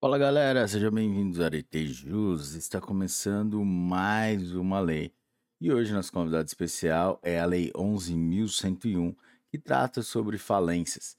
[0.00, 2.54] Fala galera, sejam bem-vindos a Arete Jus.
[2.54, 5.12] Está começando mais uma lei.
[5.60, 9.16] E hoje nosso convidado especial é a Lei 11.101,
[9.50, 11.16] que trata sobre falências.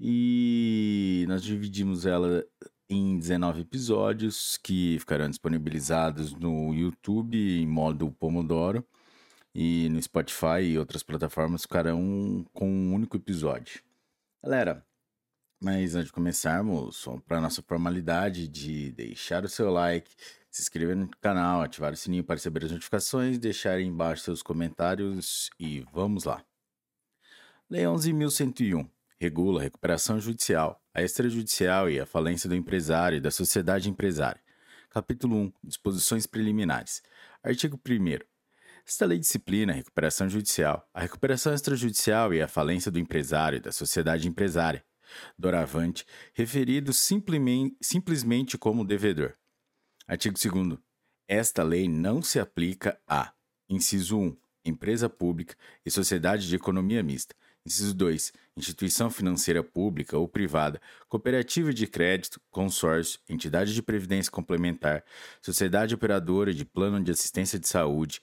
[0.00, 2.42] E nós dividimos ela
[2.88, 8.82] em 19 episódios que ficarão disponibilizados no YouTube em modo Pomodoro
[9.54, 13.82] e no Spotify e outras plataformas ficarão com um único episódio.
[14.42, 14.86] Galera,
[15.62, 20.10] mas antes de começarmos, para nossa formalidade de deixar o seu like,
[20.50, 24.42] se inscrever no canal, ativar o sininho para receber as notificações, deixar aí embaixo seus
[24.42, 26.44] comentários e vamos lá.
[27.70, 28.88] Lei 11.101
[29.20, 34.42] regula a recuperação judicial, a extrajudicial e a falência do empresário e da sociedade empresária.
[34.90, 37.02] Capítulo 1 Disposições preliminares.
[37.42, 38.32] Artigo 1
[38.84, 43.60] esta lei disciplina a recuperação judicial, a recuperação extrajudicial e a falência do empresário e
[43.60, 44.84] da sociedade empresária
[45.38, 49.34] doravante, referido simplesmente, como devedor.
[50.06, 50.78] Artigo 2.
[51.28, 53.32] Esta lei não se aplica a:
[53.68, 54.36] inciso 1.
[54.64, 57.34] Empresa pública e sociedade de economia mista.
[57.64, 58.32] Inciso 2.
[58.56, 65.04] Instituição financeira pública ou privada, cooperativa de crédito, consórcio, entidade de previdência complementar,
[65.40, 68.20] sociedade operadora de plano de assistência de saúde,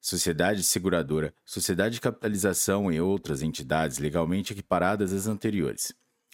[0.00, 5.92] sociedade seguradora, sociedade de capitalização e outras entidades legalmente equiparadas às anteriores.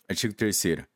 [0.09, 0.87] Artigo 3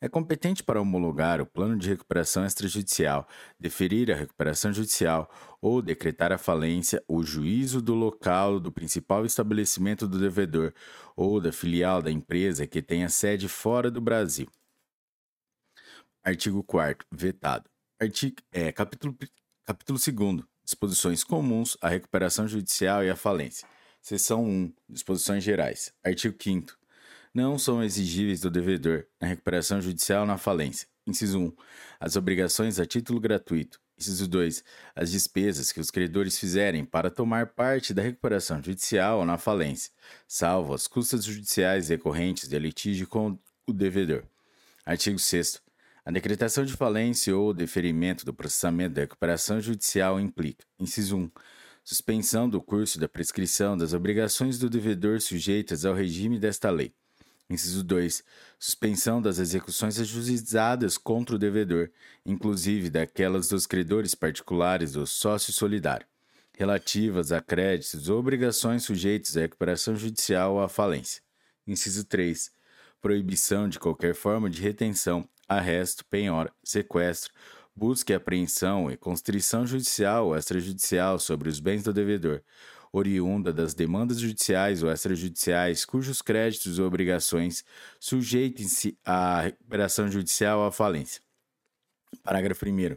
[0.00, 3.26] é competente para homologar o plano de recuperação extrajudicial,
[3.58, 10.06] deferir a recuperação judicial ou decretar a falência o juízo do local do principal estabelecimento
[10.06, 10.72] do devedor
[11.16, 14.46] ou da filial da empresa que tenha sede fora do Brasil.
[16.22, 17.70] Artigo 4 vetado.
[17.98, 19.16] Artigo, é, capítulo,
[19.64, 23.68] capítulo 2 Disposições comuns à recuperação judicial e à falência.
[24.02, 25.94] Seção 1 Disposições gerais.
[26.04, 26.85] Artigo 5
[27.36, 30.88] não são exigíveis do devedor na recuperação judicial na falência.
[31.06, 31.52] Inciso 1.
[32.00, 33.78] As obrigações a título gratuito.
[33.98, 34.64] Inciso 2.
[34.94, 39.92] As despesas que os credores fizerem para tomar parte da recuperação judicial ou na falência,
[40.26, 44.24] salvo as custas judiciais decorrentes de litígio com o devedor.
[44.86, 45.60] Artigo 6.
[46.06, 51.30] A decretação de falência ou deferimento do processamento da recuperação judicial implica, inciso 1,
[51.84, 56.94] suspensão do curso da prescrição das obrigações do devedor sujeitas ao regime desta lei.
[57.48, 58.24] Inciso 2.
[58.58, 61.90] Suspensão das execuções ajuizadas contra o devedor,
[62.24, 66.06] inclusive daquelas dos credores particulares do sócio solidário,
[66.52, 71.22] relativas a créditos ou obrigações sujeitos à recuperação judicial ou à falência.
[71.66, 72.50] Inciso 3.
[73.00, 77.32] Proibição de qualquer forma de retenção, arresto, penhora, sequestro,
[77.76, 82.42] busca e apreensão e constrição judicial ou extrajudicial sobre os bens do devedor,
[82.98, 87.64] oriunda das demandas judiciais ou extrajudiciais cujos créditos ou obrigações
[88.00, 91.20] sujeitem-se à recuperação judicial ou à falência.
[92.22, 92.96] Parágrafo 1.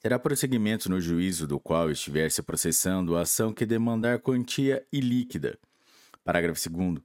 [0.00, 5.56] Terá prosseguimento no juízo do qual estiver se processando a ação que demandar quantia ilíquida.
[6.24, 6.98] Parágrafo 2.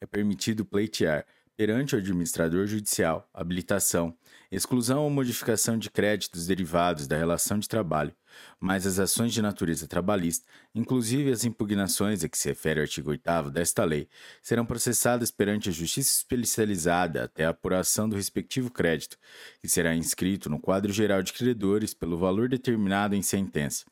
[0.00, 1.24] É permitido pleitear,
[1.56, 4.14] perante o administrador judicial, habilitação,
[4.56, 8.14] exclusão ou modificação de créditos derivados da relação de trabalho,
[8.60, 13.10] mas as ações de natureza trabalhista, inclusive as impugnações a que se refere o artigo
[13.10, 14.08] 8 desta lei,
[14.42, 19.16] serão processadas perante a Justiça Especializada até a apuração do respectivo crédito,
[19.60, 23.84] que será inscrito no quadro geral de credores pelo valor determinado em sentença.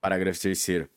[0.00, 0.93] Parágrafo 3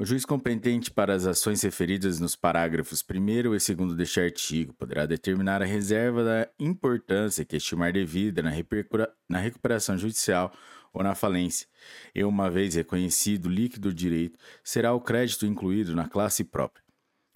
[0.00, 5.04] o juiz competente para as ações referidas nos parágrafos 1 e 2 deste artigo poderá
[5.04, 10.54] determinar a reserva da importância que estimar devida na, recuperação judicial
[10.90, 11.66] ou na falência,
[12.14, 16.82] e uma vez reconhecido o líquido direito, será o crédito incluído na classe própria.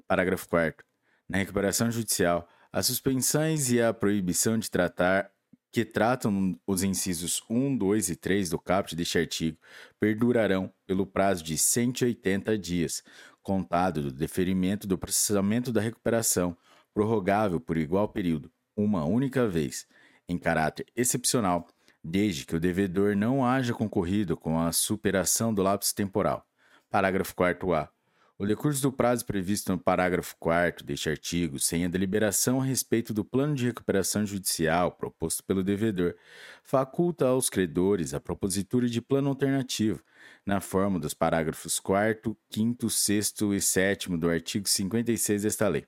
[0.09, 0.83] Parágrafo 4.
[1.29, 5.31] Na recuperação judicial, as suspensões e a proibição de tratar
[5.75, 9.59] que tratam os incisos 1, 2 e 3 do caput deste artigo
[9.99, 13.03] perdurarão pelo prazo de 180 dias,
[13.43, 16.57] contado do deferimento do processamento da recuperação,
[16.95, 19.84] prorrogável por igual período, uma única vez,
[20.28, 21.66] em caráter excepcional,
[22.04, 26.47] desde que o devedor não haja concorrido com a superação do lapso temporal.
[26.89, 27.89] Parágrafo 4a.
[28.36, 33.15] O decurso do prazo previsto no parágrafo 4 deste artigo, sem a deliberação a respeito
[33.15, 36.16] do plano de recuperação judicial proposto pelo devedor,
[36.65, 40.03] faculta aos credores a propositura de plano alternativo,
[40.45, 45.86] na forma dos parágrafos 4, 5, 6 e 7 do artigo 56 desta lei.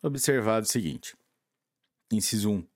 [0.00, 1.16] Observado o seguinte:
[2.12, 2.66] Inciso 1.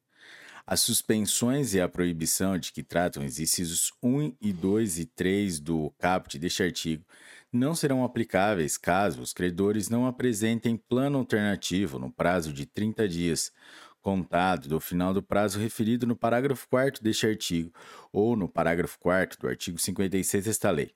[0.66, 5.60] As suspensões e a proibição de que tratam os incisos 1 e 2 e 3
[5.60, 7.04] do caput deste artigo
[7.52, 13.52] não serão aplicáveis caso os credores não apresentem plano alternativo no prazo de 30 dias,
[14.00, 17.72] contado do final do prazo referido no parágrafo 4 deste artigo
[18.10, 20.92] ou no parágrafo 4 do artigo 56 desta lei.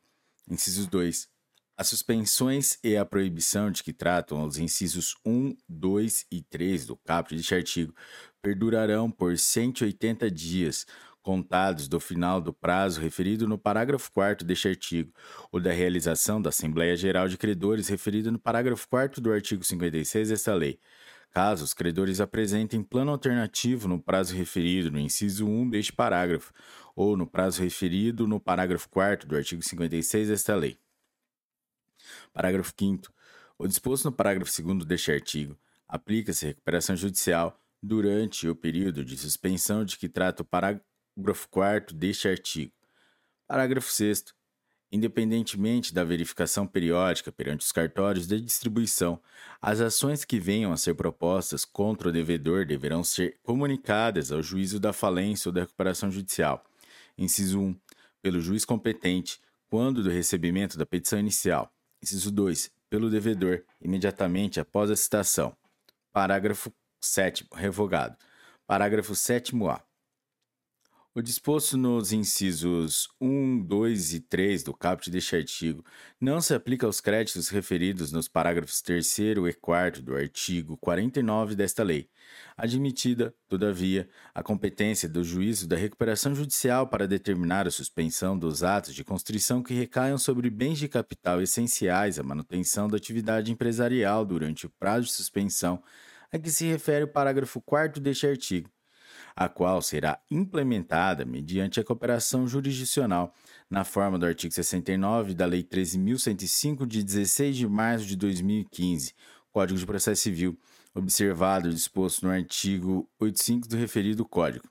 [0.48, 1.28] Inciso 2.
[1.76, 6.96] As suspensões e a proibição de que tratam os incisos 1, 2 e 3 do
[6.96, 7.94] caput deste artigo
[8.40, 10.86] perdurarão por 180 dias,
[11.26, 15.12] contados do final do prazo referido no parágrafo 4 deste artigo,
[15.50, 20.28] ou da realização da Assembleia Geral de Credores referido no parágrafo 4 do artigo 56
[20.28, 20.78] desta lei.
[21.32, 26.52] Caso os credores apresentem plano alternativo no prazo referido no inciso 1 deste parágrafo,
[26.94, 30.78] ou no prazo referido no parágrafo 4 do artigo 56 desta lei.
[32.32, 33.12] Parágrafo 5.
[33.58, 35.58] O disposto no parágrafo 2 deste artigo
[35.88, 40.86] aplica-se à recuperação judicial durante o período de suspensão de que trata o parágrafo
[41.50, 42.72] 4 deste artigo.
[43.46, 44.34] Parágrafo 6.
[44.90, 49.20] Independentemente da verificação periódica perante os cartórios de distribuição,
[49.60, 54.78] as ações que venham a ser propostas contra o devedor deverão ser comunicadas ao juízo
[54.78, 56.64] da falência ou da recuperação judicial.
[57.18, 57.80] Inciso 1.
[58.22, 61.72] Pelo juiz competente, quando do recebimento da petição inicial.
[62.02, 62.70] Inciso 2.
[62.88, 65.56] Pelo devedor, imediatamente após a citação.
[66.12, 67.46] Parágrafo 7.
[67.52, 68.16] Revogado.
[68.66, 69.82] Parágrafo 7a.
[71.16, 75.82] O disposto nos incisos 1, 2 e 3 do caput deste artigo
[76.20, 79.18] não se aplica aos créditos referidos nos parágrafos 3
[79.48, 82.10] e 4 do artigo 49 desta lei,
[82.54, 88.94] admitida, todavia, a competência do juízo da recuperação judicial para determinar a suspensão dos atos
[88.94, 94.66] de constrição que recaiam sobre bens de capital essenciais à manutenção da atividade empresarial durante
[94.66, 95.82] o prazo de suspensão
[96.30, 98.68] a que se refere o parágrafo 4 deste artigo
[99.36, 103.34] a qual será implementada mediante a cooperação jurisdicional,
[103.68, 109.14] na forma do artigo 69 da Lei 13.105, de 16 de março de 2015,
[109.52, 110.58] Código de Processo Civil,
[110.94, 114.66] observado o disposto no artigo 85 do referido Código.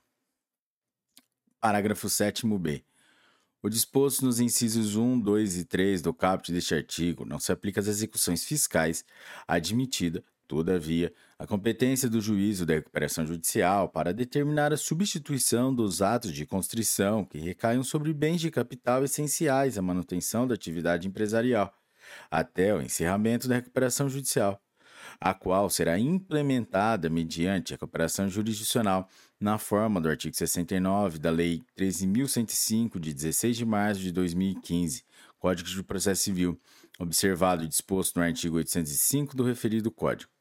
[1.61, 2.83] Parágrafo 7b.
[3.61, 7.79] O disposto nos incisos 1, 2 e 3 do caput deste artigo não se aplica
[7.79, 9.03] às execuções fiscais
[9.47, 16.31] admitida Todavia, a competência do juízo da recuperação judicial para determinar a substituição dos atos
[16.31, 21.73] de constrição que recaiam sobre bens de capital essenciais à manutenção da atividade empresarial,
[22.29, 24.61] até o encerramento da recuperação judicial,
[25.19, 29.09] a qual será implementada mediante a cooperação jurisdicional
[29.39, 35.03] na forma do artigo 69 da Lei 13.105, de 16 de março de 2015,
[35.39, 36.59] Código de Processo Civil,
[36.99, 40.34] observado e disposto no artigo 805 do referido Código.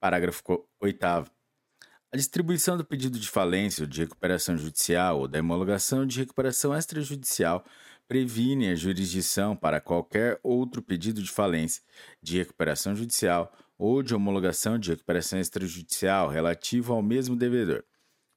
[0.00, 0.42] Parágrafo
[0.80, 1.04] 8.
[1.04, 6.74] A distribuição do pedido de falência ou de recuperação judicial ou da homologação de recuperação
[6.74, 7.62] extrajudicial
[8.08, 11.82] previne a jurisdição para qualquer outro pedido de falência,
[12.22, 17.84] de recuperação judicial ou de homologação de recuperação extrajudicial relativo ao mesmo devedor.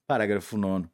[0.05, 0.89] Parágrafo 9.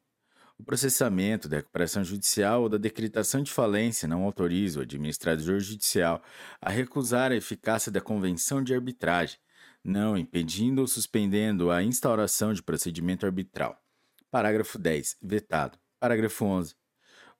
[0.56, 6.22] O processamento da recuperação judicial ou da decretação de falência não autoriza o administrador judicial
[6.60, 9.36] a recusar a eficácia da convenção de arbitragem
[9.84, 13.78] não impedindo ou suspendendo a instauração de procedimento arbitral.
[14.30, 15.16] Parágrafo 10.
[15.22, 15.78] Vetado.
[15.98, 16.74] Parágrafo 11.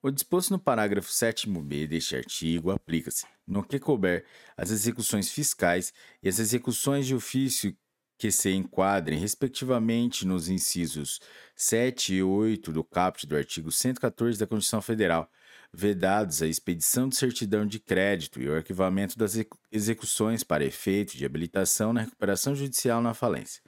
[0.02, 4.24] O disposto no parágrafo 7b deste artigo aplica-se, no que couber,
[4.56, 5.92] às execuções fiscais
[6.22, 7.76] e às execuções de ofício
[8.16, 11.20] que se enquadrem, respectivamente, nos incisos
[11.54, 15.30] 7 e 8 do caput do artigo 114 da Constituição Federal,
[15.72, 19.36] vedados a expedição de certidão de crédito e o arquivamento das
[19.70, 23.62] execuções para efeito de habilitação na recuperação judicial na falência.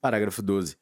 [0.00, 0.76] Parágrafo 12.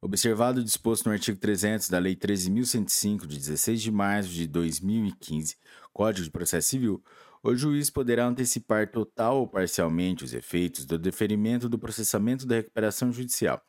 [0.00, 5.56] Observado o disposto no artigo 300 da Lei 13.105, de 16 de março de 2015,
[5.92, 7.02] Código de Processo Civil,
[7.42, 13.10] o juiz poderá antecipar total ou parcialmente os efeitos do deferimento do processamento da recuperação
[13.10, 13.60] judicial.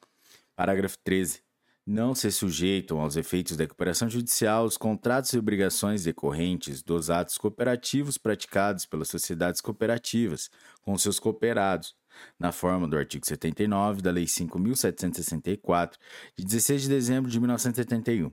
[0.55, 1.41] Parágrafo 13
[1.89, 7.35] não se sujeitam aos efeitos da recuperação judicial os contratos e obrigações decorrentes dos atos
[7.35, 10.51] cooperativos praticados pelas sociedades cooperativas
[10.83, 11.95] com seus cooperados,
[12.37, 15.93] na forma do artigo 79 da Lei 5.764,
[16.37, 18.31] de 16 de dezembro de 1971.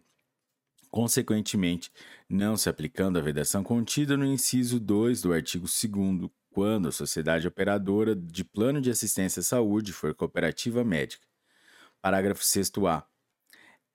[0.90, 1.90] Consequentemente,
[2.28, 7.48] não se aplicando a vedação contida no inciso 2 do artigo 2 quando a sociedade
[7.48, 11.26] operadora de plano de assistência à saúde for cooperativa médica.
[12.02, 13.15] Parágrafo 6a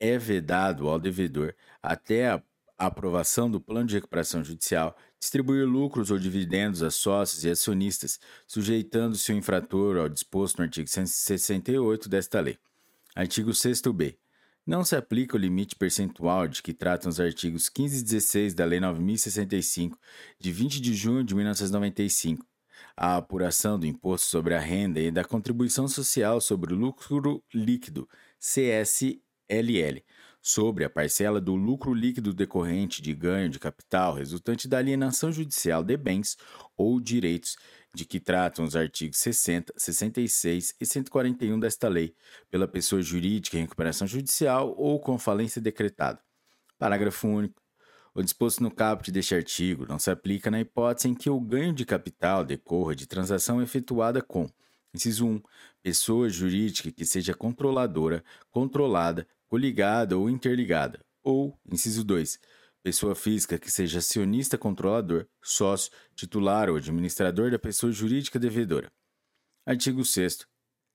[0.02, 2.42] é vedado ao devedor, até a
[2.78, 9.32] aprovação do plano de recuperação judicial, distribuir lucros ou dividendos a sócios e acionistas, sujeitando-se
[9.32, 12.58] o infrator ao disposto no artigo 168 desta lei.
[13.16, 14.18] Artigo 6b.
[14.66, 18.66] Não se aplica o limite percentual de que tratam os artigos 15 e 16 da
[18.66, 19.98] Lei 9065,
[20.40, 22.46] de 20 de junho de 1995.
[22.96, 28.08] a apuração do Imposto sobre a Renda e da Contribuição Social sobre o Lucro Líquido,
[29.52, 30.02] CSLL,
[30.42, 35.84] sobre a parcela do lucro líquido decorrente de ganho de capital resultante da alienação judicial
[35.84, 36.38] de bens
[36.78, 37.58] ou direitos
[37.94, 42.16] de que tratam os artigos 60, 66 e 141 desta lei,
[42.50, 46.20] pela pessoa jurídica em recuperação judicial ou com falência decretada.
[46.80, 47.62] Parágrafo único.
[48.14, 51.74] O disposto no caput deste artigo não se aplica na hipótese em que o ganho
[51.74, 54.50] de capital decorra de transação efetuada com
[54.94, 55.42] Inciso 1.
[55.82, 61.04] Pessoa jurídica que seja controladora, controlada, coligada ou interligada.
[61.22, 62.40] Ou, inciso 2,
[62.82, 68.90] pessoa física que seja acionista controlador, sócio, titular ou administrador da pessoa jurídica devedora.
[69.66, 70.48] Artigo 6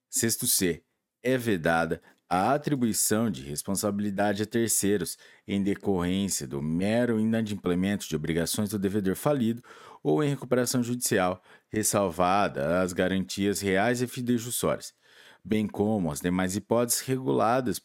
[0.09, 0.83] Sexto C.
[1.23, 8.71] É vedada a atribuição de responsabilidade a terceiros em decorrência do mero inadimplemento de obrigações
[8.71, 9.63] do devedor falido
[10.03, 14.95] ou em recuperação judicial, ressalvada as garantias reais e fidejussórias,
[15.45, 17.79] bem como as demais hipóteses reguladas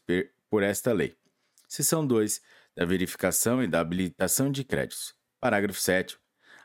[0.51, 1.15] por esta lei.
[1.70, 2.41] Seção 2
[2.75, 5.15] da verificação e da habilitação de créditos.
[5.39, 6.20] Parágrafo 7.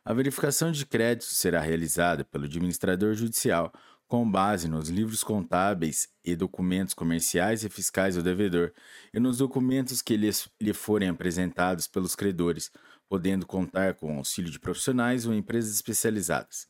[0.04, 3.72] A verificação de créditos será realizada pelo administrador judicial
[4.08, 8.72] com base nos livros contábeis e documentos comerciais e fiscais do devedor
[9.14, 12.70] e nos documentos que lhes, lhe forem apresentados pelos credores,
[13.08, 16.68] podendo contar com auxílio de profissionais ou empresas especializadas.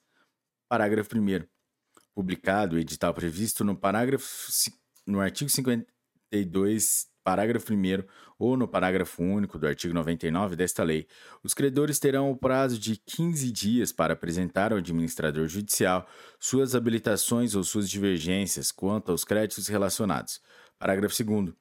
[0.69, 1.47] Parágrafo 1.
[2.15, 4.27] Publicado o edital previsto no parágrafo
[5.07, 5.51] no artigo
[6.33, 8.05] 52 parágrafo 1
[8.39, 11.09] ou no parágrafo único do artigo 99 desta lei,
[11.43, 16.07] os credores terão o prazo de 15 dias para apresentar ao administrador judicial
[16.39, 20.41] suas habilitações ou suas divergências quanto aos créditos relacionados.
[20.79, 21.53] Parágrafo 2.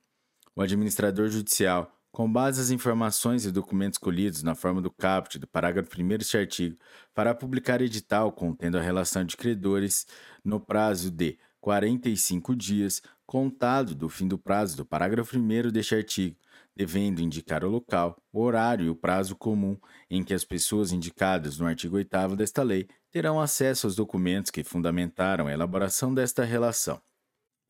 [0.55, 5.47] O administrador judicial, com base nas informações e documentos colhidos na forma do caput do
[5.47, 6.77] parágrafo 1 deste artigo,
[7.15, 10.05] fará publicar edital contendo a relação de credores
[10.43, 16.37] no prazo de 45 dias contado do fim do prazo do parágrafo 1 deste artigo,
[16.75, 19.75] devendo indicar o local, o horário e o prazo comum
[20.07, 24.63] em que as pessoas indicadas no artigo 8 desta lei terão acesso aos documentos que
[24.63, 27.01] fundamentaram a elaboração desta relação.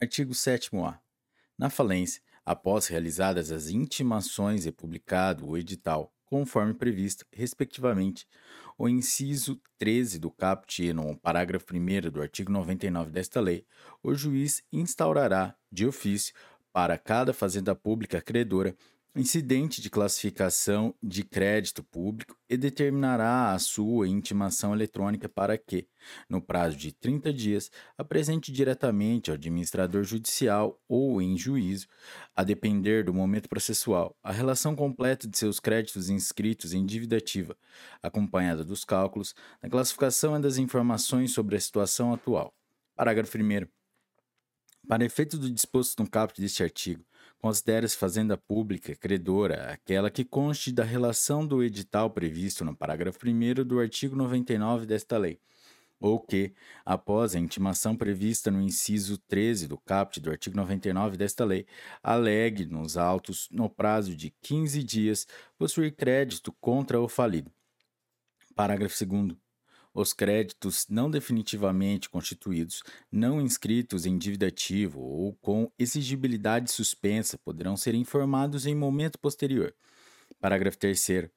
[0.02, 1.00] Artigo 7a.
[1.58, 8.28] Na falência, após realizadas as intimações e publicado o edital, conforme previsto, respectivamente,
[8.77, 13.65] o inciso 13 do caput no parágrafo 1 do artigo 99 desta lei,
[14.03, 16.34] o juiz instaurará, de ofício,
[16.74, 18.75] para cada fazenda pública credora,
[19.15, 25.88] incidente de classificação de crédito público e determinará a sua intimação eletrônica para que,
[26.29, 31.88] no prazo de 30 dias, apresente diretamente ao administrador judicial ou em juízo,
[32.36, 37.57] a depender do momento processual, a relação completa de seus créditos inscritos em dívida ativa,
[38.03, 42.53] acompanhada dos cálculos, da classificação e das informações sobre a situação atual.
[42.95, 43.67] Parágrafo 1.
[44.88, 47.03] Para efeito do disposto no caput deste artigo,
[47.39, 53.63] Considera-se fazenda pública credora aquela que conste da relação do edital previsto no parágrafo 1
[53.63, 55.39] do artigo 99 desta lei,
[56.00, 61.46] ou que, após a intimação prevista no inciso 13 do caput do artigo 99 desta
[61.46, 61.68] lei,
[62.01, 65.27] alegue nos autos, no prazo de 15 dias,
[65.58, 67.51] possuir crédito contra o falido.
[68.56, 69.45] Parágrafo 2
[69.96, 77.78] os créditos não definitivamente constituídos, não inscritos em dívida ativo ou com exigibilidade suspensa poderão
[77.78, 79.74] ser informados em momento posterior.
[80.40, 81.30] Parágrafo 3.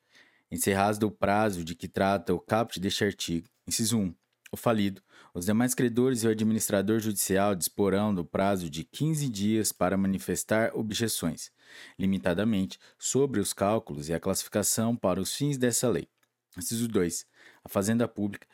[0.51, 3.49] Encerrado o prazo de que trata o caput deste artigo.
[3.65, 4.15] Inciso 1.
[4.51, 9.73] O falido, os demais credores e o administrador judicial disporão do prazo de 15 dias
[9.73, 11.53] para manifestar objeções,
[11.99, 16.09] limitadamente, sobre os cálculos e a classificação para os fins dessa lei.
[16.57, 17.27] Inciso 2.
[17.69, 18.47] Fazenda Pública,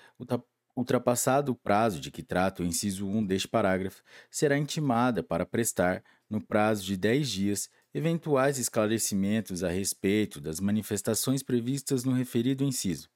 [0.76, 6.02] ultrapassado o prazo de que trata o inciso 1 deste parágrafo, será intimada para prestar,
[6.28, 13.08] no prazo de 10 dias, eventuais esclarecimentos a respeito das manifestações previstas no referido inciso.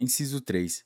[0.00, 0.84] Inciso 3.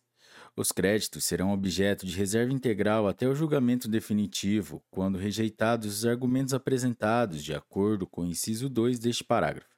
[0.56, 6.52] Os créditos serão objeto de reserva integral até o julgamento definitivo, quando rejeitados os argumentos
[6.52, 9.68] apresentados de acordo com o inciso 2 deste parágrafo.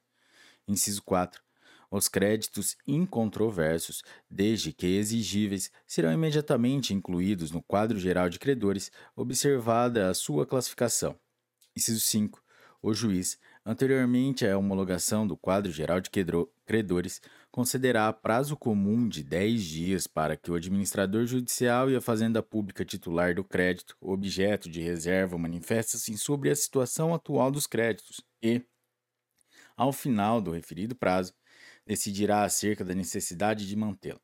[0.67, 1.43] Inciso 4.
[1.91, 10.11] Os créditos incontroversos, desde que exigíveis, serão imediatamente incluídos no quadro geral de credores, observada
[10.11, 11.19] a sua classificação.
[11.75, 12.43] Inciso 5.
[12.83, 16.11] O juiz, anteriormente à homologação do quadro geral de
[16.65, 22.43] credores, concederá prazo comum de 10 dias para que o administrador judicial e a fazenda
[22.43, 28.63] pública titular do crédito, objeto de reserva, manifestem sobre a situação atual dos créditos e,
[29.77, 31.35] ao final do referido prazo,
[31.89, 34.21] decidirá acerca da necessidade de mantê-la.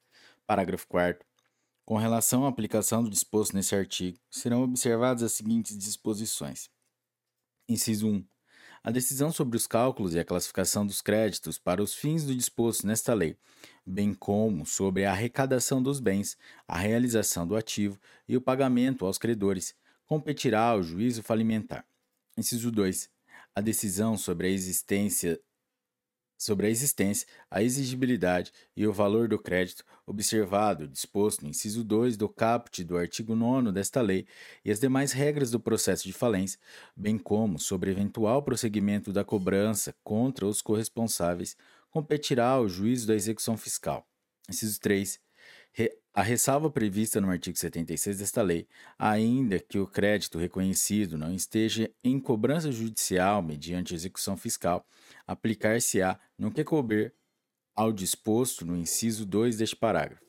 [0.47, 1.27] Parágrafo 4.
[1.87, 6.69] Com relação à aplicação do disposto nesse artigo, serão observadas as seguintes disposições.
[7.67, 8.25] Inciso 1.
[8.83, 12.87] A decisão sobre os cálculos e a classificação dos créditos para os fins do disposto
[12.87, 13.35] nesta lei,
[13.87, 16.37] bem como sobre a arrecadação dos bens,
[16.69, 21.87] a realização do ativo e o pagamento aos credores, competirá ao juízo falimentar.
[22.37, 23.09] Inciso 2.
[23.55, 25.41] A decisão sobre a existência
[26.45, 32.17] sobre a existência, a exigibilidade e o valor do crédito, observado disposto no inciso 2
[32.17, 34.27] do caput do artigo 9 desta lei
[34.65, 36.61] e as demais regras do processo de falência,
[36.95, 41.57] bem como sobre eventual prosseguimento da cobrança contra os corresponsáveis,
[41.91, 44.07] competirá ao juízo da execução fiscal.
[44.49, 45.21] Inciso 3.
[46.17, 51.91] A ressalva prevista no artigo 76 desta lei, ainda que o crédito reconhecido não esteja
[52.05, 54.87] em cobrança judicial mediante execução fiscal,
[55.27, 57.13] aplicar-se-á no que couber
[57.75, 60.23] ao disposto no inciso 2 deste parágrafo.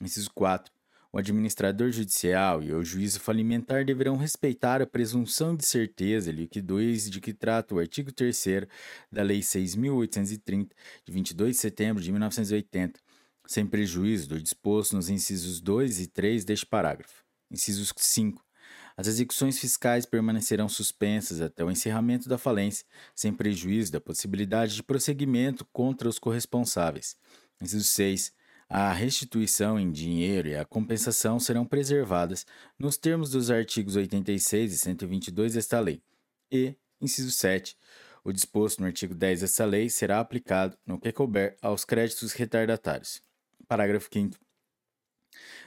[0.00, 0.72] Inciso 4.
[1.12, 7.10] O administrador judicial e o juízo falimentar deverão respeitar a presunção de certeza e liquidez
[7.10, 8.68] de que trata o artigo 3
[9.10, 10.70] da Lei 6.830,
[11.04, 13.03] de 22 de setembro de 1980
[13.46, 17.24] sem prejuízo do disposto nos incisos 2 e 3 deste parágrafo.
[17.50, 18.44] Inciso 5.
[18.96, 24.82] As execuções fiscais permanecerão suspensas até o encerramento da falência, sem prejuízo da possibilidade de
[24.82, 27.16] prosseguimento contra os corresponsáveis.
[27.60, 28.32] Inciso 6.
[28.68, 32.46] A restituição em dinheiro e a compensação serão preservadas
[32.78, 36.02] nos termos dos artigos 86 e 122 desta lei.
[36.50, 37.76] E, inciso 7.
[38.24, 43.20] O disposto no artigo 10 desta lei será aplicado, no que couber, aos créditos retardatários.
[43.66, 44.36] Parágrafo 5.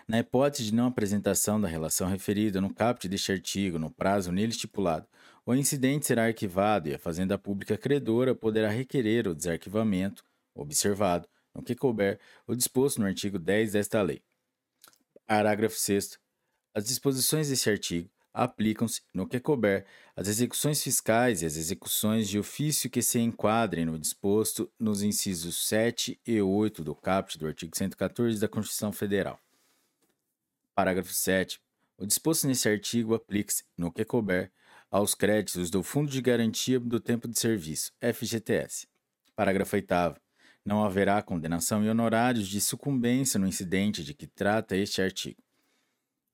[0.08, 4.52] Na hipótese de não apresentação da relação referida no caput deste artigo no prazo nele
[4.52, 5.08] estipulado,
[5.46, 10.24] o incidente será arquivado e a Fazenda Pública credora poderá requerer o desarquivamento,
[10.56, 14.22] observado, no que couber, o disposto no artigo 10 desta lei.
[15.26, 16.18] Parágrafo 6.
[16.74, 22.38] As disposições deste artigo aplicam-se, no que couber, as execuções fiscais e as execuções de
[22.38, 27.76] ofício que se enquadrem no disposto nos incisos 7 e 8 do caput do artigo
[27.76, 29.40] 114 da Constituição Federal.
[30.76, 31.60] Parágrafo 7.
[31.98, 34.52] O disposto nesse artigo aplica-se, no que couber,
[34.92, 38.88] aos créditos do Fundo de Garantia do Tempo de Serviço, FGTS.
[39.36, 39.88] Parágrafo 8.
[40.64, 45.42] Não haverá condenação e honorários de sucumbência no incidente de que trata este artigo.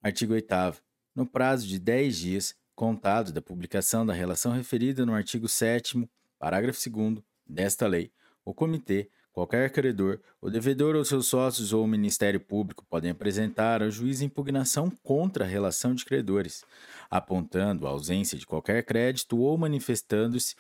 [0.01, 0.83] Artigo 8
[1.15, 6.89] no prazo de 10 dias, contado da publicação da relação referida no artigo 7, parágrafo
[6.89, 8.11] 2 desta lei,
[8.43, 13.81] o Comitê, qualquer credor, o devedor ou seus sócios ou o Ministério Público podem apresentar
[13.81, 16.63] ao juiz impugnação contra a relação de credores,
[17.09, 20.55] apontando a ausência de qualquer crédito ou manifestando-se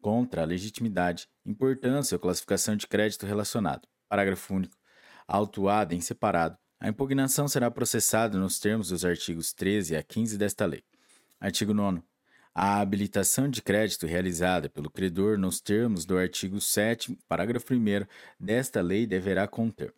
[0.00, 3.88] contra a legitimidade, importância ou classificação de crédito relacionado.
[4.08, 4.76] Parágrafo único.
[5.26, 10.64] Autuada em separado, a impugnação será processada nos termos dos artigos 13 a 15 desta
[10.64, 10.84] lei.
[11.40, 12.02] Artigo 9.
[12.54, 18.06] A habilitação de crédito realizada pelo credor nos termos do artigo 7, parágrafo 1
[18.38, 19.92] desta lei deverá conter: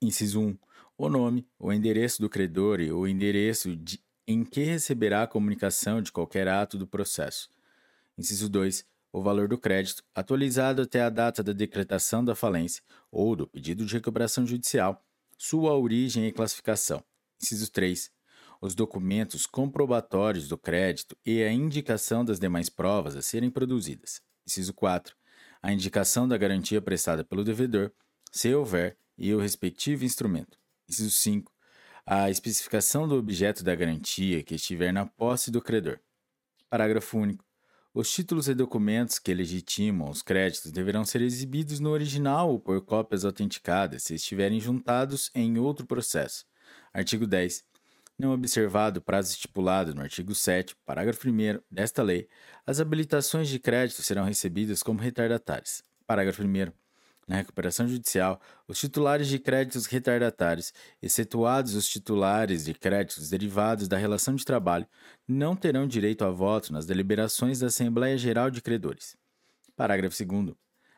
[0.00, 0.58] inciso 1.
[0.96, 6.00] O nome, o endereço do credor e o endereço de, em que receberá a comunicação
[6.00, 7.48] de qualquer ato do processo.
[8.16, 8.86] Inciso 2.
[9.12, 13.84] O valor do crédito, atualizado até a data da decretação da falência ou do pedido
[13.84, 15.04] de recuperação judicial
[15.42, 17.02] sua origem e classificação.
[17.42, 18.10] Inciso 3.
[18.60, 24.20] Os documentos comprobatórios do crédito e a indicação das demais provas a serem produzidas.
[24.46, 25.16] Inciso 4.
[25.62, 27.90] A indicação da garantia prestada pelo devedor,
[28.30, 30.58] se houver, e o respectivo instrumento.
[30.86, 31.50] Inciso 5.
[32.04, 36.00] A especificação do objeto da garantia que estiver na posse do credor.
[36.68, 37.49] Parágrafo único.
[37.92, 42.80] Os títulos e documentos que legitimam os créditos deverão ser exibidos no original ou por
[42.84, 46.46] cópias autenticadas se estiverem juntados em outro processo.
[46.94, 47.64] Artigo 10.
[48.16, 52.28] Não observado o prazo estipulado no artigo 7, parágrafo 1 desta lei,
[52.64, 55.82] as habilitações de crédito serão recebidas como retardatárias.
[56.06, 56.79] Parágrafo 1.
[57.30, 63.96] Na recuperação judicial, os titulares de créditos retardatários, excetuados os titulares de créditos derivados da
[63.96, 64.84] relação de trabalho,
[65.28, 69.16] não terão direito a voto nas deliberações da Assembleia Geral de Credores.
[69.76, 70.56] Parágrafo 2.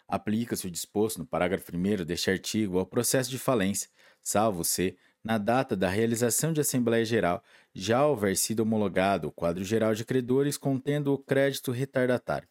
[0.08, 3.90] Aplica-se o disposto no parágrafo 1 deste artigo ao processo de falência,
[4.22, 9.62] salvo se, na data da realização de Assembleia Geral, já houver sido homologado o quadro
[9.62, 12.48] geral de credores contendo o crédito retardatário.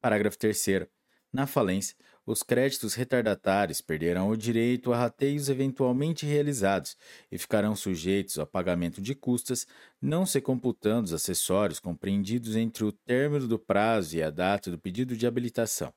[0.00, 0.88] Parágrafo 3.
[1.30, 1.94] Na falência,
[2.30, 6.94] os créditos retardatários perderão o direito a rateios eventualmente realizados
[7.32, 9.66] e ficarão sujeitos ao pagamento de custas,
[9.98, 14.78] não se computando os acessórios compreendidos entre o término do prazo e a data do
[14.78, 15.90] pedido de habilitação.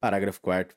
[0.00, 0.74] Parágrafo 4.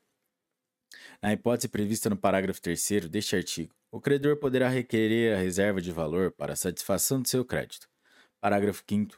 [1.22, 5.94] Na hipótese prevista no parágrafo 3 deste artigo, o credor poderá requerer a reserva de
[5.94, 7.88] valor para a satisfação do seu crédito.
[8.42, 9.18] Parágrafo 5.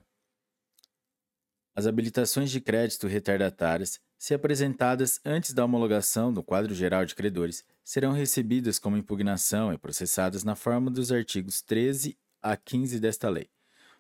[1.76, 7.66] As habilitações de crédito retardatárias, se apresentadas antes da homologação do quadro geral de credores,
[7.84, 13.50] serão recebidas como impugnação e processadas na forma dos artigos 13 a 15 desta lei.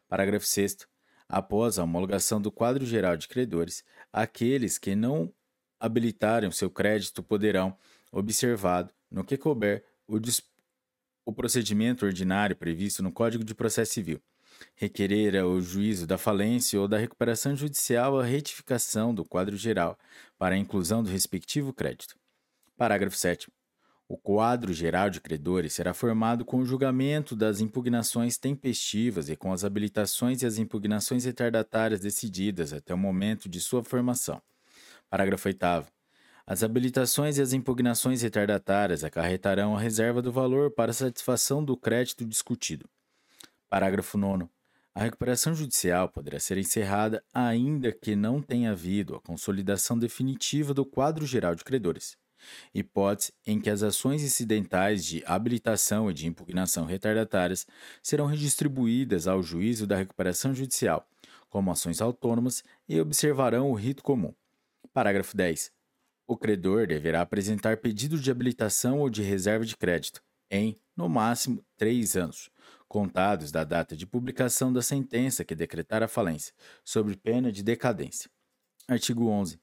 [0.08, 0.88] Parágrafo 6.
[1.28, 3.84] Após a homologação do quadro geral de credores,
[4.14, 5.30] aqueles que não
[5.78, 7.76] habilitarem seu crédito poderão,
[8.10, 10.18] observado, no que couber, o
[11.26, 14.22] o procedimento ordinário previsto no Código de Processo Civil.
[14.76, 19.98] Requerer ao juízo da falência ou da recuperação judicial a retificação do quadro geral
[20.38, 22.16] para a inclusão do respectivo crédito.
[22.78, 23.52] Parágrafo 7.
[24.08, 29.52] O quadro geral de credores será formado com o julgamento das impugnações tempestivas e com
[29.52, 34.42] as habilitações e as impugnações retardatárias decididas até o momento de sua formação.
[35.10, 35.58] Parágrafo 8.
[36.46, 42.26] As habilitações e as impugnações retardatárias acarretarão a reserva do valor para satisfação do crédito
[42.26, 42.90] discutido.
[43.74, 44.46] Parágrafo 9.
[44.94, 50.86] A recuperação judicial poderá ser encerrada ainda que não tenha havido a consolidação definitiva do
[50.86, 52.16] quadro geral de credores,
[52.72, 57.66] hipótese em que as ações incidentais de habilitação e de impugnação retardatárias
[58.04, 61.08] serão redistribuídas ao juízo da recuperação judicial,
[61.50, 64.36] como ações autônomas, e observarão o rito comum.
[64.94, 65.72] Parágrafo 10.
[66.28, 71.66] O credor deverá apresentar pedido de habilitação ou de reserva de crédito em, no máximo,
[71.76, 72.52] três anos,
[72.94, 76.54] contados da data de publicação da sentença que decretar a falência,
[76.86, 78.30] sob pena de decadência.
[78.88, 79.60] Artigo 11.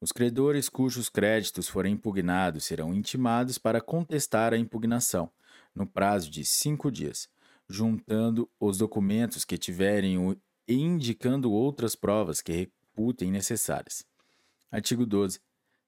[0.00, 5.30] Os credores cujos créditos forem impugnados serão intimados para contestar a impugnação,
[5.74, 7.28] no prazo de cinco dias,
[7.68, 10.16] juntando os documentos que tiverem
[10.66, 14.06] e indicando outras provas que reputem necessárias.
[14.72, 15.38] Artigo 12.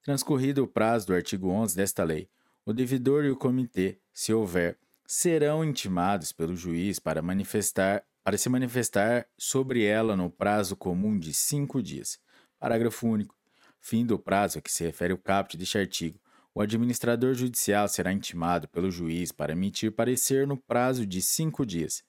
[0.02, 2.28] Transcorrido o prazo do artigo 11 desta lei,
[2.66, 8.48] o devedor e o comitê, se houver, serão intimados pelo juiz para manifestar para se
[8.48, 12.20] manifestar sobre ela no prazo comum de cinco dias.
[12.58, 13.34] Parágrafo único.
[13.80, 16.20] Fim do prazo a que se refere o caput deste artigo,
[16.54, 22.04] o administrador judicial será intimado pelo juiz para emitir parecer no prazo de cinco dias,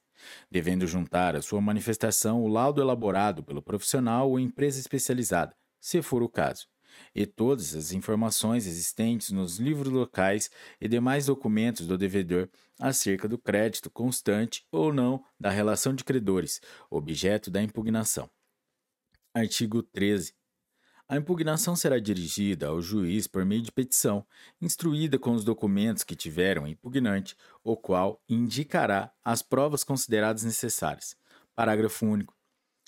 [0.51, 6.21] devendo juntar à sua manifestação o laudo elaborado pelo profissional ou empresa especializada, se for
[6.21, 6.67] o caso
[7.13, 13.37] e todas as informações existentes nos livros locais e demais documentos do devedor acerca do
[13.37, 18.29] crédito constante ou não da relação de credores, objeto da impugnação.
[19.33, 20.33] Artigo 13.
[21.07, 24.25] A impugnação será dirigida ao juiz por meio de petição,
[24.61, 31.15] instruída com os documentos que tiveram impugnante, o qual indicará as provas consideradas necessárias.
[31.53, 32.33] Parágrafo único.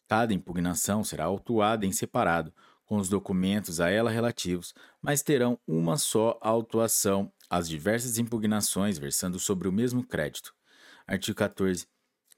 [0.08, 2.54] Cada impugnação será autuada em separado,
[2.86, 9.40] com os documentos a ela relativos, mas terão uma só autuação as diversas impugnações versando
[9.40, 10.54] sobre o mesmo crédito.
[11.08, 11.88] Artigo 14.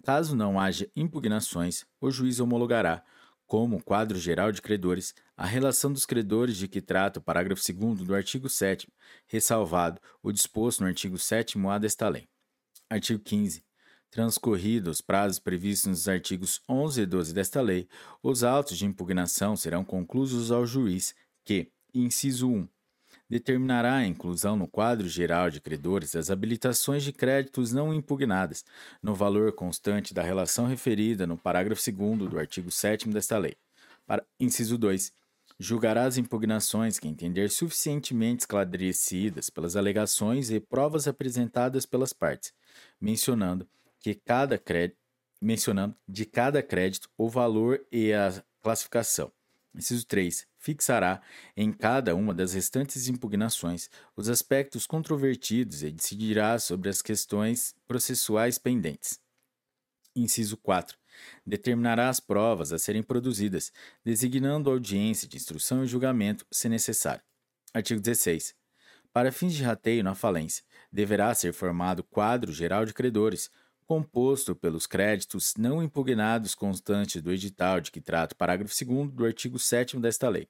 [0.04, 3.04] Caso não haja impugnações, o juiz homologará,
[3.46, 8.00] como quadro geral de credores, a relação dos credores de que trata o parágrafo 2
[8.00, 8.88] do artigo 7,
[9.26, 12.28] ressalvado o disposto no artigo 7 desta lei.
[12.90, 13.67] Artigo 15.
[14.10, 17.88] Transcorridos os prazos previstos nos artigos 11 e 12 desta lei,
[18.24, 22.68] os autos de impugnação serão conclusos ao juiz, que, inciso 1,
[23.30, 28.64] determinará a inclusão no quadro geral de credores das habilitações de créditos não impugnadas,
[29.04, 33.56] no valor constante da relação referida no parágrafo 2 do artigo 7 desta lei.
[34.06, 35.12] Para, inciso 2.
[35.60, 42.54] Julgará as impugnações que entender suficientemente esclarecidas pelas alegações e provas apresentadas pelas partes,
[43.02, 43.68] mencionando
[44.08, 44.98] que cada crédito,
[45.42, 49.34] mencionando de cada crédito o valor e a classificação.
[49.76, 50.48] Inciso 3.
[50.58, 51.22] Fixará
[51.58, 58.58] em cada uma das restantes impugnações os aspectos controvertidos e decidirá sobre as questões processuais
[58.58, 59.20] pendentes.
[60.16, 60.98] Inciso 4.
[61.46, 63.74] Determinará as provas a serem produzidas,
[64.06, 67.24] designando audiência de instrução e julgamento, se necessário.
[67.74, 68.56] Artigo 16.
[69.12, 73.50] Para fins de rateio na falência, deverá ser formado quadro geral de credores,
[73.88, 79.26] composto pelos créditos não impugnados constantes do edital de que trata o parágrafo 2 do
[79.26, 80.50] artigo 7 desta lei,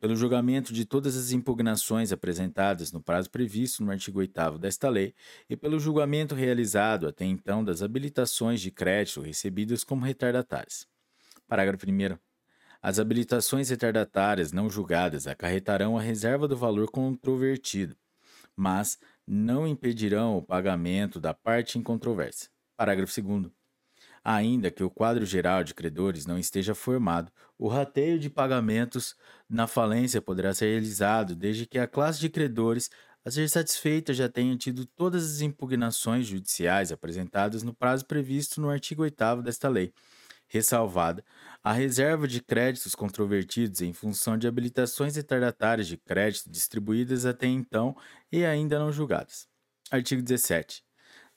[0.00, 5.14] pelo julgamento de todas as impugnações apresentadas no prazo previsto no artigo 8 desta lei
[5.48, 10.88] e pelo julgamento realizado até então das habilitações de crédito recebidas como retardatárias.
[11.46, 12.18] Parágrafo 1
[12.82, 17.94] as habilitações retardatárias não julgadas acarretarão a reserva do valor controvertido,
[18.56, 22.48] mas não impedirão o pagamento da parte em controvérsia.
[22.80, 23.52] Parágrafo 2.
[24.24, 29.14] Ainda que o quadro geral de credores não esteja formado, o rateio de pagamentos
[29.46, 32.88] na falência poderá ser realizado desde que a classe de credores
[33.22, 38.70] a ser satisfeita já tenha tido todas as impugnações judiciais apresentadas no prazo previsto no
[38.70, 39.92] artigo 8 desta lei,
[40.48, 41.22] ressalvada
[41.62, 47.94] a reserva de créditos controvertidos em função de habilitações retardatárias de crédito distribuídas até então
[48.32, 49.46] e ainda não julgadas.
[49.90, 50.82] Artigo 17.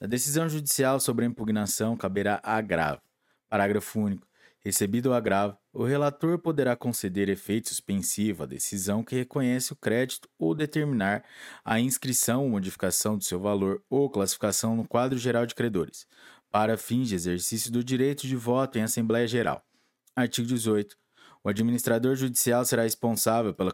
[0.00, 3.00] Na decisão judicial sobre a impugnação caberá agravo.
[3.48, 4.26] Parágrafo único.
[4.58, 10.26] Recebido o agravo, o relator poderá conceder efeito suspensivo à decisão que reconhece o crédito
[10.38, 11.22] ou determinar
[11.62, 16.06] a inscrição ou modificação do seu valor ou classificação no quadro geral de credores,
[16.50, 19.62] para fins de exercício do direito de voto em Assembleia Geral.
[20.16, 20.96] Artigo 18.
[21.42, 23.72] O administrador judicial será responsável pela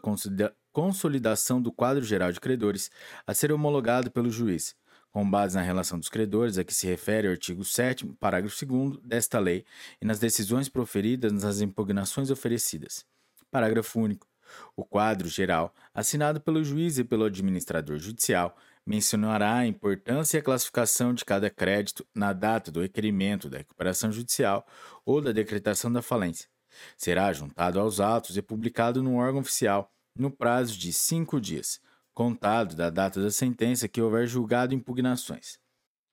[0.73, 2.91] consolidação do quadro geral de credores
[3.25, 4.75] a ser homologado pelo juiz
[5.11, 8.97] com base na relação dos credores a que se refere o artigo 7 parágrafo 2
[9.03, 9.65] desta lei
[10.01, 13.05] e nas decisões proferidas nas impugnações oferecidas.
[13.51, 14.27] Parágrafo único.
[14.75, 20.43] O quadro geral, assinado pelo juiz e pelo administrador judicial, mencionará a importância e a
[20.43, 24.65] classificação de cada crédito na data do requerimento da recuperação judicial
[25.05, 26.49] ou da decretação da falência.
[26.97, 31.79] Será juntado aos autos e publicado no órgão oficial no prazo de cinco dias
[32.13, 35.57] contado da data da sentença que houver julgado impugnações.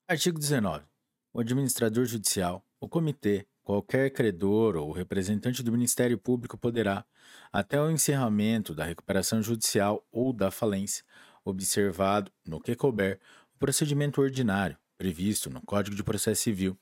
[0.09, 0.85] Artigo 19.
[1.33, 7.05] O administrador judicial, o comitê, qualquer credor ou representante do Ministério Público poderá,
[7.53, 11.05] até o encerramento da recuperação judicial ou da falência,
[11.45, 13.21] observado, no que couber,
[13.55, 16.77] o procedimento ordinário previsto no Código de Processo Civil,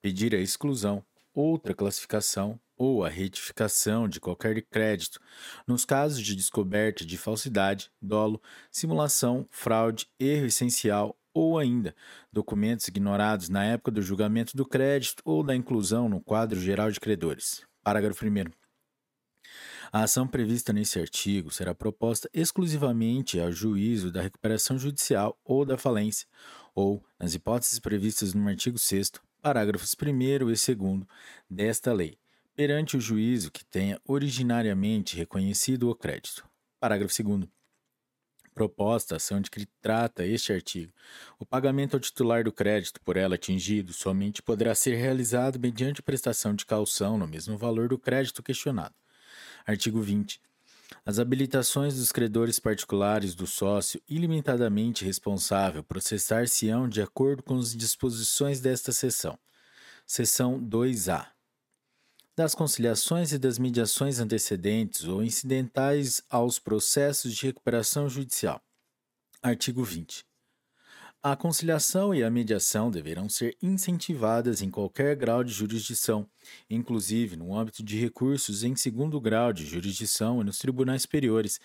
[0.00, 5.20] pedir a exclusão, outra classificação ou a retificação de qualquer crédito,
[5.66, 11.94] nos casos de descoberta de falsidade, dolo, simulação, fraude, erro essencial ou ainda
[12.32, 16.98] documentos ignorados na época do julgamento do crédito ou da inclusão no quadro geral de
[16.98, 17.62] credores.
[17.82, 18.44] Parágrafo 1.
[19.92, 25.78] A ação prevista nesse artigo será proposta exclusivamente ao juízo da recuperação judicial ou da
[25.78, 26.26] falência,
[26.74, 30.66] ou, nas hipóteses previstas no artigo 6, parágrafos 1 e 2
[31.48, 32.18] desta lei,
[32.56, 36.48] perante o juízo que tenha originariamente reconhecido o crédito.
[36.80, 37.46] Parágrafo 2.
[38.54, 40.90] Proposta ação de que trata este artigo.
[41.38, 46.54] O pagamento ao titular do crédito por ela atingido somente poderá ser realizado mediante prestação
[46.54, 48.94] de calção no mesmo valor do crédito questionado.
[49.66, 50.40] Artigo 20.
[51.04, 58.60] As habilitações dos credores particulares do sócio ilimitadamente responsável processar-se-ão de acordo com as disposições
[58.60, 59.38] desta seção.
[60.06, 61.35] Seção 2A
[62.36, 68.60] das conciliações e das mediações antecedentes ou incidentais aos processos de recuperação judicial.
[69.42, 70.22] Artigo 20.
[71.22, 76.28] A conciliação e a mediação deverão ser incentivadas em qualquer grau de jurisdição,
[76.68, 81.58] inclusive no âmbito de recursos em segundo grau de jurisdição e nos tribunais superiores,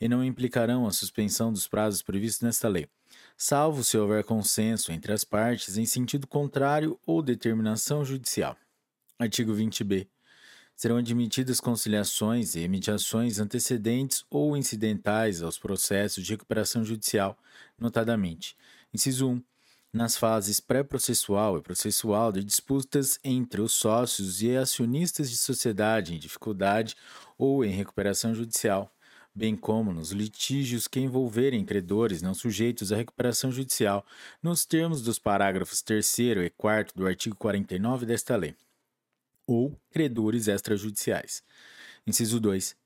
[0.00, 2.88] e não implicarão a suspensão dos prazos previstos nesta lei,
[3.36, 8.56] salvo se houver consenso entre as partes em sentido contrário ou determinação judicial.
[9.20, 10.06] Artigo 20b.
[10.76, 17.36] Serão admitidas conciliações e mediações antecedentes ou incidentais aos processos de recuperação judicial,
[17.76, 18.56] notadamente.
[18.94, 19.42] Inciso 1.
[19.92, 26.18] Nas fases pré-processual e processual de disputas entre os sócios e acionistas de sociedade em
[26.20, 26.94] dificuldade
[27.36, 28.94] ou em recuperação judicial,
[29.34, 34.06] bem como nos litígios que envolverem credores não sujeitos à recuperação judicial,
[34.40, 38.54] nos termos dos parágrafos 3 e 4 do artigo 49 desta lei
[39.48, 41.42] ou credores extrajudiciais.
[42.06, 42.76] Inciso 2.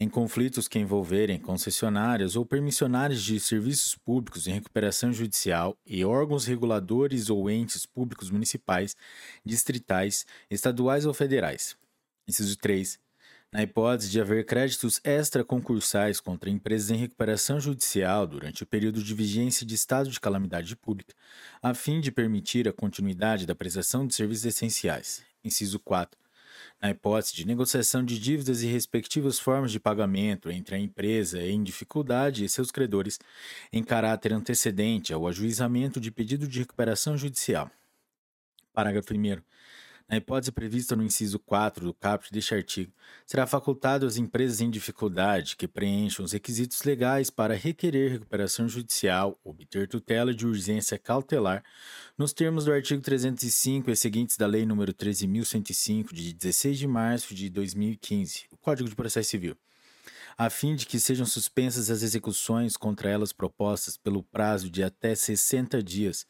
[0.00, 6.46] Em conflitos que envolverem concessionárias ou permissionárias de serviços públicos em recuperação judicial e órgãos
[6.46, 8.96] reguladores ou entes públicos municipais,
[9.44, 11.76] distritais, estaduais ou federais.
[12.26, 12.98] Inciso 3.
[13.50, 19.14] Na hipótese de haver créditos extraconcursais contra empresas em recuperação judicial durante o período de
[19.14, 21.14] vigência de estado de calamidade pública,
[21.62, 26.18] a fim de permitir a continuidade da prestação de serviços essenciais, inciso 4,
[26.80, 31.62] na hipótese de negociação de dívidas e respectivas formas de pagamento entre a empresa em
[31.62, 33.18] dificuldade e seus credores,
[33.72, 37.70] em caráter antecedente ao ajuizamento de pedido de recuperação judicial.
[38.72, 39.42] Parágrafo 1.
[40.08, 42.90] Na hipótese prevista no inciso 4 do caput deste artigo,
[43.26, 49.38] será facultado às empresas em dificuldade que preencham os requisitos legais para requerer recuperação judicial,
[49.44, 51.62] obter tutela de urgência cautelar,
[52.16, 57.34] nos termos do artigo 305 e seguintes da Lei nº 13.105, de 16 de março
[57.34, 59.58] de 2015, o Código de Processo Civil
[60.40, 65.12] a fim de que sejam suspensas as execuções contra elas propostas pelo prazo de até
[65.12, 66.24] 60 dias,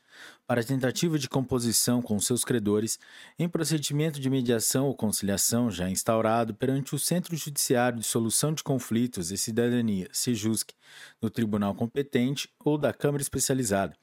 [0.46, 2.98] para tentativa de composição com seus credores,
[3.38, 8.62] em procedimento de mediação ou conciliação já instaurado perante o Centro Judiciário de Solução de
[8.62, 10.72] Conflitos e Cidadania, SEJUSC,
[11.20, 13.94] do Tribunal competente ou da Câmara Especializada,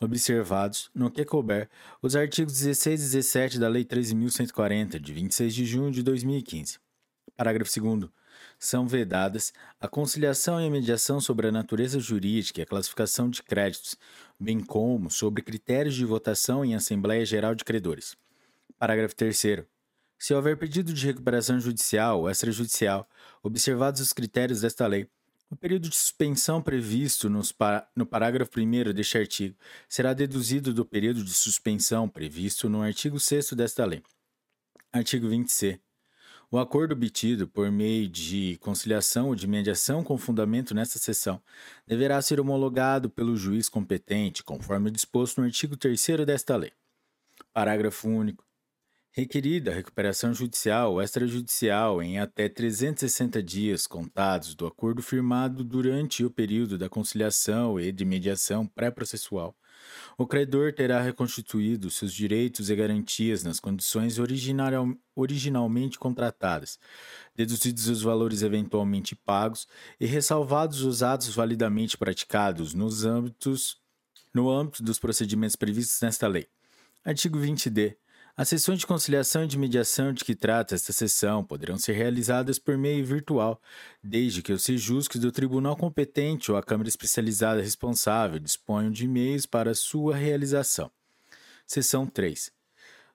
[0.00, 1.70] observados, no que couber,
[2.02, 6.80] os artigos 16 e 17 da Lei 13.140, de 26 de junho de 2015.
[7.36, 8.10] Parágrafo 2
[8.62, 13.42] são vedadas a conciliação e a mediação sobre a natureza jurídica e a classificação de
[13.42, 13.96] créditos,
[14.38, 18.16] bem como sobre critérios de votação em Assembleia Geral de Credores.
[18.78, 19.66] Parágrafo 3
[20.16, 23.08] Se houver pedido de recuperação judicial ou extrajudicial,
[23.42, 25.08] observados os critérios desta lei,
[25.50, 29.56] o período de suspensão previsto no parágrafo 1 deste artigo
[29.88, 34.04] será deduzido do período de suspensão previsto no artigo 6 desta lei.
[34.92, 35.80] Artigo 20c.
[36.54, 41.40] O acordo obtido por meio de conciliação ou de mediação com fundamento nesta seção
[41.86, 46.70] deverá ser homologado pelo juiz competente, conforme disposto no artigo 3 desta lei.
[47.54, 48.44] Parágrafo único.
[49.12, 56.30] Requerida recuperação judicial ou extrajudicial em até 360 dias contados do acordo firmado durante o
[56.30, 59.56] período da conciliação e de mediação pré-processual,
[60.22, 66.78] o credor terá reconstituído seus direitos e garantias nas condições original, originalmente contratadas,
[67.34, 69.66] deduzidos os valores eventualmente pagos
[69.98, 73.80] e ressalvados os atos validamente praticados nos âmbitos,
[74.32, 76.46] no âmbito dos procedimentos previstos nesta lei.
[77.04, 77.96] Artigo 20d.
[78.34, 82.58] As sessões de conciliação e de mediação de que trata esta sessão poderão ser realizadas
[82.58, 83.60] por meio virtual,
[84.02, 89.44] desde que os sejusques do tribunal competente ou a Câmara especializada responsável disponham de meios
[89.44, 90.90] para sua realização.
[91.66, 92.50] Seção 3.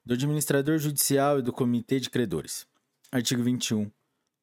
[0.06, 2.68] Do administrador judicial e do comitê de credores.
[3.12, 3.90] Artigo 21.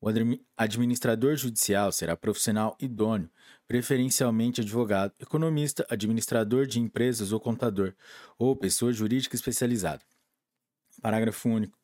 [0.00, 0.08] O
[0.56, 3.30] administrador judicial será profissional idôneo,
[3.68, 7.94] preferencialmente advogado, economista, administrador de empresas ou contador,
[8.36, 10.02] ou pessoa jurídica especializada.
[11.04, 11.78] Parágrafo único.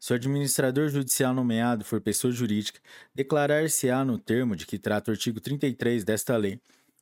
[0.00, 2.80] Se o administrador judicial nomeado for pessoa jurídica,
[3.14, 6.58] declarar-se-á no termo de que trata o artigo 33 desta lei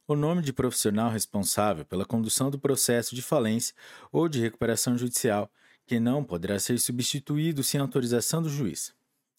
[0.09, 3.72] o nome de profissional responsável pela condução do processo de falência
[4.11, 5.48] ou de recuperação judicial,
[5.87, 8.92] que não poderá ser substituído sem autorização do juiz.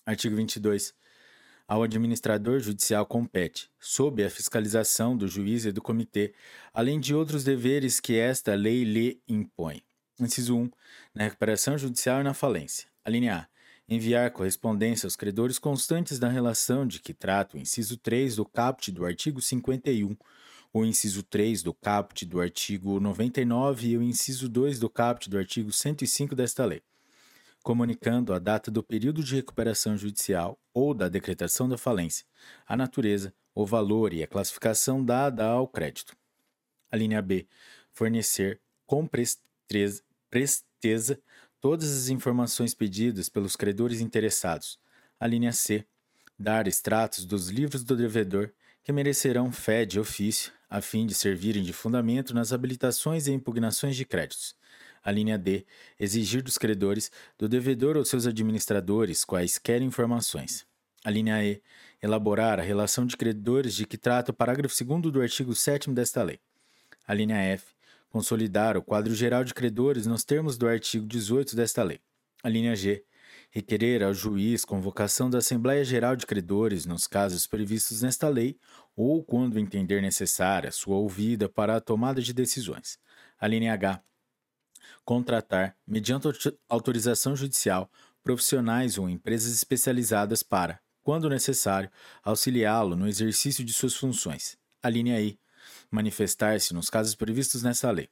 [0.05, 0.93] Artigo 22.
[1.67, 6.33] Ao administrador judicial compete, sob a fiscalização do juiz e do comitê,
[6.73, 9.83] além de outros deveres que esta lei lhe impõe.
[10.21, 10.71] Inciso 1.
[11.13, 12.87] Na recuperação judicial e na falência.
[13.03, 13.47] A linha A.
[13.93, 18.89] Enviar correspondência aos credores constantes da relação de que trata o inciso 3 do caput
[18.93, 20.15] do artigo 51,
[20.71, 25.37] o inciso 3 do caput do artigo 99 e o inciso 2 do caput do
[25.37, 26.81] artigo 105 desta lei,
[27.61, 32.25] comunicando a data do período de recuperação judicial ou da decretação da falência,
[32.65, 36.15] a natureza, o valor e a classificação dada ao crédito.
[36.89, 37.45] A linha B.
[37.91, 40.01] Fornecer com presteza
[41.61, 44.79] todas as informações pedidas pelos credores interessados.
[45.19, 45.85] A linha C.
[46.37, 48.51] Dar extratos dos livros do devedor
[48.83, 53.95] que merecerão fé de ofício, a fim de servirem de fundamento nas habilitações e impugnações
[53.95, 54.55] de créditos.
[55.03, 55.65] A linha D.
[55.99, 60.65] Exigir dos credores, do devedor ou seus administradores, quaisquer informações.
[61.03, 61.61] A linha E.
[62.01, 66.23] Elaborar a relação de credores de que trata o parágrafo 2 do artigo 7 desta
[66.23, 66.39] lei.
[67.07, 67.65] A linha F
[68.11, 71.99] consolidar o quadro geral de credores nos termos do artigo 18 desta lei.
[72.43, 73.03] A linha G.
[73.49, 78.57] Requerer ao juiz convocação da Assembleia Geral de Credores nos casos previstos nesta lei
[78.95, 82.97] ou quando entender necessária sua ouvida para a tomada de decisões.
[83.39, 84.01] A linha H.
[85.03, 86.27] Contratar, mediante
[86.69, 87.89] autorização judicial,
[88.23, 91.89] profissionais ou empresas especializadas para, quando necessário,
[92.23, 94.57] auxiliá-lo no exercício de suas funções.
[94.81, 95.40] A linha I
[95.91, 98.09] manifestar-se nos casos previstos nessa lei.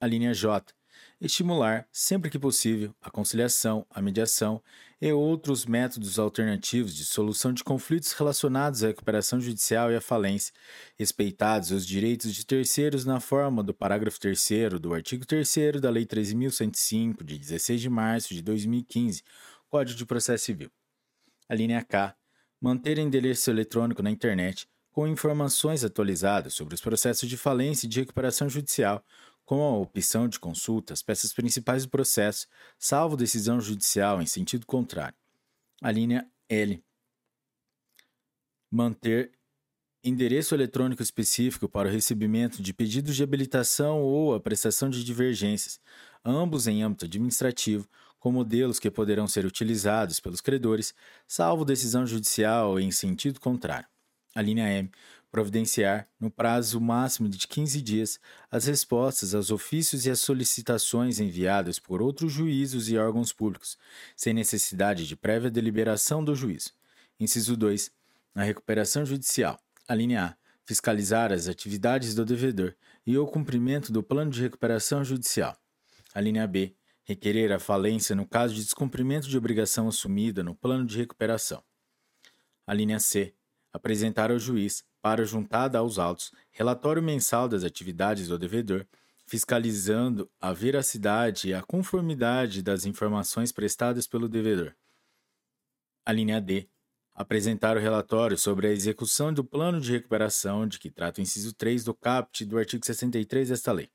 [0.00, 0.74] A linha J.
[1.20, 4.60] Estimular, sempre que possível, a conciliação, a mediação
[5.00, 10.52] e outros métodos alternativos de solução de conflitos relacionados à recuperação judicial e à falência,
[10.98, 14.48] respeitados os direitos de terceiros na forma do parágrafo 3
[14.80, 19.22] do artigo 3 da Lei 13.105, de 16 de março de 2015,
[19.68, 20.70] Código de Processo Civil.
[21.48, 22.16] A linha K.
[22.60, 28.00] Manter endereço eletrônico na internet com informações atualizadas sobre os processos de falência e de
[28.00, 29.04] recuperação judicial,
[29.44, 32.46] com a opção de consulta às peças principais do processo,
[32.78, 35.16] salvo decisão judicial em sentido contrário.
[35.82, 36.82] A linha L.
[38.70, 39.32] Manter
[40.04, 45.80] endereço eletrônico específico para o recebimento de pedidos de habilitação ou a prestação de divergências,
[46.24, 47.88] ambos em âmbito administrativo,
[48.18, 50.94] com modelos que poderão ser utilizados pelos credores,
[51.26, 53.91] salvo decisão judicial em sentido contrário.
[54.34, 54.90] A linha M.
[55.30, 58.20] Providenciar, no prazo máximo de 15 dias,
[58.50, 63.78] as respostas aos ofícios e às solicitações enviadas por outros juízos e órgãos públicos,
[64.14, 66.72] sem necessidade de prévia deliberação do juízo.
[67.18, 67.90] Inciso 2.
[68.34, 69.58] Na recuperação judicial.
[69.88, 70.36] A linha A.
[70.64, 72.74] Fiscalizar as atividades do devedor
[73.06, 75.56] e o cumprimento do plano de recuperação judicial.
[76.14, 76.74] A linha B.
[77.04, 81.62] Requerer a falência no caso de descumprimento de obrigação assumida no plano de recuperação.
[82.66, 83.34] A linha C.
[83.72, 88.86] Apresentar ao juiz, para juntada aos autos, relatório mensal das atividades do devedor,
[89.26, 94.74] fiscalizando a veracidade e a conformidade das informações prestadas pelo devedor.
[96.04, 96.68] A linha D.
[97.14, 101.52] Apresentar o relatório sobre a execução do plano de recuperação de que trata o inciso
[101.54, 103.90] 3 do caput do artigo 63 desta lei.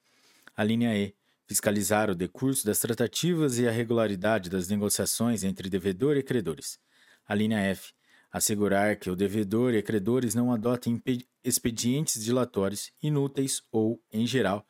[0.55, 1.15] A linha E
[1.47, 6.77] fiscalizar o decurso das tratativas e a regularidade das negociações entre devedor e credores.
[7.25, 7.93] A linha F.
[8.31, 11.01] Assegurar que o devedor e credores não adotem
[11.43, 14.65] expedientes dilatórios, inúteis ou, em geral,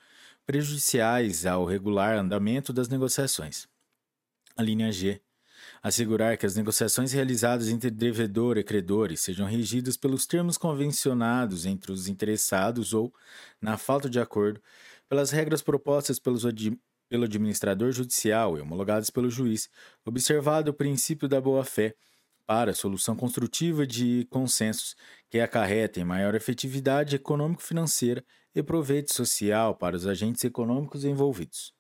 [0.46, 3.68] prejudiciais ao regular andamento das negociações.
[4.56, 5.22] A linha G.
[5.82, 11.92] Assegurar que as negociações realizadas entre devedor e credores sejam regidas pelos termos convencionados entre
[11.92, 13.14] os interessados ou,
[13.62, 14.62] na falta de acordo,
[15.10, 16.44] pelas regras propostas pelos
[17.10, 19.70] pelo administrador judicial e homologadas pelo juiz,
[20.06, 21.96] observado o princípio da boa-fé
[22.48, 24.96] para a solução construtiva de consensos
[25.30, 28.24] que acarretem maior efetividade econômico-financeira
[28.56, 31.74] e proveito social para os agentes econômicos envolvidos.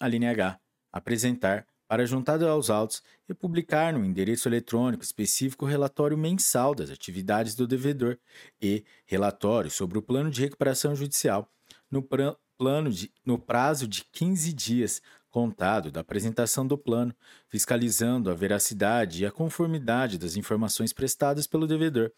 [0.00, 0.60] A linha H.
[0.92, 6.90] Apresentar, para juntado aos autos e publicar no endereço eletrônico específico o relatório mensal das
[6.90, 8.18] atividades do devedor
[8.62, 11.50] e relatório sobre o plano de recuperação judicial
[11.90, 17.14] no, plano de, no prazo de 15 dias contado da apresentação do plano,
[17.48, 22.10] fiscalizando a veracidade e a conformidade das informações prestadas pelo devedor,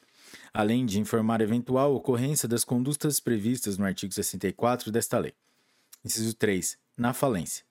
[0.53, 5.35] além de informar eventual ocorrência das condutas previstas no artigo 64 desta lei.
[6.05, 6.79] Inciso 3.
[6.97, 7.65] Na falência.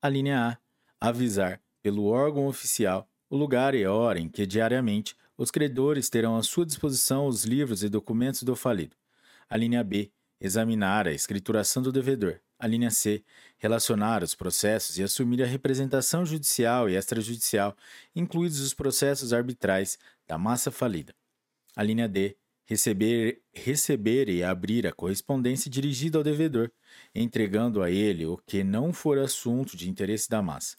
[0.00, 0.58] A linha
[1.00, 1.08] A.
[1.08, 6.42] Avisar, pelo órgão oficial, o lugar e hora em que diariamente os credores terão à
[6.42, 8.94] sua disposição os livros e documentos do falido.
[9.48, 10.12] A linha B.
[10.40, 12.40] Examinar a escrituração do devedor.
[12.62, 13.24] A linha C.
[13.58, 17.76] Relacionar os processos e assumir a representação judicial e extrajudicial,
[18.14, 19.98] incluídos os processos arbitrais
[20.28, 21.12] da massa falida.
[21.74, 22.36] A linha D.
[22.64, 26.70] Receber, receber e abrir a correspondência dirigida ao devedor,
[27.12, 30.76] entregando a ele o que não for assunto de interesse da massa.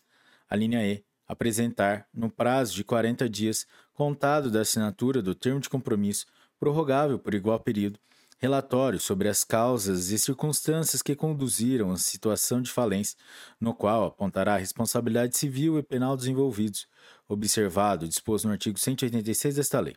[0.49, 1.03] A linha E.
[1.27, 6.27] Apresentar, no prazo de 40 dias, contado da assinatura do termo de compromisso,
[6.57, 7.99] prorrogável por igual período,
[8.43, 13.17] relatório sobre as causas e circunstâncias que conduziram à situação de falência,
[13.57, 16.85] no qual apontará a responsabilidade civil e penal dos envolvidos,
[17.25, 19.95] observado disposto no artigo 186 desta lei.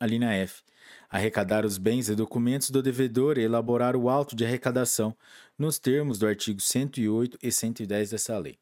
[0.00, 0.64] A linha F.
[1.08, 5.16] Arrecadar os bens e documentos do devedor e elaborar o auto de arrecadação,
[5.56, 8.58] nos termos do artigo 108 e 110 desta lei.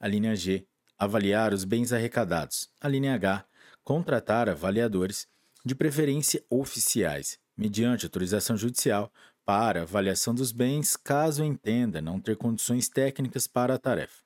[0.00, 0.66] A linha G.
[0.98, 2.70] Avaliar os bens arrecadados.
[2.80, 3.44] A linha H.
[3.84, 5.28] Contratar avaliadores,
[5.62, 9.12] de preferência oficiais, mediante autorização judicial,
[9.44, 14.22] para avaliação dos bens, caso entenda não ter condições técnicas para a tarefa.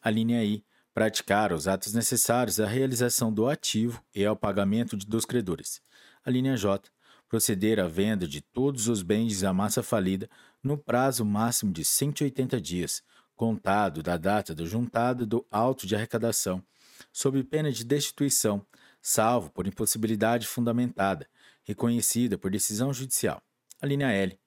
[0.00, 0.64] A linha I.
[0.94, 5.80] Praticar os atos necessários à realização do ativo e ao pagamento dos credores.
[6.24, 6.90] A linha J.
[7.28, 10.28] Proceder à venda de todos os bens da massa falida
[10.62, 13.02] no prazo máximo de 180 dias,
[13.36, 16.64] contado da data da juntada do auto de arrecadação,
[17.12, 18.66] sob pena de destituição,
[19.00, 21.28] salvo por impossibilidade fundamentada,
[21.68, 23.42] reconhecida por decisão judicial.
[23.78, 24.40] A linha L.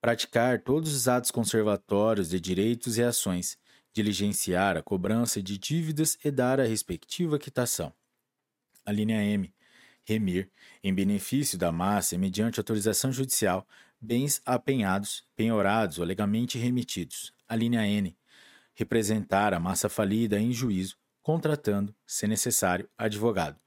[0.00, 3.58] Praticar todos os atos conservatórios de direitos e ações,
[3.92, 7.92] diligenciar a cobrança de dívidas e dar a respectiva quitação.
[8.86, 9.52] A linha M.
[10.04, 10.52] Remir,
[10.82, 13.66] em benefício da massa e mediante autorização judicial,
[14.00, 17.34] bens apenhados, penhorados ou legalmente remetidos.
[17.48, 18.16] A linha N.
[18.72, 23.58] Representar a massa falida em juízo, contratando, se necessário, advogado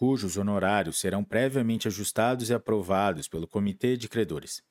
[0.00, 4.62] cujos honorários serão previamente ajustados e aprovados pelo Comitê de Credores.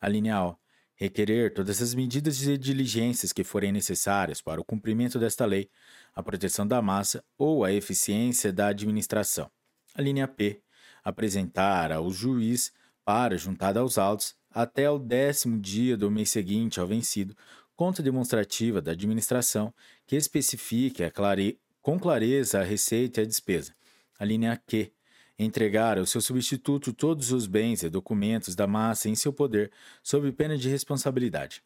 [0.00, 0.56] A linha O.
[0.96, 5.70] Requerer todas as medidas e diligências que forem necessárias para o cumprimento desta lei,
[6.12, 9.48] a proteção da massa ou a eficiência da administração.
[9.94, 10.60] A linha P.
[11.04, 12.72] Apresentar ao juiz,
[13.04, 17.36] para juntada aos autos, até o décimo dia do mês seguinte ao vencido,
[17.76, 19.72] conta demonstrativa da administração
[20.04, 21.60] que especifique clare...
[21.80, 23.72] com clareza a receita e a despesa
[24.18, 24.92] a linha Q.
[25.38, 29.70] Entregar ao seu substituto todos os bens e documentos da massa em seu poder,
[30.02, 31.62] sob pena de responsabilidade.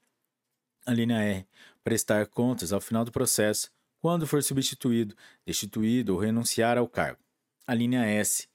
[0.84, 1.46] A linha R.
[1.84, 3.70] Prestar contas ao final do processo,
[4.01, 5.14] quando for substituído,
[5.46, 7.20] destituído ou renunciar ao cargo.
[7.66, 8.48] A linha S.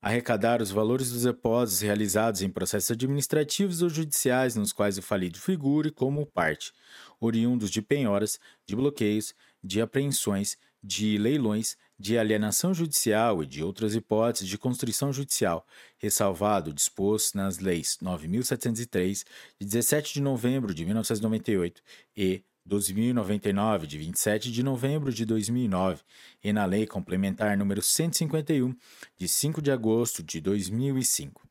[0.00, 5.40] arrecadar os valores dos depósitos realizados em processos administrativos ou judiciais nos quais o falido
[5.40, 6.72] figure como parte,
[7.18, 13.94] oriundos de penhoras, de bloqueios, de apreensões, de leilões, de alienação judicial e de outras
[13.94, 15.66] hipóteses de construção judicial,
[15.98, 19.24] ressalvado o disposto nas leis 9.703,
[19.58, 21.82] de 17 de novembro de 1998
[22.16, 26.02] e 12.099, de 27 de novembro de 2009,
[26.44, 28.76] e na Lei Complementar número 151,
[29.16, 31.48] de 5 de agosto de 2005.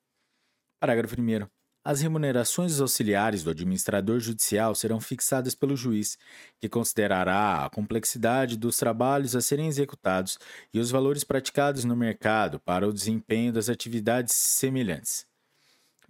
[0.80, 1.57] Parágrafo 1.
[1.90, 6.18] As remunerações auxiliares do administrador judicial serão fixadas pelo juiz,
[6.60, 10.38] que considerará a complexidade dos trabalhos a serem executados
[10.74, 15.26] e os valores praticados no mercado para o desempenho das atividades semelhantes.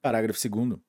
[0.01, 0.80] Parágrafo 2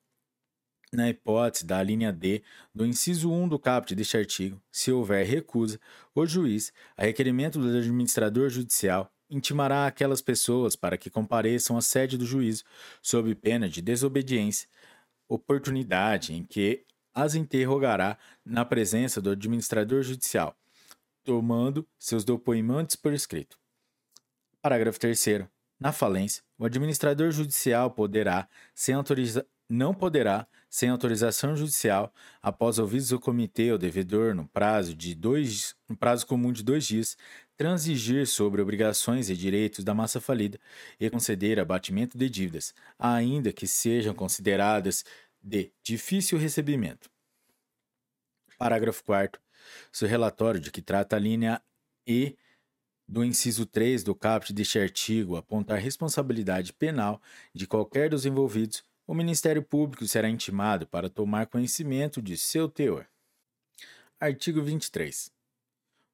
[0.91, 2.41] na hipótese da linha D
[2.73, 5.79] do inciso 1 do caput deste artigo, se houver recusa,
[6.15, 12.17] o juiz, a requerimento do administrador judicial, intimará aquelas pessoas para que compareçam à sede
[12.17, 12.63] do juízo,
[13.01, 14.67] sob pena de desobediência,
[15.29, 20.57] oportunidade em que as interrogará na presença do administrador judicial,
[21.23, 23.57] tomando seus depoimentos por escrito.
[24.61, 25.47] Parágrafo 3.
[25.79, 32.11] Na falência, o administrador judicial poderá, sem autoriza não poderá, sem autorização judicial,
[32.41, 36.85] após ouvidos do comitê ou devedor no prazo, de dois, no prazo comum de dois
[36.85, 37.15] dias,
[37.59, 40.57] transigir sobre obrigações e direitos da massa falida
[40.97, 45.03] e conceder abatimento de dívidas, ainda que sejam consideradas
[45.43, 47.11] de difícil recebimento.
[48.57, 49.41] Parágrafo 4
[49.91, 51.61] Se o relatório de que trata a linha
[52.07, 52.37] E
[53.05, 57.21] do inciso 3 do caput deste artigo apontar responsabilidade penal
[57.53, 63.05] de qualquer dos envolvidos, o Ministério Público será intimado para tomar conhecimento de seu teor.
[64.17, 65.37] Artigo 23.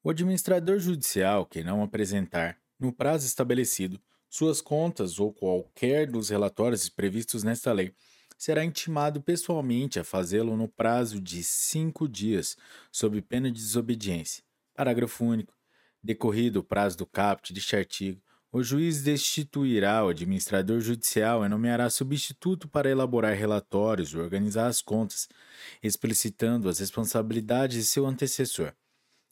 [0.05, 3.99] O administrador judicial que não apresentar, no prazo estabelecido,
[4.29, 7.91] suas contas ou qualquer dos relatórios previstos nesta lei,
[8.37, 12.55] será intimado pessoalmente a fazê-lo no prazo de cinco dias,
[12.91, 14.43] sob pena de desobediência.
[14.75, 15.55] Parágrafo único.
[16.03, 21.89] Decorrido o prazo do caput deste artigo, o juiz destituirá o administrador judicial e nomeará
[21.89, 25.27] substituto para elaborar relatórios e organizar as contas,
[25.81, 28.71] explicitando as responsabilidades de seu antecessor.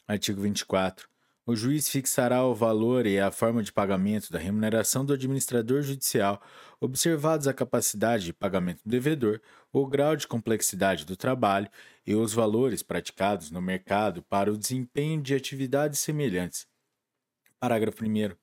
[0.07, 1.07] Artigo 24.
[1.45, 6.41] O juiz fixará o valor e a forma de pagamento da remuneração do administrador judicial,
[6.79, 9.41] observados a capacidade de pagamento do devedor,
[9.71, 11.69] o grau de complexidade do trabalho
[12.05, 16.65] e os valores praticados no mercado para o desempenho de atividades semelhantes.
[17.59, 18.35] Parágrafo 1.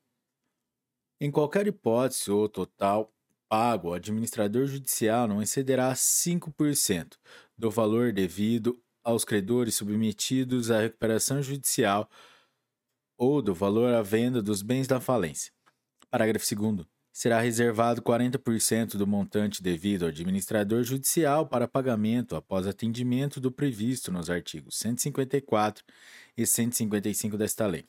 [1.21, 3.15] Em qualquer hipótese, o total
[3.49, 7.17] pago ao administrador judicial não excederá 5%
[7.57, 12.09] do valor devido aos credores submetidos à recuperação judicial
[13.17, 15.53] ou do valor à venda dos bens da falência.
[16.11, 16.87] Parágrafo 2.
[17.13, 24.13] Será reservado 40% do montante devido ao administrador judicial para pagamento após atendimento do previsto
[24.13, 25.85] nos artigos 154
[26.37, 27.87] e 155 desta lei.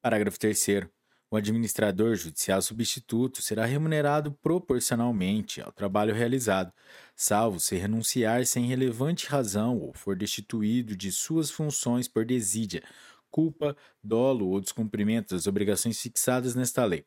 [0.00, 0.88] Parágrafo 3.
[1.32, 6.70] O administrador judicial substituto será remunerado proporcionalmente ao trabalho realizado,
[7.16, 12.82] salvo se renunciar sem relevante razão ou for destituído de suas funções por desídia,
[13.30, 13.74] culpa,
[14.04, 17.06] dolo ou descumprimento das obrigações fixadas nesta lei.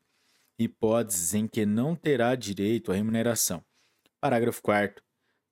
[0.58, 3.64] Hipóteses em que não terá direito à remuneração.
[4.20, 5.04] Parágrafo 4.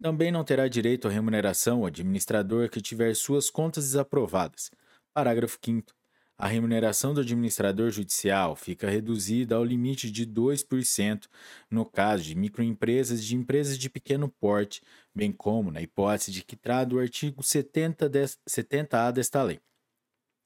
[0.01, 4.71] Também não terá direito à remuneração o administrador que tiver suas contas desaprovadas.
[5.13, 5.93] Parágrafo 5
[6.37, 11.27] a remuneração do administrador judicial fica reduzida ao limite de 2%
[11.69, 14.81] no caso de microempresas e de empresas de pequeno porte,
[15.13, 19.59] bem como na hipótese de que trata o artigo 70 de, 70A desta lei.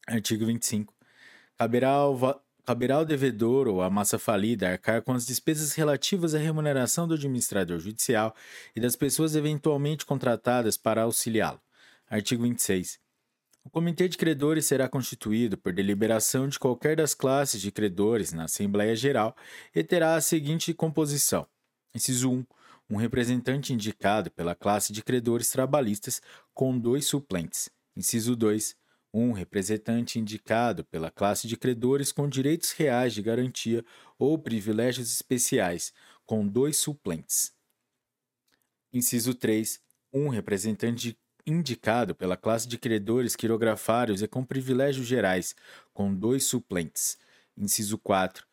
[0.06, 0.94] Artigo 25.
[1.58, 6.38] Caberá ao, caberá ao devedor ou à massa falida arcar com as despesas relativas à
[6.38, 8.36] remuneração do administrador judicial
[8.76, 11.62] e das pessoas eventualmente contratadas para auxiliá-lo.
[12.10, 13.07] Artigo 26.
[13.68, 18.46] O Comitê de Credores será constituído por deliberação de qualquer das classes de credores na
[18.46, 19.36] Assembleia Geral
[19.76, 21.46] e terá a seguinte composição:
[21.94, 22.46] Inciso 1.
[22.90, 26.22] Um representante indicado pela classe de credores trabalhistas
[26.54, 27.70] com dois suplentes.
[27.94, 28.74] Inciso 2.
[29.14, 33.84] Um representante indicado pela classe de credores com direitos reais de garantia
[34.18, 35.92] ou privilégios especiais,
[36.26, 37.52] com dois suplentes.
[38.94, 39.82] Inciso 3.
[40.14, 45.56] Um representante indicado pela classe de credores quirografários e com privilégios gerais,
[45.94, 47.18] com dois suplentes.
[47.58, 48.46] Inciso 4.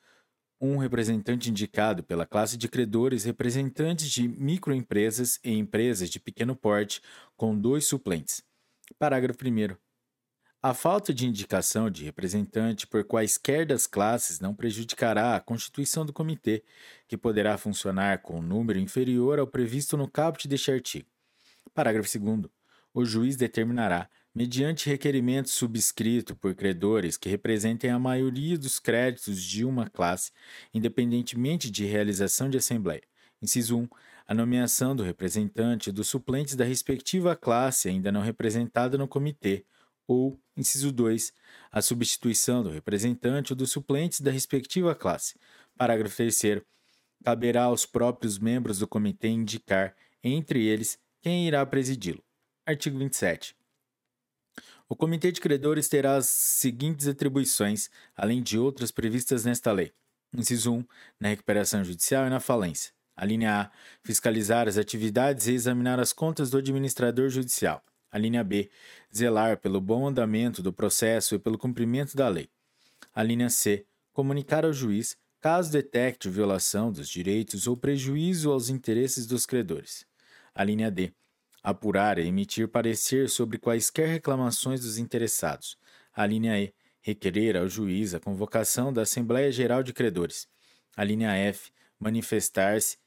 [0.61, 7.03] Um representante indicado pela classe de credores representantes de microempresas e empresas de pequeno porte,
[7.37, 8.43] com dois suplentes.
[8.99, 9.77] Parágrafo 1.
[10.63, 16.13] A falta de indicação de representante por quaisquer das classes não prejudicará a constituição do
[16.13, 16.65] comitê,
[17.07, 21.07] que poderá funcionar com um número inferior ao previsto no caput deste artigo.
[21.75, 22.64] Parágrafo 2.
[22.97, 29.65] O juiz determinará, mediante requerimento subscrito por credores que representem a maioria dos créditos de
[29.65, 30.31] uma classe,
[30.73, 33.03] independentemente de realização de assembleia.
[33.43, 33.89] Inciso 1.
[34.29, 39.67] A nomeação do representante dos suplentes da respectiva classe ainda não representada no comitê
[40.07, 41.33] ou, inciso 2,
[41.73, 45.35] a substituição do representante ou dos suplentes da respectiva classe.
[45.77, 46.63] Parágrafo 3
[47.25, 52.23] caberá aos próprios membros do comitê indicar, entre eles, quem irá presidi-lo.
[52.67, 53.55] Artigo 27.
[54.89, 59.93] O Comitê de Credores terá as seguintes atribuições, além de outras previstas nesta lei.
[60.33, 60.85] Inciso 1.
[61.21, 62.95] Na recuperação judicial e na falência.
[63.15, 63.71] A linha A.
[64.03, 67.85] Fiscalizar as atividades e examinar as contas do administrador judicial.
[68.11, 68.71] A linha B.
[69.15, 72.49] Zelar pelo bom andamento do processo e pelo cumprimento da lei.
[73.15, 73.85] A linha C.
[74.11, 80.07] Comunicar ao juiz caso detecte violação dos direitos ou prejuízo aos interesses dos credores.
[80.55, 81.13] A linha D.
[81.65, 85.79] Apurar e emitir parecer sobre quaisquer reclamações dos interessados.
[86.13, 86.75] A linha E.
[87.01, 90.47] Requerer ao juiz a convocação da Assembleia Geral de Credores.
[90.95, 91.71] A linha F.
[91.99, 92.99] Manifestar-se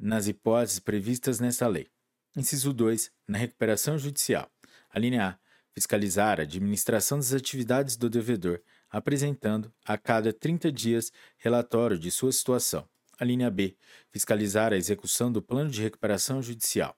[0.00, 1.88] nas hipóteses previstas nesta lei.
[2.34, 3.12] Inciso 2.
[3.28, 4.50] Na recuperação judicial.
[4.88, 5.38] A linha A.
[5.74, 12.32] Fiscalizar a administração das atividades do devedor, apresentando, a cada 30 dias, relatório de sua
[12.32, 12.88] situação.
[13.20, 13.76] A linha B.
[14.10, 16.96] Fiscalizar a execução do plano de recuperação judicial.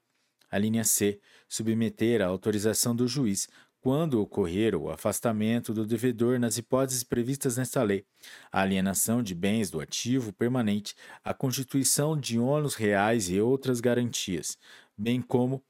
[0.50, 1.20] A linha C.
[1.48, 3.48] Submeter à autorização do juiz,
[3.80, 8.04] quando ocorrer o afastamento do devedor nas hipóteses previstas nesta lei,
[8.50, 14.58] a alienação de bens do ativo permanente, a constituição de ônus reais e outras garantias,
[14.96, 15.62] bem como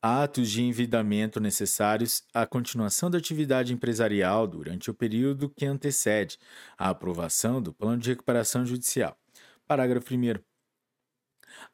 [0.00, 6.38] atos de envidamento necessários à continuação da atividade empresarial durante o período que antecede
[6.76, 9.18] a aprovação do plano de recuperação judicial.
[9.66, 10.34] Parágrafo 1.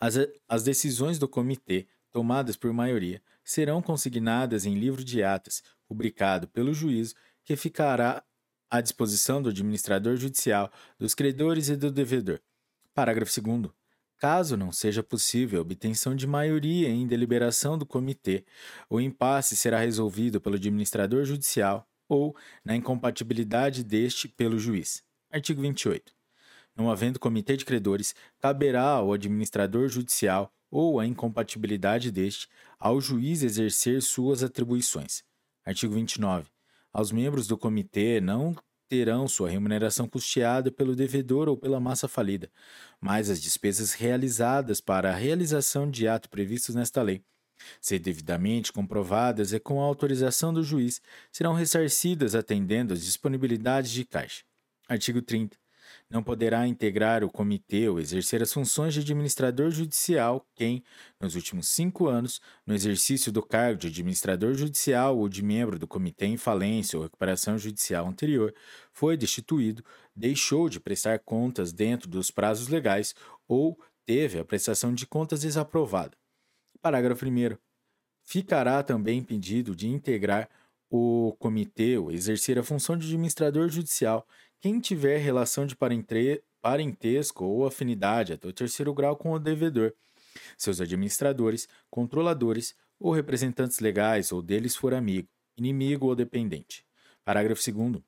[0.01, 0.15] As,
[0.49, 6.73] as decisões do comitê, tomadas por maioria, serão consignadas em livro de atas, publicado pelo
[6.73, 8.23] juízo, que ficará
[8.71, 12.41] à disposição do administrador judicial, dos credores e do devedor.
[12.95, 13.69] Parágrafo 2.
[14.17, 18.45] Caso não seja possível a obtenção de maioria em deliberação do comitê,
[18.89, 25.03] o impasse será resolvido pelo administrador judicial ou, na incompatibilidade deste, pelo juiz.
[25.33, 26.12] Artigo 28.
[26.77, 32.49] Não havendo comitê de credores, caberá ao administrador judicial ou a incompatibilidade deste
[32.81, 35.22] ao juiz exercer suas atribuições.
[35.64, 36.49] Artigo 29.
[36.93, 38.57] Aos membros do comitê não
[38.89, 42.51] terão sua remuneração custeada pelo devedor ou pela massa falida,
[43.01, 47.22] mas as despesas realizadas para a realização de ato previstos nesta lei,
[47.81, 51.01] se devidamente comprovadas e com a autorização do juiz,
[51.31, 54.43] serão ressarcidas atendendo às disponibilidades de caixa.
[54.89, 55.64] Artigo 30.
[56.11, 60.85] Não poderá integrar o comitê ou exercer as funções de administrador judicial quem,
[61.21, 65.89] nos últimos cinco anos, no exercício do cargo de administrador judicial ou de membro do
[65.89, 68.55] comitê em falência ou recuperação judicial anterior,
[68.93, 69.83] foi destituído,
[70.15, 73.15] deixou de prestar contas dentro dos prazos legais
[73.49, 76.17] ou teve a prestação de contas desaprovada.
[76.81, 77.57] Parágrafo 1.
[78.25, 80.49] Ficará também impedido de integrar
[80.91, 84.27] o comitê ou exercer a função de administrador judicial
[84.61, 89.93] quem tiver relação de parentesco ou afinidade até o terceiro grau com o devedor,
[90.57, 96.85] seus administradores, controladores ou representantes legais ou deles for amigo, inimigo ou dependente.
[97.25, 98.03] Parágrafo 2.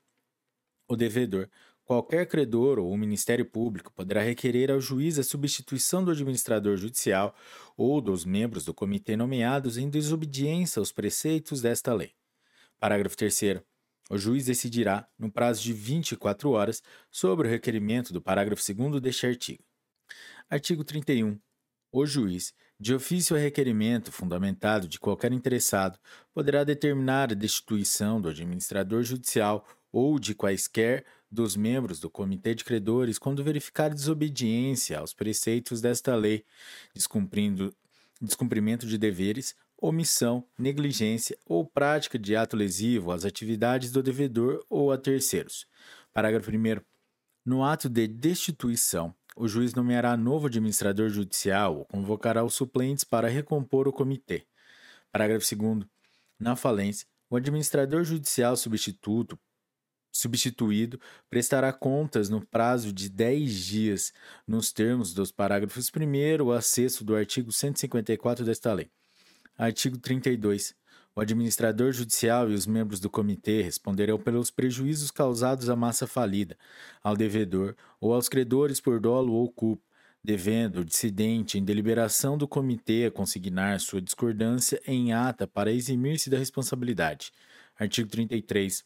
[0.88, 1.48] O devedor,
[1.84, 7.34] qualquer credor ou o Ministério Público poderá requerer ao juiz a substituição do administrador judicial
[7.76, 12.12] ou dos membros do comitê nomeados em desobediência aos preceitos desta lei.
[12.78, 13.62] Parágrafo 3.
[14.08, 19.26] O juiz decidirá, no prazo de 24 horas, sobre o requerimento do parágrafo 2 deste
[19.26, 19.64] artigo.
[20.48, 21.38] Artigo 31.
[21.90, 25.98] O juiz, de ofício a requerimento fundamentado de qualquer interessado,
[26.32, 32.64] poderá determinar a destituição do administrador judicial ou de quaisquer dos membros do Comitê de
[32.64, 36.44] Credores quando verificar desobediência aos preceitos desta lei,
[36.94, 37.74] descumprindo
[38.20, 44.90] descumprimento de deveres omissão, negligência ou prática de ato lesivo às atividades do devedor ou
[44.90, 45.66] a terceiros.
[46.12, 46.80] Parágrafo 1.
[47.44, 53.28] No ato de destituição, o juiz nomeará novo administrador judicial ou convocará os suplentes para
[53.28, 54.46] recompor o comitê.
[55.12, 55.86] Parágrafo 2.
[56.38, 59.38] Na falência, o administrador judicial substituto
[60.16, 60.98] substituído
[61.28, 64.12] prestará contas no prazo de 10 dias,
[64.46, 68.90] nos termos dos parágrafos 1 a 6 do artigo 154 desta lei.
[69.58, 70.74] Artigo 32.
[71.14, 76.58] O administrador judicial e os membros do comitê responderão pelos prejuízos causados à massa falida,
[77.02, 79.82] ao devedor ou aos credores por dolo ou culpa,
[80.22, 86.36] devendo o dissidente, em deliberação do comitê, consignar sua discordância em ata para eximir-se da
[86.36, 87.32] responsabilidade.
[87.78, 88.84] Artigo 33.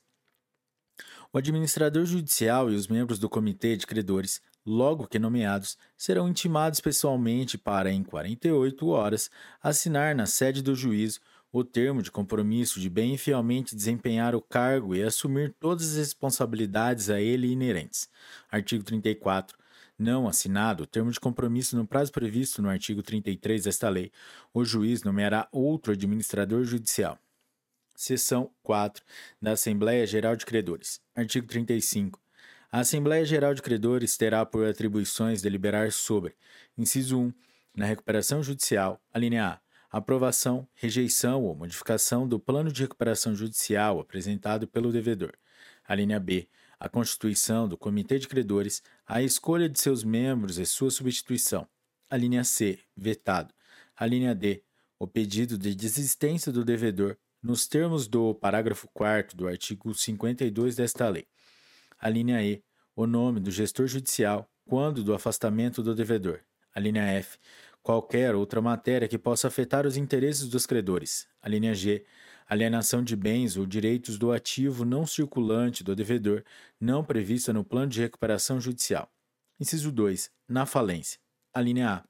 [1.32, 6.80] O administrador judicial e os membros do comitê de credores, logo que nomeados, serão intimados
[6.80, 9.30] pessoalmente para, em 48 horas,
[9.62, 11.20] assinar na sede do juízo
[11.52, 15.96] o termo de compromisso de bem e fielmente desempenhar o cargo e assumir todas as
[15.96, 18.08] responsabilidades a ele inerentes.
[18.50, 19.58] Artigo 34
[20.00, 24.10] não assinado o termo de compromisso no prazo previsto no artigo 33 desta lei,
[24.54, 27.18] o juiz nomeará outro administrador judicial.
[27.94, 29.04] Seção 4
[29.42, 31.02] da Assembleia Geral de Credores.
[31.14, 32.18] Artigo 35.
[32.72, 36.36] A Assembleia Geral de Credores terá por atribuições deliberar sobre:
[36.78, 37.32] inciso 1,
[37.74, 39.60] na recuperação judicial, a linha A,
[39.98, 45.32] aprovação, rejeição ou modificação do plano de recuperação judicial apresentado pelo devedor.
[45.84, 46.48] A linha B,
[46.78, 51.66] a constituição do Comitê de Credores, a escolha de seus membros e sua substituição.
[52.08, 53.52] A linha C, vetado.
[53.96, 54.62] A linha D,
[54.96, 61.08] o pedido de desistência do devedor, nos termos do parágrafo 4 do artigo 52 desta
[61.08, 61.26] lei.
[62.00, 62.64] A linha E,
[62.96, 66.40] o nome do gestor judicial quando do afastamento do devedor.
[66.74, 67.38] A linha F,
[67.82, 71.28] qualquer outra matéria que possa afetar os interesses dos credores.
[71.42, 72.06] A linha G,
[72.48, 76.42] alienação de bens ou direitos do ativo não circulante do devedor,
[76.80, 79.12] não prevista no plano de recuperação judicial.
[79.58, 80.30] Inciso 2.
[80.48, 81.20] Na falência.
[81.52, 82.04] A linha A.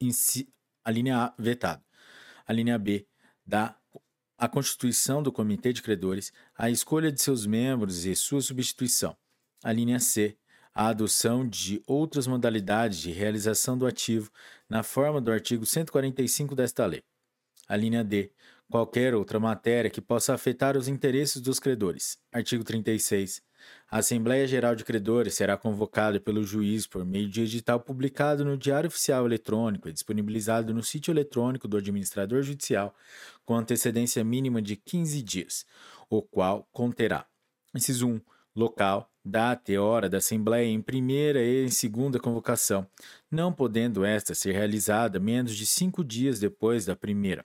[0.00, 0.48] Inci...
[0.84, 1.82] A linha A, vetado.
[2.46, 3.08] A linha B.
[3.44, 3.76] Da
[4.40, 9.14] a constituição do Comitê de Credores, a escolha de seus membros e sua substituição.
[9.62, 10.34] A linha C.
[10.74, 14.30] A adoção de outras modalidades de realização do ativo
[14.66, 17.02] na forma do artigo 145 desta lei.
[17.68, 18.32] A linha D
[18.70, 22.16] qualquer outra matéria que possa afetar os interesses dos credores.
[22.32, 23.42] Artigo 36.
[23.90, 28.56] A Assembleia Geral de Credores será convocada pelo juiz por meio de edital publicado no
[28.56, 32.94] Diário Oficial Eletrônico e disponibilizado no sítio eletrônico do administrador judicial
[33.44, 35.66] com antecedência mínima de 15 dias,
[36.08, 37.26] o qual conterá:
[37.74, 38.20] inciso 1.
[38.54, 42.86] Local, data e hora da Assembleia em primeira e em segunda convocação,
[43.30, 47.44] não podendo esta ser realizada menos de cinco dias depois da primeira.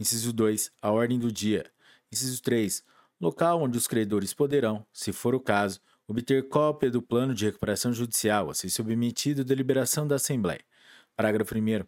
[0.00, 0.72] Inciso 2.
[0.82, 1.64] A ordem do dia.
[2.10, 2.82] Inciso 3.
[3.22, 7.92] Local onde os credores poderão, se for o caso, obter cópia do plano de recuperação
[7.92, 10.58] judicial a ser submetido à deliberação da Assembleia.
[11.14, 11.84] Parágrafo 1.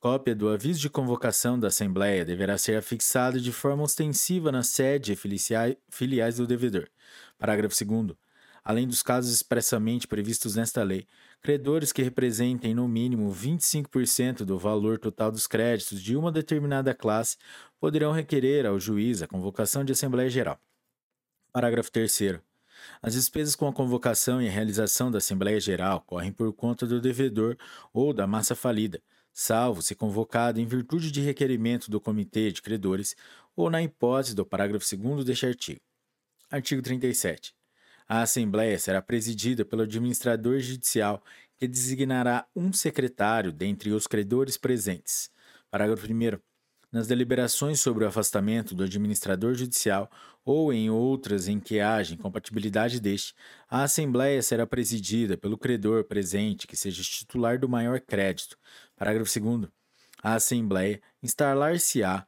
[0.00, 5.12] Cópia do aviso de convocação da Assembleia deverá ser afixada de forma ostensiva na sede
[5.12, 6.88] e filiais do devedor.
[7.36, 8.16] Parágrafo 2.
[8.64, 11.06] Além dos casos expressamente previstos nesta lei,
[11.42, 17.36] Credores que representem no mínimo 25% do valor total dos créditos de uma determinada classe
[17.80, 20.60] poderão requerer ao juiz a convocação de Assembleia Geral.
[21.52, 22.40] Parágrafo 3.
[23.02, 27.00] As despesas com a convocação e a realização da Assembleia Geral correm por conta do
[27.00, 27.56] devedor
[27.92, 29.02] ou da massa falida,
[29.32, 33.16] salvo se convocado em virtude de requerimento do Comitê de Credores
[33.56, 35.80] ou na hipótese do parágrafo 2 deste artigo.
[36.48, 37.52] Artigo 37.
[38.12, 41.24] A Assembleia será presidida pelo administrador judicial,
[41.56, 45.30] que designará um secretário dentre os credores presentes.
[45.70, 46.38] Parágrafo 1.
[46.92, 50.10] Nas deliberações sobre o afastamento do administrador judicial
[50.44, 53.34] ou em outras em que haja incompatibilidade deste,
[53.66, 58.58] a Assembleia será presidida pelo credor presente que seja titular do maior crédito.
[58.94, 59.70] Parágrafo 2.
[60.22, 62.26] A Assembleia instalar-se-á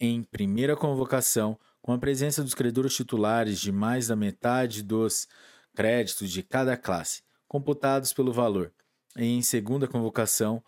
[0.00, 5.26] em primeira convocação com a presença dos credores titulares de mais da metade dos
[5.74, 8.72] créditos de cada classe, computados pelo valor,
[9.16, 10.62] em segunda convocação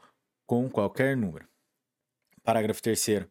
[0.47, 1.47] com qualquer número.
[2.43, 3.27] Parágrafo 3.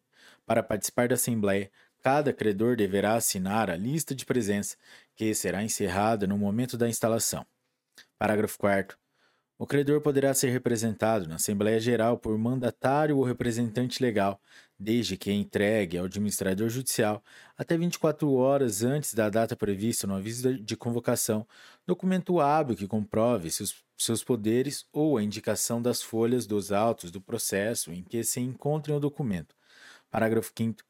[0.46, 1.72] Para participar da Assembleia,
[2.02, 4.76] cada credor deverá assinar a lista de presença,
[5.16, 7.46] que será encerrada no momento da instalação.
[8.18, 9.01] Parágrafo 4.
[9.62, 14.42] O credor poderá ser representado na Assembleia Geral por mandatário ou representante legal,
[14.80, 17.24] desde que entregue ao administrador judicial,
[17.56, 21.46] até 24 horas antes da data prevista no aviso de convocação,
[21.86, 27.22] documento hábil que comprove seus, seus poderes ou a indicação das folhas dos autos do
[27.22, 29.56] processo em que se encontre o documento.
[30.10, 30.82] Parágrafo 5.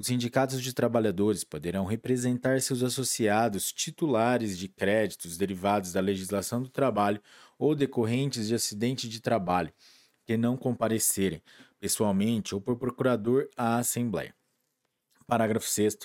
[0.00, 6.70] Os sindicatos de trabalhadores poderão representar seus associados titulares de créditos derivados da legislação do
[6.70, 7.20] trabalho
[7.60, 9.70] ou decorrentes de acidente de trabalho,
[10.24, 11.42] que não comparecerem,
[11.78, 14.34] pessoalmente ou por procurador, à Assembleia.
[15.26, 15.98] Parágrafo 6.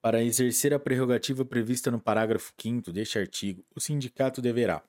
[0.00, 4.84] Para exercer a prerrogativa prevista no parágrafo 5 deste artigo, o sindicato deverá: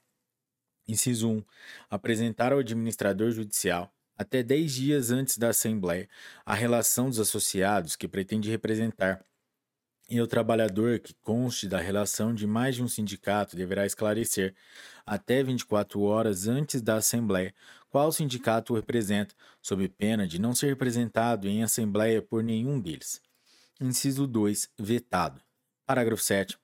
[0.88, 1.44] inciso 1.
[1.90, 6.08] apresentar ao administrador judicial até 10 dias antes da Assembleia,
[6.46, 9.26] a relação dos associados que pretende representar
[10.10, 14.56] e o trabalhador que conste da relação de mais de um sindicato deverá esclarecer,
[15.06, 17.54] até 24 horas antes da Assembleia,
[17.90, 23.22] qual sindicato o representa, sob pena de não ser representado em Assembleia por nenhum deles.
[23.80, 24.70] Inciso 2.
[24.78, 25.42] Vetado.
[25.86, 26.58] Parágrafo 7.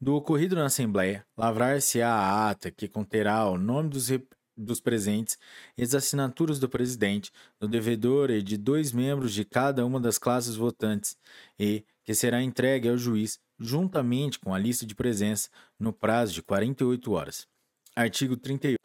[0.00, 4.10] Do ocorrido na Assembleia, lavrar-se-á a ata que conterá o nome dos,
[4.56, 5.38] dos presentes
[5.76, 10.18] e as assinaturas do presidente, do devedor e de dois membros de cada uma das
[10.18, 11.16] classes votantes,
[11.58, 16.40] e que será entregue ao juiz juntamente com a lista de presença no prazo de
[16.40, 17.48] 48 horas.
[17.96, 18.78] Artigo 38.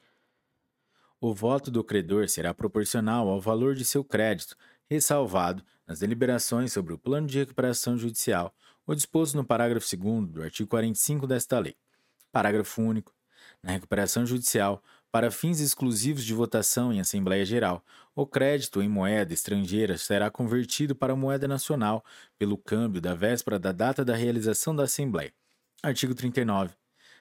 [1.20, 4.58] O voto do credor será proporcional ao valor de seu crédito,
[4.90, 8.56] ressalvado nas deliberações sobre o plano de recuperação judicial,
[8.88, 11.76] o disposto no parágrafo 2 do artigo 45 desta lei.
[12.32, 13.14] Parágrafo único.
[13.62, 17.84] Na recuperação judicial, para fins exclusivos de votação em Assembleia Geral,
[18.16, 22.04] o crédito em moeda estrangeira será convertido para moeda nacional
[22.40, 25.34] pelo câmbio da véspera da data da realização da Assembleia.
[25.84, 26.74] Artigo 39.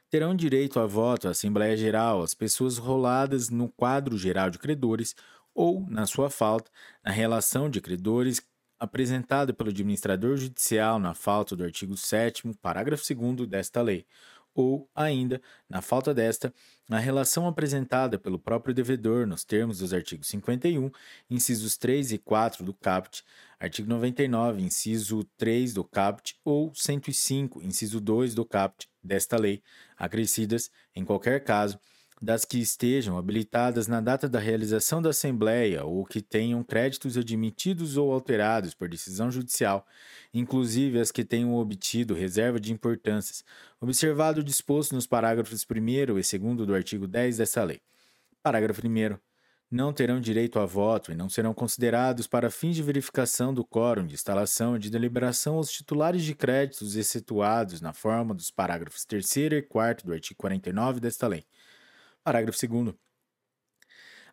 [0.08, 5.14] Terão direito a voto à Assembleia Geral as pessoas roladas no quadro geral de credores
[5.54, 6.70] ou, na sua falta,
[7.04, 8.40] na relação de credores
[8.78, 14.06] apresentada pelo administrador judicial na falta do artigo 7 parágrafo 2 desta lei,
[14.54, 16.52] ou, ainda, na falta desta,
[16.88, 20.90] na relação apresentada pelo próprio devedor nos termos dos artigos 51,
[21.28, 23.22] incisos 3 e 4 do CAPT,
[23.58, 29.62] artigo 99, inciso 3 do CAPT ou 105, inciso 2 do CAPT desta lei,
[29.96, 31.78] acrescidas, em qualquer caso,
[32.20, 37.96] das que estejam habilitadas na data da realização da Assembleia ou que tenham créditos admitidos
[37.96, 39.86] ou alterados por decisão judicial,
[40.34, 43.42] inclusive as que tenham obtido reserva de importâncias,
[43.80, 47.80] observado o disposto nos parágrafos 1 e 2 do artigo 10 dessa lei.
[48.42, 49.18] Parágrafo 1.
[49.70, 54.04] Não terão direito a voto e não serão considerados para fins de verificação do quórum
[54.04, 59.36] de instalação e de deliberação os titulares de créditos excetuados na forma dos parágrafos 3
[59.36, 61.44] e 4 do artigo 49 desta lei
[62.22, 62.94] Parágrafo 2.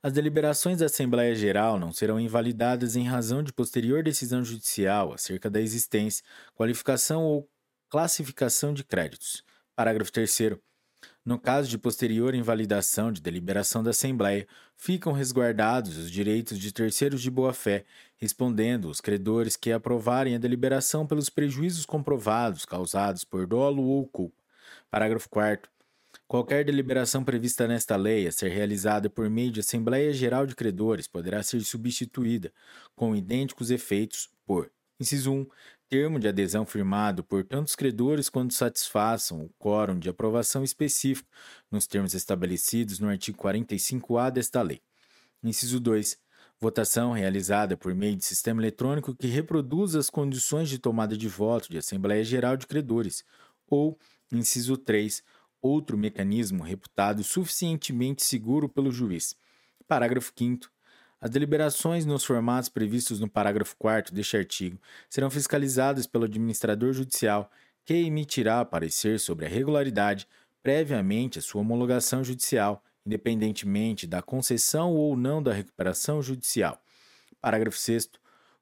[0.04, 5.50] As deliberações da Assembleia Geral não serão invalidadas em razão de posterior decisão judicial acerca
[5.50, 6.24] da existência,
[6.54, 7.50] qualificação ou
[7.90, 9.44] classificação de créditos.
[9.74, 10.58] Parágrafo 3.
[11.24, 17.22] No caso de posterior invalidação de deliberação da Assembleia, ficam resguardados os direitos de terceiros
[17.22, 17.86] de boa-fé,
[18.18, 24.44] respondendo os credores que aprovarem a deliberação pelos prejuízos comprovados causados por dolo ou culpa.
[24.90, 25.77] Parágrafo 4.
[26.28, 31.08] Qualquer deliberação prevista nesta lei a ser realizada por meio de Assembleia Geral de Credores
[31.08, 32.52] poderá ser substituída,
[32.94, 34.70] com idênticos efeitos, por:
[35.00, 35.48] inciso 1.
[35.88, 41.30] Termo de adesão firmado por tantos credores quanto satisfaçam o quórum de aprovação específico,
[41.72, 44.82] nos termos estabelecidos no artigo 45-A desta lei.
[45.42, 46.20] Inciso 2.
[46.60, 51.70] Votação realizada por meio de sistema eletrônico que reproduz as condições de tomada de voto
[51.70, 53.24] de Assembleia Geral de Credores.
[53.70, 53.98] Ou,
[54.30, 55.24] inciso 3
[55.68, 59.36] outro mecanismo reputado suficientemente seguro pelo juiz.
[59.88, 60.70] Parágrafo 5.
[61.20, 67.52] As deliberações nos formatos previstos no parágrafo 4 deste artigo serão fiscalizadas pelo administrador judicial,
[67.84, 70.28] que emitirá parecer sobre a regularidade
[70.62, 76.82] previamente à sua homologação judicial, independentemente da concessão ou não da recuperação judicial.
[77.42, 78.10] Parágrafo 6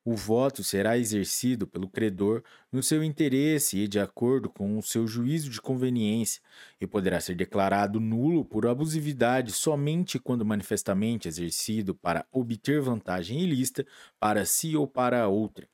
[0.06, 5.08] o voto será exercido pelo credor no seu interesse e de acordo com o seu
[5.08, 6.44] juízo de conveniência,
[6.80, 13.84] e poderá ser declarado nulo por abusividade somente quando manifestamente exercido para obter vantagem ilícita
[14.20, 15.68] para si ou para outra.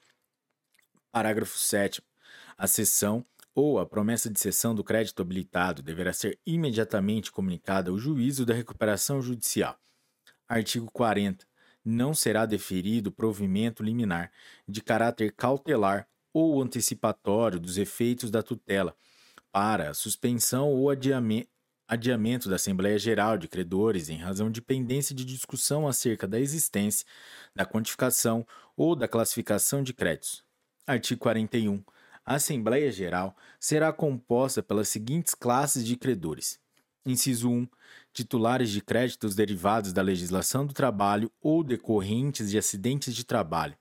[1.11, 2.01] Parágrafo 7.
[2.57, 7.97] A cessão ou a promessa de cessão do crédito habilitado deverá ser imediatamente comunicada ao
[7.97, 9.77] juízo da recuperação judicial.
[10.47, 11.50] Artigo 40
[11.83, 14.31] não será deferido provimento liminar
[14.67, 18.95] de caráter cautelar ou antecipatório dos efeitos da tutela
[19.51, 25.87] para suspensão ou adiamento da Assembleia Geral de Credores em razão de pendência de discussão
[25.87, 27.05] acerca da existência,
[27.53, 30.43] da quantificação ou da classificação de créditos.
[30.87, 31.83] Artigo 41.
[32.25, 36.59] A Assembleia Geral será composta pelas seguintes classes de credores:
[37.05, 37.67] Inciso 1
[38.13, 43.75] titulares de créditos derivados da legislação do trabalho ou decorrentes de acidentes de trabalho.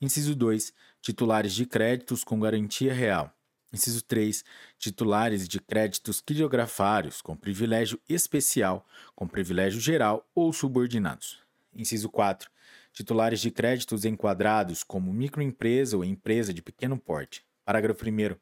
[0.00, 0.72] Inciso 2.
[1.00, 3.32] Titulares de créditos com garantia real.
[3.72, 4.44] Inciso 3.
[4.78, 11.38] Titulares de créditos criografários com privilégio especial, com privilégio geral ou subordinados.
[11.74, 12.50] Inciso 4.
[12.92, 17.44] Titulares de créditos enquadrados como microempresa ou empresa de pequeno porte.
[17.64, 18.36] Parágrafo 1.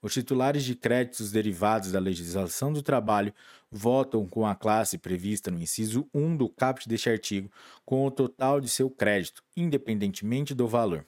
[0.00, 3.34] Os titulares de créditos derivados da legislação do trabalho
[3.70, 7.50] votam com a classe prevista no inciso 1 do caput deste artigo
[7.84, 11.04] com o total de seu crédito, independentemente do valor.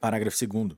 [0.00, 0.76] Parágrafo 2.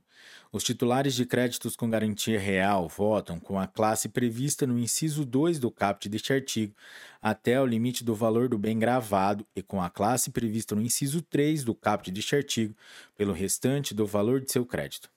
[0.51, 5.59] Os titulares de créditos com garantia real votam com a classe prevista no inciso 2
[5.59, 6.75] do caput deste artigo
[7.21, 11.21] até o limite do valor do bem gravado e com a classe prevista no inciso
[11.21, 12.75] 3 do caput deste artigo
[13.15, 15.09] pelo restante do valor de seu crédito.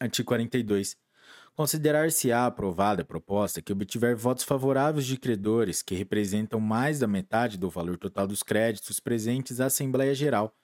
[0.00, 1.01] Artigo 42.
[1.54, 7.58] Considerar-se-á aprovada a proposta que obtiver votos favoráveis de credores que representam mais da metade
[7.58, 10.56] do valor total dos créditos presentes à Assembleia Geral,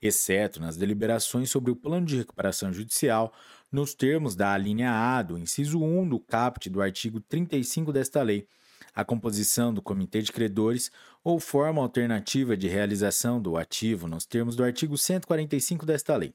[0.00, 3.34] exceto nas deliberações sobre o plano de recuperação judicial
[3.72, 8.46] nos termos da alínea A do inciso 1 do caput do artigo 35 desta lei,
[8.94, 10.92] a composição do comitê de credores
[11.24, 16.32] ou forma alternativa de realização do ativo nos termos do artigo 145 desta lei.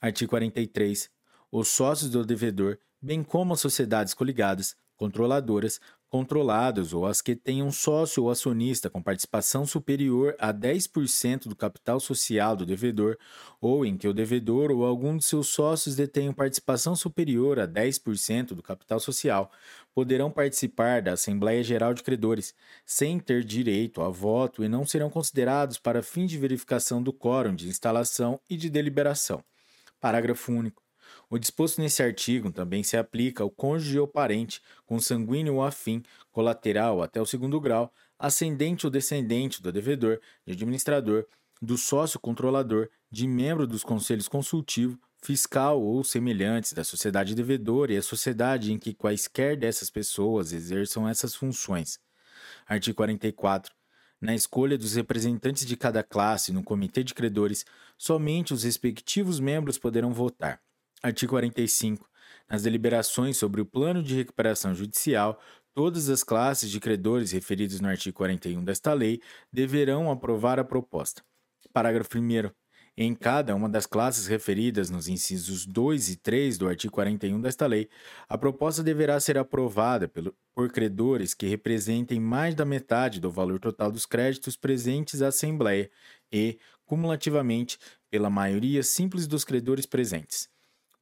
[0.00, 1.13] Artigo 43.
[1.56, 7.70] Os sócios do devedor, bem como as sociedades coligadas, controladoras, controlados ou as que tenham
[7.70, 13.16] sócio ou acionista com participação superior a 10% do capital social do devedor,
[13.60, 18.48] ou em que o devedor ou algum de seus sócios detenham participação superior a 10%
[18.48, 19.48] do capital social,
[19.94, 22.52] poderão participar da Assembleia Geral de Credores,
[22.84, 27.54] sem ter direito a voto e não serão considerados para fim de verificação do quórum
[27.54, 29.40] de instalação e de deliberação.
[30.00, 30.83] Parágrafo único.
[31.34, 37.02] O disposto nesse artigo também se aplica ao cônjuge ou parente, consanguíneo ou afim, colateral
[37.02, 41.26] até o segundo grau, ascendente ou descendente do devedor, de administrador,
[41.60, 47.96] do sócio controlador, de membro dos conselhos consultivo, fiscal ou semelhantes da sociedade devedora e
[47.96, 51.98] a sociedade em que quaisquer dessas pessoas exerçam essas funções.
[52.64, 53.74] Artigo 44.
[54.20, 57.66] Na escolha dos representantes de cada classe no comitê de credores,
[57.98, 60.62] somente os respectivos membros poderão votar.
[61.04, 62.08] Artigo 45.
[62.48, 65.38] Nas deliberações sobre o plano de recuperação judicial,
[65.74, 69.20] todas as classes de credores referidos no artigo 41 desta lei
[69.52, 71.22] deverão aprovar a proposta.
[71.74, 72.50] Parágrafo 1.
[72.96, 77.66] Em cada uma das classes referidas nos incisos 2 e 3 do artigo 41 desta
[77.66, 77.90] lei,
[78.26, 83.60] a proposta deverá ser aprovada pelo, por credores que representem mais da metade do valor
[83.60, 85.90] total dos créditos presentes à Assembleia
[86.32, 87.78] e, cumulativamente,
[88.10, 90.53] pela maioria simples dos credores presentes.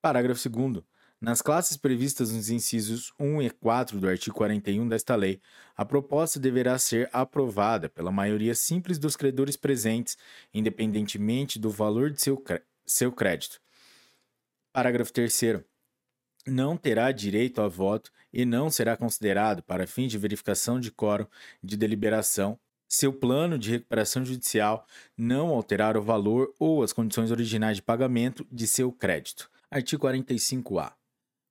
[0.03, 0.83] Parágrafo 2.
[1.21, 5.41] Nas classes previstas nos incisos 1 e 4 do artigo 41 desta lei,
[5.77, 10.19] a proposta deverá ser aprovada pela maioria simples dos credores presentes,
[10.53, 12.43] independentemente do valor de seu,
[12.85, 13.61] seu crédito.
[14.73, 15.63] Parágrafo 3.
[16.49, 21.29] Não terá direito a voto e não será considerado, para fins de verificação de quórum
[21.63, 24.85] de deliberação, seu plano de recuperação judicial
[25.17, 29.52] não alterar o valor ou as condições originais de pagamento de seu crédito.
[29.73, 30.95] Artigo 45-A.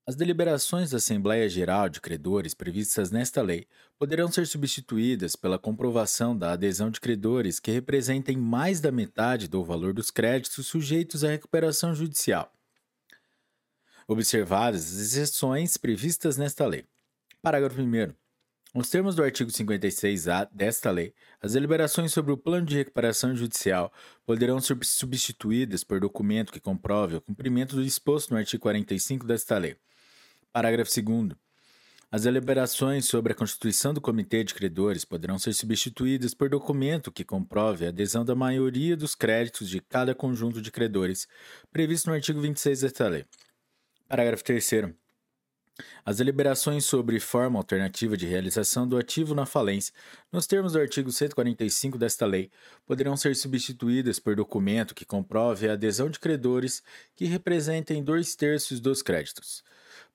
[0.07, 3.65] As deliberações da Assembleia Geral de Credores previstas nesta lei
[3.97, 9.63] poderão ser substituídas pela comprovação da adesão de credores que representem mais da metade do
[9.63, 12.53] valor dos créditos sujeitos à recuperação judicial.
[14.07, 16.85] Observadas as exceções previstas nesta lei.
[17.41, 18.13] Parágrafo 1.
[18.73, 23.91] Nos termos do artigo 56-A desta lei, as deliberações sobre o plano de recuperação judicial
[24.25, 29.57] poderão ser substituídas por documento que comprove o cumprimento do disposto no artigo 45 desta
[29.57, 29.75] lei.
[30.53, 31.35] Parágrafo 2.
[32.09, 37.25] As deliberações sobre a constituição do Comitê de Credores poderão ser substituídas por documento que
[37.25, 41.27] comprove a adesão da maioria dos créditos de cada conjunto de credores,
[41.73, 43.25] previsto no artigo 26 desta lei.
[44.07, 45.00] Parágrafo 3.
[46.05, 49.93] As deliberações sobre forma alternativa de realização do ativo na falência,
[50.31, 52.51] nos termos do artigo 145 desta lei,
[52.85, 56.83] poderão ser substituídas por documento que comprove a adesão de credores
[57.15, 59.63] que representem dois terços dos créditos.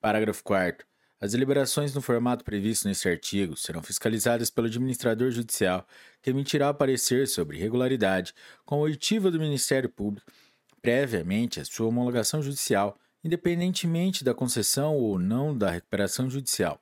[0.01, 0.87] Parágrafo 4.
[1.19, 5.87] As deliberações no formato previsto neste artigo serão fiscalizadas pelo administrador judicial,
[6.21, 8.35] que emitirá parecer sobre irregularidade
[8.67, 10.31] com oitiva do Ministério Público,
[10.83, 16.81] previamente à sua homologação judicial independentemente da concessão ou não da recuperação judicial.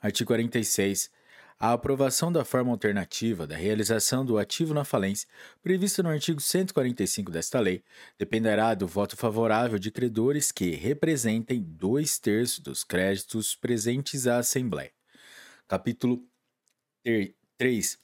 [0.00, 1.10] Artigo 46.
[1.58, 5.26] A aprovação da forma alternativa da realização do ativo na falência,
[5.62, 7.82] prevista no artigo 145 desta lei,
[8.18, 14.92] dependerá do voto favorável de credores que representem dois terços dos créditos presentes à Assembleia.
[15.66, 16.22] Capítulo
[17.56, 17.98] 3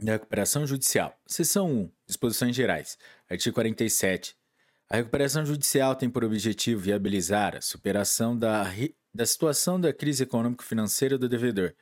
[0.00, 1.14] da Recuperação Judicial.
[1.26, 1.92] Seção 1.
[2.06, 2.96] Disposições Gerais.
[3.28, 4.37] Artigo 47.
[4.90, 8.64] A recuperação judicial tem por objetivo viabilizar a superação da,
[9.12, 11.74] da situação da crise econômico-financeira do devedor,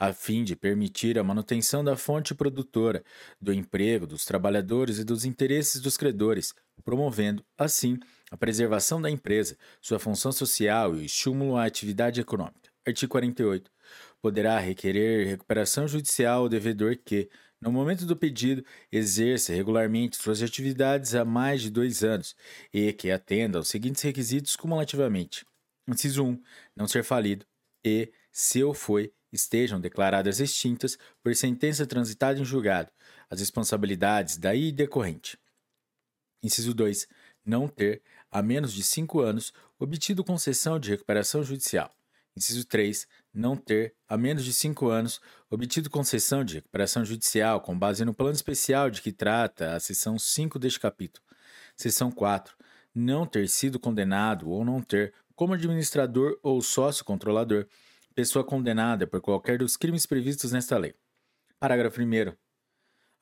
[0.00, 3.04] a fim de permitir a manutenção da fonte produtora,
[3.40, 6.52] do emprego dos trabalhadores e dos interesses dos credores,
[6.84, 7.96] promovendo, assim,
[8.32, 12.68] a preservação da empresa, sua função social e o estímulo à atividade econômica.
[12.84, 13.70] Artigo 48.
[14.20, 17.30] Poderá requerer recuperação judicial ao devedor que,
[17.60, 22.34] no momento do pedido, exerça regularmente suas atividades há mais de dois anos
[22.72, 25.44] e que atenda aos seguintes requisitos cumulativamente.
[25.86, 26.42] Inciso 1.
[26.74, 27.44] Não ser falido
[27.84, 32.90] e, se o foi, estejam declaradas extintas por sentença transitada em julgado
[33.28, 35.38] as responsabilidades daí decorrente.
[36.42, 37.06] Inciso 2.
[37.44, 41.94] Não ter, há menos de cinco anos, obtido concessão de recuperação judicial.
[42.36, 43.06] Inciso 3.
[43.32, 48.12] Não ter, há menos de cinco anos, obtido concessão de recuperação judicial com base no
[48.12, 51.24] plano especial de que trata a seção 5 deste capítulo.
[51.76, 52.56] Seção 4.
[52.92, 57.66] Não ter sido condenado ou não ter, como administrador ou sócio controlador,
[58.14, 60.94] pessoa condenada por qualquer dos crimes previstos nesta lei.
[61.58, 62.34] Parágrafo 1.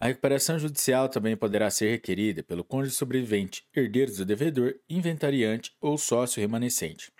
[0.00, 5.98] A recuperação judicial também poderá ser requerida pelo cônjuge sobrevivente, herdeiros do devedor, inventariante ou
[5.98, 7.12] sócio remanescente.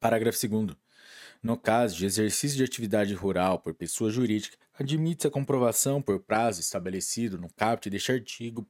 [0.00, 0.87] Parágrafo 2.
[1.42, 6.60] No caso de exercício de atividade rural por pessoa jurídica, admite-se a comprovação por prazo
[6.60, 8.68] estabelecido no caput deste artigo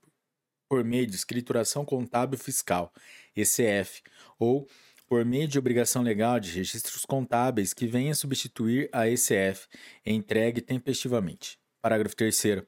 [0.69, 2.93] por meio de escrituração contábil fiscal,
[3.35, 4.03] ECF,
[4.39, 4.69] ou
[5.09, 9.67] por meio de obrigação legal de registros contábeis que venha substituir a ECF,
[10.05, 11.59] entregue tempestivamente.
[11.81, 12.67] Parágrafo 3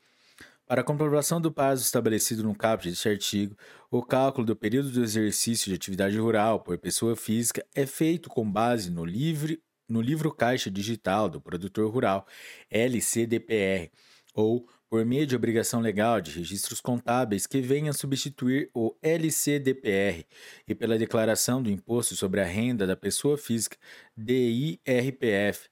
[0.71, 3.57] para a comprovação do prazo estabelecido no caput deste artigo,
[3.91, 8.49] o cálculo do período do exercício de atividade rural por pessoa física é feito com
[8.49, 9.61] base no, livre,
[9.91, 12.27] no livro caixa digital do produtor rural,
[12.71, 13.91] LCDPR,
[14.33, 20.25] ou por meio de obrigação legal de registros contábeis que venha substituir o LCDPR
[20.67, 23.77] e pela declaração do Imposto sobre a Renda da Pessoa Física,
[24.17, 25.69] DIRPF,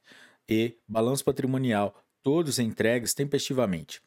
[0.47, 4.01] e balanço patrimonial, todos entregues tempestivamente.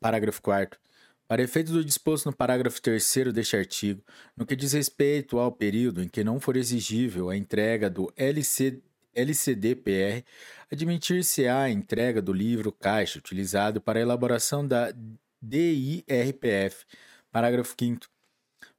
[0.00, 0.80] Parágrafo 4.
[1.28, 4.02] Para efeito do disposto no parágrafo 3 deste artigo,
[4.36, 8.82] no que diz respeito ao período em que não for exigível a entrega do LC,
[9.14, 10.24] LCD-PR,
[10.70, 14.92] admitir-se-á a entrega do livro caixa utilizado para a elaboração da
[15.40, 16.84] DIRPF.
[17.30, 18.11] Parágrafo 5.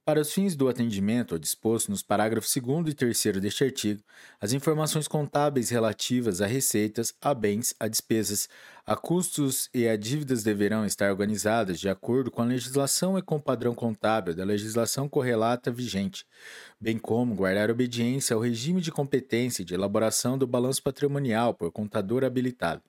[0.06, 4.02] Para os fins do atendimento disposto nos parágrafos 2 e 3 deste artigo,
[4.38, 8.46] as informações contábeis relativas a receitas, a bens, a despesas,
[8.84, 13.36] a custos e a dívidas deverão estar organizadas de acordo com a legislação e com
[13.36, 16.26] o padrão contábil da legislação correlata vigente,
[16.78, 22.24] bem como guardar obediência ao regime de competência de elaboração do balanço patrimonial por contador
[22.24, 22.82] habilitado.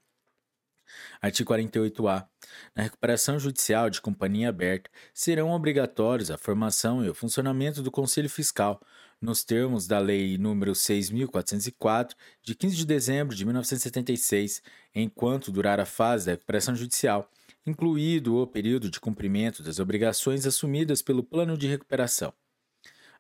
[1.22, 2.28] Artigo 48-A.
[2.76, 8.30] Na recuperação judicial de companhia aberta, serão obrigatórios a formação e o funcionamento do Conselho
[8.30, 8.82] Fiscal,
[9.22, 12.14] nos termos da Lei nº 6.404,
[12.44, 14.62] de 15 de dezembro de 1976,
[14.94, 17.30] enquanto durar a fase da recuperação judicial,
[17.66, 22.34] incluído o período de cumprimento das obrigações assumidas pelo plano de recuperação.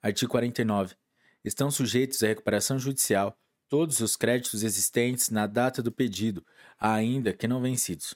[0.01, 0.95] Artigo 49.
[1.43, 3.37] Estão sujeitos à recuperação judicial
[3.69, 6.45] todos os créditos existentes na data do pedido,
[6.79, 8.15] ainda que não vencidos.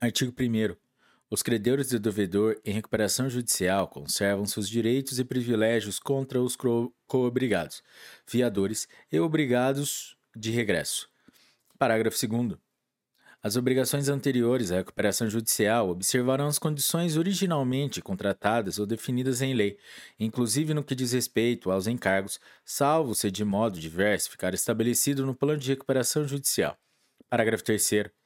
[0.00, 0.76] Artigo 1.
[1.28, 6.56] Os credores do devedor em recuperação judicial conservam seus direitos e privilégios contra os
[7.06, 7.82] coobrigados,
[8.26, 11.08] fiadores e obrigados de regresso.
[11.78, 12.69] Parágrafo 2.
[13.42, 19.78] As obrigações anteriores à recuperação judicial observarão as condições originalmente contratadas ou definidas em lei,
[20.18, 25.34] inclusive no que diz respeito aos encargos, salvo se de modo diverso ficar estabelecido no
[25.34, 26.76] plano de recuperação judicial.
[27.30, 28.19] Parágrafo 3.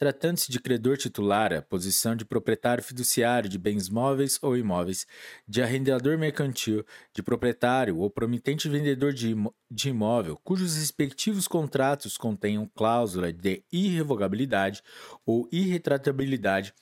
[0.00, 5.06] Tratando-se de credor titular, a posição de proprietário fiduciário de bens móveis ou imóveis,
[5.46, 12.16] de arrendador mercantil, de proprietário ou promitente vendedor de, imó de imóvel, cujos respectivos contratos
[12.16, 14.82] contenham cláusula de irrevogabilidade
[15.26, 16.72] ou irretratabilidade,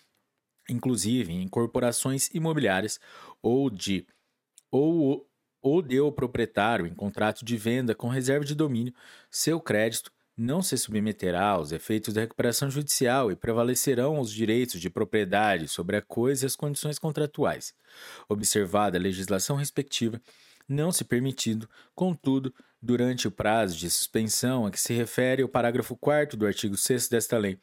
[0.71, 3.01] inclusive em corporações imobiliárias,
[3.43, 4.07] ou de
[4.71, 5.29] ou,
[5.61, 8.95] ou deu proprietário em contrato de venda com reserva de domínio
[9.29, 14.89] seu crédito não se submeterá aos efeitos da recuperação judicial e prevalecerão os direitos de
[14.89, 17.75] propriedade sobre a coisa e as condições contratuais,
[18.29, 20.23] observada a legislação respectiva,
[20.69, 25.97] não se permitindo, contudo, durante o prazo de suspensão a que se refere o parágrafo
[25.97, 27.59] 4 do artigo 6 desta lei,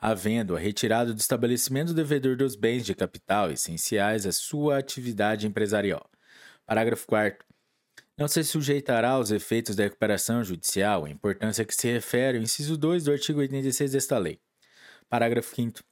[0.00, 5.46] havendo a retirada do estabelecimento do devedor dos bens de capital essenciais à sua atividade
[5.46, 6.08] empresarial.
[6.64, 7.44] Parágrafo 4
[8.16, 12.76] não se sujeitará aos efeitos da recuperação judicial, a importância que se refere ao inciso
[12.76, 14.40] 2 do artigo 86 desta lei.
[15.08, 15.82] Parágrafo 5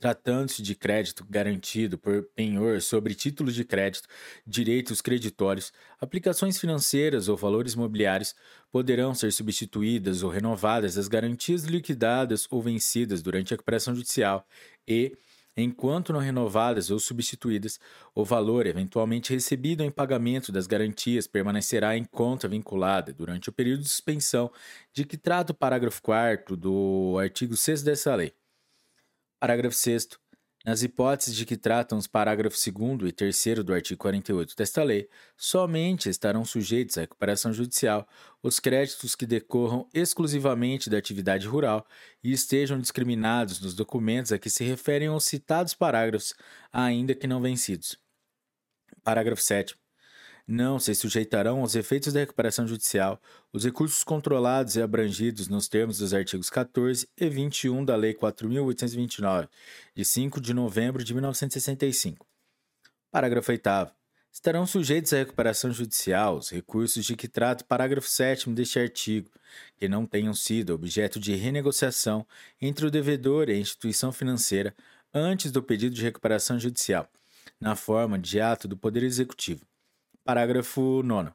[0.00, 4.08] Tratando-se de crédito garantido por penhor sobre títulos de crédito,
[4.46, 8.34] direitos creditórios, aplicações financeiras ou valores mobiliários,
[8.72, 14.46] poderão ser substituídas ou renovadas as garantias liquidadas ou vencidas durante a recuperação judicial
[14.88, 15.14] e,
[15.60, 17.78] enquanto não renovadas ou substituídas,
[18.14, 23.82] o valor eventualmente recebido em pagamento das garantias permanecerá em conta vinculada durante o período
[23.82, 24.50] de suspensão
[24.92, 28.32] de que trata o parágrafo 4 do artigo 6 dessa lei.
[29.40, 30.19] Parágrafo 6
[30.64, 35.08] nas hipóteses de que tratam os parágrafos 2 e 3 do artigo 48 desta lei,
[35.36, 38.06] somente estarão sujeitos à recuperação judicial
[38.42, 41.86] os créditos que decorram exclusivamente da atividade rural
[42.22, 46.34] e estejam discriminados nos documentos a que se referem os citados parágrafos,
[46.72, 47.98] ainda que não vencidos.
[49.02, 49.74] Parágrafo 7
[50.50, 53.22] não se sujeitarão aos efeitos da recuperação judicial
[53.52, 59.48] os recursos controlados e abrangidos nos termos dos artigos 14 e 21 da Lei 4.829,
[59.94, 62.26] de 5 de novembro de 1965.
[63.12, 63.62] Parágrafo 8.
[64.32, 69.30] Estarão sujeitos à recuperação judicial os recursos de que trata o parágrafo 7 deste artigo,
[69.76, 72.26] que não tenham sido objeto de renegociação
[72.60, 74.74] entre o devedor e a instituição financeira
[75.14, 77.08] antes do pedido de recuperação judicial,
[77.60, 79.69] na forma de ato do Poder Executivo
[80.24, 81.30] Parágrafo 9.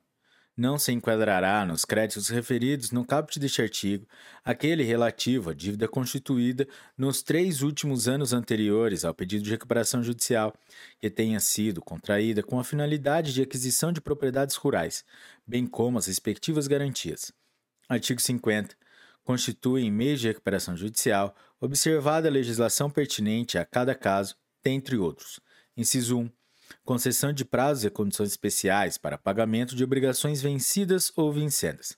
[0.55, 4.07] Não se enquadrará nos créditos referidos no caput deste artigo
[4.43, 6.65] aquele relativo à dívida constituída
[6.97, 10.53] nos três últimos anos anteriores ao pedido de recuperação judicial,
[11.01, 15.03] que tenha sido contraída com a finalidade de aquisição de propriedades rurais,
[15.45, 17.33] bem como as respectivas garantias.
[17.89, 18.77] Artigo 50.
[19.25, 25.41] Constituem meios de recuperação judicial, observada a legislação pertinente a cada caso, dentre outros.
[25.75, 26.29] Inciso 1
[26.83, 31.97] concessão de prazos e condições especiais para pagamento de obrigações vencidas ou vincendas.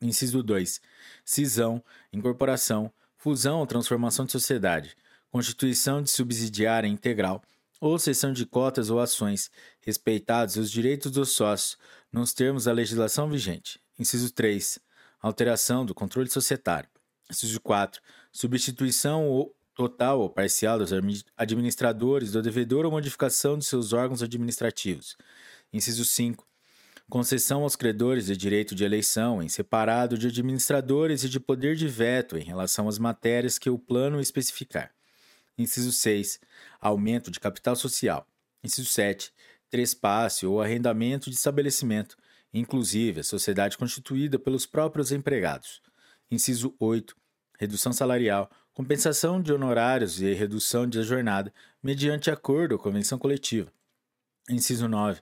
[0.00, 0.80] Inciso 2.
[1.24, 1.82] Cisão,
[2.12, 4.96] incorporação, fusão ou transformação de sociedade,
[5.30, 7.42] constituição de subsidiária integral
[7.80, 9.50] ou cessão de cotas ou ações,
[9.80, 11.78] respeitados os direitos dos sócios,
[12.12, 13.80] nos termos da legislação vigente.
[13.98, 14.78] Inciso 3.
[15.20, 16.88] Alteração do controle societário.
[17.30, 18.00] Inciso 4.
[18.32, 20.90] Substituição ou total ou parcial dos
[21.36, 25.16] administradores do devedor ou modificação de seus órgãos administrativos.
[25.72, 26.44] Inciso 5.
[27.08, 31.86] Concessão aos credores de direito de eleição em separado de administradores e de poder de
[31.86, 34.90] veto em relação às matérias que o plano especificar.
[35.56, 36.40] Inciso 6.
[36.80, 38.26] Aumento de capital social.
[38.64, 39.32] Inciso 7.
[39.70, 42.16] Trespasse ou arrendamento de estabelecimento,
[42.52, 45.80] inclusive a sociedade constituída pelos próprios empregados.
[46.28, 47.14] Inciso 8.
[47.60, 51.52] Redução salarial compensação de honorários e redução de jornada
[51.82, 53.72] mediante acordo ou convenção coletiva.
[54.48, 55.20] Inciso 9.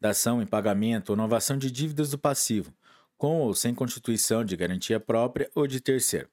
[0.00, 2.74] Dação em pagamento ou novação de dívidas do passivo,
[3.18, 6.30] com ou sem constituição de garantia própria ou de terceiro.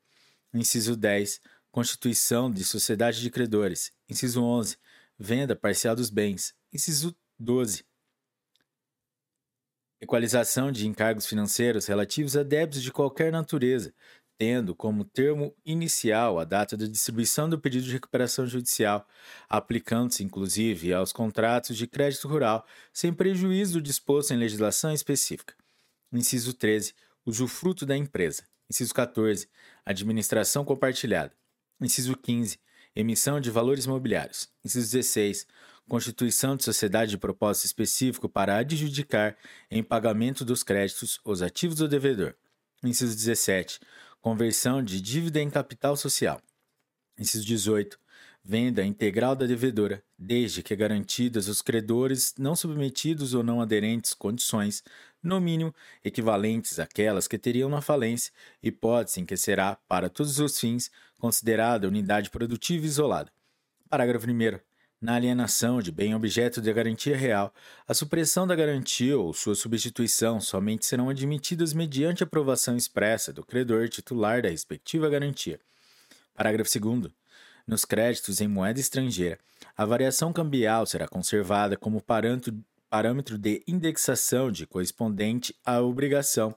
[0.53, 1.41] Inciso 10.
[1.69, 3.91] Constituição de sociedade de credores.
[4.07, 4.77] Inciso 11.
[5.19, 6.55] Venda parcial dos bens.
[6.71, 7.83] Inciso 12.
[9.99, 13.93] Equalização de encargos financeiros relativos a débitos de qualquer natureza,
[14.41, 19.07] tendo como termo inicial a data da distribuição do pedido de recuperação judicial,
[19.47, 25.53] aplicando-se inclusive aos contratos de crédito rural, sem prejuízo do disposto em legislação específica.
[26.11, 26.95] Inciso 13.
[27.23, 28.41] Usufruto da empresa.
[28.67, 29.47] Inciso 14.
[29.85, 31.31] Administração compartilhada.
[31.79, 32.57] Inciso 15.
[32.95, 34.49] Emissão de valores mobiliários.
[34.65, 35.45] Inciso 16.
[35.87, 39.37] Constituição de sociedade de propósito específico para adjudicar,
[39.69, 42.33] em pagamento dos créditos, os ativos do devedor.
[42.83, 43.79] Inciso 17
[44.21, 46.39] Conversão de dívida em capital social.
[47.17, 47.99] Inciso 18.
[48.43, 54.83] Venda integral da devedora, desde que garantidas os credores não submetidos ou não aderentes condições,
[55.23, 55.73] no mínimo,
[56.05, 58.31] equivalentes àquelas que teriam na falência,
[58.61, 63.31] hipótese em que será, para todos os fins, considerada unidade produtiva isolada.
[63.89, 64.70] Parágrafo 1
[65.01, 67.51] na alienação de bem objeto de garantia real,
[67.87, 73.89] a supressão da garantia ou sua substituição somente serão admitidas mediante aprovação expressa do credor
[73.89, 75.59] titular da respectiva garantia.
[76.35, 77.11] Parágrafo 2.
[77.65, 79.39] Nos créditos em moeda estrangeira,
[79.75, 82.03] a variação cambial será conservada como
[82.89, 86.53] parâmetro de indexação de correspondente à obrigação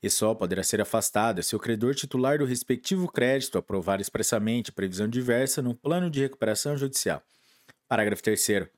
[0.00, 5.08] e só poderá ser afastada se o credor titular do respectivo crédito aprovar expressamente previsão
[5.08, 7.20] diversa no plano de recuperação judicial.
[7.88, 8.68] Parágrafo 3.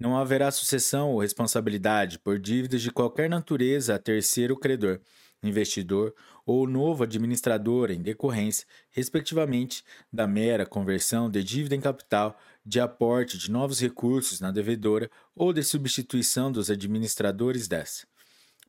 [0.00, 5.00] Não haverá sucessão ou responsabilidade por dívidas de qualquer natureza a terceiro credor,
[5.40, 6.12] investidor
[6.44, 13.38] ou novo administrador em decorrência, respectivamente, da mera conversão de dívida em capital, de aporte
[13.38, 18.08] de novos recursos na devedora ou de substituição dos administradores dessa.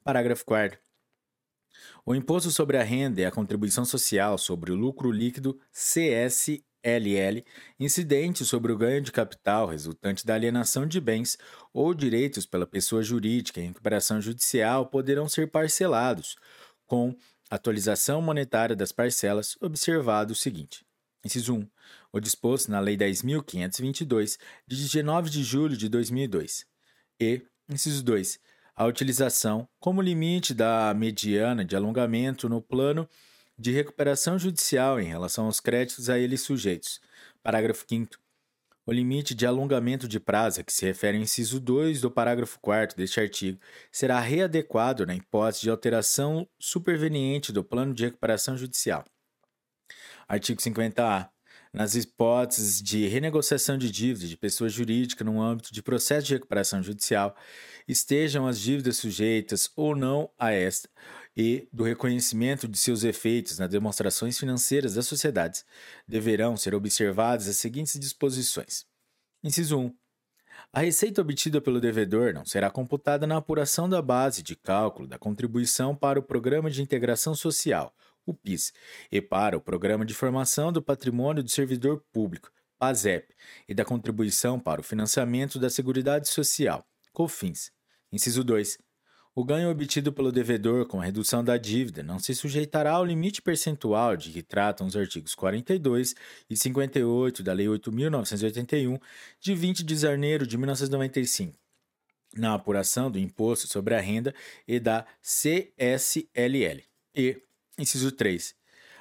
[0.04, 0.80] Parágrafo 4.
[2.06, 7.44] O imposto sobre a renda e a contribuição social sobre o lucro líquido CS LL,
[7.80, 11.38] incidente sobre o ganho de capital resultante da alienação de bens
[11.74, 16.36] ou direitos pela pessoa jurídica em recuperação judicial poderão ser parcelados,
[16.86, 17.16] com
[17.50, 20.86] atualização monetária das parcelas, observado o seguinte.
[21.26, 21.68] Inciso 1.
[22.14, 26.66] O disposto na Lei 10.522, de 19 de julho de 2002.
[27.20, 28.40] E, inciso 2.
[28.76, 33.10] A utilização, como limite da mediana de alongamento no plano
[33.58, 37.02] de recuperação judicial em relação aos créditos a eles sujeitos.
[37.42, 38.16] Parágrafo 5.
[38.86, 42.96] O limite de alongamento de prazo, que se refere ao inciso 2 do parágrafo 4
[42.96, 43.60] deste artigo,
[43.92, 49.04] será readequado na hipótese de alteração superveniente do plano de recuperação judicial.
[50.28, 51.30] Artigo 50-A.
[51.74, 56.82] Nas hipóteses de renegociação de dívida de pessoa jurídica no âmbito de processo de recuperação
[56.82, 57.36] judicial,
[57.88, 60.90] estejam as dívidas sujeitas ou não a esta,
[61.38, 65.64] e do reconhecimento de seus efeitos nas demonstrações financeiras das sociedades,
[66.08, 68.88] deverão ser observadas as seguintes disposições.
[69.44, 69.96] Inciso 1.
[70.74, 75.20] A receita obtida pelo devedor não será computada na apuração da base de cálculo da
[75.20, 77.96] contribuição para o Programa de Integração Social,
[78.26, 78.74] o PIS,
[79.12, 83.36] e para o Programa de Formação do Patrimônio do Servidor Público, PASEP,
[83.68, 86.84] e da contribuição para o financiamento da Seguridade Social,
[87.14, 87.72] COFINS.
[88.12, 88.87] Inciso 2.
[89.38, 93.40] O ganho obtido pelo devedor com a redução da dívida não se sujeitará ao limite
[93.40, 96.16] percentual de que tratam os artigos 42
[96.50, 99.00] e 58 da Lei 8.981,
[99.40, 101.56] de 20 de janeiro de 1995,
[102.36, 104.34] na apuração do Imposto sobre a Renda
[104.68, 106.82] e da CSLL.
[107.14, 107.40] E,
[107.78, 108.56] inciso 3,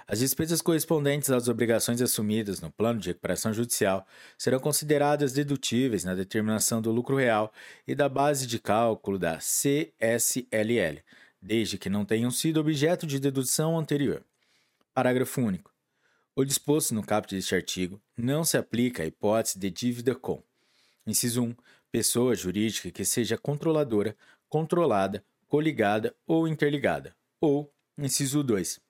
[0.09, 4.07] as despesas correspondentes às obrigações assumidas no plano de recuperação judicial
[4.39, 7.53] serão consideradas dedutíveis na determinação do lucro real
[7.89, 11.03] e da base de cálculo da CSLL,
[11.43, 14.25] desde que não tenham sido objeto de dedução anterior.
[14.95, 15.75] Parágrafo único.
[16.37, 20.41] O disposto no caput deste artigo não se aplica à hipótese de dívida com:
[21.05, 21.57] inciso 1,
[21.91, 24.17] pessoa jurídica que seja controladora,
[24.49, 28.81] controlada, coligada ou interligada, ou inciso 2,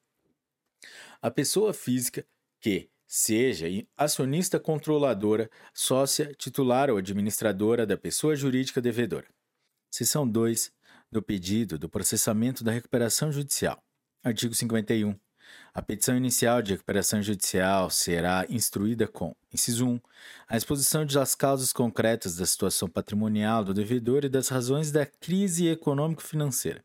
[1.27, 2.25] a pessoa física
[2.61, 3.67] que seja
[3.97, 9.27] acionista controladora, sócia, titular ou administradora da pessoa jurídica devedora.
[9.91, 10.71] Seção 2
[11.11, 13.83] do pedido do processamento da recuperação judicial.
[14.23, 15.19] Artigo 51.
[15.75, 20.01] A petição inicial de recuperação judicial será instruída com: inciso 1.
[20.47, 25.67] A exposição das causas concretas da situação patrimonial do devedor e das razões da crise
[25.67, 26.85] econômico-financeira.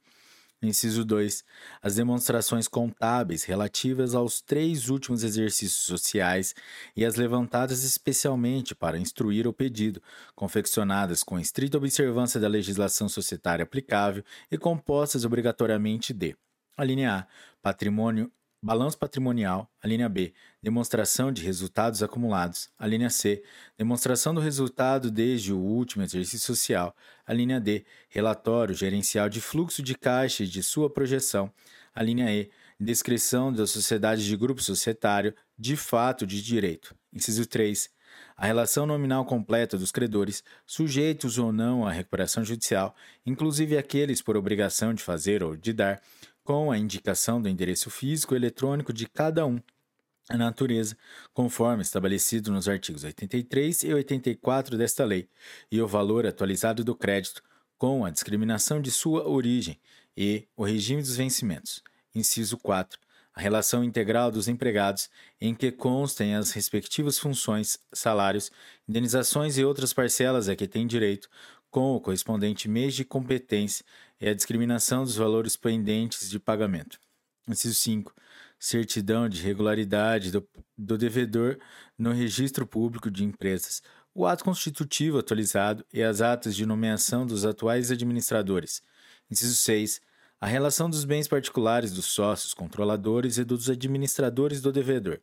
[0.64, 1.44] Inciso 2.
[1.82, 6.54] As demonstrações contábeis relativas aos três últimos exercícios sociais
[6.96, 10.02] e as levantadas especialmente para instruir o pedido,
[10.36, 16.36] confeccionadas com estrita observância da legislação societária aplicável e compostas obrigatoriamente de:
[16.78, 17.28] a A.
[17.60, 18.32] Patrimônio
[18.64, 23.42] Balanço patrimonial, a linha B, demonstração de resultados acumulados, a linha C,
[23.76, 29.82] demonstração do resultado desde o último exercício social, a linha D, relatório gerencial de fluxo
[29.82, 31.52] de caixa e de sua projeção,
[31.92, 36.96] a linha E, descrição da sociedade de grupo societário de fato de direito.
[37.12, 37.90] Inciso 3.
[38.38, 44.38] A relação nominal completa dos credores, sujeitos ou não à recuperação judicial, inclusive aqueles por
[44.38, 46.02] obrigação de fazer ou de dar,
[46.52, 49.58] com a indicação do endereço físico eletrônico de cada um,
[50.28, 50.98] a natureza,
[51.34, 55.30] conforme estabelecido nos artigos 83 e 84 desta lei,
[55.72, 57.42] e o valor atualizado do crédito,
[57.78, 59.80] com a discriminação de sua origem
[60.18, 61.82] e o regime dos vencimentos.
[62.14, 63.00] Inciso 4.
[63.34, 65.10] A relação integral dos empregados,
[65.40, 68.52] em que constem as respectivas funções, salários,
[68.90, 71.30] indenizações e outras parcelas a que têm direito,
[71.70, 73.86] com o correspondente mês de competência
[74.22, 77.00] e a discriminação dos valores pendentes de pagamento.
[77.48, 78.14] Inciso 5.
[78.60, 81.58] Certidão de regularidade do, do devedor
[81.98, 83.82] no registro público de empresas,
[84.14, 88.84] o ato constitutivo atualizado e as atas de nomeação dos atuais administradores.
[89.30, 90.00] Inciso 6.
[90.40, 95.20] A relação dos bens particulares dos sócios, controladores e dos administradores do devedor.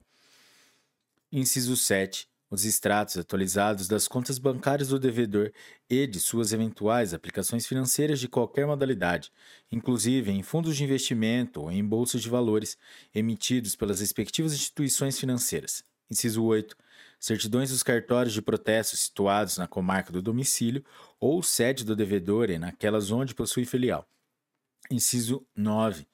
[1.31, 5.53] Inciso 7 os extratos atualizados das contas bancárias do devedor
[5.89, 9.31] e de suas eventuais aplicações financeiras de qualquer modalidade,
[9.71, 12.79] inclusive em fundos de investimento ou em bolsas de valores,
[13.15, 15.85] emitidos pelas respectivas instituições financeiras.
[16.11, 16.77] Inciso 8.
[17.21, 20.85] Certidões dos cartórios de protesto situados na comarca do domicílio
[21.21, 24.09] ou sede do devedor e naquelas onde possui filial.
[24.91, 26.07] Inciso 9.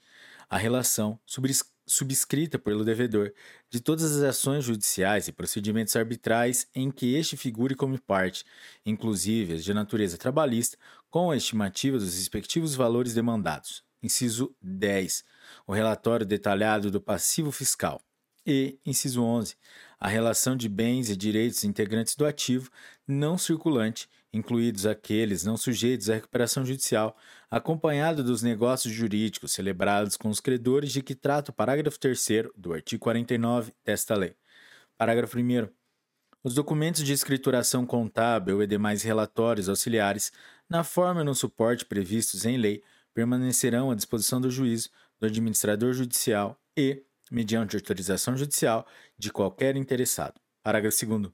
[0.48, 3.32] A relação subscrita subscrita pelo devedor
[3.70, 8.44] de todas as ações judiciais e procedimentos arbitrais em que este figure como parte,
[8.84, 10.76] inclusive as de natureza trabalhista,
[11.10, 13.84] com a estimativa dos respectivos valores demandados.
[14.02, 15.24] Inciso 10.
[15.66, 18.02] O relatório detalhado do passivo fiscal.
[18.46, 19.56] E, inciso 11,
[19.98, 22.70] a relação de bens e direitos integrantes do ativo
[23.08, 27.16] não circulante incluídos aqueles não sujeitos à recuperação judicial,
[27.50, 32.72] acompanhado dos negócios jurídicos celebrados com os credores de que trata o parágrafo 3 do
[32.72, 34.34] artigo 49 desta lei.
[34.98, 35.68] Parágrafo 1.
[36.42, 40.32] Os documentos de escrituração contábil e demais relatórios auxiliares,
[40.68, 42.82] na forma e no suporte previstos em lei,
[43.14, 44.90] permanecerão à disposição do juízo,
[45.20, 48.86] do administrador judicial e, mediante autorização judicial,
[49.16, 50.40] de qualquer interessado.
[50.62, 51.32] Parágrafo 2.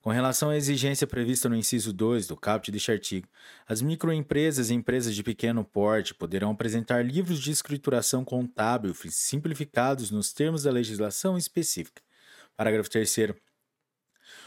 [0.00, 3.28] Com relação à exigência prevista no inciso 2 do caput deste artigo,
[3.66, 10.32] as microempresas e empresas de pequeno porte poderão apresentar livros de escrituração contábil simplificados nos
[10.32, 12.00] termos da legislação específica.
[12.56, 13.34] Parágrafo 3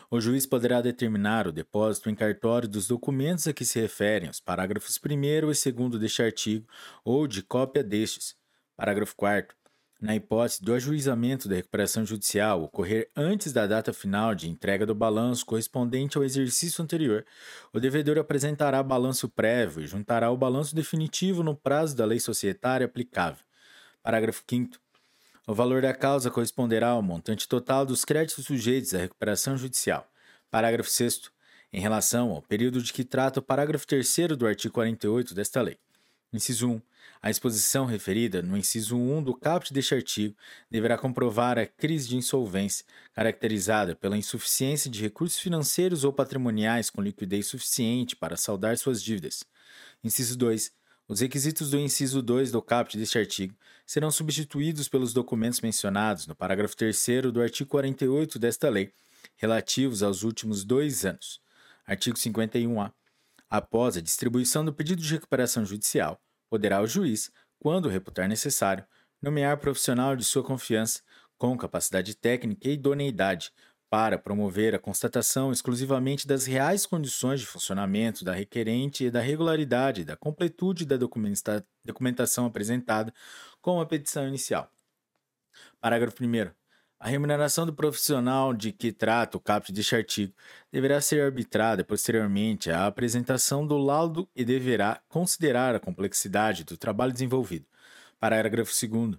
[0.10, 4.42] o juiz poderá determinar o depósito em cartório dos documentos a que se referem os
[4.42, 6.68] parágrafos 1 e 2 deste artigo
[7.04, 8.36] ou de cópia destes.
[8.76, 9.61] Parágrafo 4
[10.02, 14.96] na hipótese do ajuizamento da recuperação judicial ocorrer antes da data final de entrega do
[14.96, 17.24] balanço correspondente ao exercício anterior,
[17.72, 22.86] o devedor apresentará balanço prévio e juntará o balanço definitivo no prazo da lei societária
[22.86, 23.46] aplicável.
[24.02, 24.80] Parágrafo 5.
[25.48, 30.10] O valor da causa corresponderá ao montante total dos créditos sujeitos à recuperação judicial.
[30.50, 31.30] Parágrafo 6.
[31.72, 35.78] Em relação ao período de que trata o parágrafo 3 do artigo 48 desta lei.
[36.34, 36.82] Inciso 1.
[37.22, 40.36] A exposição referida no inciso 1 do caput deste artigo
[40.70, 47.02] deverá comprovar a crise de insolvência, caracterizada pela insuficiência de recursos financeiros ou patrimoniais com
[47.02, 49.44] liquidez suficiente para saldar suas dívidas.
[50.02, 50.72] Inciso 2.
[51.06, 53.54] Os requisitos do inciso 2 do caput deste artigo
[53.86, 58.94] serão substituídos pelos documentos mencionados no parágrafo 3 do artigo 48 desta lei,
[59.36, 61.42] relativos aos últimos dois anos.
[61.86, 63.01] Artigo 51-A.
[63.52, 66.18] Após a distribuição do pedido de recuperação judicial,
[66.50, 67.30] poderá o juiz,
[67.60, 68.86] quando reputar necessário,
[69.22, 71.02] nomear profissional de sua confiança
[71.38, 73.52] com capacidade técnica e idoneidade
[73.90, 80.00] para promover a constatação exclusivamente das reais condições de funcionamento da requerente e da regularidade
[80.00, 83.14] e da completude da documentação apresentada
[83.62, 84.72] com a petição inicial.
[85.82, 86.61] Parágrafo 1.
[87.04, 90.36] A remuneração do profissional de que trata o caput deste artigo
[90.72, 97.12] deverá ser arbitrada posteriormente à apresentação do laudo e deverá considerar a complexidade do trabalho
[97.12, 97.66] desenvolvido.
[98.20, 99.18] Parágrafo 2.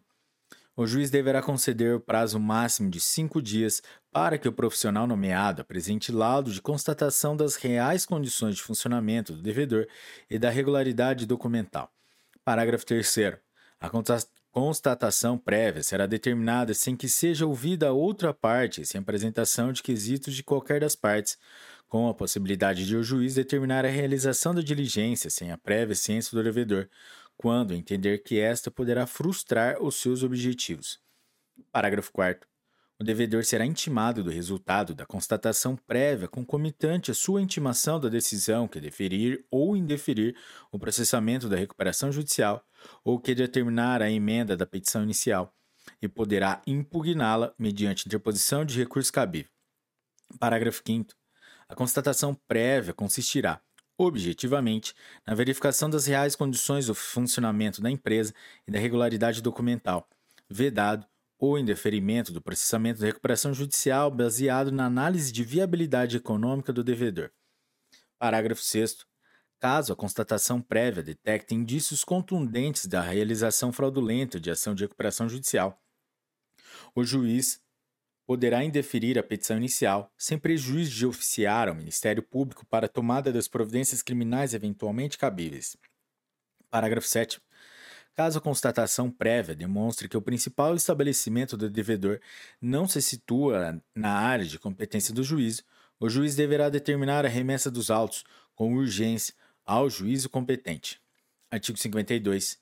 [0.76, 3.82] O juiz deverá conceder o prazo máximo de cinco dias
[4.12, 9.42] para que o profissional nomeado apresente laudo de constatação das reais condições de funcionamento do
[9.42, 9.88] devedor
[10.30, 11.92] e da regularidade documental.
[12.44, 13.40] Parágrafo 3.
[13.80, 13.90] A
[14.52, 20.34] constatação prévia será determinada sem que seja ouvida a outra parte, sem apresentação de quesitos
[20.34, 21.38] de qualquer das partes,
[21.88, 26.36] com a possibilidade de o juiz determinar a realização da diligência sem a prévia ciência
[26.36, 26.88] do devedor,
[27.36, 31.00] quando entender que esta poderá frustrar os seus objetivos.
[31.72, 32.51] Parágrafo 4
[33.02, 38.68] o devedor será intimado do resultado da constatação prévia concomitante à sua intimação da decisão
[38.68, 40.36] que deferir ou indeferir
[40.70, 42.64] o processamento da recuperação judicial
[43.02, 45.52] ou que determinar a emenda da petição inicial
[46.00, 49.50] e poderá impugná-la mediante interposição de recurso cabível.
[50.38, 51.12] Parágrafo 5
[51.68, 53.60] A constatação prévia consistirá,
[53.98, 54.94] objetivamente,
[55.26, 58.32] na verificação das reais condições do funcionamento da empresa
[58.64, 60.08] e da regularidade documental,
[60.48, 61.04] vedado
[61.42, 66.84] ou em deferimento do processamento da recuperação judicial baseado na análise de viabilidade econômica do
[66.84, 67.32] devedor.
[68.16, 68.98] Parágrafo 6.
[69.58, 75.82] Caso a constatação prévia detecte indícios contundentes da realização fraudulenta de ação de recuperação judicial,
[76.94, 77.60] o juiz
[78.24, 83.32] poderá indeferir a petição inicial, sem prejuízo de oficiar ao Ministério Público para a tomada
[83.32, 85.76] das providências criminais eventualmente cabíveis.
[86.70, 87.40] Parágrafo 7.
[88.14, 92.20] Caso a constatação prévia demonstre que o principal estabelecimento do devedor
[92.60, 95.62] não se situa na área de competência do juízo,
[95.98, 98.22] o juiz deverá determinar a remessa dos autos
[98.54, 99.34] com urgência
[99.64, 101.00] ao juízo competente.
[101.50, 102.60] Artigo 52.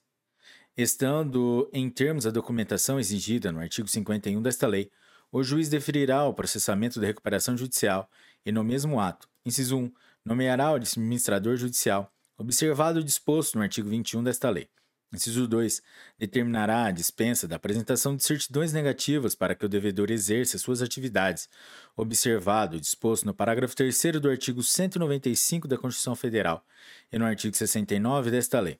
[0.76, 4.90] Estando em termos a documentação exigida no artigo 51 desta lei,
[5.32, 8.08] o juiz deferirá o processamento da recuperação judicial
[8.44, 9.92] e, no mesmo ato, inciso 1,
[10.24, 14.68] nomeará o administrador judicial, observado o disposto no artigo 21 desta lei.
[15.12, 15.82] Inciso 2.
[16.18, 21.48] Determinará a dispensa da apresentação de certidões negativas para que o devedor exerça suas atividades,
[21.96, 26.64] observado o disposto no parágrafo 3 do artigo 195 da Constituição Federal
[27.12, 28.78] e no artigo 69 desta lei.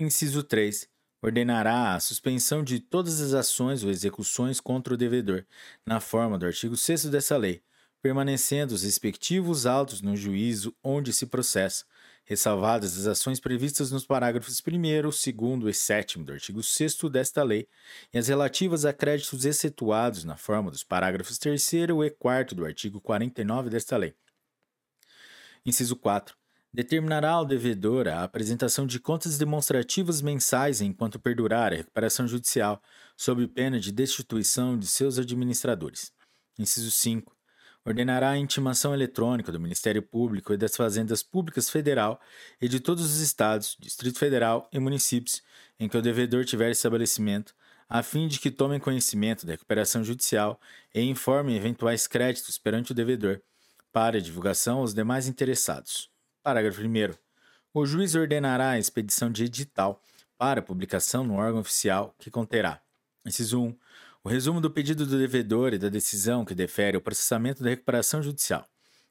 [0.00, 0.88] Inciso 3.
[1.20, 5.44] Ordenará a suspensão de todas as ações ou execuções contra o devedor,
[5.84, 7.60] na forma do artigo 6 dessa lei,
[8.00, 11.84] permanecendo os respectivos autos no juízo onde se processa
[12.28, 15.24] ressalvadas as ações previstas nos parágrafos 1, 2
[15.66, 17.66] e 7 do artigo 6 desta lei
[18.12, 23.00] e as relativas a créditos excetuados na forma dos parágrafos 3 e 4 do artigo
[23.00, 24.14] 49 desta lei.
[25.64, 26.36] Inciso 4.
[26.70, 32.82] Determinará ao devedor a apresentação de contas demonstrativas mensais enquanto perdurar a recuperação judicial,
[33.16, 36.12] sob pena de destituição de seus administradores.
[36.58, 37.37] Inciso 5.
[37.84, 42.20] Ordenará a intimação eletrônica do Ministério Público e das Fazendas Públicas Federal
[42.60, 45.42] e de todos os estados, Distrito Federal e municípios
[45.80, 47.54] em que o devedor tiver estabelecimento,
[47.88, 50.60] a fim de que tomem conhecimento da recuperação judicial
[50.94, 53.40] e informem eventuais créditos perante o devedor,
[53.92, 56.10] para divulgação aos demais interessados.
[56.42, 57.14] Parágrafo 1.
[57.72, 60.02] O juiz ordenará a expedição de edital
[60.36, 62.80] para publicação no órgão oficial que conterá:
[63.24, 63.78] inciso 1.
[64.24, 68.20] O resumo do pedido do devedor e da decisão que defere o processamento da recuperação
[68.20, 68.66] judicial.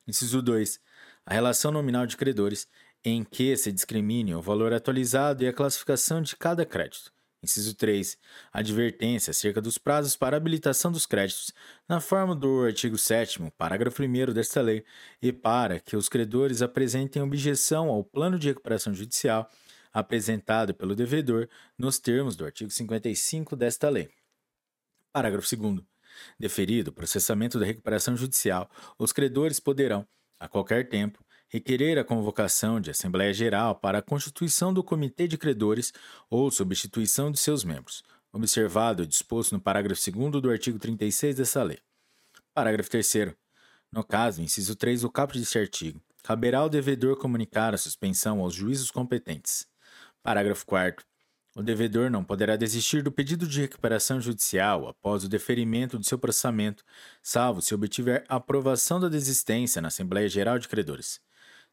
[0.05, 0.79] Inciso 2.
[1.25, 2.67] A relação nominal de credores,
[3.03, 7.11] em que se discrimine o valor atualizado e a classificação de cada crédito.
[7.41, 8.17] Inciso 3.
[8.51, 11.53] Advertência acerca dos prazos para habilitação dos créditos,
[11.87, 14.83] na forma do artigo 7, parágrafo 1 desta lei,
[15.21, 19.49] e para que os credores apresentem objeção ao plano de recuperação judicial
[19.93, 21.47] apresentado pelo devedor
[21.77, 24.09] nos termos do artigo 55 desta lei.
[25.17, 25.79] Parágrafo 2.
[26.39, 28.69] Deferido o processamento da recuperação judicial,
[28.99, 30.07] os credores poderão,
[30.39, 35.35] a qualquer tempo, requerer a convocação de Assembleia Geral para a constituição do Comitê de
[35.35, 35.91] Credores
[36.29, 41.63] ou substituição de seus membros, observado o disposto no parágrafo 2 do artigo 36 dessa
[41.63, 41.79] lei.
[42.53, 43.33] Parágrafo 3.
[43.91, 48.53] No caso, inciso 3 do caput deste artigo, caberá ao devedor comunicar a suspensão aos
[48.53, 49.65] juízos competentes.
[50.21, 51.03] Parágrafo 4.
[51.57, 56.19] O devedor não poderá desistir do pedido de recuperação judicial após o deferimento de seu
[56.19, 56.83] processamento,
[57.19, 61.19] salvo se obtiver aprovação da desistência na Assembleia Geral de Credores.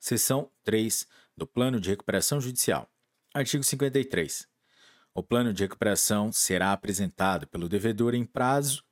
[0.01, 1.07] Seção 3
[1.37, 2.89] do Plano de Recuperação Judicial.
[3.35, 4.49] Artigo 53.
[5.13, 8.83] O plano de recuperação será apresentado pelo devedor em prazo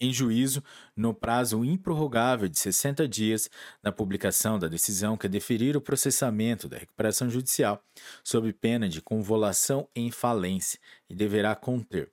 [0.00, 0.62] em juízo
[0.96, 3.50] no prazo improrrogável de 60 dias
[3.82, 7.84] da publicação da decisão que deferir o processamento da recuperação judicial,
[8.24, 10.78] sob pena de convolução em falência,
[11.08, 12.10] e deverá conter: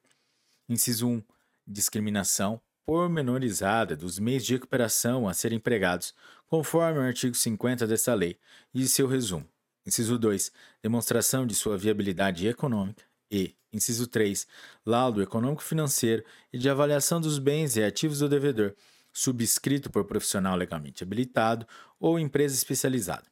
[0.69, 1.23] inciso 1,
[1.65, 6.13] discriminação pormenorizada dos meios de recuperação a serem empregados,
[6.47, 8.39] conforme o artigo 50 desta lei,
[8.73, 9.47] e seu resumo.
[9.85, 10.51] Inciso 2.
[10.81, 13.06] Demonstração de sua viabilidade econômica.
[13.31, 14.47] E, inciso 3.
[14.85, 18.73] Laudo econômico-financeiro e de avaliação dos bens e ativos do devedor,
[19.11, 21.67] subscrito por profissional legalmente habilitado
[21.99, 23.25] ou empresa especializada.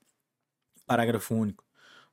[0.85, 1.65] Parágrafo único.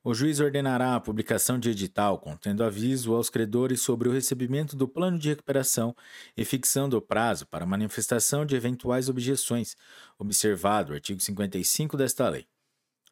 [0.05, 4.85] O juiz ordenará a publicação de edital contendo aviso aos credores sobre o recebimento do
[4.85, 5.95] plano de recuperação
[6.35, 9.77] e fixando o prazo para manifestação de eventuais objeções,
[10.19, 12.45] observado o artigo 55 desta lei.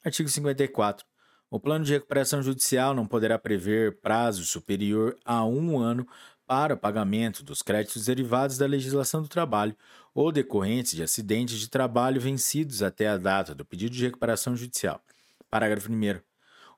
[0.03, 1.10] Artigo 54.
[1.51, 6.07] O plano de recuperação judicial não poderá prever prazo superior a um ano
[6.47, 9.75] para pagamento dos créditos derivados da legislação do trabalho
[10.13, 15.03] ou decorrentes de acidentes de trabalho vencidos até a data do pedido de recuperação judicial.
[15.49, 16.21] Parágrafo 1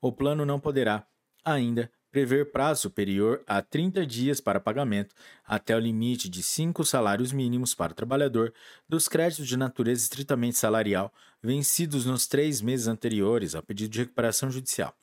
[0.02, 1.06] o plano não poderá,
[1.46, 7.32] ainda, prever prazo superior a 30 dias para pagamento, até o limite de cinco salários
[7.32, 8.54] mínimos para o trabalhador,
[8.88, 11.12] dos créditos de natureza estritamente salarial
[11.42, 14.96] vencidos nos três meses anteriores ao pedido de recuperação judicial.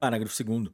[0.00, 0.70] Parágrafo 2.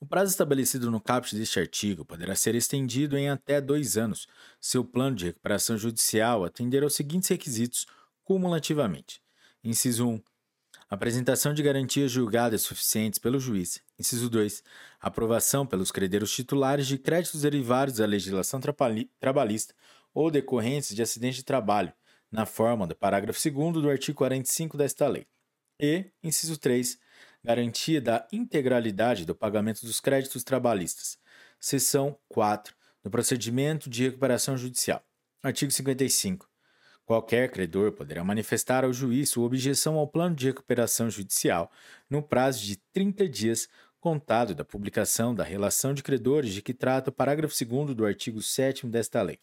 [0.00, 4.26] O prazo estabelecido no caput deste artigo poderá ser estendido em até dois anos,
[4.58, 7.86] se o plano de recuperação judicial atender aos seguintes requisitos
[8.24, 9.20] cumulativamente.
[9.62, 10.22] Inciso 1
[10.92, 13.80] Apresentação de garantias julgadas suficientes pelo juiz.
[14.02, 14.64] Inciso 2.
[15.00, 18.60] Aprovação pelos credeiros titulares de créditos derivados da legislação
[19.20, 19.74] trabalhista
[20.12, 21.92] ou decorrentes de acidente de trabalho,
[22.28, 25.24] na forma do parágrafo 2 do artigo 45 desta lei.
[25.78, 26.98] E, inciso 3.
[27.44, 31.16] Garantia da integralidade do pagamento dos créditos trabalhistas.
[31.60, 32.74] Seção 4
[33.04, 35.00] do procedimento de recuperação judicial.
[35.44, 36.50] Artigo 55.
[37.04, 41.70] Qualquer credor poderá manifestar ao juiz sua objeção ao plano de recuperação judicial
[42.08, 43.68] no prazo de 30 dias
[44.02, 48.42] contado da publicação da relação de credores de que trata o parágrafo 2 do artigo
[48.42, 49.38] 7 desta lei.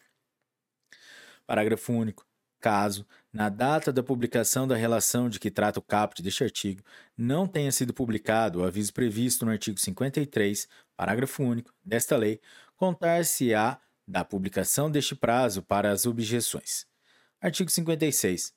[1.46, 2.26] Parágrafo único.
[2.60, 6.82] Caso, na data da publicação da relação de que trata o caput deste artigo,
[7.16, 12.38] não tenha sido publicado o aviso previsto no artigo 53, parágrafo único, desta lei,
[12.76, 16.86] contar-se-á da publicação deste prazo para as objeções.
[17.40, 18.52] Artigo 56.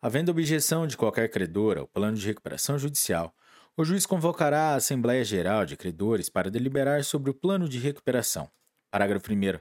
[0.00, 3.34] Havendo objeção de qualquer credor ao plano de recuperação judicial,
[3.76, 8.48] o juiz convocará a Assembleia Geral de Credores para deliberar sobre o plano de recuperação.
[8.88, 9.58] Parágrafo 1.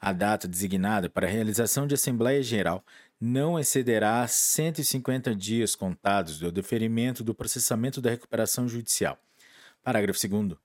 [0.00, 2.84] A data designada para a realização de Assembleia Geral
[3.20, 9.18] não excederá 150 dias contados do deferimento do processamento da recuperação judicial.
[9.82, 10.56] Parágrafo 2.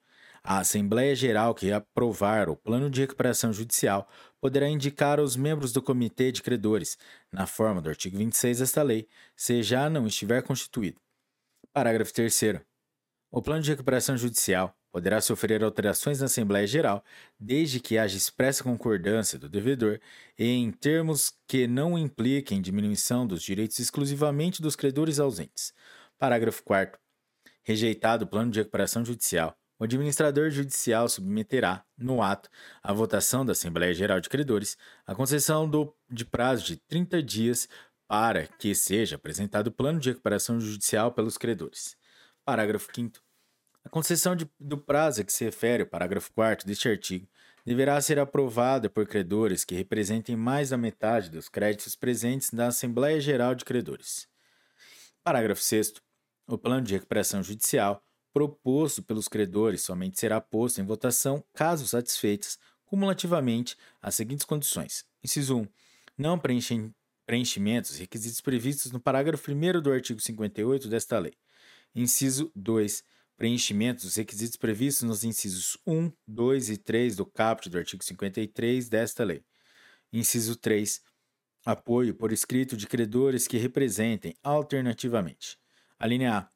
[0.44, 4.08] A Assembleia Geral que aprovar o plano de recuperação judicial
[4.40, 7.00] poderá indicar aos membros do Comitê de Credores,
[7.32, 11.02] na forma do artigo 26 desta lei, se já não estiver constituído.
[11.74, 12.66] Parágrafo 3.
[13.36, 17.04] O plano de recuperação judicial poderá sofrer alterações na Assembleia Geral,
[17.38, 20.00] desde que haja expressa concordância do devedor
[20.40, 25.74] e em termos que não impliquem diminuição dos direitos exclusivamente dos credores ausentes.
[26.18, 26.98] Parágrafo 4.
[27.62, 32.50] Rejeitado o plano de recuperação judicial, o administrador judicial submeterá, no ato,
[32.82, 37.68] à votação da Assembleia Geral de Credores, a concessão do, de prazo de 30 dias
[38.08, 41.98] para que seja apresentado o plano de recuperação judicial pelos credores.
[42.46, 43.25] Parágrafo 5.
[43.86, 47.28] A concessão de, do prazo a que se refere o parágrafo 4 deste artigo
[47.64, 53.22] deverá ser aprovada por credores que representem mais da metade dos créditos presentes na Assembleia
[53.22, 54.28] Geral de Credores.
[55.24, 55.94] Parágrafo 6.
[56.48, 58.04] O plano de recuperação judicial
[58.34, 65.06] proposto pelos credores somente será posto em votação caso satisfeitas cumulativamente as seguintes condições.
[65.24, 65.68] Inciso 1.
[66.18, 66.94] Não preenchem
[67.26, 71.34] preenchimento dos requisitos previstos no parágrafo 1 do artigo 58 desta lei.
[71.96, 73.04] Inciso 2
[73.38, 78.90] preenchimento dos requisitos previstos nos incisos 1, 2 e 3 do caput do artigo 53
[78.90, 79.44] desta lei.
[80.12, 81.02] Inciso 3.
[81.66, 85.58] Apoio por escrito de credores que representem, alternativamente,
[85.98, 86.50] a linha A,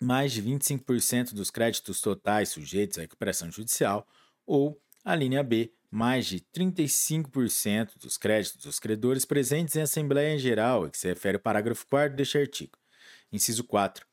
[0.00, 4.06] mais de 25% dos créditos totais sujeitos à recuperação judicial,
[4.46, 10.38] ou a linha B, mais de 35% dos créditos dos credores presentes em Assembleia em
[10.38, 12.78] Geral, a que se refere o parágrafo 4 deste artigo.
[13.30, 14.06] Inciso 4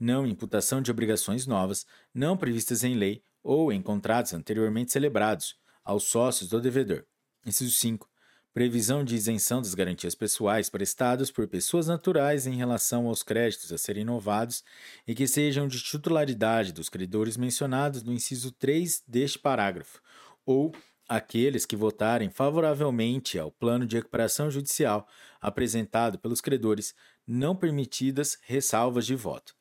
[0.00, 6.04] não imputação de obrigações novas, não previstas em lei ou em contratos anteriormente celebrados, aos
[6.04, 7.04] sócios do devedor.
[7.44, 8.08] Inciso 5.
[8.52, 13.78] Previsão de isenção das garantias pessoais prestadas por pessoas naturais em relação aos créditos a
[13.78, 14.64] serem inovados
[15.06, 20.00] e que sejam de titularidade dos credores mencionados no inciso 3 deste parágrafo,
[20.44, 20.74] ou
[21.08, 25.06] aqueles que votarem favoravelmente ao plano de recuperação judicial
[25.40, 26.94] apresentado pelos credores,
[27.26, 29.59] não permitidas ressalvas de voto.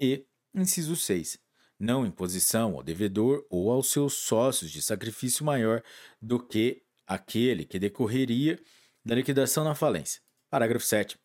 [0.00, 0.24] E,
[0.54, 1.38] inciso 6,
[1.78, 5.82] não imposição ao devedor ou aos seus sócios de sacrifício maior
[6.20, 8.58] do que aquele que decorreria
[9.04, 10.22] da liquidação na falência.
[10.48, 11.18] Parágrafo 7.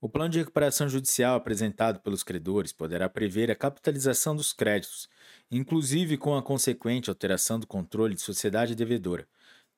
[0.00, 5.08] O plano de recuperação judicial apresentado pelos credores poderá prever a capitalização dos créditos,
[5.50, 9.26] inclusive com a consequente alteração do controle de sociedade devedora,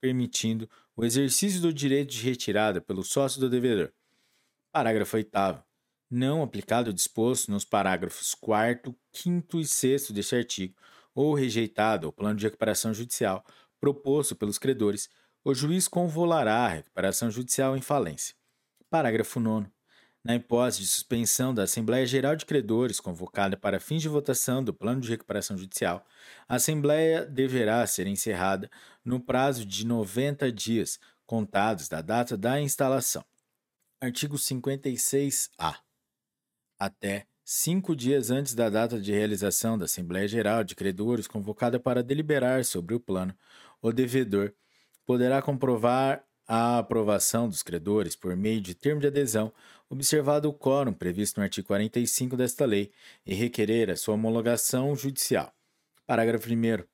[0.01, 3.93] permitindo o exercício do direito de retirada pelo sócio do devedor.
[4.73, 5.68] Parágrafo 8
[6.11, 10.75] não aplicado o disposto nos parágrafos 4, 5 e 6 deste artigo,
[11.15, 13.45] ou rejeitado o plano de recuperação judicial
[13.81, 15.09] proposto pelos credores,
[15.45, 18.35] o juiz convolará a recuperação judicial em falência.
[18.91, 19.69] Parágrafo 9.
[20.25, 24.75] Na hipótese de suspensão da Assembleia Geral de Credores convocada para fins de votação do
[24.75, 26.05] plano de recuperação judicial,
[26.49, 28.69] a Assembleia deverá ser encerrada
[29.05, 33.25] no prazo de 90 dias, contados da data da instalação.
[34.01, 35.88] Artigo 56-A
[36.79, 42.03] até cinco dias antes da data de realização da Assembleia Geral de Credores convocada para
[42.03, 43.35] deliberar sobre o plano,
[43.81, 44.53] o devedor
[45.07, 49.53] poderá comprovar a aprovação dos credores por meio de termo de adesão,
[49.91, 52.91] observado o quórum previsto no artigo 45 desta lei,
[53.27, 55.53] e requerer a sua homologação judicial.
[56.07, 56.85] Parágrafo 1.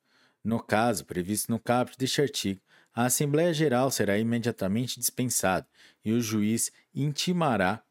[0.43, 2.61] No caso previsto no caput deste artigo,
[2.93, 5.67] a Assembleia Geral será imediatamente dispensada
[6.05, 7.83] e o juiz intimará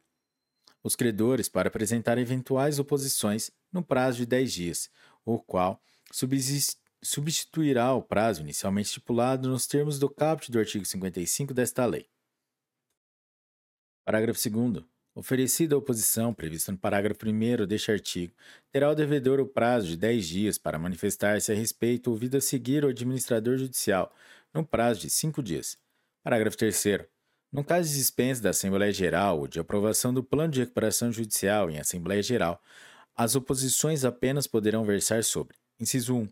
[0.83, 4.89] os credores para apresentar eventuais oposições no prazo de 10 dias,
[5.25, 5.81] o qual
[7.01, 12.07] substituirá o prazo inicialmente estipulado nos termos do caput do artigo 55 desta lei.
[14.05, 14.83] Parágrafo 2.
[15.15, 18.33] Oferecida a oposição prevista no parágrafo 1 deste artigo,
[18.71, 22.83] terá o devedor o prazo de 10 dias para manifestar-se a respeito ouvido a seguir
[22.83, 24.11] o administrador judicial,
[24.51, 25.77] no prazo de 5 dias.
[26.23, 27.05] Parágrafo 3.
[27.53, 31.69] No caso de dispensa da Assembleia Geral ou de aprovação do plano de recuperação judicial
[31.69, 32.59] em Assembleia Geral,
[33.15, 36.27] as oposições apenas poderão versar sobre: inciso 1,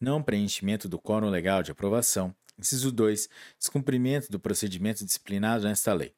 [0.00, 3.28] não preenchimento do quórum legal de aprovação, inciso 2,
[3.58, 6.14] descumprimento do procedimento disciplinado nesta lei,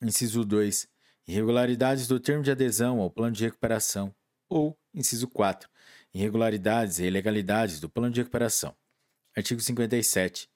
[0.00, 0.88] inciso 2,
[1.26, 4.14] irregularidades do termo de adesão ao plano de recuperação,
[4.48, 5.68] ou, inciso 4,
[6.14, 8.76] irregularidades e ilegalidades do plano de recuperação.
[9.36, 10.48] Artigo 57.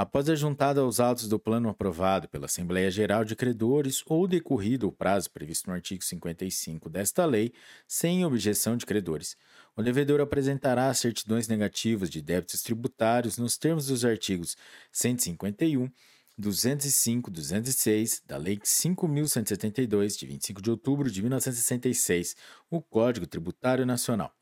[0.00, 4.86] Após a juntada aos autos do plano aprovado pela Assembleia Geral de Credores ou decorrido
[4.86, 7.52] o prazo previsto no artigo 55 desta lei,
[7.84, 9.36] sem objeção de credores,
[9.76, 14.56] o devedor apresentará certidões negativas de débitos tributários nos termos dos artigos
[14.92, 15.90] 151,
[16.38, 22.36] 205, 206 da Lei 5.172, de 25 de outubro de 1966,
[22.70, 24.32] o Código Tributário Nacional.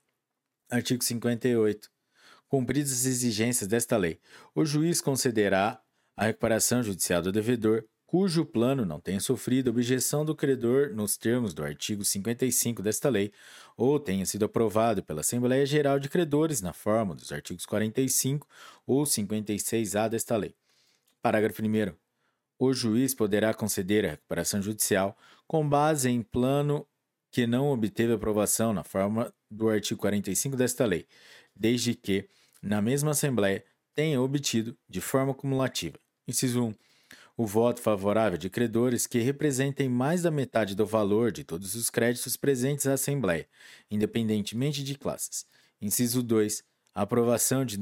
[0.71, 1.96] Artigo 58.
[2.49, 4.21] Cumpridas as exigências desta lei,
[4.55, 5.81] o juiz concederá
[6.17, 11.53] a recuperação judicial do devedor cujo plano não tenha sofrido objeção do credor nos termos
[11.53, 13.33] do artigo 55 desta lei,
[13.77, 18.47] ou tenha sido aprovado pela Assembleia Geral de Credores na forma dos artigos 45
[18.87, 20.55] ou 56-A desta lei.
[21.21, 21.93] Parágrafo 1.
[22.59, 25.17] O juiz poderá conceder a recuperação judicial
[25.47, 26.87] com base em plano
[27.31, 31.07] que não obteve aprovação na forma do artigo 45 desta lei,
[31.55, 32.29] desde que,
[32.67, 33.65] na mesma Assembleia,
[33.95, 36.75] tenha obtido, de forma cumulativa, inciso 1,
[37.37, 41.91] o voto favorável de credores que representem mais da metade do valor de todos os
[41.91, 43.47] créditos presentes à Assembleia,
[43.91, 45.47] independentemente de classes.
[45.81, 46.65] Inciso 2.
[46.95, 47.79] A aprovação de,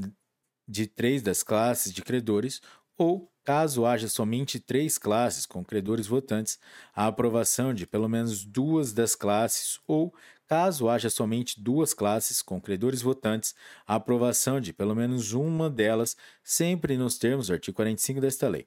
[0.69, 2.61] de três das classes de credores,
[2.99, 6.59] ou, caso haja somente três classes com credores votantes,
[6.95, 10.13] a aprovação de pelo menos duas das classes, ou,
[10.47, 13.55] caso haja somente duas classes com credores votantes,
[13.87, 18.67] a aprovação de pelo menos uma delas, sempre nos termos do artigo 45 desta lei.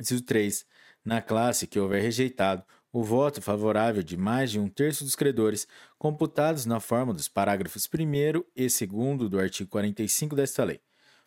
[0.00, 0.64] Inciso 3.
[1.04, 5.66] Na classe que houver rejeitado o voto favorável de mais de um terço dos credores,
[5.98, 10.80] computados na forma dos parágrafos 1 e 2 do artigo 45 desta lei.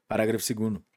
[0.08, 0.97] Parágrafo 2.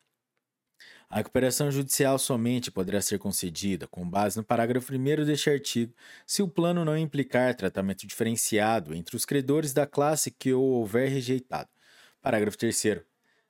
[1.11, 5.93] A recuperação judicial somente poderá ser concedida, com base no parágrafo 1 deste artigo,
[6.24, 11.09] se o plano não implicar tratamento diferenciado entre os credores da classe que o houver
[11.09, 11.69] rejeitado.
[12.23, 13.03] Parágrafo 3.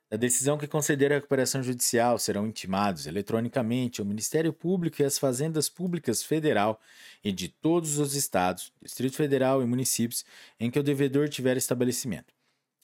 [0.09, 5.19] Da decisão que conceder a recuperação judicial serão intimados eletronicamente o Ministério Público e as
[5.19, 6.81] Fazendas Públicas Federal
[7.23, 10.25] e de todos os estados, Distrito Federal e municípios
[10.59, 12.33] em que o devedor tiver estabelecimento.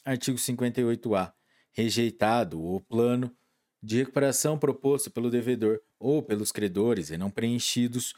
[0.05, 1.33] Artigo 58-A.
[1.71, 3.35] Rejeitado o plano
[3.81, 8.13] de recuperação proposto pelo devedor ou pelos credores e não preenchidos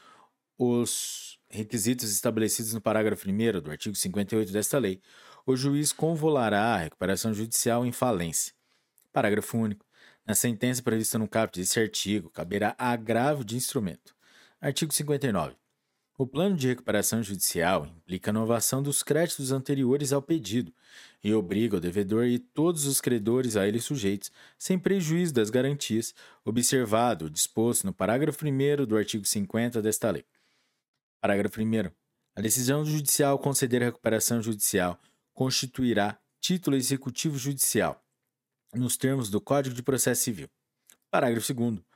[0.58, 5.00] os requisitos estabelecidos no parágrafo 1 do artigo 58 desta lei,
[5.46, 8.52] o juiz convolará a recuperação judicial em falência
[9.12, 9.84] Parágrafo único.
[10.24, 14.14] Na sentença prevista no caput desse artigo, caberá agravo de instrumento.
[14.60, 15.56] Artigo 59.
[16.20, 20.70] O plano de recuperação judicial implica a inovação dos créditos anteriores ao pedido
[21.24, 26.14] e obriga o devedor e todos os credores a ele sujeitos, sem prejuízo das garantias,
[26.44, 30.26] observado o disposto no parágrafo 1 do artigo 50 desta lei.
[31.22, 31.90] Parágrafo 1.
[32.36, 35.00] A decisão judicial conceder a recuperação judicial
[35.32, 37.98] constituirá título executivo judicial
[38.74, 40.50] nos termos do Código de Processo Civil.
[41.10, 41.89] Parágrafo 2.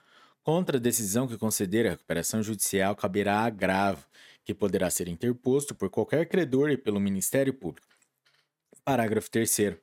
[0.44, 4.04] Contra a decisão que conceder a recuperação judicial caberá agravo,
[4.44, 7.88] que poderá ser interposto por qualquer credor e pelo Ministério Público.
[8.84, 9.78] Parágrafo 3.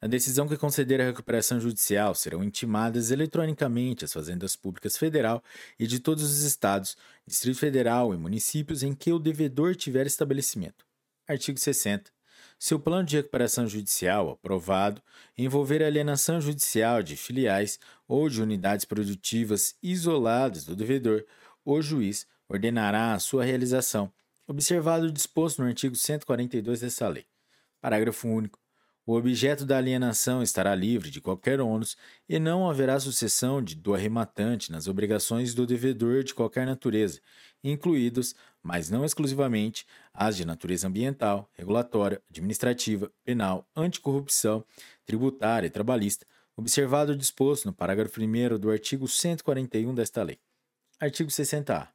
[0.00, 5.44] Na decisão que conceder a recuperação judicial serão intimadas eletronicamente as fazendas públicas federal
[5.78, 6.96] e de todos os estados,
[7.26, 10.86] Distrito Federal e municípios em que o devedor tiver estabelecimento.
[11.28, 12.10] Artigo 60.
[12.58, 15.02] Se o plano de recuperação judicial aprovado
[15.36, 17.78] envolver alienação judicial de filiais
[18.10, 21.24] ou de unidades produtivas isoladas do devedor,
[21.64, 24.12] o juiz ordenará a sua realização,
[24.48, 27.24] observado o disposto no artigo 142 dessa lei.
[27.80, 28.58] Parágrafo único.
[29.06, 31.96] O objeto da alienação estará livre de qualquer ônus
[32.28, 37.20] e não haverá sucessão de, do arrematante nas obrigações do devedor de qualquer natureza,
[37.62, 44.64] incluídos, mas não exclusivamente, as de natureza ambiental, regulatória, administrativa, penal, anticorrupção,
[45.06, 46.26] tributária e trabalhista,
[46.60, 50.38] observado o disposto no parágrafo 1 do artigo 141 desta lei.
[51.00, 51.88] Artigo 60-A.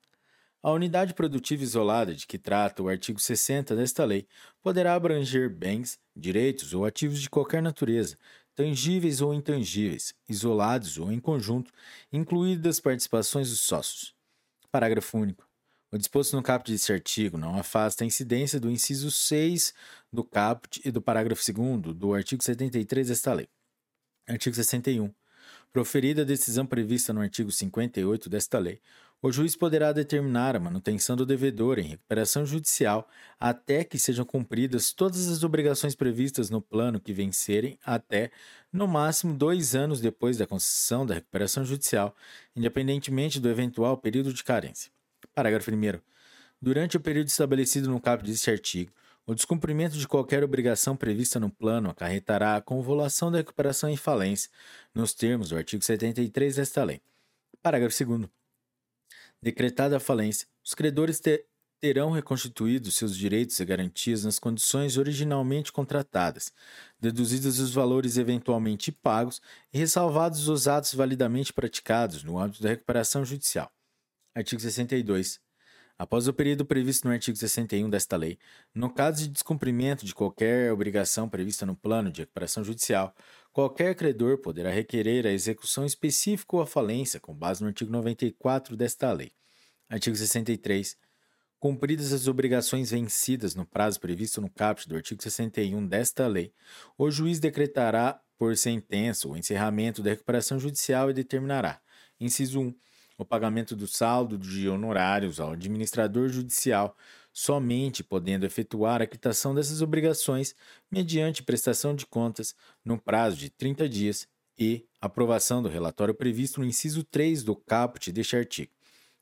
[0.64, 4.28] A unidade produtiva isolada de que trata o artigo 60 desta lei
[4.64, 8.18] poderá abranger bens, direitos ou ativos de qualquer natureza,
[8.56, 11.72] tangíveis ou intangíveis, isolados ou em conjunto,
[12.12, 14.16] incluídas participações dos sócios.
[14.72, 15.48] Parágrafo único.
[15.92, 19.76] O disposto no caput desse artigo não afasta a incidência do inciso 6
[20.12, 23.48] do caput e do parágrafo 2 do artigo 73 desta lei.
[24.28, 25.14] Artigo 61.
[25.72, 28.82] Proferida a decisão prevista no artigo 58 desta lei,
[29.22, 33.08] o juiz poderá determinar a manutenção do devedor em recuperação judicial
[33.40, 38.32] até que sejam cumpridas todas as obrigações previstas no plano que vencerem até,
[38.72, 42.16] no máximo, dois anos depois da concessão da recuperação judicial,
[42.56, 44.92] independentemente do eventual período de carência.
[45.34, 46.00] Parágrafo 1.
[46.62, 48.92] Durante o período estabelecido no caput deste artigo,
[49.26, 54.52] o descumprimento de qualquer obrigação prevista no plano acarretará a convolução da recuperação em falência,
[54.94, 57.02] nos termos do artigo 73 desta lei.
[57.62, 58.30] Parágrafo 2.
[59.42, 61.46] Decretada a falência, os credores te
[61.80, 66.52] terão reconstituído seus direitos e garantias nas condições originalmente contratadas,
[67.00, 69.42] deduzidos os valores eventualmente pagos
[69.74, 73.72] e ressalvados os atos validamente praticados no âmbito da recuperação judicial.
[74.36, 75.45] Artigo 62.
[75.98, 78.38] Após o período previsto no artigo 61 desta lei,
[78.74, 83.16] no caso de descumprimento de qualquer obrigação prevista no plano de recuperação judicial,
[83.54, 88.76] qualquer credor poderá requerer a execução específica ou a falência com base no artigo 94
[88.76, 89.32] desta lei.
[89.90, 90.98] Artigo 63.
[91.60, 96.54] Cumpridas as obrigações vencidas no prazo previsto no caput do artigo 61 desta lei,
[96.98, 101.80] o juiz decretará por sentença o encerramento da recuperação judicial e determinará:
[102.20, 102.76] inciso 1
[103.18, 106.96] o pagamento do saldo de honorários ao administrador judicial,
[107.32, 110.56] somente podendo efetuar a quitação dessas obrigações
[110.90, 114.28] mediante prestação de contas no prazo de 30 dias
[114.58, 118.72] e aprovação do relatório previsto no inciso 3 do caput deste artigo.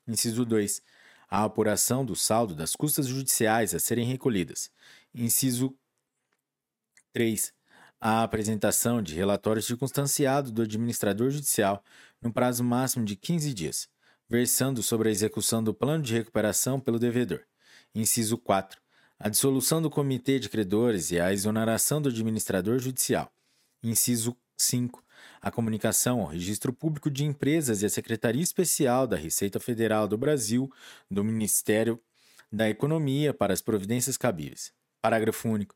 [0.08, 0.82] Inciso 2.
[1.30, 4.70] A apuração do saldo das custas judiciais a serem recolhidas.
[5.14, 5.76] Inciso
[7.14, 7.54] 3.
[8.06, 11.82] A apresentação de relatório circunstanciado do administrador judicial
[12.22, 13.88] no prazo máximo de 15 dias,
[14.28, 17.46] versando sobre a execução do plano de recuperação pelo devedor.
[17.96, 18.78] Inciso 4.
[19.18, 23.32] A dissolução do comitê de credores e a exoneração do administrador judicial.
[23.82, 25.02] Inciso 5.
[25.42, 30.18] A comunicação ao Registro Público de Empresas e à Secretaria Especial da Receita Federal do
[30.18, 30.70] Brasil,
[31.10, 31.98] do Ministério
[32.52, 34.74] da Economia para as providências cabíveis.
[35.02, 35.74] Parágrafo único.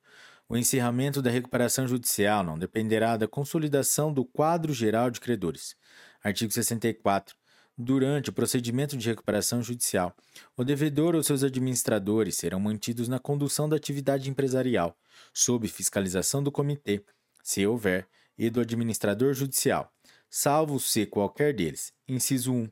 [0.49, 5.75] O encerramento da recuperação judicial não dependerá da consolidação do quadro geral de credores.
[6.23, 7.35] Artigo 64.
[7.77, 10.15] Durante o procedimento de recuperação judicial,
[10.55, 14.97] o devedor ou seus administradores serão mantidos na condução da atividade empresarial,
[15.33, 17.03] sob fiscalização do comitê,
[17.43, 18.07] se houver,
[18.37, 19.91] e do administrador judicial,
[20.29, 22.69] salvo se qualquer deles, inciso 1,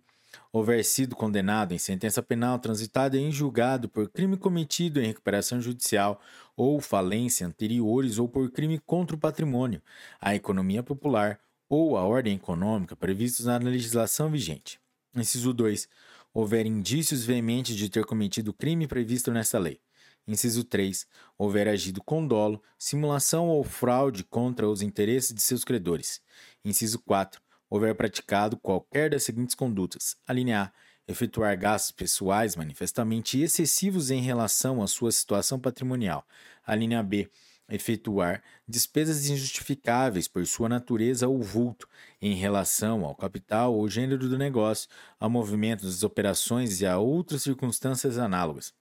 [0.58, 6.22] houver sido condenado em sentença penal transitada em julgado por crime cometido em recuperação judicial
[6.56, 9.82] ou falência anteriores ou por crime contra o patrimônio,
[10.20, 14.80] a economia popular ou a ordem econômica previstos na legislação vigente.
[15.14, 15.90] Inciso 2.
[16.34, 19.82] Houver indícios veementes de ter cometido crime previsto nesta lei.
[20.26, 21.06] Inciso 3.
[21.38, 26.22] Houver agido com dolo, simulação ou fraude contra os interesses de seus credores.
[26.64, 27.45] Inciso 4.
[27.70, 30.16] Houver praticado qualquer das seguintes condutas.
[30.28, 30.72] A linha A.
[31.08, 36.26] Efetuar gastos pessoais manifestamente excessivos em relação à sua situação patrimonial.
[36.66, 37.30] A linha B
[37.70, 41.88] efetuar despesas injustificáveis por sua natureza ou vulto
[42.22, 44.90] em relação ao capital ou gênero do negócio,
[45.20, 48.74] ao movimento das operações e a outras circunstâncias análogas.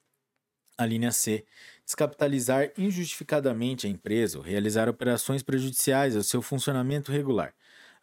[0.76, 1.44] A linha C.
[1.84, 7.54] Descapitalizar injustificadamente a empresa ou realizar operações prejudiciais ao seu funcionamento regular.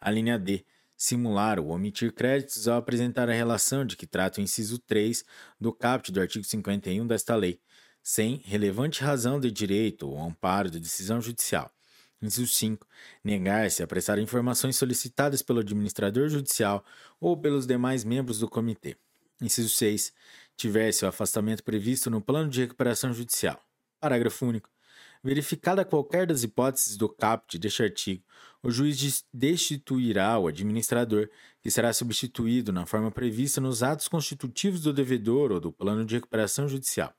[0.02, 0.64] A linha D.
[0.96, 5.24] Simular ou omitir créditos ao apresentar a relação de que trata o inciso 3
[5.58, 7.60] do caput do artigo 51 desta lei
[8.02, 11.70] sem relevante razão de direito ou amparo de decisão judicial.
[12.20, 12.86] Inciso 5.
[13.22, 16.84] Negar-se a prestar informações solicitadas pelo administrador judicial
[17.20, 18.96] ou pelos demais membros do comitê.
[19.40, 20.12] Inciso 6.
[20.56, 23.60] Tivesse o afastamento previsto no plano de recuperação judicial.
[24.00, 24.71] Parágrafo único.
[25.24, 28.24] Verificada qualquer das hipóteses do caput deste artigo,
[28.60, 31.28] o juiz destituirá o administrador,
[31.60, 36.16] que será substituído na forma prevista nos atos constitutivos do devedor ou do plano de
[36.16, 37.14] recuperação judicial.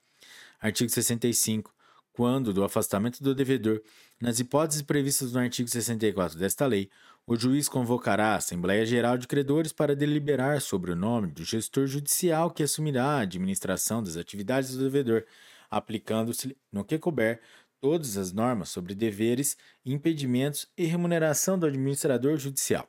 [0.59, 1.73] Artigo 65.
[2.11, 3.81] Quando do afastamento do devedor,
[4.21, 6.89] nas hipóteses previstas no artigo 64 desta lei,
[7.25, 11.87] o juiz convocará a Assembleia Geral de Credores para deliberar sobre o nome do gestor
[11.87, 15.25] judicial que assumirá a administração das atividades do devedor,
[15.71, 17.41] aplicando-se, no que couber,
[17.83, 22.87] todas as normas sobre deveres, impedimentos e remuneração do administrador judicial.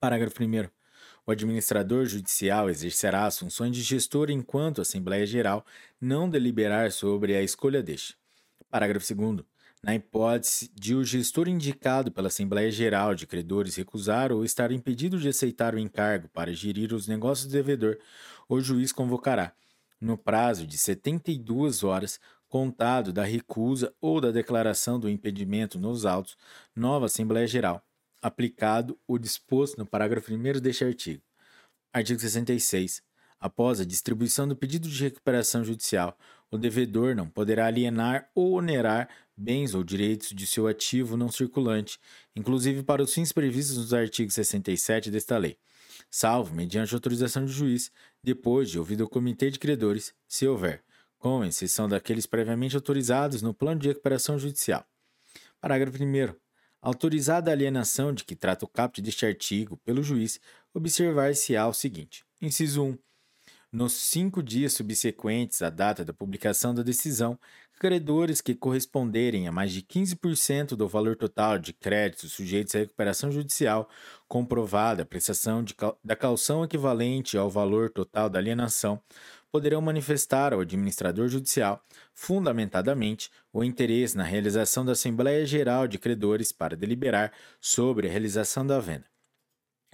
[0.00, 0.68] Parágrafo 1.
[1.24, 5.64] O administrador judicial exercerá as funções de gestor enquanto a Assembleia Geral
[6.00, 8.16] não deliberar sobre a escolha deste.
[8.68, 9.44] Parágrafo 2.
[9.80, 15.16] Na hipótese de o gestor indicado pela Assembleia Geral de Credores recusar ou estar impedido
[15.16, 17.96] de aceitar o encargo para gerir os negócios do devedor,
[18.48, 19.54] o juiz convocará,
[20.00, 22.18] no prazo de 72 horas,
[22.52, 26.36] contado da recusa ou da declaração do impedimento nos autos,
[26.76, 27.82] nova Assembleia Geral,
[28.20, 31.22] aplicado o disposto no parágrafo 1 deste artigo.
[31.94, 33.02] Artigo 66.
[33.40, 36.14] Após a distribuição do pedido de recuperação judicial,
[36.50, 41.98] o devedor não poderá alienar ou onerar bens ou direitos de seu ativo não circulante,
[42.36, 45.56] inclusive para os fins previstos nos artigos 67 desta lei,
[46.10, 47.90] salvo mediante autorização do juiz,
[48.22, 50.84] depois de ouvido o comitê de credores, se houver,
[51.22, 54.84] com exceção daqueles previamente autorizados no plano de recuperação judicial.
[55.60, 56.34] Parágrafo 1
[56.82, 60.40] Autorizada a alienação de que trata o caput deste artigo pelo juiz,
[60.74, 62.98] observar-se-á o seguinte: inciso 1.
[63.70, 67.38] Nos cinco dias subsequentes à data da publicação da decisão,
[67.78, 73.30] credores que corresponderem a mais de 15% do valor total de créditos sujeitos à recuperação
[73.30, 73.88] judicial,
[74.28, 75.74] comprovada a prestação de,
[76.04, 79.00] da calção equivalente ao valor total da alienação,
[79.52, 81.84] poderão manifestar ao administrador judicial,
[82.14, 87.30] fundamentadamente, o interesse na realização da Assembleia Geral de Credores para deliberar
[87.60, 89.11] sobre a realização da venda.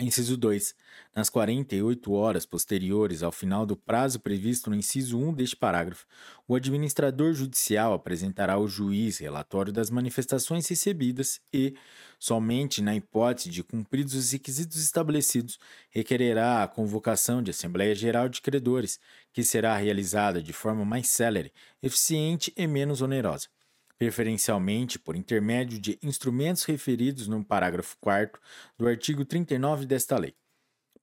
[0.00, 0.76] Inciso 2.
[1.12, 6.06] Nas 48 horas posteriores ao final do prazo previsto no inciso 1 deste parágrafo,
[6.46, 11.74] o administrador judicial apresentará ao juiz relatório das manifestações recebidas e,
[12.16, 15.58] somente na hipótese de cumpridos os requisitos estabelecidos,
[15.90, 19.00] requererá a convocação de Assembleia Geral de Credores,
[19.32, 21.52] que será realizada de forma mais célere,
[21.82, 23.48] eficiente e menos onerosa
[23.98, 28.40] preferencialmente por intermédio de instrumentos referidos no parágrafo 4
[28.78, 30.34] do artigo 39 desta lei.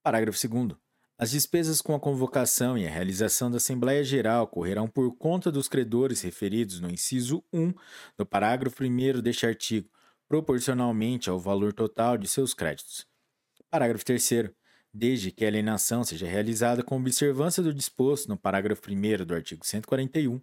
[0.01, 0.77] Parágrafo 2.
[1.17, 5.67] As despesas com a convocação e a realização da Assembleia Geral correrão por conta dos
[5.67, 7.73] credores referidos no inciso 1
[8.17, 9.89] do parágrafo 1 deste artigo,
[10.27, 13.07] proporcionalmente ao valor total de seus créditos.
[13.69, 14.55] Parágrafo 3
[14.97, 19.65] desde que a alienação seja realizada com observância do disposto no parágrafo 1 do artigo
[19.65, 20.39] 141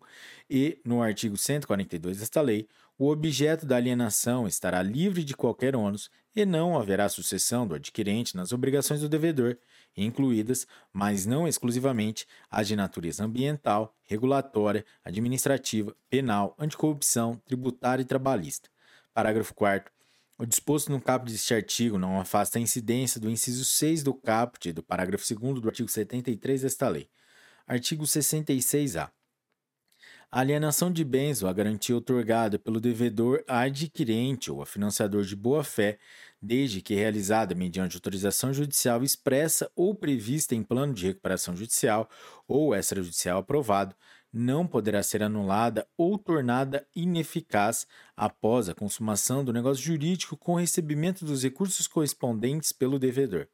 [0.48, 2.68] e no artigo 142 desta lei,
[2.98, 8.36] o objeto da alienação estará livre de qualquer ônus e não haverá sucessão do adquirente
[8.36, 9.56] nas obrigações do devedor,
[9.96, 18.68] incluídas, mas não exclusivamente, as de natureza ambiental, regulatória, administrativa, penal, anticorrupção, tributária e trabalhista.
[19.14, 19.90] Parágrafo 4
[20.43, 24.73] o disposto no caput deste artigo não afasta a incidência do inciso 6 do caput
[24.73, 27.09] do parágrafo 2 do artigo 73 desta lei.
[27.64, 29.09] Artigo 66-A.
[30.32, 35.23] A alienação de bens ou a garantia otorgada pelo devedor a adquirente ou a financiador
[35.23, 35.97] de boa-fé,
[36.40, 42.10] desde que realizada mediante autorização judicial expressa ou prevista em plano de recuperação judicial
[42.48, 43.94] ou extrajudicial aprovado,
[44.32, 47.86] não poderá ser anulada ou tornada ineficaz
[48.16, 53.46] após a consumação do negócio jurídico com recebimento dos recursos correspondentes pelo devedor.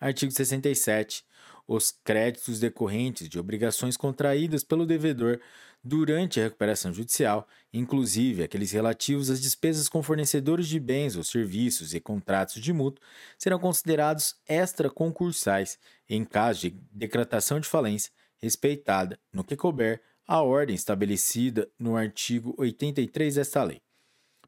[0.00, 1.24] Artigo 67.
[1.68, 5.40] Os créditos decorrentes de obrigações contraídas pelo devedor
[5.82, 11.94] durante a recuperação judicial, inclusive aqueles relativos às despesas com fornecedores de bens ou serviços
[11.94, 13.04] e contratos de mútuo,
[13.38, 15.78] serão considerados extraconcursais
[16.08, 22.54] em caso de decretação de falência, respeitada, no que couber, a ordem estabelecida no artigo
[22.58, 23.80] 83 desta lei.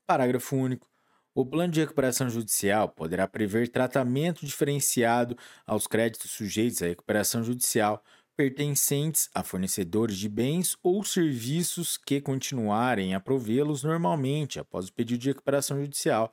[0.06, 0.88] Parágrafo único.
[1.34, 8.02] O plano de recuperação judicial poderá prever tratamento diferenciado aos créditos sujeitos à recuperação judicial
[8.39, 15.19] pertencentes a fornecedores de bens ou serviços que continuarem a provê-los normalmente após o pedido
[15.19, 16.32] de recuperação judicial,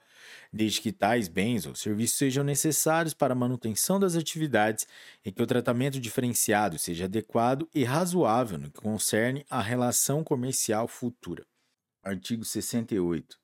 [0.54, 4.86] desde que tais bens ou serviços sejam necessários para a manutenção das atividades
[5.26, 10.88] e que o tratamento diferenciado seja adequado e razoável no que concerne à relação comercial
[10.88, 11.44] futura.
[12.04, 13.36] Artigo 68.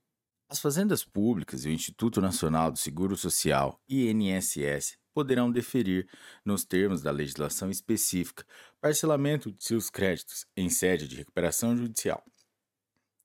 [0.47, 6.07] As fazendas públicas e o Instituto Nacional do Seguro Social, INSS, poderão deferir,
[6.45, 8.45] nos termos da legislação específica,
[8.79, 12.23] parcelamento de seus créditos em sede de recuperação judicial,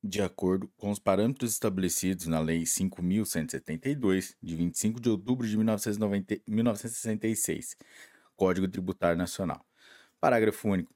[0.02, 6.40] de acordo com os parâmetros estabelecidos na Lei 5.172, de 25 de outubro de 1990,
[6.46, 7.76] 1966,
[8.36, 9.64] Código Tributário Nacional.
[10.20, 10.94] Parágrafo único.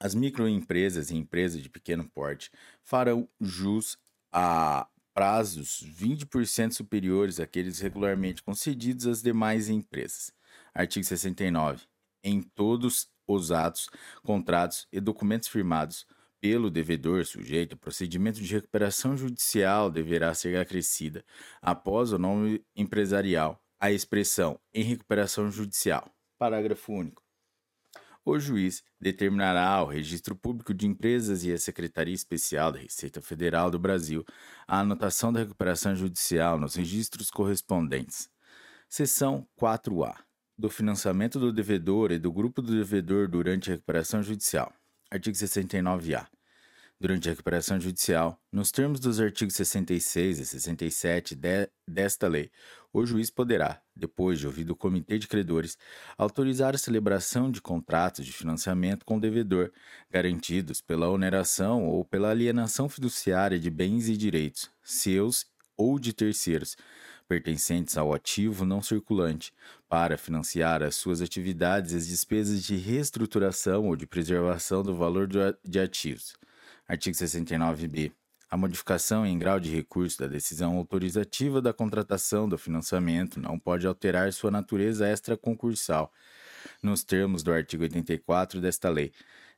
[0.00, 2.50] As microempresas e empresas de pequeno porte
[2.82, 3.96] farão jus
[4.32, 10.32] a prazos 20% superiores àqueles regularmente concedidos às demais empresas.
[10.74, 11.86] Artigo 69.
[12.22, 13.88] Em todos os atos,
[14.22, 16.04] contratos e documentos firmados
[16.40, 21.24] pelo devedor sujeito ao procedimento de recuperação judicial deverá ser acrescida,
[21.62, 26.10] após o nome empresarial, a expressão em recuperação judicial.
[26.36, 27.23] Parágrafo único
[28.24, 33.70] o juiz determinará ao Registro Público de Empresas e à Secretaria Especial da Receita Federal
[33.70, 34.24] do Brasil
[34.66, 38.30] a anotação da recuperação judicial nos registros correspondentes.
[38.88, 40.14] Seção 4A.
[40.56, 44.72] Do financiamento do devedor e do grupo do devedor durante a recuperação judicial.
[45.10, 46.26] Artigo 69-A
[47.04, 52.50] durante a recuperação judicial, nos termos dos artigos 66 e 67 de, desta lei,
[52.94, 55.76] o juiz poderá, depois de ouvido o comitê de credores,
[56.16, 59.70] autorizar a celebração de contratos de financiamento com o devedor,
[60.10, 65.44] garantidos pela oneração ou pela alienação fiduciária de bens e direitos, seus
[65.76, 66.74] ou de terceiros,
[67.28, 69.52] pertencentes ao ativo não circulante,
[69.90, 75.28] para financiar as suas atividades e as despesas de reestruturação ou de preservação do valor
[75.62, 76.42] de ativos
[76.86, 78.12] Artigo 69b.
[78.50, 83.86] A modificação em grau de recurso da decisão autorizativa da contratação do financiamento não pode
[83.86, 86.12] alterar sua natureza extraconcursal,
[86.82, 89.12] nos termos do artigo 84 desta lei,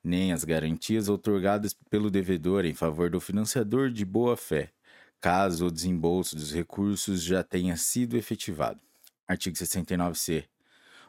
[0.04, 4.70] nem as garantias otorgadas pelo devedor em favor do financiador de boa-fé,
[5.20, 8.80] caso o desembolso dos recursos já tenha sido efetivado.
[9.26, 10.44] Artigo 69c.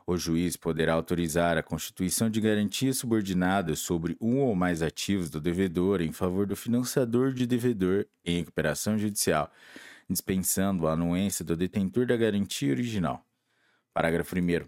[0.09, 5.41] O juiz poderá autorizar a constituição de garantias subordinadas sobre um ou mais ativos do
[5.41, 9.51] devedor em favor do financiador de devedor em recuperação judicial,
[10.09, 13.21] dispensando a anuência do detentor da garantia original.
[13.93, 14.65] Parágrafo 1.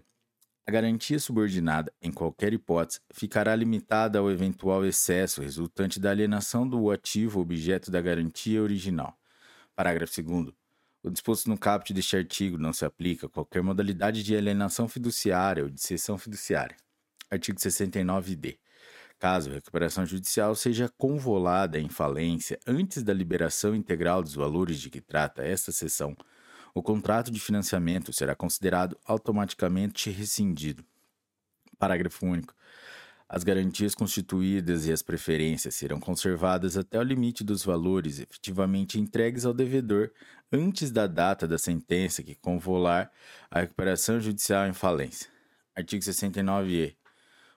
[0.66, 6.90] A garantia subordinada, em qualquer hipótese, ficará limitada ao eventual excesso resultante da alienação do
[6.90, 9.18] ativo objeto da garantia original.
[9.74, 10.59] Parágrafo 2.
[11.02, 15.62] O disposto no caput deste artigo não se aplica a qualquer modalidade de alienação fiduciária
[15.62, 16.76] ou de cessão fiduciária.
[17.30, 18.58] Artigo 69d.
[19.18, 24.90] Caso a recuperação judicial seja convolada em falência antes da liberação integral dos valores de
[24.90, 26.14] que trata esta sessão,
[26.74, 30.84] o contrato de financiamento será considerado automaticamente rescindido.
[31.78, 32.54] Parágrafo único.
[33.32, 39.46] As garantias constituídas e as preferências serão conservadas até o limite dos valores efetivamente entregues
[39.46, 40.10] ao devedor
[40.50, 43.08] antes da data da sentença que convolar
[43.48, 45.30] a recuperação judicial em falência.
[45.76, 46.96] Artigo 69-E.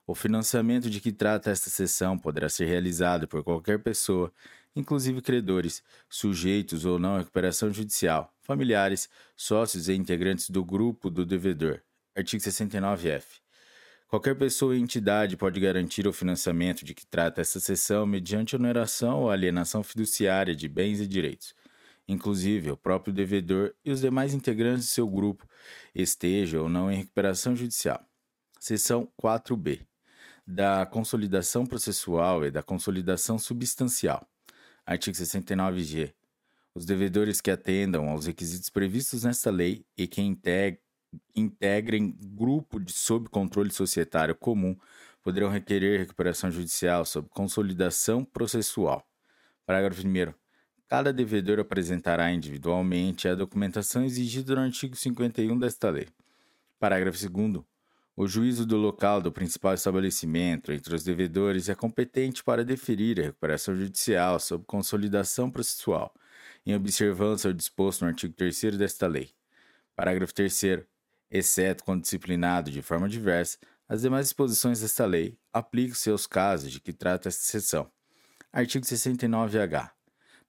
[0.06, 4.32] O financiamento de que trata esta seção poderá ser realizado por qualquer pessoa,
[4.76, 11.26] inclusive credores, sujeitos ou não à recuperação judicial, familiares, sócios e integrantes do grupo do
[11.26, 11.82] devedor.
[12.16, 13.43] Artigo 69-F.
[14.14, 19.22] Qualquer pessoa e entidade pode garantir o financiamento de que trata esta seção mediante oneração
[19.22, 21.56] ou alienação fiduciária de bens e direitos,
[22.08, 25.48] inclusive o próprio devedor e os demais integrantes de seu grupo,
[25.96, 28.06] estejam ou não em recuperação judicial.
[28.60, 29.82] Seção 4b
[30.46, 34.28] da consolidação processual e da consolidação substancial.
[34.86, 36.14] Artigo 69-G.
[36.76, 40.22] Os devedores que atendam aos requisitos previstos nesta lei e que
[41.36, 44.76] integrem grupo de sob controle societário comum
[45.24, 49.08] poderão requerer recuperação judicial sob consolidação processual.
[49.66, 50.34] Parágrafo 1.
[50.88, 56.08] Cada devedor apresentará individualmente a documentação exigida no artigo 51 desta lei.
[56.80, 57.64] Parágrafo 2.
[58.16, 63.24] O juízo do local do principal estabelecimento entre os devedores é competente para deferir a
[63.24, 66.14] recuperação judicial sob consolidação processual,
[66.64, 69.32] em observância ao disposto no artigo 3 desta lei.
[69.96, 70.84] Parágrafo 3.
[71.34, 73.58] Exceto quando disciplinado de forma diversa,
[73.90, 77.92] as demais disposições desta lei aplicam-se aos casos de que trata esta seção.
[78.52, 79.92] Artigo 69-H.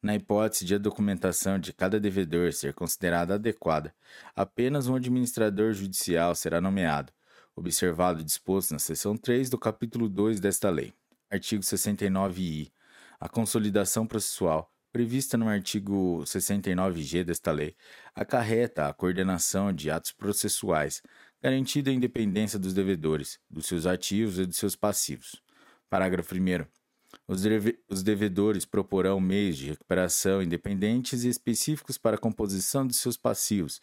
[0.03, 3.95] Na hipótese de a documentação de cada devedor ser considerada adequada,
[4.37, 7.11] apenas um administrador judicial será nomeado
[7.57, 10.93] observado e disposto na seção 3 do capítulo 2 desta lei.
[11.31, 12.73] Artigo 69-I.
[13.21, 17.75] A consolidação processual, prevista no artigo 69-G desta lei,
[18.15, 21.03] acarreta a coordenação de atos processuais,
[21.43, 25.43] garantida a independência dos devedores, dos seus ativos e dos seus passivos.
[25.91, 26.65] Parágrafo 1.
[27.27, 32.95] Os, deve os devedores proporão meios de recuperação independentes e específicos para a composição de
[32.95, 33.81] seus passivos,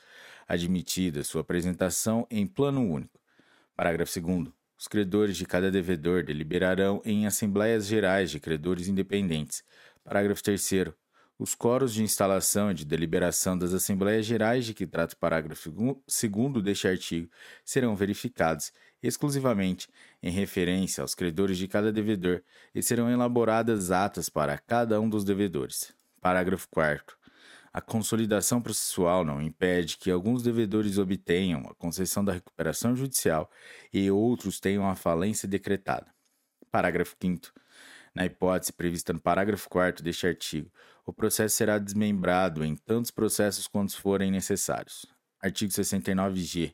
[0.47, 3.19] admitida sua apresentação em plano único.
[3.75, 4.47] Parágrafo 2.
[4.79, 9.61] Os credores de cada devedor deliberarão em assembleias gerais de credores independentes.
[10.05, 11.00] Parágrafo 3.
[11.41, 15.71] Os coros de instalação e de deliberação das Assembleias Gerais de que trata o parágrafo
[15.71, 17.31] 2 deste artigo
[17.65, 19.89] serão verificados exclusivamente
[20.21, 22.43] em referência aos credores de cada devedor
[22.75, 25.91] e serão elaboradas atas para cada um dos devedores.
[26.21, 27.17] Parágrafo 4.
[27.73, 33.49] A consolidação processual não impede que alguns devedores obtenham a concessão da recuperação judicial
[33.91, 36.05] e outros tenham a falência decretada.
[36.71, 37.51] Parágrafo 5.
[38.13, 40.69] Na hipótese prevista no parágrafo 4 deste artigo,
[41.05, 45.05] o processo será desmembrado em tantos processos quantos forem necessários.
[45.41, 46.73] Artigo 69-G.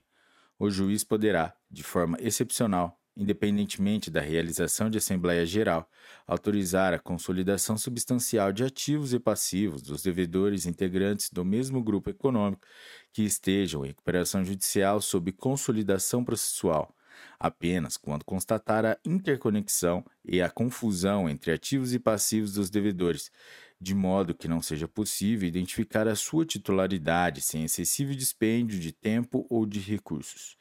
[0.59, 5.89] O juiz poderá, de forma excepcional, independentemente da realização de Assembleia Geral,
[6.27, 12.67] autorizar a consolidação substancial de ativos e passivos dos devedores integrantes do mesmo grupo econômico
[13.11, 16.95] que estejam em recuperação judicial sob consolidação processual,
[17.39, 23.31] apenas quando constatar a interconexão e a confusão entre ativos e passivos dos devedores,
[23.79, 29.45] de modo que não seja possível identificar a sua titularidade sem excessivo dispêndio de tempo
[29.49, 30.57] ou de recursos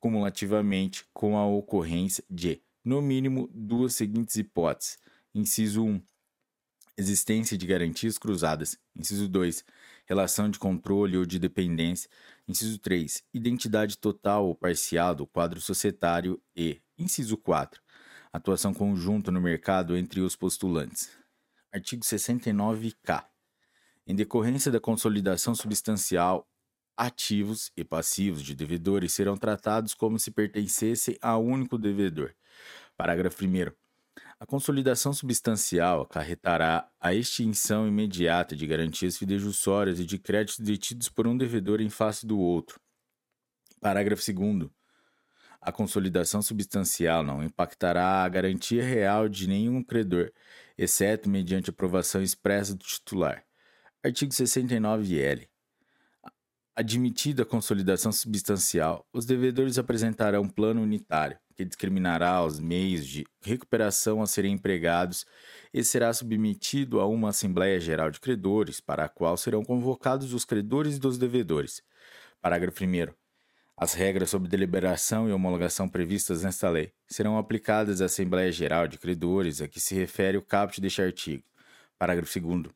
[0.00, 4.98] cumulativamente com a ocorrência de, no mínimo, duas seguintes hipóteses.
[5.32, 6.02] Inciso 1.
[6.96, 8.76] Existência de garantias cruzadas.
[8.96, 9.64] Inciso 2.
[10.06, 12.10] Relação de controle ou de dependência.
[12.48, 13.22] Inciso 3.
[13.32, 16.42] Identidade total ou parcial do quadro societário.
[16.56, 17.80] E, inciso 4.
[18.32, 21.10] Atuação conjunta no mercado entre os postulantes.
[21.72, 23.30] Artigo 69-K.
[24.04, 26.48] Em decorrência da consolidação substancial
[26.96, 32.34] ativos e passivos de devedores serão tratados como se pertencessem a único devedor.
[32.96, 33.70] Parágrafo 1.
[34.40, 41.28] A consolidação substancial acarretará a extinção imediata de garantias fidejussórias e de créditos detidos por
[41.28, 42.80] um devedor em face do outro.
[43.80, 44.68] Parágrafo 2.
[45.62, 50.32] A consolidação substancial não impactará a garantia real de nenhum credor,
[50.82, 53.44] exceto mediante aprovação expressa do titular.
[54.02, 55.46] Artigo 69-L.
[56.74, 63.26] Admitida a consolidação substancial, os devedores apresentarão um plano unitário, que discriminará os meios de
[63.42, 65.26] recuperação a serem empregados
[65.74, 70.46] e será submetido a uma Assembleia Geral de Credores, para a qual serão convocados os
[70.46, 71.82] credores dos devedores.
[72.40, 73.19] Parágrafo 1.
[73.82, 78.98] As regras sobre deliberação e homologação previstas nesta lei serão aplicadas à Assembleia Geral de
[78.98, 81.42] Credores a que se refere o caput deste artigo.
[81.98, 82.66] Parágrafo 2.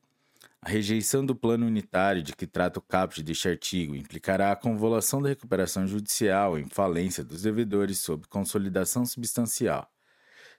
[0.63, 5.21] A rejeição do plano unitário de que trata o caput deste artigo implicará a convolução
[5.21, 9.87] da recuperação judicial em falência dos devedores sob consolidação substancial.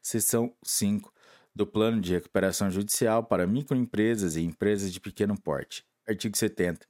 [0.01, 1.13] Seção 5
[1.53, 5.85] do Plano de Recuperação Judicial para microempresas e empresas de pequeno porte.
[6.07, 6.87] Artigo 70.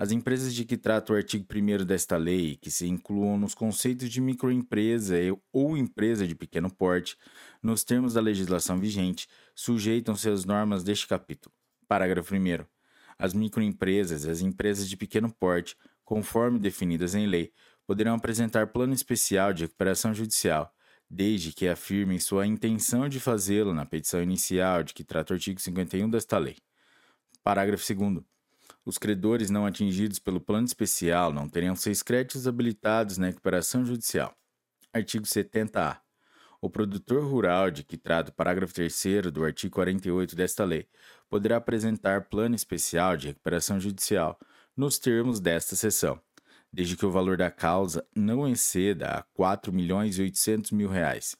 [0.00, 4.08] As empresas de que trata o artigo 1 desta lei, que se incluam nos conceitos
[4.08, 5.16] de microempresa
[5.52, 7.16] ou empresa de pequeno porte,
[7.60, 9.26] nos termos da legislação vigente,
[9.56, 11.52] sujeitam-se às normas deste capítulo.
[11.88, 12.64] Parágrafo 1.
[13.18, 17.52] As microempresas e as empresas de pequeno porte, conforme definidas em lei,
[17.84, 20.72] poderão apresentar plano especial de recuperação judicial,
[21.10, 25.60] desde que afirmem sua intenção de fazê-lo na petição inicial de que trata o artigo
[25.60, 26.56] 51 desta lei.
[27.42, 28.37] Parágrafo 2.
[28.88, 34.34] Os credores não atingidos pelo plano especial não terão seis créditos habilitados na recuperação judicial.
[34.90, 36.00] Artigo 70-A.
[36.58, 40.88] O produtor rural de que trata o parágrafo 3 do artigo 48 desta lei
[41.28, 44.40] poderá apresentar plano especial de recuperação judicial
[44.74, 46.18] nos termos desta seção,
[46.72, 50.88] desde que o valor da causa não exceda a R$ 4 milhões e 800 mil
[50.88, 51.36] reais.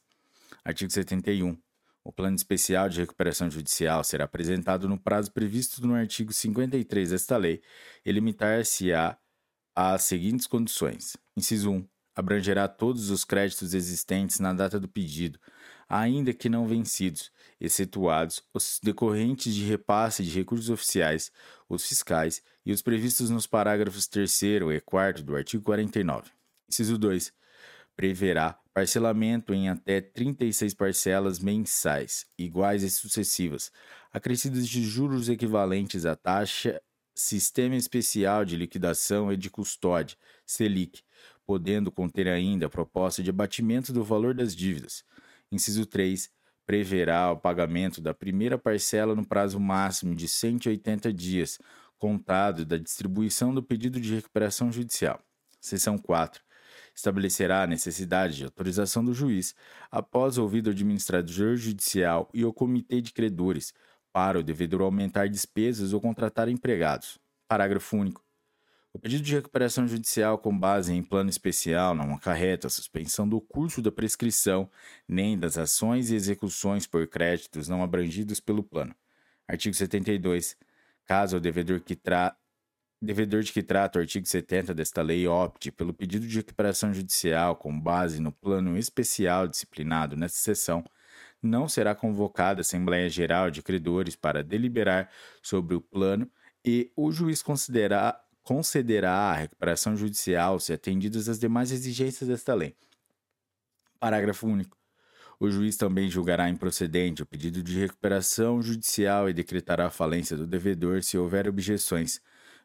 [0.63, 1.57] Artigo 71.
[2.03, 7.37] O plano especial de recuperação judicial será apresentado no prazo previsto no artigo 53 desta
[7.37, 7.61] lei
[8.05, 9.17] e limitar-se-á
[9.75, 15.39] às seguintes condições: inciso 1 abrangerá todos os créditos existentes na data do pedido,
[15.87, 21.31] ainda que não vencidos, excetuados os decorrentes de repasse de recursos oficiais,
[21.67, 26.29] os fiscais e os previstos nos parágrafos 3 e 4 do artigo 49.
[26.69, 27.33] Inciso 2.
[27.95, 33.73] Preverá parcelamento em até 36 parcelas mensais, iguais e sucessivas,
[34.09, 36.81] acrescidas de juros equivalentes à taxa
[37.13, 40.15] Sistema Especial de Liquidação e de Custódia,
[40.45, 41.01] SELIC,
[41.45, 45.03] podendo conter ainda a proposta de abatimento do valor das dívidas.
[45.51, 46.29] Inciso 3.
[46.65, 51.59] Preverá o pagamento da primeira parcela no prazo máximo de 180 dias,
[51.97, 55.21] contado da distribuição do pedido de recuperação judicial.
[55.59, 56.41] Seção 4.
[56.99, 59.55] Estabelecerá a necessidade de autorização do juiz,
[59.89, 63.73] após ouvido o administrador judicial e o comitê de credores,
[64.11, 67.17] para o devedor aumentar despesas ou contratar empregados.
[67.47, 68.21] Parágrafo único.
[68.91, 73.39] O pedido de recuperação judicial com base em plano especial não acarreta a suspensão do
[73.39, 74.69] curso da prescrição,
[75.07, 78.93] nem das ações e execuções por créditos não abrangidos pelo plano.
[79.47, 80.57] Artigo 72.
[81.05, 82.35] Caso o devedor, que tra...
[83.01, 87.55] devedor de que trata o artigo 70 desta lei opte pelo pedido de recuperação judicial
[87.55, 90.83] com base no plano especial disciplinado nesta seção,
[91.41, 95.09] não será convocada a Assembleia Geral de Credores para deliberar
[95.41, 96.29] sobre o plano
[96.65, 102.75] e o juiz considerar concederá a recuperação judicial se atendidas as demais exigências desta lei.
[103.99, 104.77] Parágrafo único.
[105.39, 110.45] O juiz também julgará improcedente o pedido de recuperação judicial e decretará a falência do
[110.45, 112.21] devedor se houver objeções,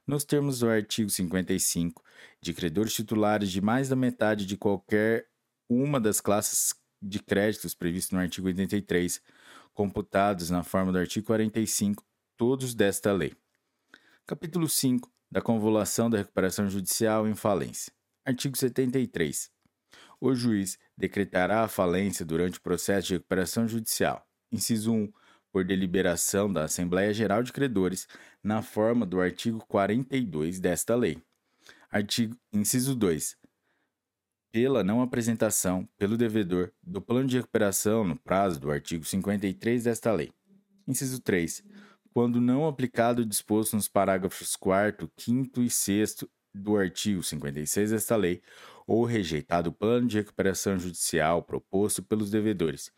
[0.07, 2.03] nos termos do artigo 55,
[2.41, 5.29] de credores titulares de mais da metade de qualquer
[5.69, 9.21] uma das classes de créditos previstos no artigo 83,
[9.73, 12.05] computados na forma do artigo 45,
[12.37, 13.35] todos desta lei.
[14.27, 17.93] Capítulo 5 da convolução da recuperação judicial em falência.
[18.25, 19.51] Artigo 73.
[20.21, 24.27] O juiz decretará a falência durante o processo de recuperação judicial.
[24.51, 25.13] Inciso 1.
[25.55, 28.09] Por deliberação da Assembleia Geral de Credores,
[28.43, 31.23] na forma do artigo 42 desta lei.
[31.89, 33.37] Artigo, inciso 2.
[34.51, 40.11] Pela não apresentação, pelo devedor, do plano de recuperação no prazo do artigo 53 desta
[40.13, 40.33] lei.
[40.89, 41.63] Inciso 3
[42.15, 46.25] quando não aplicado o disposto nos parágrafos 4, 5 e 6
[46.55, 48.41] do artigo 56 desta lei,
[48.87, 52.93] ou rejeitado o plano de recuperação judicial proposto pelos devedores,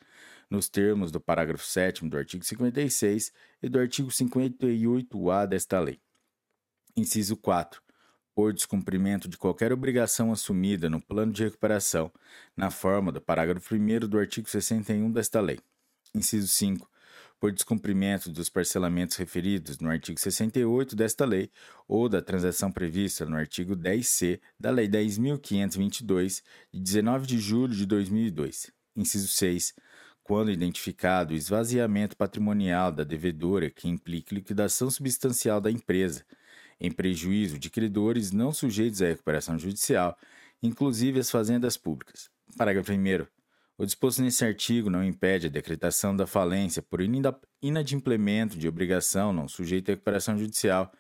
[0.51, 3.33] nos termos do parágrafo 7 do artigo 56
[3.63, 6.01] e do artigo 58-A desta lei.
[6.97, 7.83] Inciso 4.
[8.35, 12.13] Por descumprimento de qualquer obrigação assumida no plano de recuperação,
[12.57, 15.59] na forma do parágrafo 1 do artigo 61 desta lei.
[16.15, 16.89] Inciso 5
[17.39, 21.51] por descumprimento dos parcelamentos referidos no artigo 68 desta lei
[21.87, 26.43] ou da transação prevista no artigo 10c da Lei 10.522,
[26.73, 28.73] de 19 de julho de 2002.
[28.97, 29.75] Inciso 6.
[30.27, 36.25] Quando identificado o esvaziamento patrimonial da devedora que implique liquidação substancial da empresa,
[36.81, 40.19] em prejuízo de credores não sujeitos à recuperação judicial,
[40.61, 42.29] inclusive as fazendas públicas.
[42.57, 43.25] Parágrafo 1.
[43.79, 47.01] O disposto nesse artigo não impede a decretação da falência por
[47.63, 50.93] inadimplemento de obrigação não sujeita à recuperação judicial,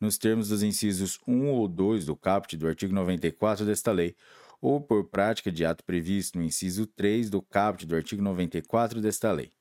[0.00, 4.16] nos termos dos incisos 1 ou 2 do caput do artigo 94 desta lei,
[4.60, 9.32] ou por prática de ato previsto no inciso 3 do caput do artigo 94 desta
[9.32, 9.52] lei.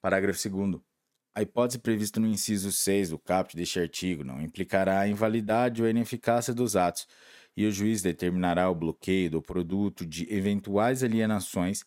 [0.00, 0.80] Parágrafo 2.
[1.34, 5.86] A hipótese prevista no inciso 6 do caput deste artigo não implicará a invalidade ou
[5.86, 7.06] a ineficácia dos atos,
[7.56, 11.84] e o juiz determinará o bloqueio do produto de eventuais alienações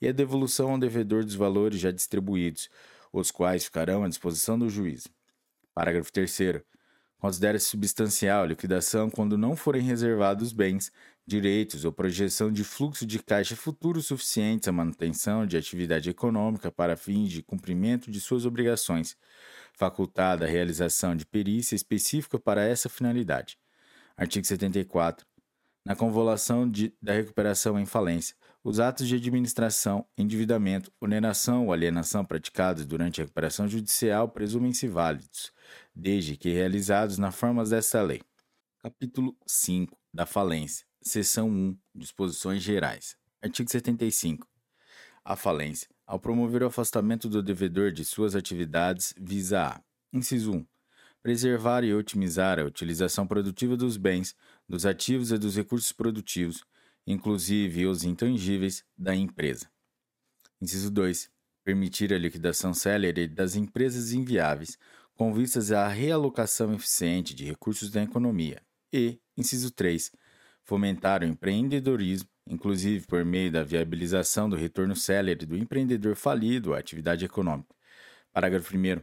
[0.00, 2.70] e a devolução ao devedor dos valores já distribuídos,
[3.12, 5.06] os quais ficarão à disposição do juiz.
[5.74, 6.62] Parágrafo 3.
[7.18, 10.90] Considera-se substancial a liquidação quando não forem reservados bens,
[11.30, 16.96] direitos ou projeção de fluxo de caixa futuro suficientes à manutenção de atividade econômica para
[16.96, 19.16] fins de cumprimento de suas obrigações,
[19.72, 23.56] facultada a realização de perícia específica para essa finalidade.
[24.16, 25.24] Artigo 74.
[25.86, 32.24] Na convolução de, da recuperação em falência, os atos de administração, endividamento, oneração ou alienação
[32.24, 35.52] praticados durante a recuperação judicial presumem-se válidos,
[35.94, 38.20] desde que realizados na forma desta lei.
[38.82, 40.89] Capítulo 5 da falência.
[41.02, 41.78] Seção 1.
[41.94, 43.16] Disposições gerais.
[43.42, 44.46] Artigo 75.
[45.24, 49.82] A falência, ao promover o afastamento do devedor de suas atividades, visa a:
[50.12, 50.66] inciso 1
[51.22, 54.34] preservar e otimizar a utilização produtiva dos bens,
[54.68, 56.64] dos ativos e dos recursos produtivos,
[57.06, 59.70] inclusive os intangíveis, da empresa.
[60.60, 61.30] Inciso 2.
[61.62, 64.78] Permitir a liquidação célere das empresas inviáveis,
[65.14, 68.62] com vistas à realocação eficiente de recursos da economia.
[68.92, 70.10] E, inciso 3.
[70.70, 76.78] Fomentar o empreendedorismo, inclusive por meio da viabilização do retorno célere do empreendedor falido à
[76.78, 77.74] atividade econômica.
[78.32, 79.00] Parágrafo 1.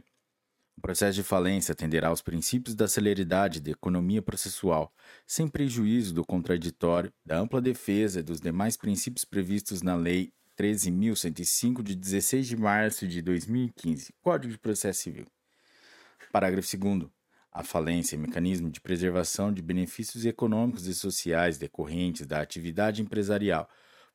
[0.78, 4.90] O processo de falência atenderá aos princípios da celeridade da economia processual,
[5.26, 11.82] sem prejuízo do contraditório, da ampla defesa e dos demais princípios previstos na Lei 13.105,
[11.82, 15.26] de 16 de março de 2015, Código de Processo Civil.
[16.32, 17.17] Parágrafo 2.
[17.58, 23.68] A falência é mecanismo de preservação de benefícios econômicos e sociais decorrentes da atividade empresarial,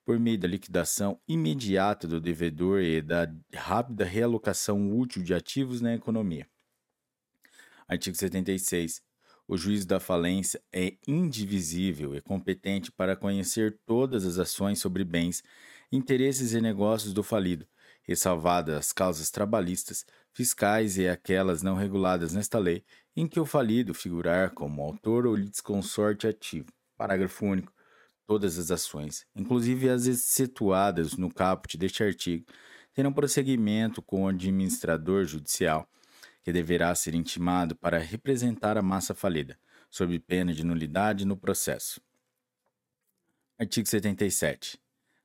[0.06, 5.94] por meio da liquidação imediata do devedor e da rápida realocação útil de ativos na
[5.94, 6.48] economia.
[7.86, 9.02] Artigo 76.
[9.46, 15.44] O juízo da falência é indivisível e competente para conhecer todas as ações sobre bens,
[15.92, 17.68] interesses e negócios do falido,
[18.04, 22.86] ressalvadas as causas trabalhistas, fiscais e aquelas não reguladas nesta lei,
[23.16, 26.68] em que o falido figurar como autor ou litisconsorte ativo.
[26.98, 27.74] Parágrafo único.
[28.26, 32.46] Todas as ações, inclusive as excetuadas no caput deste artigo,
[32.94, 35.88] terão prosseguimento com o administrador judicial
[36.42, 39.58] que deverá ser intimado para representar a massa falida,
[39.90, 42.02] sob pena de nulidade no processo.
[43.58, 44.83] Artigo 77.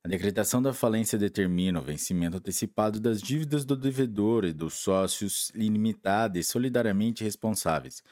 [0.09, 5.52] A decretação da falência determina o vencimento antecipado das dívidas do devedor e dos sócios
[5.55, 8.02] ilimitada e solidariamente responsáveis,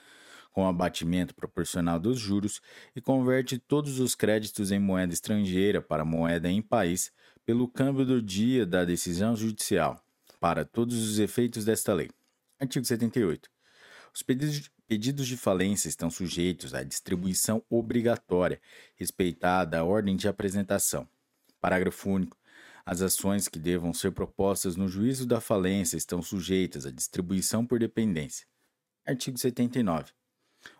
[0.52, 2.60] com abatimento proporcional dos juros
[2.94, 7.10] e converte todos os créditos em moeda estrangeira para moeda em país
[7.46, 9.98] pelo câmbio do dia da decisão judicial,
[10.38, 12.10] para todos os efeitos desta lei.
[12.60, 13.48] Artigo 78.
[14.14, 18.60] Os pedidos, pedidos de falência estão sujeitos à distribuição obrigatória,
[18.96, 21.08] respeitada a ordem de apresentação.
[21.60, 22.36] Parágrafo único.
[22.84, 27.78] As ações que devam ser propostas no juízo da falência estão sujeitas à distribuição por
[27.78, 28.46] dependência.
[29.06, 30.12] Artigo 79.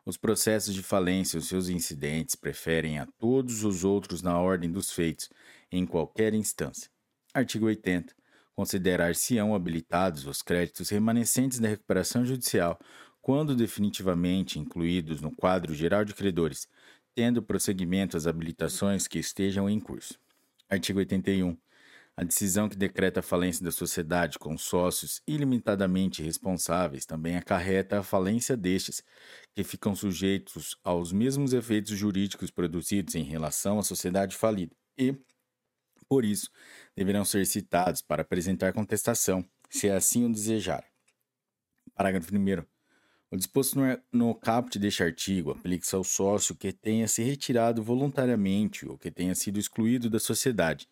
[0.04, 4.70] Os processos de falência e os seus incidentes preferem a todos os outros na ordem
[4.70, 5.30] dos feitos,
[5.70, 6.90] em qualquer instância.
[7.34, 8.14] Artigo 80
[8.56, 12.80] considerar-se-ão habilitados os créditos remanescentes da recuperação judicial,
[13.20, 16.66] quando definitivamente incluídos no quadro geral de credores,
[17.14, 20.18] tendo prosseguimento as habilitações que estejam em curso.
[20.68, 21.56] Artigo 81.
[22.16, 28.02] A decisão que decreta a falência da sociedade com sócios ilimitadamente responsáveis também acarreta a
[28.02, 29.02] falência destes,
[29.54, 35.14] que ficam sujeitos aos mesmos efeitos jurídicos produzidos em relação à sociedade falida e,
[36.08, 36.50] por isso,
[36.96, 40.84] deverão ser citados para apresentar contestação, se assim o desejar.
[41.94, 42.75] Parágrafo 1.
[43.28, 43.80] O disposto
[44.12, 49.34] no caput deste artigo aplica-se ao sócio que tenha se retirado voluntariamente ou que tenha
[49.34, 50.88] sido excluído da sociedade,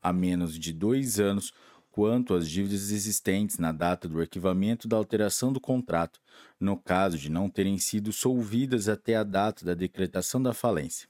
[0.00, 1.52] há menos de dois anos,
[1.90, 6.20] quanto às dívidas existentes na data do arquivamento da alteração do contrato,
[6.58, 11.08] no caso de não terem sido solvidas até a data da decretação da falência.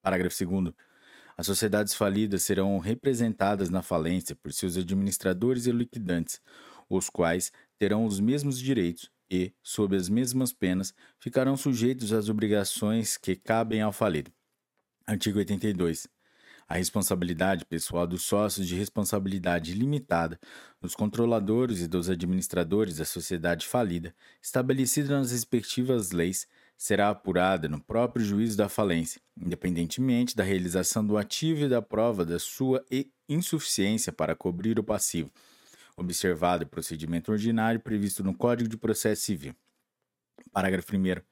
[0.00, 0.72] Parágrafo 2.
[1.36, 6.40] As sociedades falidas serão representadas na falência por seus administradores e liquidantes,
[6.88, 13.16] os quais terão os mesmos direitos e, sob as mesmas penas, ficarão sujeitos às obrigações
[13.16, 14.30] que cabem ao falido.
[15.06, 16.06] Artigo 82.
[16.68, 20.38] A responsabilidade pessoal dos sócios de responsabilidade limitada,
[20.80, 26.46] dos controladores e dos administradores da sociedade falida, estabelecida nas respectivas leis,
[26.76, 32.24] será apurada no próprio juízo da falência, independentemente da realização do ativo e da prova
[32.24, 32.84] da sua
[33.28, 35.30] insuficiência para cobrir o passivo,
[35.96, 39.54] observado o procedimento ordinário previsto no Código de Processo Civil.
[40.52, 41.22] Parágrafo 1.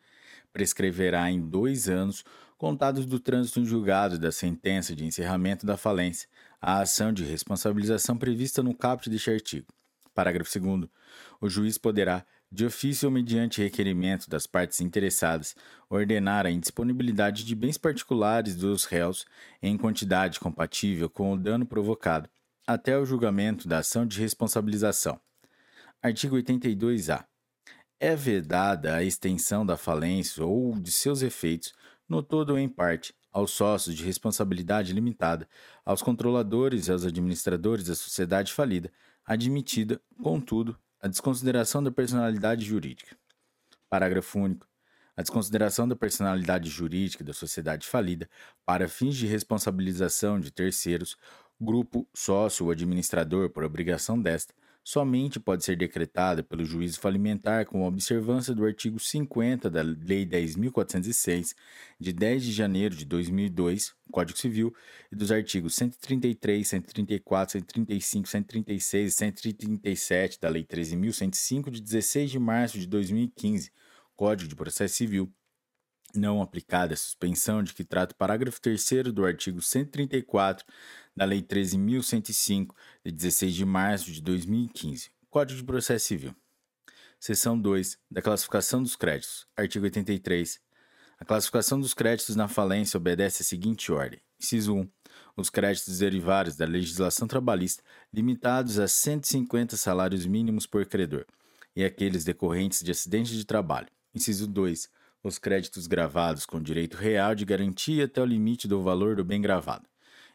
[0.52, 2.24] Prescreverá em dois anos,
[2.58, 6.28] contados do trânsito em julgado da sentença de encerramento da falência,
[6.60, 9.66] a ação de responsabilização prevista no caput deste artigo.
[10.14, 10.88] Parágrafo 2.
[11.40, 15.54] O juiz poderá, de ofício ou mediante requerimento das partes interessadas,
[15.88, 19.24] ordenar a indisponibilidade de bens particulares dos réus
[19.62, 22.28] em quantidade compatível com o dano provocado,
[22.72, 25.20] até o julgamento da ação de responsabilização.
[26.00, 27.26] Artigo 82-A.
[27.98, 31.74] É vedada a extensão da falência ou de seus efeitos,
[32.08, 35.48] no todo ou em parte, aos sócios de responsabilidade limitada,
[35.84, 38.92] aos controladores e aos administradores da sociedade falida,
[39.24, 43.16] admitida, contudo, a desconsideração da personalidade jurídica.
[43.88, 44.70] Parágrafo único.
[45.16, 48.30] A desconsideração da personalidade jurídica da sociedade falida
[48.64, 51.16] para fins de responsabilização de terceiros,
[51.60, 57.86] grupo, sócio ou administrador por obrigação desta, somente pode ser decretada pelo juízo falimentar com
[57.86, 61.54] observância do artigo 50 da Lei 10.406,
[61.98, 64.74] de 10 de janeiro de 2002, Código Civil,
[65.12, 72.38] e dos artigos 133, 134, 135, 136 e 137 da Lei 13.105, de 16 de
[72.38, 73.70] março de 2015,
[74.16, 75.32] Código de Processo Civil,
[76.14, 80.66] não aplicada a suspensão de que trata o parágrafo 3 do artigo 134
[81.16, 82.74] da Lei 13.105,
[83.04, 86.34] de 16 de março de 2015, Código de Processo Civil.
[87.18, 87.98] Seção 2.
[88.10, 89.46] Da classificação dos créditos.
[89.56, 90.58] Artigo 83.
[91.18, 94.20] A classificação dos créditos na falência obedece à seguinte ordem.
[94.40, 94.88] Inciso 1.
[95.36, 97.82] Os créditos derivados da legislação trabalhista,
[98.12, 101.26] limitados a 150 salários mínimos por credor,
[101.76, 103.88] e aqueles decorrentes de acidente de trabalho.
[104.14, 104.88] Inciso 2
[105.22, 109.40] os créditos gravados com direito real de garantia até o limite do valor do bem
[109.40, 109.86] gravado.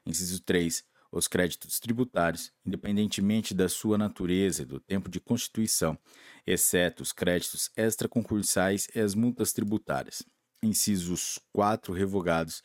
[0.05, 0.83] Inciso 3.
[1.11, 5.97] Os créditos tributários, independentemente da sua natureza e do tempo de constituição,
[6.45, 10.23] exceto os créditos extraconcursais e as multas tributárias.
[10.61, 12.61] Incisos 4 revogados.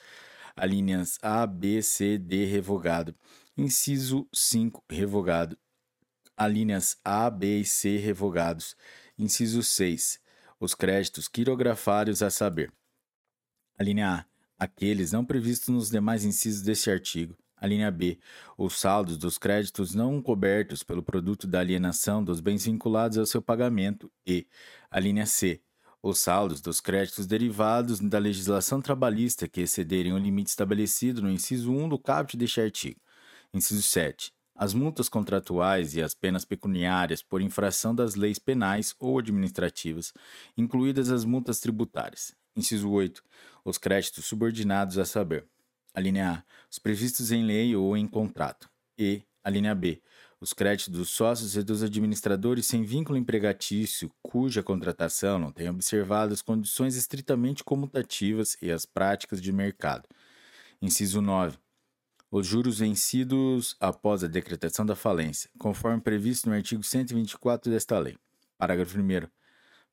[0.57, 3.15] Alíneas A, B, C, D revogado.
[3.57, 5.57] Inciso 5 revogado.
[6.37, 8.75] Alíneas A, B e C revogados.
[9.17, 10.21] Inciso 6
[10.61, 12.71] os créditos quirografários a saber.
[13.79, 14.25] A linha A.
[14.59, 17.35] Aqueles não previstos nos demais incisos deste artigo.
[17.57, 18.19] A linha B.
[18.59, 23.41] Os saldos dos créditos não cobertos pelo produto da alienação dos bens vinculados ao seu
[23.41, 24.13] pagamento.
[24.27, 24.47] E.
[24.91, 25.63] A linha C.
[26.03, 31.73] Os saldos dos créditos derivados da legislação trabalhista que excederem o limite estabelecido no inciso
[31.73, 33.01] 1 do caput deste artigo.
[33.53, 39.19] Inciso 7 as multas contratuais e as penas pecuniárias por infração das leis penais ou
[39.19, 40.13] administrativas,
[40.55, 42.35] incluídas as multas tributárias.
[42.55, 43.25] Inciso 8.
[43.65, 45.47] Os créditos subordinados a saber.
[45.95, 46.45] A linha A.
[46.71, 48.69] Os previstos em lei ou em contrato.
[48.99, 49.23] E.
[49.43, 50.03] A linha B.
[50.39, 56.35] Os créditos dos sócios e dos administradores sem vínculo empregatício, cuja contratação não tenha observado
[56.35, 60.07] as condições estritamente comutativas e as práticas de mercado.
[60.83, 61.57] Inciso 9
[62.31, 68.17] os juros vencidos após a decretação da falência, conforme previsto no artigo 124 desta lei.
[68.57, 69.27] Parágrafo 1.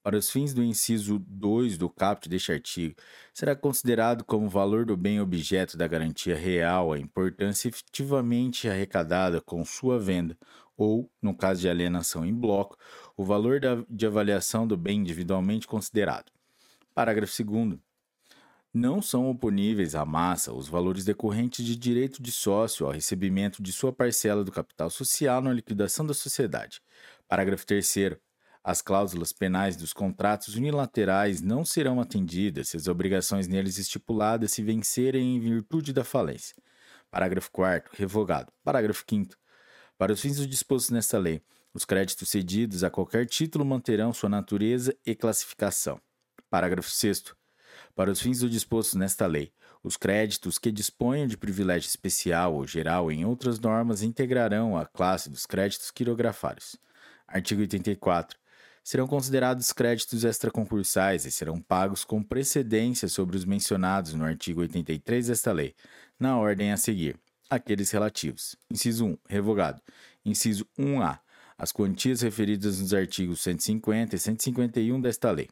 [0.03, 2.95] Para os fins do inciso 2 do caput deste artigo,
[3.33, 9.65] será considerado como valor do bem objeto da garantia real a importância efetivamente arrecadada com
[9.65, 10.37] sua venda,
[10.77, 12.77] ou, no caso de alienação em bloco,
[13.17, 13.59] o valor
[13.89, 16.31] de avaliação do bem individualmente considerado.
[16.93, 17.86] Parágrafo 2.
[18.79, 23.73] Não são oponíveis à massa os valores decorrentes de direito de sócio ao recebimento de
[23.73, 26.79] sua parcela do capital social na liquidação da sociedade.
[27.27, 28.19] Parágrafo 3.
[28.63, 34.61] As cláusulas penais dos contratos unilaterais não serão atendidas se as obrigações neles estipuladas se
[34.61, 36.55] vencerem em virtude da falência.
[37.09, 37.89] Parágrafo 4.
[37.97, 38.53] Revogado.
[38.63, 39.33] Parágrafo 5.
[39.97, 41.41] Para os fins do disposto nesta lei,
[41.73, 45.99] os créditos cedidos a qualquer título manterão sua natureza e classificação.
[46.47, 47.35] Parágrafo 6.
[47.97, 49.51] Para os fins do disposto nesta lei,
[49.83, 55.31] os créditos que disponham de privilégio especial ou geral em outras normas integrarão a classe
[55.31, 56.75] dos créditos quirografários.
[57.27, 58.37] Artigo 84.
[58.83, 65.25] Serão considerados créditos extraconcursais e serão pagos com precedência sobre os mencionados no artigo 83
[65.25, 65.73] desta lei,
[66.19, 67.19] na ordem a seguir.
[67.49, 68.55] Aqueles relativos.
[68.69, 69.17] Inciso 1.
[69.27, 69.81] Revogado.
[70.23, 71.17] Inciso 1A
[71.57, 75.49] as quantias referidas nos artigos 150 e 151 desta lei.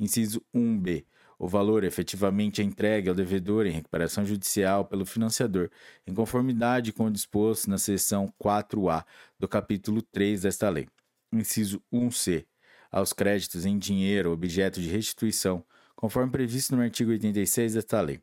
[0.00, 1.04] Inciso 1b.
[1.38, 5.70] O valor efetivamente entregue ao devedor em recuperação judicial pelo financiador,
[6.06, 9.04] em conformidade com o disposto na seção 4A
[9.38, 10.88] do capítulo 3 desta lei.
[11.32, 12.46] Inciso 1c.
[12.90, 15.62] Aos créditos em dinheiro objeto de restituição,
[15.94, 18.20] conforme previsto no artigo 86 desta lei.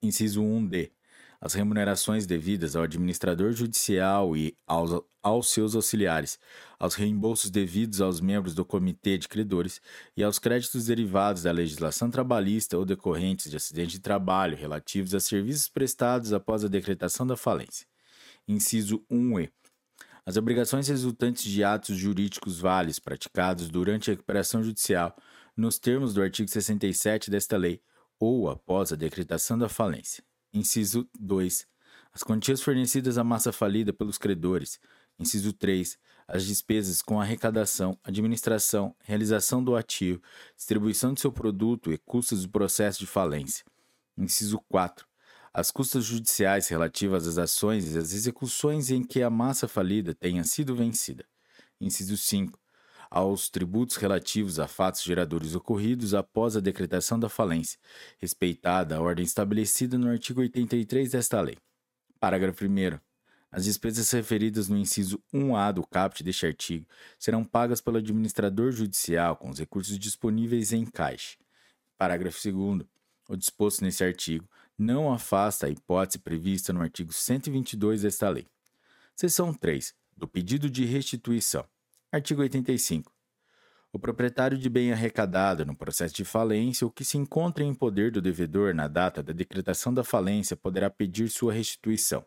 [0.00, 0.92] Inciso 1d
[1.40, 6.38] as remunerações devidas ao administrador judicial e aos, aos seus auxiliares,
[6.78, 9.80] aos reembolsos devidos aos membros do comitê de credores
[10.14, 15.20] e aos créditos derivados da legislação trabalhista ou decorrentes de acidente de trabalho relativos a
[15.20, 17.86] serviços prestados após a decretação da falência.
[18.46, 19.50] Inciso 1e.
[20.26, 25.16] As obrigações resultantes de atos jurídicos válidos praticados durante a recuperação judicial,
[25.56, 27.80] nos termos do artigo 67 desta lei,
[28.18, 30.22] ou após a decretação da falência.
[30.52, 31.66] Inciso 2.
[32.12, 34.80] As quantias fornecidas à massa falida pelos credores.
[35.18, 35.98] Inciso 3.
[36.26, 40.22] As despesas com arrecadação, administração, realização do ativo,
[40.56, 43.64] distribuição de seu produto e custos do processo de falência.
[44.16, 45.06] Inciso 4.
[45.52, 50.44] As custas judiciais relativas às ações e às execuções em que a massa falida tenha
[50.44, 51.24] sido vencida.
[51.80, 52.58] Inciso 5
[53.10, 57.78] aos tributos relativos a fatos geradores ocorridos após a decretação da falência,
[58.18, 61.58] respeitada a ordem estabelecida no artigo 83 desta lei.
[62.20, 62.98] Parágrafo 1.
[63.50, 66.86] As despesas referidas no inciso 1A do caput deste artigo
[67.18, 71.36] serão pagas pelo administrador judicial com os recursos disponíveis em caixa.
[71.98, 72.86] Parágrafo 2.
[73.28, 78.46] O disposto nesse artigo não afasta a hipótese prevista no artigo 122 desta lei.
[79.16, 79.94] Seção 3.
[80.16, 81.66] Do pedido de restituição.
[82.12, 83.12] Artigo 85.
[83.92, 88.10] O proprietário de bem arrecadado no processo de falência ou que se encontre em poder
[88.10, 92.26] do devedor na data da decretação da falência poderá pedir sua restituição.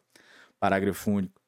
[0.57, 1.41] Parágrafo único.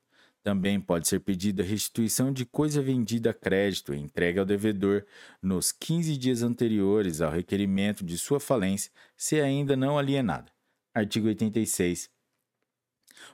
[0.43, 5.05] Também pode ser pedida restituição de coisa vendida a crédito e entregue ao devedor
[5.41, 10.51] nos 15 dias anteriores ao requerimento de sua falência, se ainda não alienada.
[10.93, 12.09] Artigo 86.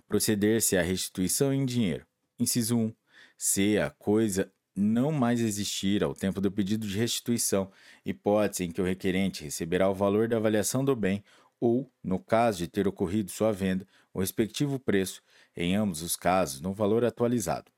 [0.07, 2.05] Proceder-se à restituição em dinheiro.
[2.39, 2.93] Inciso 1.
[3.35, 4.51] Se a coisa
[4.81, 7.71] não mais existir ao tempo do pedido de restituição,
[8.05, 11.23] hipótese em que o requerente receberá o valor da avaliação do bem
[11.61, 15.21] ou, no caso de ter ocorrido sua venda, o respectivo preço,
[15.55, 17.71] em ambos os casos, no valor atualizado.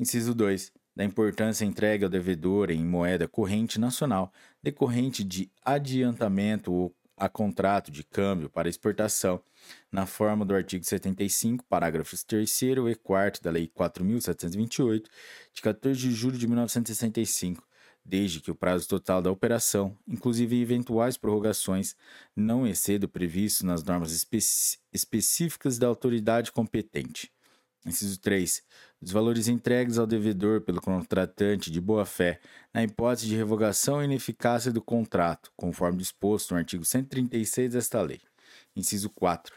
[0.00, 0.72] Inciso 2.
[0.96, 4.32] Da importância entregue ao devedor em moeda corrente nacional,
[4.62, 9.42] decorrente de adiantamento ou a contrato de câmbio para exportação,
[9.90, 15.04] na forma do artigo 75, parágrafos 3 e 4 da Lei 4.728,
[15.52, 17.66] de 14 de julho de 1965,
[18.04, 21.94] desde que o prazo total da operação, inclusive eventuais prorrogações,
[22.34, 24.26] não exceda o previsto nas normas
[24.92, 27.30] específicas da autoridade competente.
[27.84, 28.62] Inciso 3.
[29.00, 32.40] Os valores entregues ao devedor pelo contratante de boa-fé,
[32.72, 38.20] na hipótese de revogação e ineficácia do contrato, conforme disposto no artigo 136 desta lei.
[38.74, 39.54] Inciso 4.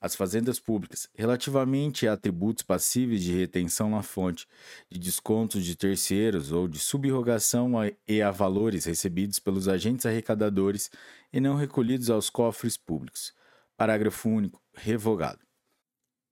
[0.00, 4.46] As fazendas públicas, relativamente a atributos passíveis de retenção na fonte,
[4.90, 7.72] de descontos de terceiros ou de subrogação
[8.06, 10.90] e a valores recebidos pelos agentes arrecadadores
[11.32, 13.34] e não recolhidos aos cofres públicos.
[13.76, 14.62] Parágrafo único.
[14.74, 15.40] Revogado.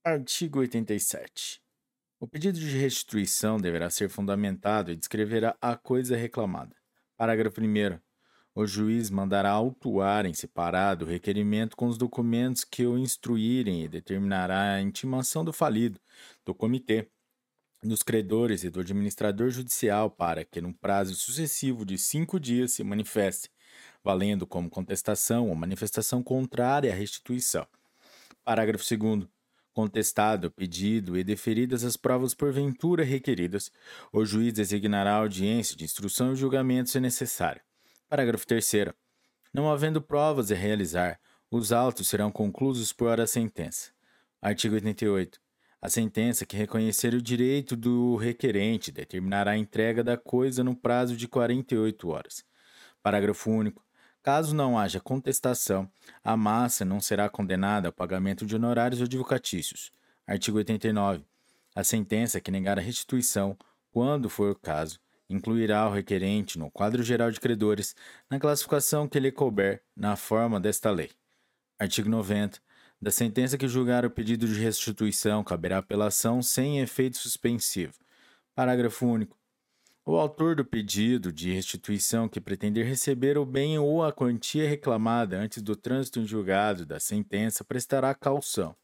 [0.03, 1.59] Artigo 87.
[2.19, 6.75] O pedido de restituição deverá ser fundamentado e descreverá a coisa reclamada.
[7.17, 7.99] Parágrafo 1.
[8.57, 13.89] O juiz mandará autuar em separado o requerimento com os documentos que o instruírem e
[13.89, 15.99] determinará a intimação do falido,
[16.45, 17.09] do comitê,
[17.83, 22.81] dos credores e do administrador judicial para que, num prazo sucessivo de cinco dias, se
[22.81, 23.51] manifeste,
[24.01, 27.67] valendo como contestação ou manifestação contrária à restituição.
[28.41, 29.27] Parágrafo 2
[29.73, 33.69] contestado o pedido e deferidas as provas porventura requeridas,
[34.13, 37.61] o juiz designará audiência de instrução e julgamento se necessário.
[38.07, 38.71] Parágrafo 3
[39.51, 41.19] Não havendo provas a realizar,
[41.49, 43.91] os autos serão conclusos por hora sentença.
[44.39, 45.39] Artigo 88.
[45.81, 51.17] A sentença que reconhecer o direito do requerente determinará a entrega da coisa no prazo
[51.17, 52.45] de 48 horas.
[53.01, 53.83] Parágrafo único.
[54.21, 55.89] Caso não haja contestação,
[56.23, 59.91] a massa não será condenada ao pagamento de honorários advocatícios.
[60.27, 61.23] Artigo 89.
[61.75, 63.57] A sentença que negar a restituição,
[63.91, 64.99] quando for o caso,
[65.29, 67.95] incluirá o requerente no quadro geral de credores,
[68.29, 71.11] na classificação que lhe couber, na forma desta lei.
[71.79, 72.59] Artigo 90.
[73.01, 77.93] Da sentença que julgar o pedido de restituição, caberá apelação sem efeito suspensivo.
[78.55, 79.37] Parágrafo único.
[80.05, 85.37] O autor do pedido de restituição que pretender receber o bem ou a quantia reclamada
[85.37, 88.75] antes do trânsito em julgado da sentença prestará caução.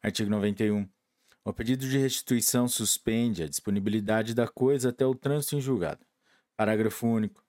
[0.00, 0.93] Artigo 91.
[1.46, 6.00] O pedido de restituição suspende a disponibilidade da coisa até o trânsito em julgado.
[6.56, 7.44] Parágrafo único.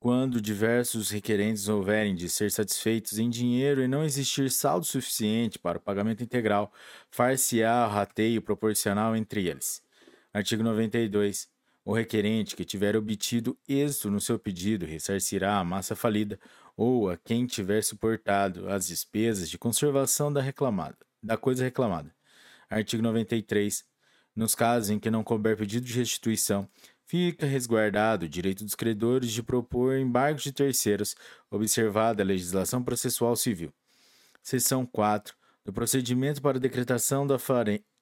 [0.00, 5.78] Quando diversos requerentes houverem de ser satisfeitos em dinheiro e não existir saldo suficiente para
[5.78, 6.72] o pagamento integral,
[7.08, 9.80] far-se-á rateio proporcional entre eles.
[10.34, 11.48] Artigo 92.
[11.84, 16.40] O requerente que tiver obtido êxito no seu pedido ressarcirá a massa falida
[16.76, 22.15] ou a quem tiver suportado as despesas de conservação da reclamada, da coisa reclamada.
[22.68, 23.84] Artigo 93.
[24.34, 26.68] Nos casos em que não couber pedido de restituição,
[27.06, 31.14] fica resguardado o direito dos credores de propor embargos de terceiros,
[31.50, 33.72] observada a legislação processual civil.
[34.42, 35.34] Seção 4
[35.64, 37.36] do procedimento para decretação da,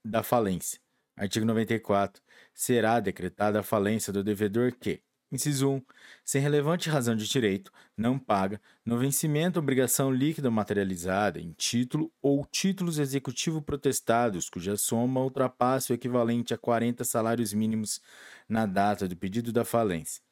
[0.05, 0.79] da falência.
[1.17, 2.23] Artigo 94.
[2.53, 5.01] Será decretada a falência do devedor que,
[5.33, 5.83] Inciso 1.
[6.25, 12.47] Sem relevante razão de direito, não paga, no vencimento, obrigação líquida materializada em título ou
[12.47, 18.01] títulos executivo protestados, cuja soma ultrapasse o equivalente a 40 salários mínimos
[18.49, 20.23] na data do pedido da falência.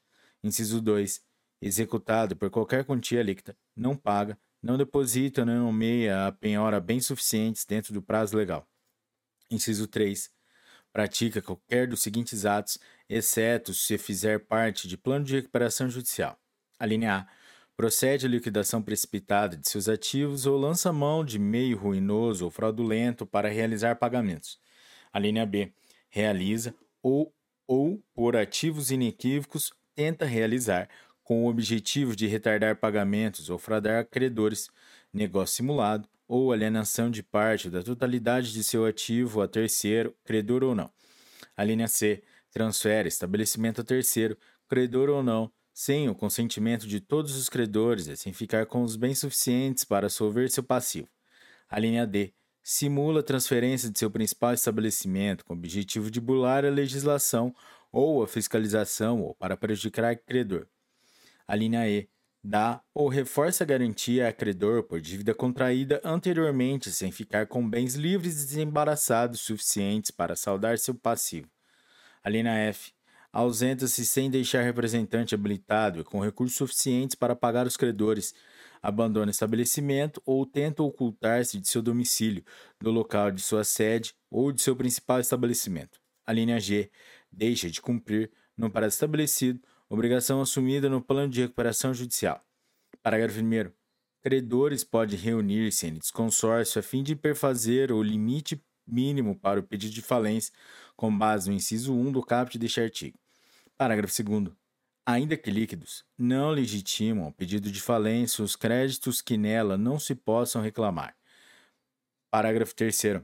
[0.42, 1.20] Inciso 2.
[1.60, 7.64] Executado por qualquer quantia líquida, não paga, não deposita não nomeia a penhora bens suficientes
[7.64, 8.68] dentro do prazo legal.
[9.50, 10.30] Inciso 3
[10.92, 12.78] pratica qualquer dos seguintes atos,
[13.08, 16.38] exceto se fizer parte de plano de recuperação judicial.
[16.78, 17.26] A linha A.
[17.74, 23.24] Procede à liquidação precipitada de seus ativos ou lança mão de meio ruinoso ou fraudulento
[23.24, 24.60] para realizar pagamentos.
[25.12, 25.72] A linha B.
[26.10, 27.34] Realiza ou,
[27.66, 30.88] ou por ativos inequívocos, tenta realizar,
[31.24, 34.68] com o objetivo de retardar pagamentos ou fraudar credores,
[35.12, 40.74] negócio simulado, ou alienação de parte da totalidade de seu ativo a terceiro, credor ou
[40.74, 40.90] não.
[41.56, 44.36] A linha C transfere estabelecimento a terceiro,
[44.68, 48.96] credor ou não, sem o consentimento de todos os credores e sem ficar com os
[48.96, 51.08] bens suficientes para solver seu passivo.
[51.68, 56.64] A linha D simula a transferência de seu principal estabelecimento com o objetivo de bular
[56.64, 57.54] a legislação
[57.90, 60.66] ou a fiscalização ou para prejudicar credor.
[61.46, 62.08] A linha E
[62.42, 67.94] dá ou reforça a garantia a credor por dívida contraída anteriormente sem ficar com bens
[67.94, 71.48] livres e desembaraçados suficientes para saldar seu passivo.
[72.22, 72.92] A linha F
[73.32, 78.34] ausenta-se sem deixar representante habilitado e com recursos suficientes para pagar os credores,
[78.82, 82.44] abandona estabelecimento ou tenta ocultar-se de seu domicílio,
[82.80, 85.98] do local de sua sede ou de seu principal estabelecimento.
[86.26, 86.90] A linha G
[87.30, 89.60] deixa de cumprir, no prazo estabelecido,
[89.92, 92.42] Obrigação assumida no plano de recuperação judicial.
[93.02, 93.70] Parágrafo 1.
[94.22, 99.92] Credores podem reunir-se em desconsórcio a fim de perfazer o limite mínimo para o pedido
[99.92, 100.50] de falência,
[100.96, 103.18] com base no inciso 1 do caput deste artigo.
[103.76, 104.56] Parágrafo 2.
[105.04, 110.14] Ainda que líquidos, não legitimam o pedido de falência os créditos que nela não se
[110.14, 111.14] possam reclamar.
[112.30, 113.20] Parágrafo 3.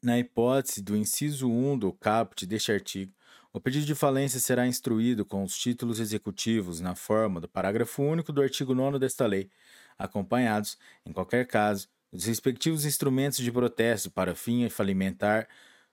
[0.00, 3.12] Na hipótese do inciso 1 do caput deste artigo,
[3.52, 8.32] o pedido de falência será instruído com os títulos executivos na forma do parágrafo único
[8.32, 9.50] do artigo 9 desta lei,
[9.98, 15.48] acompanhados, em qualquer caso, dos respectivos instrumentos de protesto para fim falimentar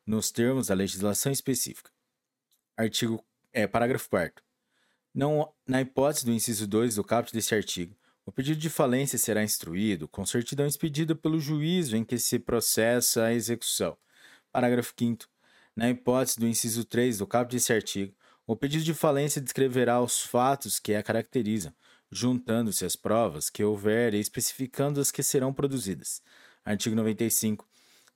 [0.05, 1.91] nos termos da legislação específica.
[2.77, 4.43] Artigo é parágrafo 4
[5.13, 9.43] não, na hipótese do inciso 2 do caput deste artigo, o pedido de falência será
[9.43, 13.97] instruído com certidão expedida pelo juízo em que se processa a execução.
[14.51, 15.25] Parágrafo 5
[15.75, 18.13] na hipótese do inciso 3 do caput desse artigo,
[18.45, 21.73] o pedido de falência descreverá os fatos que a caracterizam,
[22.11, 26.21] juntando-se as provas que houver e especificando as que serão produzidas.
[26.65, 27.67] Artigo 95.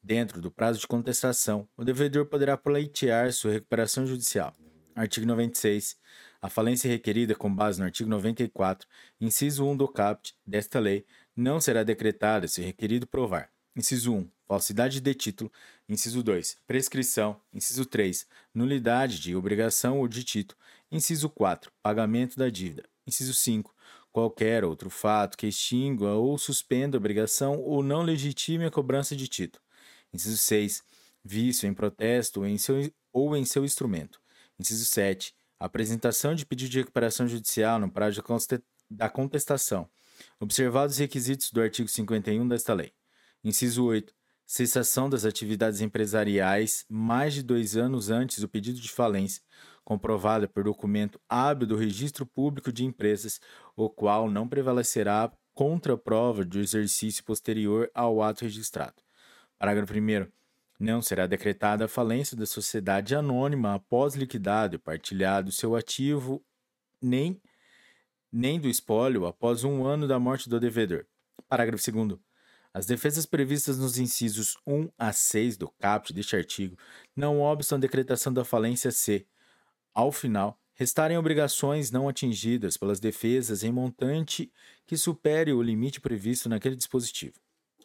[0.01, 4.53] Dentro do prazo de contestação, o devedor poderá pleitear sua recuperação judicial.
[4.95, 5.95] Artigo 96.
[6.41, 8.87] A falência requerida com base no artigo 94,
[9.21, 13.52] inciso 1 do caput desta lei, não será decretada se requerido provar.
[13.75, 15.51] Inciso 1 falsidade de título.
[15.89, 17.41] Inciso 2, prescrição.
[17.51, 20.59] Inciso 3, nulidade de obrigação ou de título.
[20.91, 22.83] Inciso 4, pagamento da dívida.
[23.07, 23.73] Inciso 5,
[24.11, 29.27] qualquer outro fato que extingua ou suspenda a obrigação ou não legitime a cobrança de
[29.27, 29.63] título.
[30.13, 30.83] Inciso 6,
[31.25, 34.21] vício em protesto ou em seu, ou em seu instrumento.
[34.59, 38.21] Inciso 7, apresentação de pedido de recuperação judicial no prazo
[38.87, 39.89] da contestação,
[40.39, 42.93] observados os requisitos do artigo 51 desta lei.
[43.43, 44.13] Inciso 8,
[44.45, 49.43] cessação das atividades empresariais mais de dois anos antes do pedido de falência,
[49.83, 53.41] comprovada por documento hábil do Registro Público de Empresas,
[53.75, 58.95] o qual não prevalecerá contra a prova do exercício posterior ao ato registrado.
[59.59, 60.31] Parágrafo 1.
[60.79, 66.41] Não será decretada a falência da sociedade anônima após liquidado e partilhado seu ativo,
[67.01, 67.41] nem,
[68.31, 71.05] nem do espólio após um ano da morte do devedor.
[71.49, 72.32] Parágrafo 2.
[72.73, 76.75] As defesas previstas nos incisos 1 a 6 do caput deste artigo
[77.15, 79.27] não obstam a decretação da falência se,
[79.93, 84.51] ao final, restarem obrigações não atingidas pelas defesas em montante
[84.87, 87.35] que supere o limite previsto naquele dispositivo.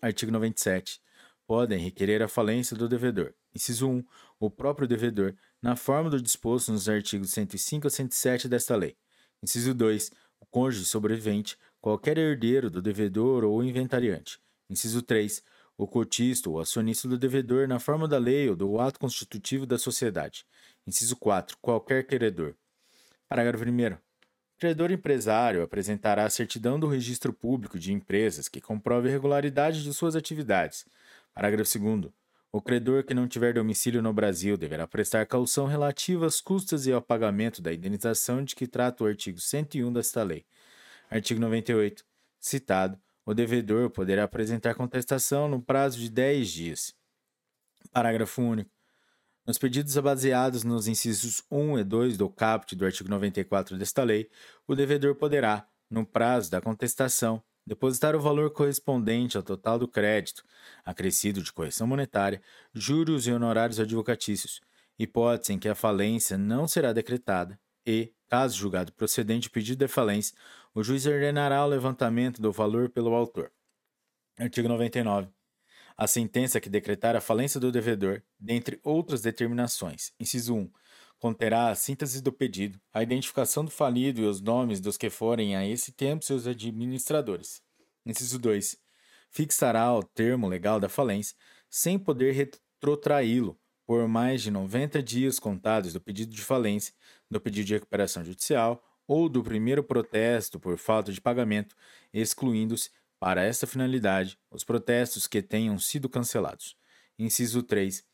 [0.01, 1.03] Artigo 97.
[1.47, 3.35] Podem requerer a falência do devedor.
[3.55, 4.05] Inciso 1.
[4.41, 8.97] O próprio devedor, na forma do disposto nos artigos 105 a 107 desta lei.
[9.43, 10.11] Inciso 2.
[10.41, 14.39] O cônjuge sobrevivente, qualquer herdeiro do devedor ou inventariante.
[14.69, 15.43] Inciso 3.
[15.77, 19.79] O cotista ou acionista do devedor na forma da lei ou do ato constitutivo da
[19.79, 20.45] sociedade.
[20.87, 21.57] Inciso 4.
[21.61, 22.55] Qualquer credor.
[23.29, 23.95] Parágrafo 1.
[23.95, 23.99] O
[24.59, 29.95] credor empresário apresentará a certidão do registro público de empresas que comprove a regularidade de
[29.95, 30.85] suas atividades.
[31.33, 32.13] Parágrafo 2.
[32.51, 36.93] O credor que não tiver domicílio no Brasil deverá prestar caução relativa às custas e
[36.93, 40.47] ao pagamento da indenização de que trata o artigo 101 desta lei.
[41.11, 42.05] Artigo 98.
[42.41, 42.99] Citado,
[43.29, 46.95] o devedor poderá apresentar contestação no prazo de 10 dias.
[47.93, 48.71] Parágrafo único.
[49.47, 54.31] Nos pedidos baseados nos incisos 1 e 2 do caput do artigo 94 desta lei,
[54.67, 60.43] o devedor poderá, no prazo da contestação, depositar o valor correspondente ao total do crédito,
[60.83, 62.41] acrescido de correção monetária,
[62.73, 64.63] juros e honorários advocatícios,
[64.99, 69.89] hipótese em que a falência não será decretada e, caso julgado procedente o pedido de
[69.89, 70.35] falência,
[70.79, 73.51] o juiz ordenará o levantamento do valor pelo autor.
[74.39, 75.29] Artigo 99.
[75.97, 80.71] A sentença que decretar a falência do devedor, dentre outras determinações, inciso 1,
[81.19, 85.57] conterá a síntese do pedido, a identificação do falido e os nomes dos que forem
[85.57, 87.61] a esse tempo seus administradores.
[88.07, 88.79] Inciso 2.
[89.33, 91.37] Fixará o termo legal da falência,
[91.69, 96.95] sem poder retrotraí-lo por mais de 90 dias contados do pedido de falência,
[97.29, 101.75] do pedido de recuperação judicial ou do primeiro protesto por falta de pagamento,
[102.13, 106.77] excluindo-se, para esta finalidade, os protestos que tenham sido cancelados.
[107.19, 108.05] Inciso 3.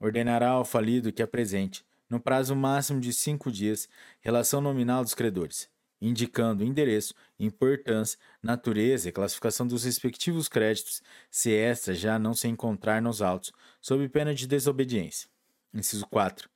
[0.00, 3.88] Ordenará ao falido que apresente, no prazo máximo de cinco dias,
[4.22, 5.68] relação nominal dos credores,
[6.00, 13.02] indicando endereço, importância, natureza e classificação dos respectivos créditos, se esta já não se encontrar
[13.02, 13.52] nos autos,
[13.82, 15.28] sob pena de desobediência.
[15.74, 16.53] Inciso 4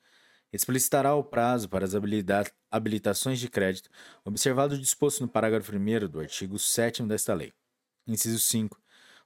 [0.52, 1.92] explicitará o prazo para as
[2.70, 3.90] habilitações de crédito,
[4.24, 7.52] observado o disposto no parágrafo 1 do artigo 7 desta lei.
[8.06, 8.80] Inciso 5.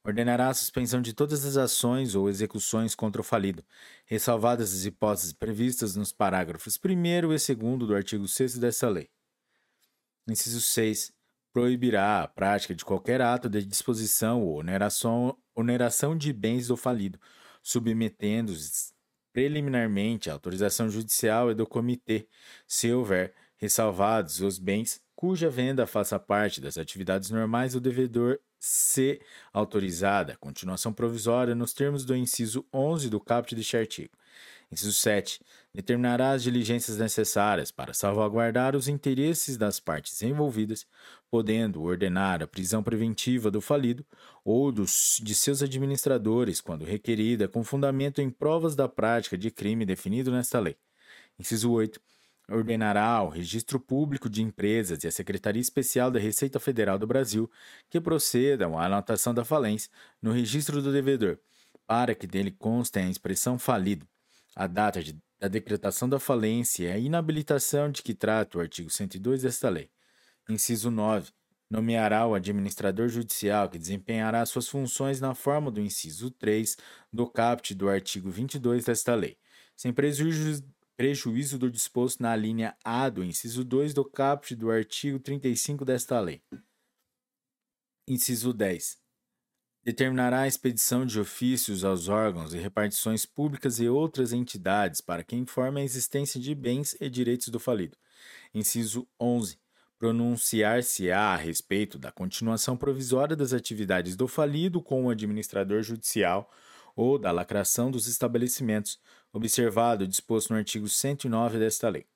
[0.05, 3.65] Ordenará a suspensão de todas as ações ou execuções contra o falido,
[4.05, 7.47] ressalvadas as hipóteses previstas nos parágrafos 1 e 2
[7.78, 9.09] do artigo 6 desta lei.
[10.28, 11.12] Inciso 6.
[11.52, 17.20] Proibirá a prática de qualquer ato de disposição ou oneração, oneração de bens do falido,
[17.62, 18.92] submetendo-os
[19.33, 22.28] preliminarmente a autorização judicial e do comitê,
[22.67, 29.20] se houver ressalvados os bens cuja venda faça parte das atividades normais do devedor se
[29.52, 34.17] autorizada continuação provisória nos termos do inciso 11 do caput deste artigo.
[34.70, 35.41] Inciso 7.
[35.75, 40.86] Determinará as diligências necessárias para salvaguardar os interesses das partes envolvidas,
[41.31, 44.05] podendo ordenar a prisão preventiva do falido
[44.44, 49.86] ou dos, de seus administradores, quando requerida, com fundamento em provas da prática de crime
[49.86, 50.76] definido nesta lei.
[51.39, 51.99] Inciso 8
[52.51, 57.51] ordenará ao Registro Público de Empresas e à Secretaria Especial da Receita Federal do Brasil
[57.89, 61.39] que procedam à anotação da falência no registro do devedor,
[61.86, 64.07] para que dele constem a expressão falido,
[64.55, 68.89] a data de, da decretação da falência e a inabilitação de que trata o artigo
[68.89, 69.91] 102 desta lei.
[70.49, 71.33] Inciso 9.
[71.69, 76.77] Nomeará o administrador judicial que desempenhará suas funções na forma do inciso 3
[77.12, 79.37] do caput do artigo 22 desta lei,
[79.75, 80.65] sem prejuízo
[80.97, 86.21] prejuízo do disposto na linha A do inciso 2 do caput do artigo 35 desta
[86.21, 86.41] lei.
[88.07, 89.02] Inciso 10.
[89.85, 95.35] Determinará a expedição de ofícios aos órgãos e repartições públicas e outras entidades para que
[95.35, 97.97] informe a existência de bens e direitos do falido.
[98.55, 99.59] Inciso 11.
[99.99, 106.49] Pronunciar-se-á a respeito da continuação provisória das atividades do falido com o administrador judicial
[106.94, 109.01] ou da lacração dos estabelecimentos,
[109.33, 112.07] observado o disposto no artigo 109 desta lei.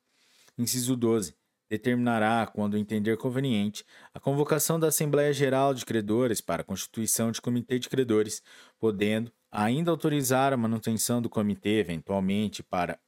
[0.56, 1.34] Inciso 12.
[1.68, 7.40] Determinará, quando entender conveniente, a convocação da Assembleia Geral de Credores para a constituição de
[7.40, 8.42] comitê de credores,
[8.78, 12.98] podendo ainda autorizar a manutenção do comitê eventualmente para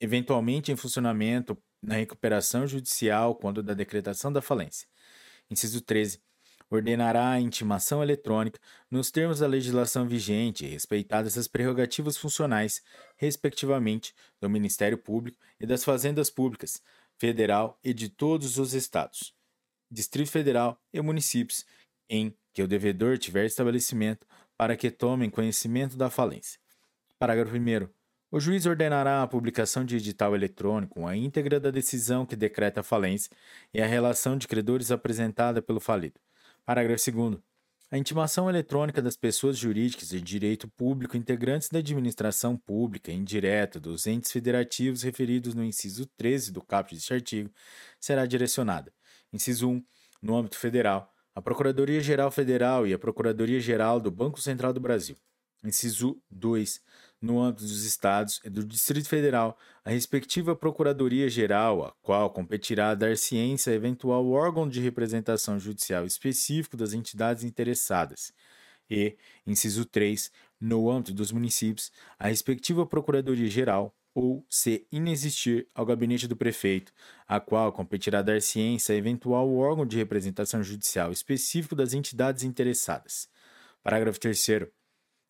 [0.00, 4.88] eventualmente em funcionamento na recuperação judicial quando da decretação da falência.
[5.50, 6.20] Inciso 13
[6.70, 8.58] ordenará a intimação eletrônica
[8.90, 12.82] nos termos da legislação vigente, respeitadas as prerrogativas funcionais,
[13.16, 16.82] respectivamente, do Ministério Público e das Fazendas Públicas,
[17.18, 19.34] Federal e de todos os Estados,
[19.90, 21.64] Distrito Federal e municípios,
[22.08, 26.58] em que o devedor tiver estabelecimento, para que tomem conhecimento da falência.
[27.18, 27.88] Parágrafo 1.
[28.30, 32.80] O juiz ordenará a publicação de edital eletrônico com a íntegra da decisão que decreta
[32.80, 33.30] a falência
[33.72, 36.18] e a relação de credores apresentada pelo falido.
[36.64, 37.38] Parágrafo 2.
[37.88, 44.08] A intimação eletrônica das pessoas jurídicas de direito público integrantes da administração pública indireta dos
[44.08, 47.48] entes federativos referidos no inciso 13 do caput deste artigo
[48.00, 48.92] será direcionada.
[49.32, 49.84] Inciso 1.
[50.20, 55.16] No âmbito federal, a Procuradoria-Geral Federal e a Procuradoria-Geral do Banco Central do Brasil.
[55.62, 56.80] Inciso 2
[57.26, 63.16] no âmbito dos estados e do Distrito Federal, a respectiva Procuradoria-Geral, a qual competirá dar
[63.18, 68.32] ciência a eventual órgão de representação judicial específico das entidades interessadas.
[68.88, 70.30] E, inciso 3,
[70.60, 76.90] no âmbito dos municípios, a respectiva Procuradoria-Geral, ou, se inexistir, ao gabinete do prefeito,
[77.28, 83.28] a qual competirá dar ciência a eventual órgão de representação judicial específico das entidades interessadas.
[83.82, 84.70] Parágrafo 3.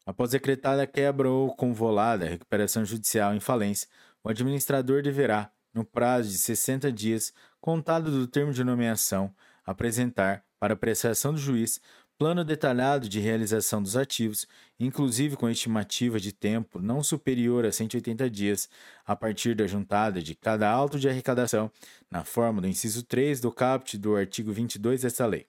[0.06, 3.88] Após decretada a quebra ou convolada recuperação judicial em falência,
[4.22, 10.74] o administrador deverá, no prazo de 60 dias, contado do termo de nomeação, apresentar, para
[10.74, 11.80] apreciação do juiz,
[12.16, 14.46] plano detalhado de realização dos ativos,
[14.78, 18.68] inclusive com estimativa de tempo não superior a 180 dias,
[19.04, 21.70] a partir da juntada de cada auto de arrecadação,
[22.08, 25.46] na forma do inciso 3 do caput do artigo 22 desta lei.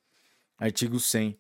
[0.58, 1.38] Artigo 100.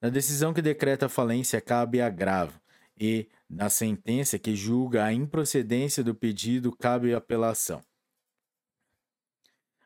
[0.00, 2.60] Na decisão que decreta a falência cabe agravo,
[3.00, 7.82] e, na sentença que julga a improcedência do pedido, cabe apelação.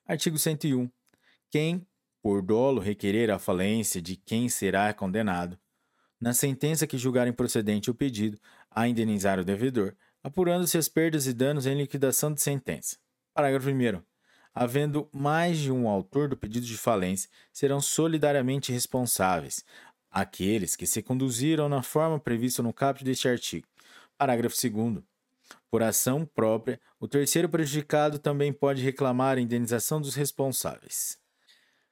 [0.07, 0.91] Artigo 101.
[1.51, 1.87] Quem,
[2.23, 5.59] por dolo, requerer a falência de quem será condenado,
[6.21, 8.39] na sentença que julgar improcedente o pedido,
[8.71, 12.97] a indenizar o devedor, apurando-se as perdas e danos em liquidação de sentença.
[13.35, 14.03] Parágrafo 1.
[14.55, 19.65] Havendo mais de um autor do pedido de falência, serão solidariamente responsáveis,
[20.13, 23.67] aqueles que se conduziram na forma prevista no caput deste artigo.
[24.19, 25.03] Parágrafo 2.
[25.71, 31.19] Por ação própria, o terceiro prejudicado também pode reclamar a indenização dos responsáveis.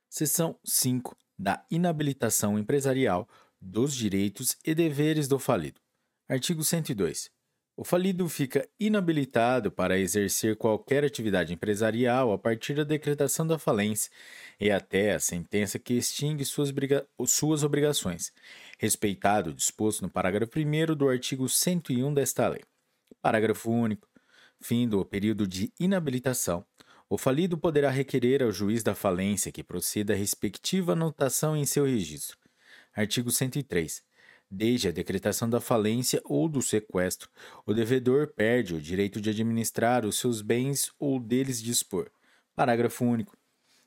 [0.08, 3.26] Seção 5 da inabilitação empresarial
[3.60, 5.80] dos direitos e deveres do falido.
[6.28, 7.30] Artigo 102.
[7.76, 14.10] O falido fica inabilitado para exercer qualquer atividade empresarial a partir da decretação da falência
[14.60, 16.70] e até a sentença que extingue suas,
[17.26, 18.32] suas obrigações,
[18.78, 22.62] respeitado o disposto no parágrafo 1 do artigo 101 desta lei.
[23.22, 24.08] Parágrafo único.
[24.60, 26.66] Fim do período de inabilitação.
[27.08, 31.86] O falido poderá requerer ao juiz da falência que proceda a respectiva anotação em seu
[31.86, 32.36] registro.
[32.94, 34.09] Artigo 103
[34.52, 37.30] Desde a decretação da falência ou do sequestro,
[37.64, 42.10] o devedor perde o direito de administrar os seus bens ou deles dispor.
[42.56, 43.38] Parágrafo único.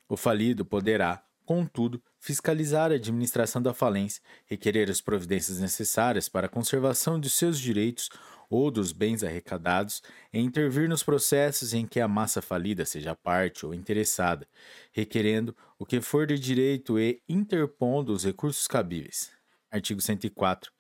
[0.08, 6.50] O falido poderá, contudo, fiscalizar a administração da falência, requerer as providências necessárias para a
[6.50, 8.10] conservação de seus direitos
[8.50, 10.02] ou dos bens arrecadados
[10.32, 14.48] e intervir nos processos em que a massa falida seja parte ou interessada,
[14.94, 19.43] requerendo o que for de direito e interpondo os recursos cabíveis.
[19.74, 20.72] Artigo 104.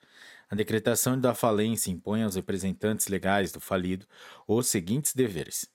[0.48, 4.06] A decretação da falência impõe aos representantes legais do falido
[4.48, 5.68] os seguintes deveres.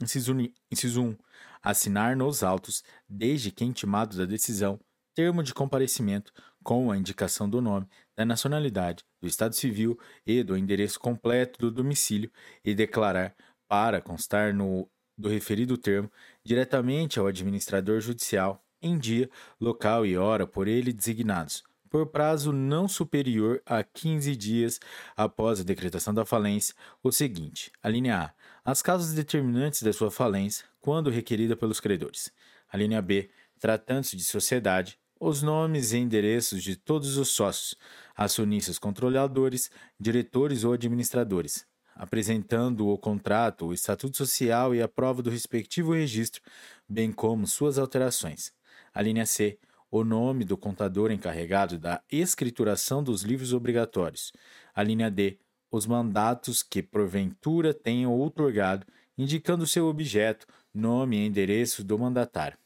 [0.00, 0.34] Inciso,
[0.70, 1.18] inciso 1.
[1.62, 4.80] Assinar nos autos, desde que intimado da decisão,
[5.14, 6.32] termo de comparecimento
[6.64, 7.86] com a indicação do nome,
[8.16, 12.32] da nacionalidade, do estado civil e do endereço completo do domicílio
[12.64, 13.36] e declarar,
[13.68, 16.10] para constar no do referido termo,
[16.42, 19.28] diretamente ao administrador judicial, em dia,
[19.60, 21.62] local e hora por ele designados,
[21.92, 24.80] por prazo não superior a 15 dias
[25.14, 28.32] após a decretação da falência, o seguinte: a linha A.
[28.64, 32.32] As causas determinantes da sua falência, quando requerida pelos credores.
[32.72, 33.28] A linha B.
[33.60, 37.76] Tratando-se de sociedade, os nomes e endereços de todos os sócios,
[38.16, 45.30] acionistas controladores, diretores ou administradores, apresentando o contrato, o estatuto social e a prova do
[45.30, 46.40] respectivo registro,
[46.88, 48.50] bem como suas alterações.
[48.92, 49.58] A linha C
[49.92, 54.32] o nome do contador encarregado da escrituração dos livros obrigatórios.
[54.74, 55.38] A linha D.
[55.70, 58.86] Os mandatos que porventura tenham outorgado,
[59.18, 62.56] indicando seu objeto, nome e endereço do mandatário.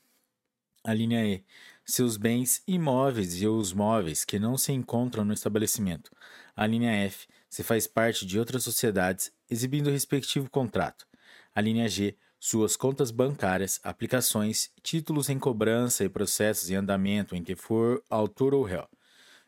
[0.85, 1.45] A linha E.
[1.85, 6.13] Seus bens imóveis e os móveis que não se encontram no estabelecimento.
[6.55, 7.27] A linha F.
[7.51, 11.05] Se faz parte de outras sociedades, exibindo o respectivo contrato.
[11.53, 17.42] A linha G suas contas bancárias, aplicações, títulos em cobrança e processos em andamento em
[17.42, 18.89] que for autor ou réu.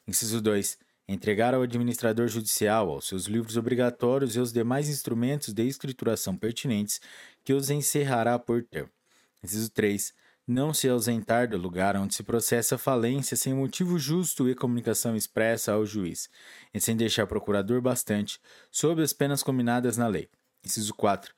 [0.05, 0.77] Inciso 2.
[1.07, 7.01] Entregar ao administrador judicial aos seus livros obrigatórios e os demais instrumentos de escrituração pertinentes
[7.45, 8.91] que os encerrará por termo.
[9.45, 10.13] Inciso 3.
[10.45, 15.71] não se ausentar do lugar onde se processa falência sem motivo justo e comunicação expressa
[15.71, 16.29] ao juiz,
[16.75, 18.41] e sem deixar procurador bastante,
[18.73, 20.29] sob as penas combinadas na lei.
[20.65, 21.33] Inciso 4.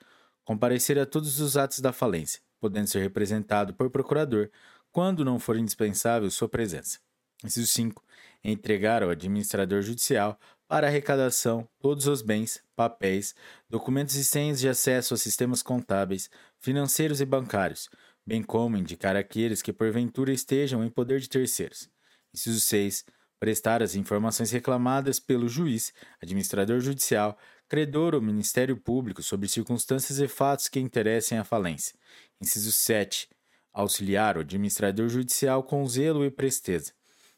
[0.44, 4.50] Comparecer a todos os atos da falência, podendo ser representado por procurador,
[4.90, 6.98] quando não for indispensável sua presença.
[7.44, 8.02] Inciso 5.
[8.42, 10.38] Entregar ao administrador judicial
[10.68, 13.34] para arrecadação todos os bens, papéis,
[13.68, 17.88] documentos e senhas de acesso a sistemas contábeis, financeiros e bancários,
[18.26, 21.88] bem como indicar aqueles que porventura estejam em poder de terceiros.
[22.32, 23.04] Inciso 6.
[23.38, 27.38] Prestar as informações reclamadas pelo juiz, administrador judicial,
[27.70, 31.96] credor ou Ministério Público sobre circunstâncias e fatos que interessem a falência.
[32.40, 33.28] Inciso 7.
[33.72, 36.92] Auxiliar o administrador judicial com zelo e presteza.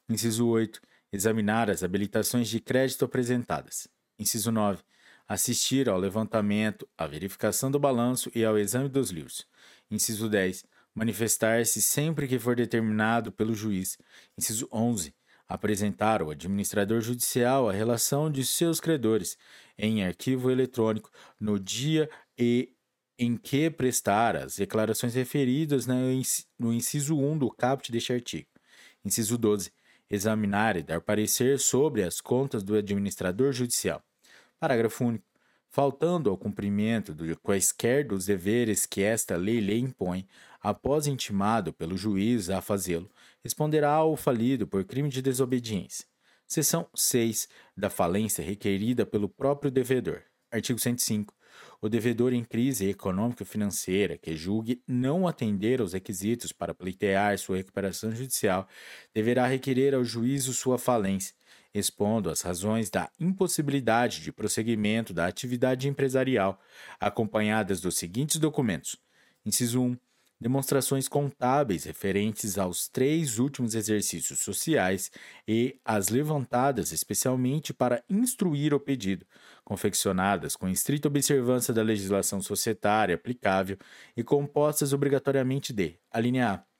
[0.08, 0.80] Inciso 8.
[1.12, 3.86] Examinar as habilitações de crédito apresentadas.
[4.18, 4.82] Inciso 9.
[5.28, 9.46] Assistir ao levantamento, à verificação do balanço e ao exame dos livros.
[9.90, 13.98] Inciso 10 manifestar-se sempre que for determinado pelo juiz.
[14.36, 15.14] Inciso 11.
[15.52, 19.36] Apresentar ao administrador judicial a relação de seus credores
[19.76, 22.08] em arquivo eletrônico no dia
[22.38, 22.72] e
[23.18, 25.86] em que prestar as declarações referidas
[26.58, 28.48] no inciso 1 do caput deste artigo.
[29.04, 29.70] Inciso 12.
[30.08, 34.02] Examinar e dar parecer sobre as contas do administrador judicial.
[34.58, 35.26] Parágrafo único
[35.68, 40.26] faltando ao cumprimento de quaisquer dos deveres que esta lei lhe impõe,
[40.62, 43.10] após intimado pelo juiz a fazê-lo,
[43.42, 46.06] responderá ao falido por crime de desobediência.
[46.46, 50.22] Seção 6 da falência requerida pelo próprio devedor.
[50.50, 51.34] Artigo 105.
[51.80, 58.14] O devedor em crise econômico-financeira que julgue não atender aos requisitos para pleitear sua recuperação
[58.14, 58.68] judicial
[59.14, 61.34] deverá requerer ao juízo sua falência,
[61.74, 66.60] expondo as razões da impossibilidade de prosseguimento da atividade empresarial,
[67.00, 68.96] acompanhadas dos seguintes documentos:
[69.44, 69.96] inciso 1
[70.42, 75.10] demonstrações contábeis referentes aos três últimos exercícios sociais
[75.46, 79.24] e as levantadas especialmente para instruir o pedido,
[79.64, 83.78] confeccionadas com estrita observância da legislação societária aplicável
[84.16, 86.72] e compostas obrigatoriamente de: a linha A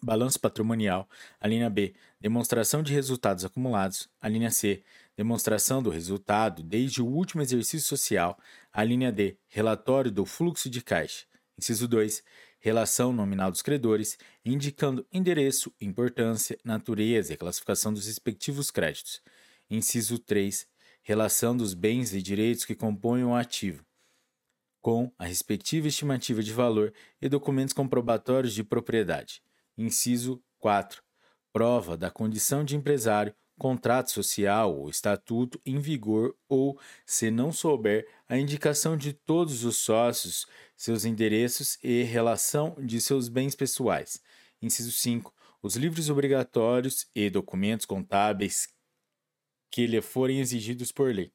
[0.00, 1.08] Balanço patrimonial.
[1.40, 4.08] A linha B, demonstração de resultados acumulados.
[4.20, 4.84] A linha C,
[5.16, 8.38] demonstração do resultado desde o último exercício social.
[8.72, 11.24] A linha D, relatório do fluxo de caixa.
[11.58, 12.22] Inciso 2,
[12.60, 19.22] relação nominal dos credores, indicando endereço, importância, natureza e classificação dos respectivos créditos.
[19.68, 20.68] Inciso 3,
[21.02, 23.84] relação dos bens e direitos que compõem o ativo,
[24.80, 29.42] com a respectiva estimativa de valor e documentos comprobatórios de propriedade.
[29.76, 31.02] Inciso 4.
[31.52, 38.08] Prova da condição de empresário, contrato social ou estatuto em vigor ou, se não souber,
[38.26, 44.18] a indicação de todos os sócios, seus endereços e relação de seus bens pessoais.
[44.62, 45.34] Inciso 5.
[45.62, 48.66] Os livros obrigatórios e documentos contábeis
[49.70, 51.30] que lhe forem exigidos por lei.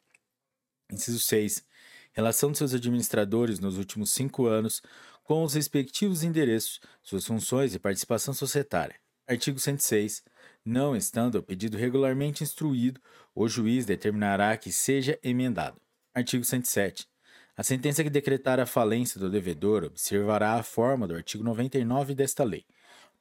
[0.92, 1.64] Inciso 6.
[2.12, 4.82] Relação de seus administradores nos últimos cinco anos
[5.24, 9.00] com os respectivos endereços, suas funções e participação societária.
[9.28, 10.24] Artigo 106.
[10.66, 13.00] Não estando o pedido regularmente instruído,
[13.35, 15.80] o juiz determinará que seja emendado.
[16.11, 17.08] Artigo 107.
[17.56, 22.44] A sentença que decretar a falência do devedor observará a forma do artigo 99 desta
[22.44, 22.66] lei.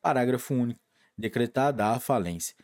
[0.01, 0.81] Parágrafo único.
[1.17, 2.57] Decretada a falência,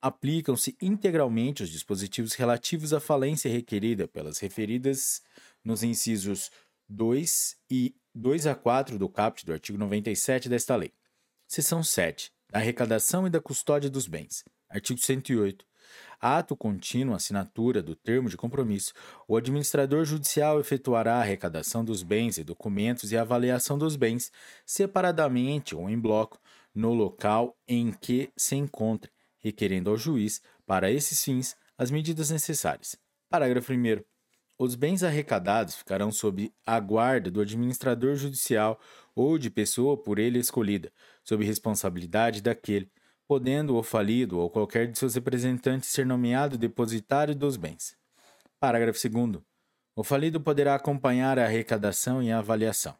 [0.00, 5.22] aplicam-se integralmente os dispositivos relativos à falência requerida pelas referidas
[5.64, 6.50] nos incisos
[6.88, 10.92] 2 e 2 a 4 do caput do artigo 97 desta lei.
[11.46, 12.32] Seção 7.
[12.50, 14.44] Da arrecadação e da custódia dos bens.
[14.68, 15.64] Artigo 108.
[16.20, 18.92] Ato contínuo assinatura do termo de compromisso,
[19.28, 24.32] o administrador judicial efetuará a arrecadação dos bens e documentos e a avaliação dos bens,
[24.64, 26.40] separadamente ou em bloco,
[26.74, 32.96] no local em que se encontre, requerendo ao juiz, para esses fins, as medidas necessárias.
[33.28, 34.02] Parágrafo 1.
[34.58, 38.80] Os bens arrecadados ficarão sob a guarda do administrador judicial
[39.16, 40.92] ou de pessoa por ele escolhida,
[41.24, 42.92] sob responsabilidade daquele,
[43.26, 47.96] podendo o falido ou qualquer de seus representantes ser nomeado depositário dos bens.
[48.60, 49.42] Parágrafo 2.
[49.96, 52.94] O falido poderá acompanhar a arrecadação e a avaliação.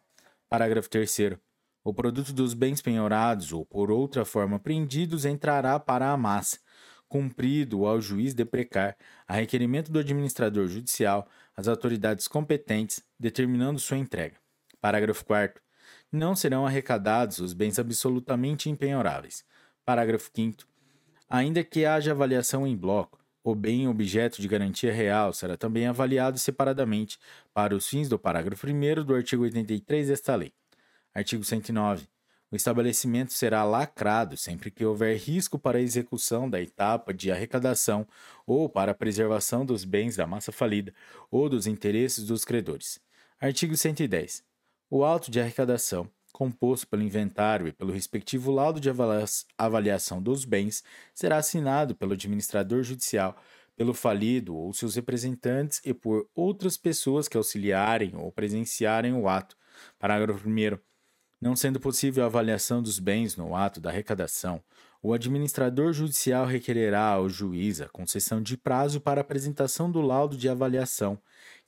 [0.49, 1.37] Parágrafo 3.
[1.83, 6.59] O produto dos bens penhorados ou por outra forma prendidos entrará para a massa,
[7.07, 8.97] cumprido ao juiz deprecar,
[9.27, 14.35] a requerimento do administrador judicial, as autoridades competentes, determinando sua entrega.
[14.81, 15.66] Parágrafo 4.
[16.11, 19.43] Não serão arrecadados os bens absolutamente impenhoráveis.
[19.83, 20.63] Parágrafo 5.
[21.29, 26.39] Ainda que haja avaliação em bloco, o bem objeto de garantia real será também avaliado
[26.39, 27.19] separadamente
[27.53, 30.53] para os fins do parágrafo 1 do artigo 83 desta lei.
[31.13, 32.07] Artigo 109.
[32.49, 38.07] O estabelecimento será lacrado sempre que houver risco para a execução da etapa de arrecadação
[38.45, 40.93] ou para a preservação dos bens da massa falida
[41.29, 43.01] ou dos interesses dos credores.
[43.41, 44.45] Artigo 110.
[44.89, 48.89] O auto de arrecadação, composto pelo inventário e pelo respectivo laudo de
[49.57, 50.81] avaliação dos bens,
[51.13, 53.35] será assinado pelo administrador judicial,
[53.75, 59.57] pelo falido ou seus representantes e por outras pessoas que auxiliarem ou presenciarem o ato.
[59.99, 60.79] Parágrafo 1.
[61.41, 64.63] Não sendo possível a avaliação dos bens no ato da arrecadação,
[65.03, 70.47] o administrador judicial requererá ao juiz a concessão de prazo para apresentação do laudo de
[70.47, 71.21] avaliação,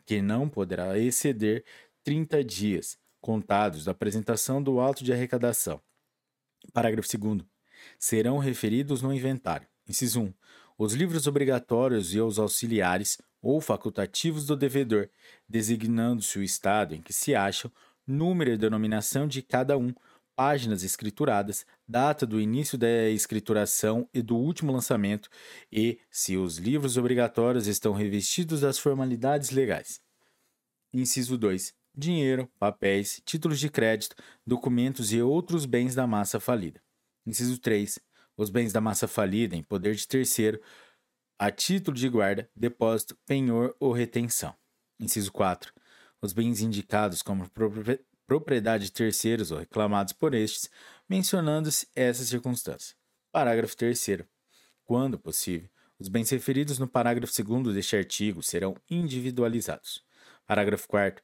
[0.05, 1.65] que não poderá exceder
[2.03, 5.81] 30 dias, contados da apresentação do auto de arrecadação.
[6.73, 7.41] Parágrafo 2.
[7.97, 9.67] Serão referidos no inventário.
[9.87, 10.33] Inciso 1.
[10.77, 15.09] Os livros obrigatórios e os auxiliares ou facultativos do devedor,
[15.47, 17.71] designando-se o estado em que se acham
[18.05, 19.93] número e denominação de cada um,
[20.35, 25.29] páginas escrituradas, data do início da escrituração e do último lançamento,
[25.71, 30.01] e se os livros obrigatórios estão revestidos das formalidades legais.
[30.93, 31.78] Inciso 2.
[31.99, 34.15] Dinheiro, papéis, títulos de crédito,
[34.47, 36.81] documentos e outros bens da massa falida.
[37.25, 37.99] Inciso 3.
[38.37, 40.61] Os bens da massa falida em poder de terceiro,
[41.37, 44.55] a título de guarda, depósito, penhor ou retenção.
[44.97, 45.73] Inciso 4
[46.21, 47.49] os bens indicados como
[48.27, 50.69] propriedade de terceiros ou reclamados por estes,
[51.07, 52.95] mencionando-se essa circunstância.
[53.31, 54.23] Parágrafo 3.
[54.83, 60.03] Quando possível, os bens referidos no parágrafo 2 deste artigo serão individualizados.
[60.45, 61.23] Parágrafo 4.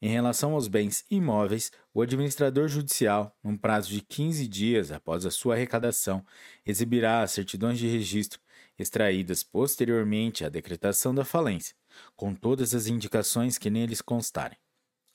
[0.00, 5.30] Em relação aos bens imóveis, o administrador judicial, num prazo de 15 dias após a
[5.30, 6.24] sua arrecadação,
[6.66, 8.38] exibirá as certidões de registro
[8.78, 11.74] extraídas posteriormente à decretação da falência,
[12.14, 14.58] com todas as indicações que neles constarem.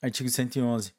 [0.02, 0.92] Artigo 111.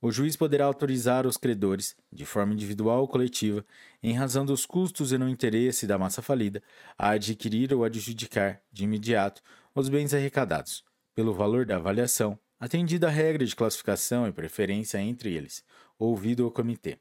[0.00, 3.64] O juiz poderá autorizar os credores, de forma individual ou coletiva,
[4.02, 6.62] em razão dos custos e no interesse da massa falida,
[6.98, 9.40] a adquirir ou adjudicar, de imediato,
[9.74, 15.34] os bens arrecadados, pelo valor da avaliação, atendida a regra de classificação e preferência entre
[15.34, 15.64] eles,
[15.98, 16.96] ouvido o comitê.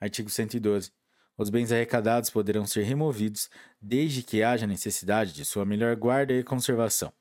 [0.00, 0.92] Artigo 112.
[1.36, 3.50] Os bens arrecadados poderão ser removidos
[3.80, 7.12] desde que haja necessidade de sua melhor guarda e conservação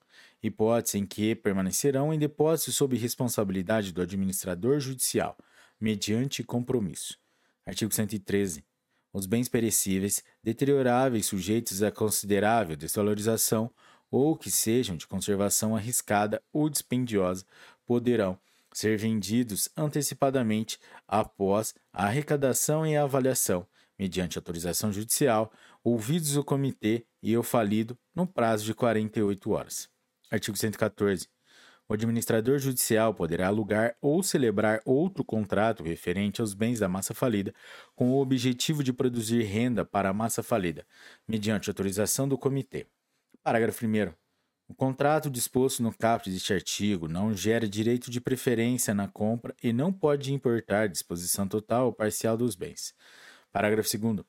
[0.44, 5.38] hipótese em que permanecerão em depósito sob responsabilidade do administrador judicial,
[5.80, 7.18] mediante compromisso.
[7.66, 8.64] Artigo 113.
[9.14, 13.72] Os bens perecíveis, deterioráveis sujeitos a considerável desvalorização
[14.12, 17.46] ou que sejam de conservação arriscada ou dispendiosa
[17.86, 18.38] poderão
[18.74, 23.66] ser vendidos antecipadamente após a arrecadação e a avaliação,
[23.98, 25.52] mediante autorização judicial,
[25.84, 29.90] ouvidos o comitê e o falido no prazo de 48 horas.
[30.30, 31.28] Artigo 114.
[31.90, 37.54] O administrador judicial poderá alugar ou celebrar outro contrato referente aos bens da massa falida,
[37.94, 40.86] com o objetivo de produzir renda para a massa falida,
[41.28, 42.88] mediante autorização do comitê.
[43.44, 44.14] Parágrafo 1.
[44.68, 49.74] O contrato disposto no caput deste artigo não gera direito de preferência na compra e
[49.74, 52.94] não pode importar disposição total ou parcial dos bens.
[53.52, 54.24] Parágrafo 2.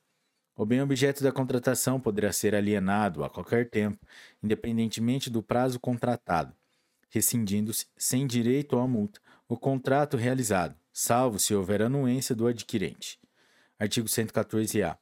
[0.55, 4.03] O bem objeto da contratação poderá ser alienado a qualquer tempo,
[4.41, 6.55] independentemente do prazo contratado,
[7.11, 13.19] rescindindo-se, sem direito à multa, o contrato realizado, salvo se houver anuência do adquirente.
[13.77, 14.97] Artigo 114-A.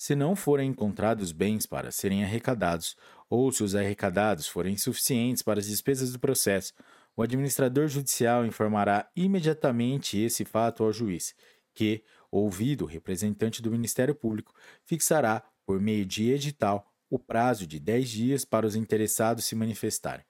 [0.00, 2.96] Se não forem encontrados bens para serem arrecadados,
[3.30, 6.74] ou se os arrecadados forem insuficientes para as despesas do processo,
[7.16, 11.34] o administrador judicial informará imediatamente esse fato ao juiz,
[11.72, 14.52] que, ouvido o representante do Ministério Público,
[14.84, 20.24] fixará, por meio de edital, o prazo de 10 dias para os interessados se manifestarem.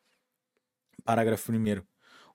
[1.02, 1.82] Parágrafo 1.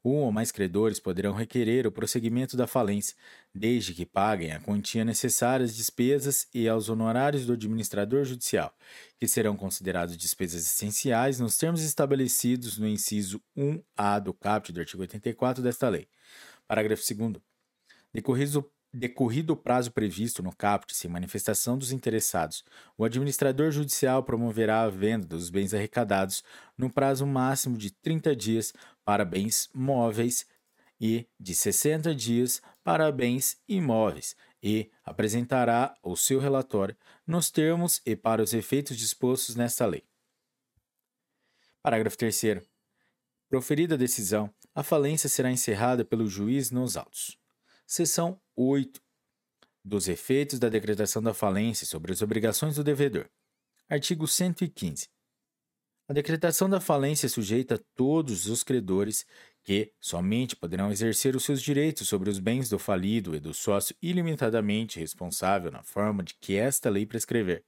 [0.05, 3.15] Um ou mais credores poderão requerer o prosseguimento da falência,
[3.51, 8.71] desde que paguem a quantia necessária às despesas e aos honorários do administrador judicial,
[9.19, 15.01] que serão considerados despesas essenciais nos termos estabelecidos no inciso 1A do caput do artigo
[15.01, 16.07] 84 desta lei.
[16.67, 17.41] Parágrafo 2.
[18.13, 22.63] Decorrido Decorrido o prazo previsto no caput sem manifestação dos interessados,
[22.97, 26.41] o administrador judicial promoverá a venda dos bens arrecadados
[26.77, 28.71] no prazo máximo de 30 dias
[29.05, 30.45] para bens móveis
[30.99, 38.15] e de 60 dias para bens imóveis e apresentará o seu relatório nos termos e
[38.15, 40.03] para os efeitos dispostos nesta lei.
[41.81, 42.41] Parágrafo 3
[43.47, 47.37] Proferida a decisão, a falência será encerrada pelo juiz nos autos.
[47.85, 48.99] Seção 8
[49.83, 53.29] dos efeitos da decretação da falência sobre as obrigações do devedor.
[53.87, 55.07] Artigo 115.
[56.07, 59.25] A decretação da falência sujeita todos os credores
[59.63, 63.95] que somente poderão exercer os seus direitos sobre os bens do falido e do sócio
[63.99, 67.65] ilimitadamente responsável na forma de que esta lei prescrever.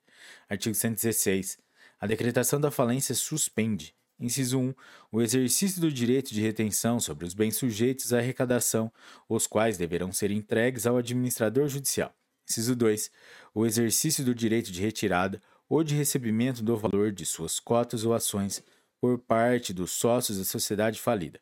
[0.48, 1.58] Artigo 116.
[2.00, 3.96] A decretação da falência suspende.
[4.20, 4.74] Inciso 1.
[5.12, 8.94] O exercício do direito de retenção sobre os bens sujeitos à arrecadação,
[9.28, 12.14] os quais deverão ser entregues ao administrador judicial.
[12.48, 13.10] Inciso 2.
[13.54, 18.14] O exercício do direito de retirada ou de recebimento do valor de suas cotas ou
[18.14, 18.64] ações
[19.02, 21.40] por parte dos sócios da sociedade falida.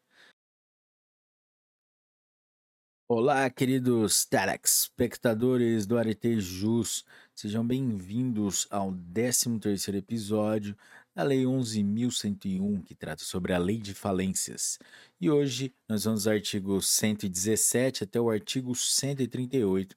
[3.08, 7.06] Olá, queridos telespectadores do Arete Jus.
[7.36, 10.76] Sejam bem-vindos ao 13º episódio
[11.14, 14.80] da Lei 11.101, que trata sobre a Lei de Falências.
[15.22, 19.96] E hoje nós vamos do artigo 117 até o artigo 138.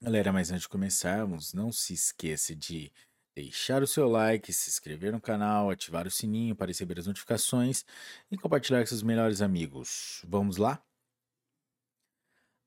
[0.00, 2.92] Galera, mas antes de começarmos, não se esqueça de
[3.40, 7.84] deixar o seu like, se inscrever no canal, ativar o sininho para receber as notificações
[8.30, 10.22] e compartilhar com seus melhores amigos.
[10.28, 10.82] Vamos lá?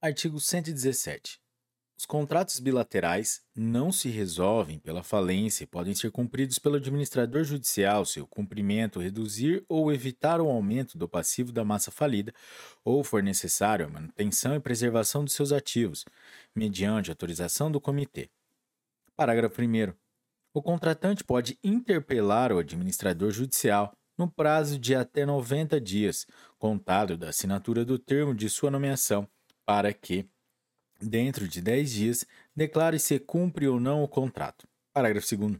[0.01, 1.39] Artigo 117.
[1.95, 8.03] Os contratos bilaterais não se resolvem pela falência e podem ser cumpridos pelo administrador judicial
[8.03, 12.33] se o cumprimento reduzir ou evitar o aumento do passivo da massa falida
[12.83, 16.03] ou for necessário a manutenção e preservação dos seus ativos,
[16.55, 18.29] mediante autorização do comitê.
[19.15, 20.02] Parágrafo 1.
[20.53, 26.27] O contratante pode interpelar o administrador judicial no prazo de até 90 dias,
[26.59, 29.27] contado da assinatura do termo de sua nomeação
[29.65, 30.29] para que,
[31.01, 32.25] dentro de 10 dias,
[32.55, 34.67] declare se cumpre ou não o contrato.
[34.93, 35.59] Parágrafo 2.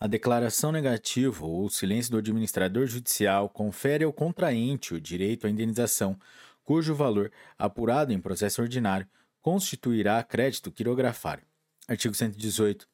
[0.00, 6.18] A declaração negativa ou silêncio do administrador judicial confere ao contraente o direito à indenização,
[6.64, 9.06] cujo valor, apurado em processo ordinário,
[9.40, 11.44] constituirá crédito quirografário.
[11.86, 12.91] Artigo 118.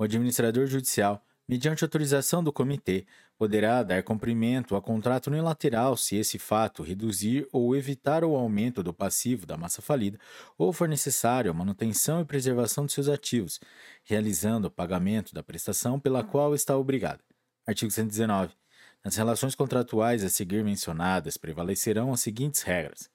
[0.00, 3.04] O administrador judicial mediante autorização do comitê,
[3.36, 8.94] poderá dar cumprimento a contrato unilateral se esse fato reduzir ou evitar o aumento do
[8.94, 10.16] passivo da massa falida
[10.56, 13.58] ou for necessário a manutenção e preservação de seus ativos,
[14.04, 17.20] realizando o pagamento da prestação pela qual está obrigado.
[17.66, 18.54] Artigo 119.
[19.04, 23.10] Nas relações contratuais a seguir mencionadas prevalecerão as seguintes regras.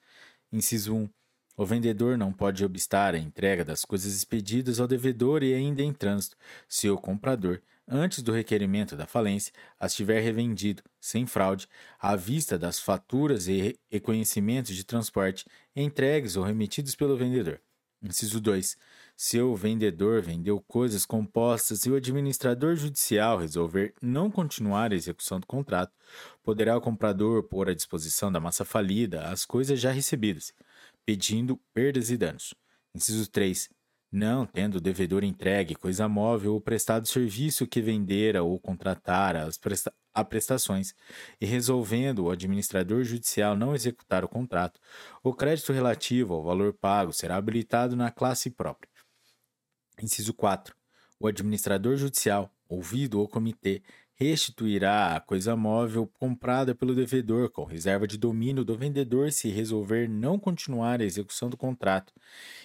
[0.51, 1.09] Inciso 1.
[1.57, 5.93] O vendedor não pode obstar a entrega das coisas expedidas ao devedor e ainda em
[5.93, 6.35] trânsito,
[6.67, 11.67] se o comprador antes do requerimento da falência, as tiver revendido, sem fraude,
[11.99, 17.61] à vista das faturas e reconhecimentos de transporte entregues ou remetidos pelo vendedor.
[18.01, 18.77] Inciso 2.
[19.15, 25.39] Se o vendedor vendeu coisas compostas e o administrador judicial resolver não continuar a execução
[25.39, 25.93] do contrato,
[26.43, 30.53] poderá o comprador pôr à disposição da massa falida as coisas já recebidas,
[31.05, 32.53] pedindo perdas e danos.
[32.93, 33.69] Inciso 3
[34.15, 39.57] não tendo o devedor entregue coisa móvel ou prestado serviço que vendera ou contratara as
[39.57, 40.95] presta a prestações,
[41.41, 44.79] e resolvendo o administrador judicial não executar o contrato,
[45.21, 48.89] o crédito relativo ao valor pago será habilitado na classe própria.
[50.01, 50.73] Inciso 4.
[51.19, 53.83] O administrador judicial, ouvido o comitê,
[54.15, 60.07] restituirá a coisa móvel comprada pelo devedor com reserva de domínio do vendedor se resolver
[60.07, 62.13] não continuar a execução do contrato,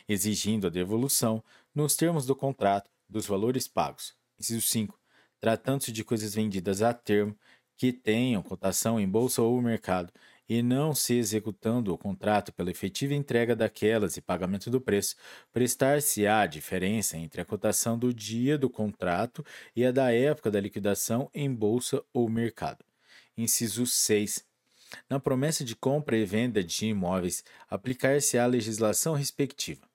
[0.08, 1.42] exigindo a devolução,
[1.74, 4.14] nos termos do contrato, dos valores pagos.
[4.38, 4.98] Inciso 5.
[5.40, 7.36] Tratando-se de coisas vendidas a termo,
[7.76, 10.12] que tenham cotação em bolsa ou mercado,
[10.50, 15.14] e não se executando o contrato pela efetiva entrega daquelas e pagamento do preço,
[15.52, 19.46] prestar-se-á diferença entre a cotação do dia do contrato
[19.76, 22.84] e a da época da liquidação em bolsa ou mercado.
[23.38, 24.44] Inciso 6.
[25.08, 29.88] Na promessa de compra e venda de imóveis, aplicar-se-á a legislação respectiva.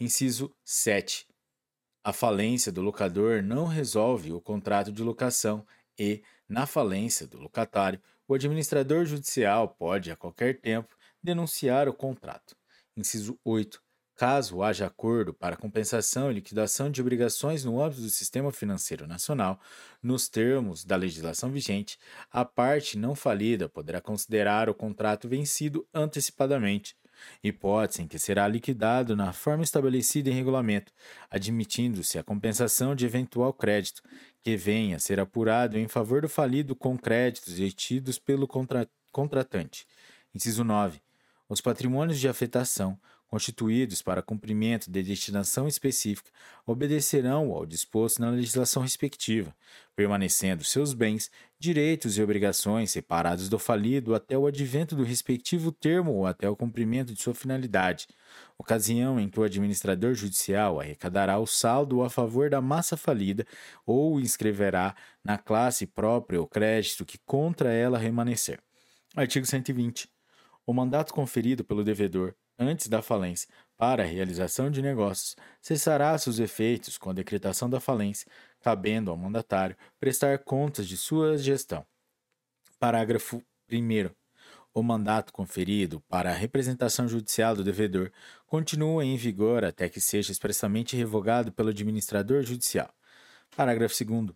[0.00, 1.26] Inciso 7.
[2.02, 5.66] A falência do locador não resolve o contrato de locação
[5.98, 12.56] e, na falência do locatário, o administrador judicial pode, a qualquer tempo, denunciar o contrato.
[12.96, 13.80] Inciso 8.
[14.14, 19.58] Caso haja acordo para compensação e liquidação de obrigações no âmbito do Sistema Financeiro Nacional,
[20.02, 21.98] nos termos da legislação vigente,
[22.30, 26.94] a parte não falida poderá considerar o contrato vencido antecipadamente,
[27.42, 30.92] hipótese em que será liquidado na forma estabelecida em regulamento,
[31.30, 34.02] admitindo-se a compensação de eventual crédito,
[34.42, 39.86] que venha a ser apurado em favor do falido com créditos retidos pelo contra contratante.
[40.34, 41.00] Inciso 9.
[41.48, 42.98] Os patrimônios de afetação
[43.32, 46.30] constituídos para cumprimento de destinação específica
[46.66, 49.56] obedecerão ao disposto na legislação respectiva,
[49.96, 56.12] permanecendo seus bens, direitos e obrigações separados do falido até o advento do respectivo termo
[56.12, 58.06] ou até o cumprimento de sua finalidade,
[58.58, 63.46] ocasião em que o administrador judicial arrecadará o saldo a favor da massa falida
[63.86, 64.94] ou inscreverá
[65.24, 68.60] na classe própria o crédito que contra ela remanescer.
[69.16, 70.06] Artigo 120.
[70.66, 76.38] O mandato conferido pelo devedor antes da falência para a realização de negócios cessará seus
[76.38, 81.84] efeitos com a decretação da falência, cabendo ao mandatário prestar contas de sua gestão.
[82.78, 84.10] Parágrafo 1.
[84.74, 88.10] O mandato conferido para a representação judicial do devedor
[88.46, 92.92] continua em vigor até que seja expressamente revogado pelo administrador judicial.
[93.54, 94.30] Parágrafo 2.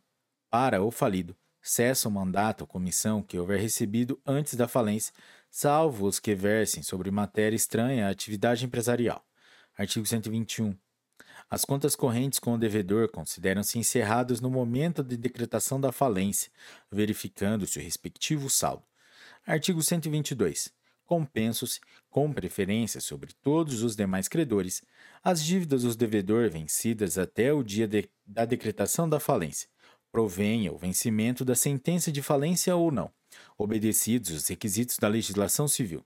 [0.50, 5.12] Para o falido, cessa o mandato ou comissão que houver recebido antes da falência,
[5.58, 9.24] salvo os que versem sobre matéria estranha à atividade empresarial.
[9.74, 10.76] Artigo 121.
[11.48, 16.52] As contas correntes com o devedor consideram-se encerradas no momento de decretação da falência,
[16.92, 18.82] verificando-se o respectivo saldo.
[19.46, 20.74] Artigo 122.
[21.06, 24.82] Compensam-se, com preferência sobre todos os demais credores,
[25.24, 29.70] as dívidas dos devedor vencidas até o dia de, da decretação da falência,
[30.12, 33.10] provenha o vencimento da sentença de falência ou não,
[33.56, 36.05] obedecidos os requisitos da legislação civil.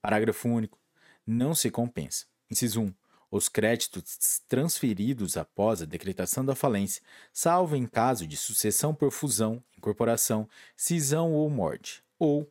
[0.00, 0.78] Parágrafo único.
[1.26, 2.26] Não se compensa.
[2.50, 2.94] Inciso 1
[3.32, 7.00] os créditos transferidos após a decretação da falência,
[7.32, 12.46] salvo em caso de sucessão por fusão, incorporação, cisão ou morte, ou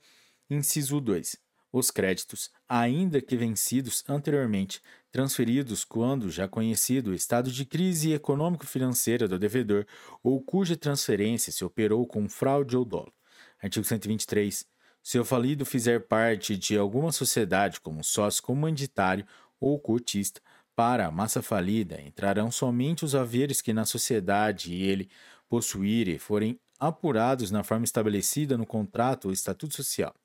[0.50, 1.38] Inciso 2.
[1.72, 9.30] Os créditos, ainda que vencidos anteriormente, transferidos quando já conhecido o estado de crise econômico-financeira
[9.30, 9.85] do devedor
[10.22, 13.14] ou cuja transferência se operou com fraude ou dolo.
[13.61, 14.65] Artigo 123.
[15.03, 19.25] Se o falido fizer parte de alguma sociedade como sócio comanditário
[19.59, 20.41] ou cotista,
[20.75, 25.09] para a massa falida entrarão somente os haveres que na sociedade ele
[25.48, 30.15] possuir e forem apurados na forma estabelecida no contrato ou estatuto social.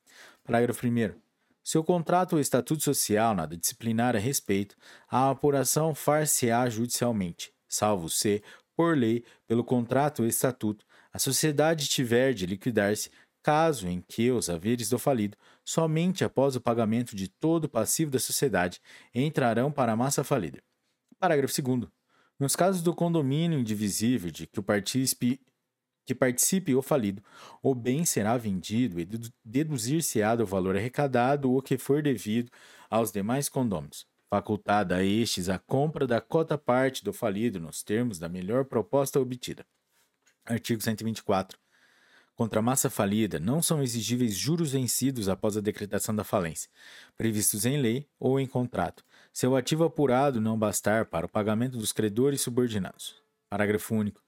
[0.43, 1.13] Parágrafo 1.
[1.63, 4.75] Se o contrato ou estatuto social nada disciplinar a respeito,
[5.07, 8.41] a apuração far-se-á judicialmente, salvo se,
[8.75, 13.09] por lei, pelo contrato ou estatuto, a sociedade tiver de liquidar-se,
[13.47, 18.11] caso em que os haveres do falido, somente após o pagamento de todo o passivo
[18.11, 18.81] da sociedade,
[19.15, 20.61] entrarão para a massa falida.
[21.17, 21.87] Parágrafo 2.
[22.37, 25.39] Nos casos do condomínio indivisível de que o partícipe
[26.05, 27.23] que participe o falido,
[27.63, 29.07] o bem será vendido e
[29.45, 32.51] deduzir-se-á do valor arrecadado o que for devido
[32.89, 38.19] aos demais condôminos, facultada a estes a compra da cota parte do falido nos termos
[38.19, 39.65] da melhor proposta obtida.
[40.45, 41.57] Artigo 124.
[42.37, 46.69] Contra a massa falida não são exigíveis juros vencidos após a decretação da falência,
[47.17, 51.79] previstos em lei ou em contrato, se o ativo apurado não bastar para o pagamento
[51.79, 53.15] dos credores subordinados.
[53.49, 54.21] Parágrafo único.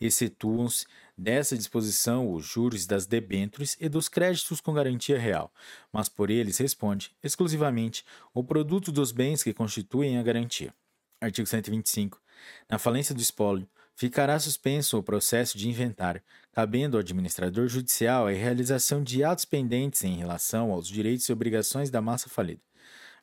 [0.00, 0.86] Excetuam-se
[1.18, 5.52] dessa disposição os juros das debêntures e dos créditos com garantia real,
[5.92, 10.72] mas por eles responde, exclusivamente, o produto dos bens que constituem a garantia.
[11.20, 12.22] Artigo 125.
[12.70, 18.30] Na falência do espólio, ficará suspenso o processo de inventário, cabendo ao administrador judicial a
[18.30, 22.60] realização de atos pendentes em relação aos direitos e obrigações da massa falida.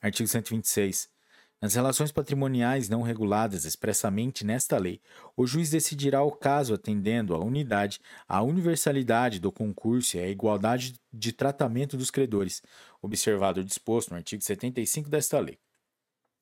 [0.02, 1.14] Artigo 126.
[1.62, 5.00] Nas relações patrimoniais não reguladas expressamente nesta lei,
[5.38, 11.00] o juiz decidirá o caso atendendo à unidade, à universalidade do concurso e à igualdade
[11.14, 12.62] de tratamento dos credores,
[13.02, 15.58] observado o disposto no artigo 75 desta lei.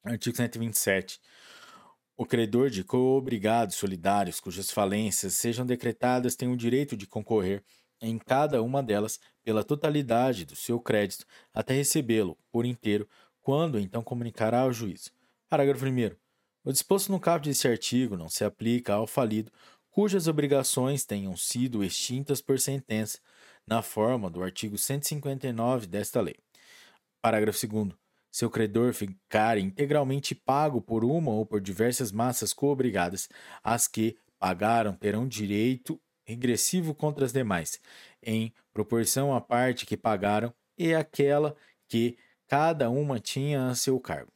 [0.04, 1.20] Artigo 127.
[2.22, 7.64] O credor de coobrigados solidários cujas falências sejam decretadas tem o direito de concorrer
[8.00, 13.10] em cada uma delas pela totalidade do seu crédito até recebê-lo por inteiro
[13.42, 15.12] quando então comunicará ao juiz.
[15.50, 16.16] Parágrafo 1.
[16.64, 19.52] O disposto no caput deste artigo não se aplica ao falido
[19.90, 23.18] cujas obrigações tenham sido extintas por sentença,
[23.66, 26.36] na forma do artigo 159 desta lei.
[27.20, 28.01] Parágrafo 2.
[28.32, 33.28] Se o credor ficar integralmente pago por uma ou por diversas massas coobrigadas,
[33.62, 37.80] as que pagaram terão direito regressivo contra as demais,
[38.24, 41.56] em proporção à parte que pagaram e aquela
[41.88, 44.32] que cada uma tinha a seu cargo.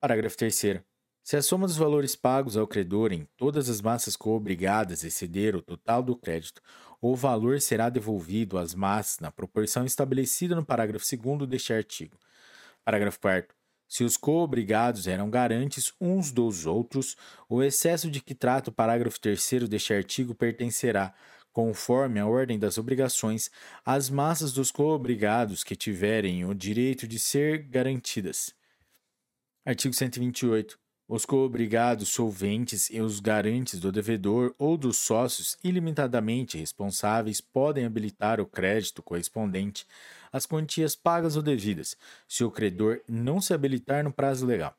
[0.00, 0.80] Parágrafo 3.
[1.22, 5.62] Se a soma dos valores pagos ao credor em todas as massas coobrigadas exceder o
[5.62, 6.62] total do crédito,
[7.00, 12.16] o valor será devolvido às massas na proporção estabelecida no parágrafo 2 deste artigo.
[12.90, 13.54] Parágrafo 4.
[13.86, 17.16] Se os coobrigados eram garantes uns dos outros,
[17.48, 21.14] o excesso de que trata o parágrafo 3 deste artigo pertencerá,
[21.52, 23.48] conforme a ordem das obrigações,
[23.84, 28.52] às massas dos coobrigados que tiverem o direito de ser garantidas.
[29.64, 30.76] Artigo 128.
[31.06, 38.40] Os coobrigados solventes e os garantes do devedor ou dos sócios ilimitadamente responsáveis podem habilitar
[38.40, 39.86] o crédito correspondente
[40.32, 41.96] às quantias pagas ou devidas,
[42.28, 44.76] se o credor não se habilitar no prazo legal.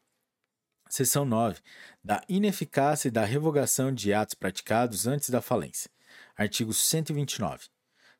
[0.90, 1.62] Seção 9.
[2.04, 5.90] Da ineficácia e da revogação de atos praticados antes da falência.
[6.36, 7.68] Artigo 129.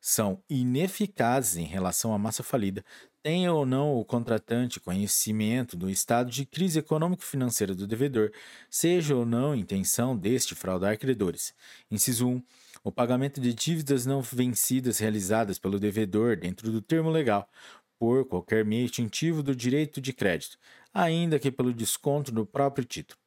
[0.00, 2.84] são ineficazes em relação à massa falida,
[3.22, 8.32] tenha ou não o contratante conhecimento do estado de crise econômico-financeira do devedor,
[8.68, 11.54] seja ou não intenção deste fraudar credores.
[11.88, 12.42] Inciso 1.
[12.84, 17.48] O pagamento de dívidas não vencidas realizadas pelo devedor dentro do termo legal,
[17.96, 20.58] por qualquer meio extintivo do direito de crédito,
[20.92, 23.20] ainda que pelo desconto do próprio título.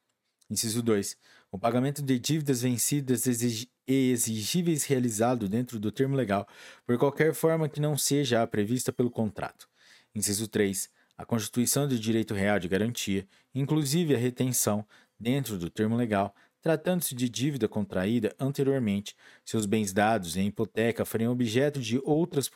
[0.50, 1.16] Inciso 2.
[1.50, 6.46] O pagamento de dívidas vencidas e exigíveis realizado dentro do termo legal,
[6.86, 9.66] por qualquer forma que não seja a prevista pelo contrato.
[10.14, 10.90] Inciso 3.
[11.16, 14.86] A constituição de direito real de garantia, inclusive a retenção,
[15.18, 16.34] dentro do termo legal,
[16.66, 19.14] tratando-se de dívida contraída anteriormente,
[19.44, 22.50] seus bens dados em hipoteca forem objeto de outras,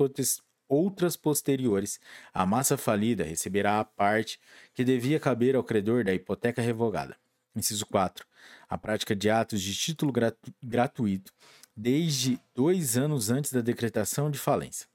[0.68, 2.00] outras posteriores,
[2.34, 4.40] a massa falida receberá a parte
[4.74, 7.16] que devia caber ao credor da hipoteca revogada.
[7.55, 8.26] Inciso 4.
[8.68, 11.32] A prática de atos de título gratu gratuito
[11.76, 14.89] desde dois anos antes da decretação de falência.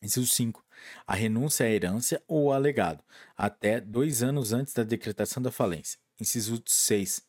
[0.00, 0.64] Inciso 5.
[1.04, 3.02] A renúncia à herança ou ao legado,
[3.36, 5.98] até dois anos antes da decretação da falência.
[6.20, 7.26] Inciso 6.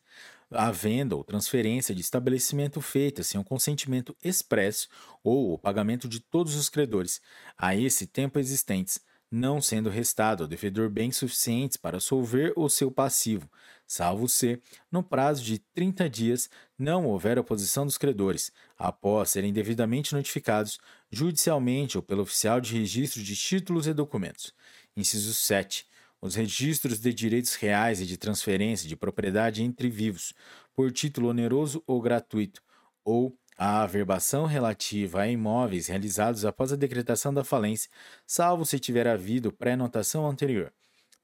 [0.50, 4.88] A venda ou transferência de estabelecimento feita sem o consentimento expresso
[5.22, 7.20] ou o pagamento de todos os credores,
[7.56, 8.98] a esse tempo existentes,
[9.30, 13.46] não sendo restado ao devedor bens suficientes para solver o seu passivo,
[13.86, 14.58] salvo se,
[14.90, 20.78] no prazo de 30 dias, não houver oposição dos credores, após serem devidamente notificados
[21.10, 24.54] judicialmente ou pelo oficial de registro de títulos e documentos.
[24.96, 25.86] Inciso 7.
[26.20, 30.34] Os registros de direitos reais e de transferência de propriedade entre vivos,
[30.74, 32.60] por título oneroso ou gratuito,
[33.04, 37.90] ou a averbação relativa a imóveis realizados após a decretação da falência,
[38.26, 40.72] salvo se tiver havido pré-notação anterior.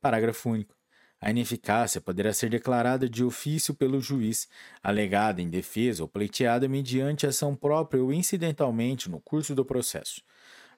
[0.00, 0.74] Parágrafo único.
[1.20, 4.46] A ineficácia poderá ser declarada de ofício pelo juiz,
[4.82, 10.20] alegada em defesa ou pleiteada mediante ação própria ou incidentalmente no curso do processo.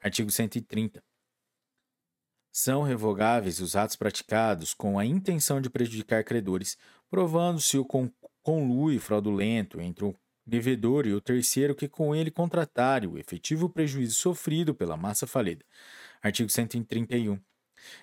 [0.01, 1.03] Artigo 130.
[2.59, 6.79] São revogáveis os atos praticados com a intenção de prejudicar credores,
[7.11, 7.87] provando-se o
[8.43, 14.15] conluio fraudulento entre o devedor e o terceiro que com ele contratarem o efetivo prejuízo
[14.15, 15.63] sofrido pela massa falida.
[16.23, 17.39] Artigo 131.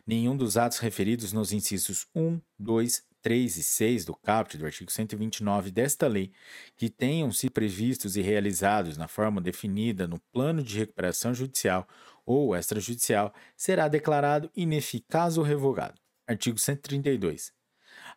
[0.05, 4.91] Nenhum dos atos referidos nos incisos 1, 2, 3 e 6 do caput do artigo
[4.91, 6.31] 129 desta lei,
[6.75, 11.87] que tenham se previstos e realizados na forma definida no plano de recuperação judicial
[12.25, 15.99] ou extrajudicial, será declarado ineficaz ou revogado.
[16.27, 17.51] Artigo 132.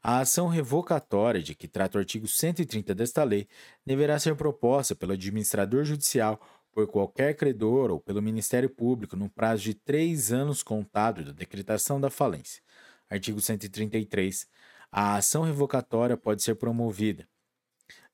[0.02, 3.48] A ação revocatória de que trata o artigo 130 desta lei
[3.84, 6.40] deverá ser proposta pelo administrador judicial
[6.72, 12.00] por qualquer credor ou pelo Ministério Público no prazo de três anos contado da decretação
[12.00, 12.62] da falência.
[13.08, 14.46] Artigo 133.
[14.92, 17.26] A ação revocatória pode ser promovida.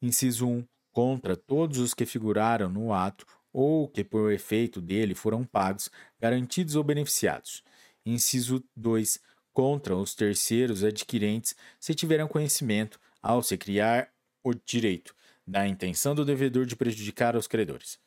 [0.01, 0.65] Inciso 1.
[0.93, 5.91] Contra todos os que figuraram no ato ou que, por efeito dele, foram pagos,
[6.21, 7.63] garantidos ou beneficiados.
[8.05, 9.21] Inciso 2
[9.53, 14.11] contra os terceiros adquirentes se tiveram conhecimento, ao se criar
[14.43, 15.15] o direito,
[15.47, 17.99] da intenção do devedor de prejudicar os credores.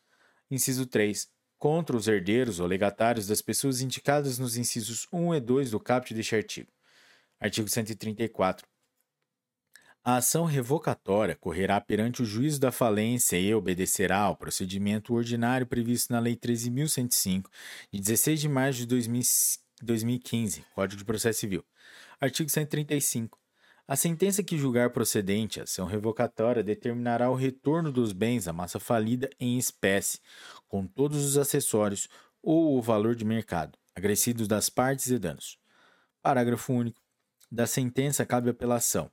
[0.50, 1.30] Inciso 3.
[1.58, 6.14] Contra os herdeiros ou legatários das pessoas indicadas nos incisos 1 e 2 do caput
[6.14, 6.72] deste artigo.
[7.40, 8.68] Artigo 134.
[10.08, 16.14] A ação revocatória correrá perante o juízo da falência e obedecerá ao procedimento ordinário previsto
[16.14, 17.50] na Lei 13.105,
[17.92, 21.66] de 16 de março de 2005 2015, Código de Processo Civil.
[22.22, 23.40] Artigo 135.
[23.88, 28.80] A sentença que julgar procedente a ação revocatória determinará o retorno dos bens à massa
[28.80, 30.20] falida em espécie,
[30.68, 32.08] com todos os acessórios
[32.44, 35.58] ou o valor de mercado, agressidos das partes e danos.
[36.22, 37.02] Parágrafo único.
[37.52, 39.12] Da sentença cabe apelação.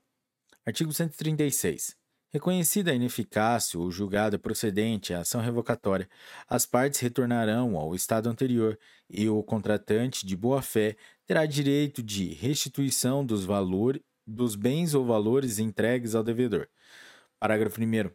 [0.65, 1.97] Artigo 136.
[2.32, 6.08] Reconhecida a ineficácia ou julgada procedente a ação revocatória,
[6.49, 8.78] as partes retornarão ao estado anterior
[9.10, 15.58] e o contratante de boa-fé terá direito de restituição dos valores dos bens ou valores
[15.58, 16.68] entregues ao devedor.
[17.41, 18.10] Parágrafo 1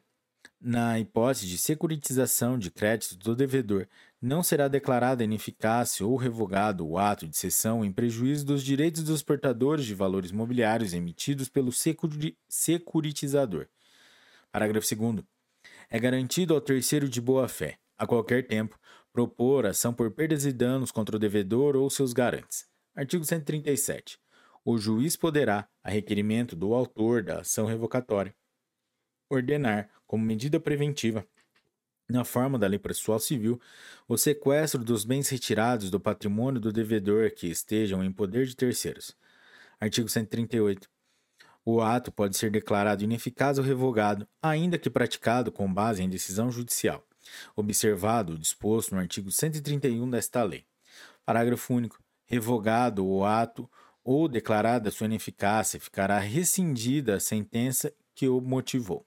[0.59, 3.88] na hipótese de securitização de crédito do devedor,
[4.22, 9.22] não será declarada ineficácia ou revogado o ato de cessão em prejuízo dos direitos dos
[9.22, 11.72] portadores de valores mobiliários emitidos pelo
[12.50, 13.68] securitizador.
[14.52, 15.24] Parágrafo 2.
[15.90, 18.80] É garantido ao terceiro de boa-fé, a qualquer tempo,
[19.14, 22.68] propor ação por perdas e danos contra o devedor ou seus garantes.
[22.96, 24.20] Artigo 137.
[24.66, 28.36] O juiz poderá, a requerimento do autor da ação revocatória,
[29.30, 31.26] ordenar, como medida preventiva,
[32.10, 33.60] na forma da lei processual civil,
[34.08, 39.16] o sequestro dos bens retirados do patrimônio do devedor que estejam em poder de terceiros.
[39.80, 40.90] Artigo 138.
[41.66, 46.50] O ato pode ser declarado ineficaz ou revogado, ainda que praticado com base em decisão
[46.50, 47.06] judicial.
[47.58, 50.66] observado o disposto no artigo 131 desta lei.
[51.26, 52.02] Parágrafo único.
[52.26, 53.69] Revogado o ato
[54.02, 59.06] ou declarada sua ineficácia, ficará rescindida a sentença que o motivou.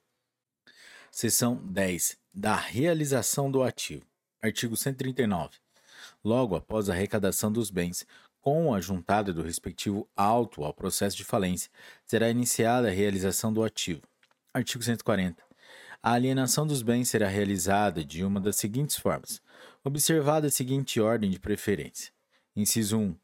[1.10, 2.19] Seção 10.
[2.32, 4.06] Da realização do ativo.
[4.40, 5.50] Artigo 139.
[6.24, 8.06] Logo após a arrecadação dos bens,
[8.40, 11.68] com a juntada do respectivo auto ao processo de falência,
[12.06, 14.02] será iniciada a realização do ativo.
[14.54, 15.42] Artigo 140.
[16.00, 19.42] A alienação dos bens será realizada de uma das seguintes formas,
[19.82, 22.12] observada a seguinte ordem de preferência.
[22.54, 23.16] Inciso 1.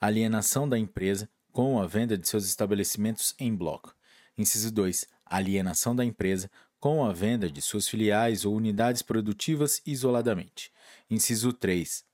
[0.00, 3.94] Alienação da empresa com a venda de seus estabelecimentos em bloco.
[4.38, 5.06] Inciso 2.
[5.26, 6.48] Alienação da empresa
[6.80, 10.72] com a venda de suas filiais ou unidades produtivas isoladamente.
[11.10, 12.04] Inciso 3.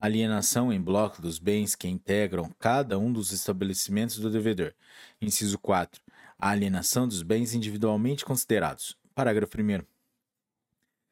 [0.00, 4.72] Alienação em bloco dos bens que integram cada um dos estabelecimentos do devedor.
[5.20, 6.00] Inciso 4.
[6.38, 8.96] A alienação dos bens individualmente considerados.
[9.14, 9.84] Parágrafo 1.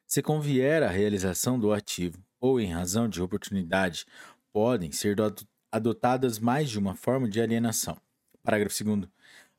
[0.07, 4.05] Se convier a realização do ativo ou em razão de oportunidade,
[4.51, 5.15] podem ser
[5.71, 7.95] adotadas mais de uma forma de alienação.
[8.41, 9.07] Parágrafo 2.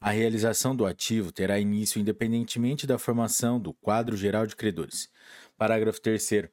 [0.03, 5.11] A realização do ativo terá início independentemente da formação do quadro geral de credores.
[5.59, 6.49] Parágrafo 3.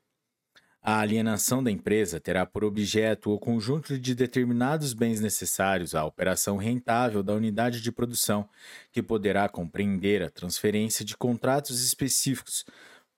[0.81, 6.57] A alienação da empresa terá por objeto o conjunto de determinados bens necessários à operação
[6.57, 8.49] rentável da unidade de produção,
[8.91, 12.65] que poderá compreender a transferência de contratos específicos.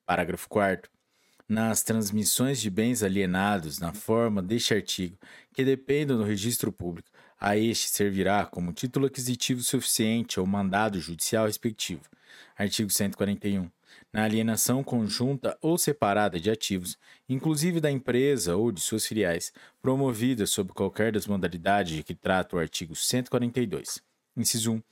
[0.06, 0.88] Parágrafo 4.
[1.48, 5.18] Nas transmissões de bens alienados na forma deste artigo,
[5.52, 7.10] que dependam do registro público,
[7.40, 12.02] a este servirá como título aquisitivo suficiente ao mandado judicial respectivo.
[12.56, 13.70] Artigo 141
[14.12, 20.46] na alienação conjunta ou separada de ativos, inclusive da empresa ou de suas filiais, promovida
[20.46, 24.02] sob qualquer das modalidades de que trata o artigo 142.
[24.36, 24.82] Inciso 1.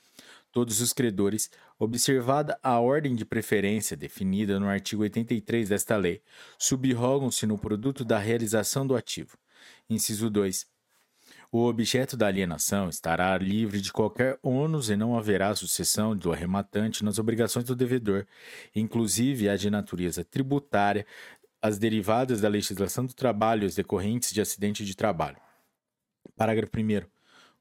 [0.51, 6.21] Todos os credores, observada a ordem de preferência definida no artigo 83 desta lei,
[6.57, 9.37] subrogam-se no produto da realização do ativo.
[9.89, 10.65] Inciso 2
[11.51, 17.03] o objeto da alienação estará livre de qualquer ônus e não haverá sucessão do arrematante
[17.03, 18.27] nas obrigações do devedor,
[18.75, 21.07] inclusive a de natureza tributária,
[21.59, 25.37] as derivadas da legislação do trabalho e as decorrentes de acidente de trabalho.
[26.35, 27.07] Parágrafo 1.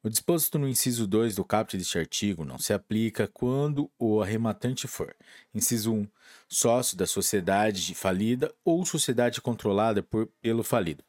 [0.03, 4.87] O disposto no inciso 2 do caput deste artigo não se aplica quando o arrematante
[4.87, 5.17] for,
[5.53, 6.07] inciso 1,
[6.47, 11.03] sócio da sociedade falida ou sociedade controlada por, pelo falido.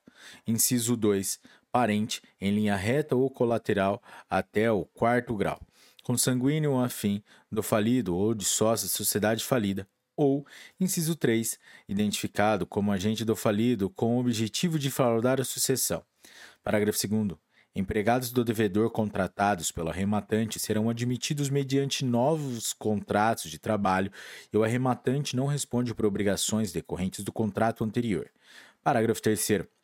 [0.47, 1.39] Inciso 2
[1.71, 5.59] parente, em linha reta ou colateral até o quarto grau,
[6.03, 10.45] consanguíneo afim do falido ou de sócio da sociedade falida, ou,
[10.79, 11.57] inciso 3,
[11.87, 16.03] identificado como agente do falido com o objetivo de fraudar a sucessão.
[16.61, 17.37] Parágrafo 2.
[17.73, 24.11] Empregados do devedor contratados pelo arrematante serão admitidos mediante novos contratos de trabalho
[24.51, 28.29] e o arrematante não responde por obrigações decorrentes do contrato anterior.
[28.83, 29.78] Parágrafo 3.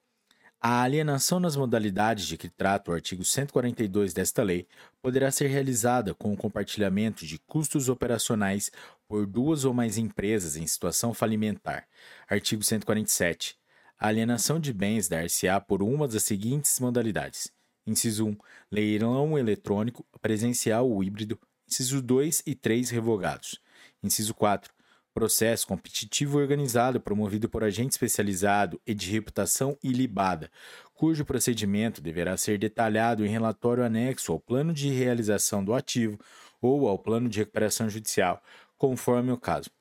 [0.67, 4.67] A alienação nas modalidades de que trata o artigo 142 desta lei
[4.99, 8.71] poderá ser realizada com o compartilhamento de custos operacionais
[9.07, 11.87] por duas ou mais empresas em situação falimentar.
[12.27, 13.55] Artigo 147.
[13.99, 17.51] A alienação de bens dar-se-á por uma das seguintes modalidades:
[17.85, 18.35] inciso 1,
[18.71, 23.61] leilão eletrônico, presencial ou híbrido, inciso 2 e 3 revogados.
[24.01, 24.73] Inciso 4,
[25.15, 30.51] processo competitivo organizado promovido por agente especializado e de reputação ilibada,
[30.93, 36.19] cujo procedimento deverá ser detalhado em relatório anexo ao plano de realização do ativo
[36.61, 38.43] ou ao plano de recuperação judicial,
[38.77, 39.71] conforme o caso.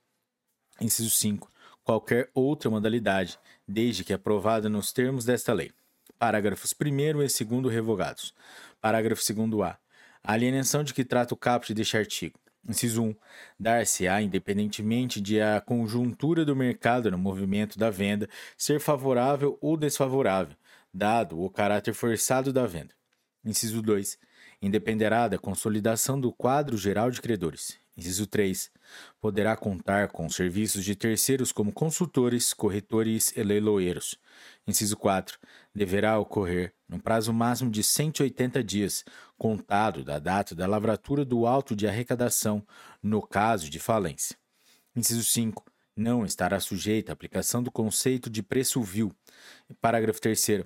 [0.81, 1.51] Inciso 5.
[1.83, 5.73] Qualquer outra modalidade, desde que aprovada nos termos desta lei.
[6.17, 8.33] Parágrafos 1 e 2 revogados.
[8.81, 9.77] Parágrafo 2a.
[10.23, 13.15] A alienação de que trata o caput deste artigo Inciso 1.
[13.61, 20.57] Dar-se-á, independentemente de a conjuntura do mercado no movimento da venda ser favorável ou desfavorável,
[20.93, 22.95] dado o caráter forçado da venda.
[23.45, 24.19] Inciso 2.
[24.63, 27.79] Independerá da consolidação do quadro geral de credores.
[27.97, 28.71] Inciso 3.
[29.21, 34.19] Poderá contar com serviços de terceiros como consultores, corretores e leiloeiros.
[34.67, 35.39] Inciso 4.
[35.75, 39.05] Deverá ocorrer, no prazo máximo de 180 dias,
[39.45, 42.67] contado da data da lavratura do auto de arrecadação,
[43.03, 44.39] no caso de falência.
[44.97, 45.63] Inciso 5.
[45.95, 49.13] Não estará sujeita à aplicação do conceito de preço vil.
[49.83, 50.65] Parágrafo 3.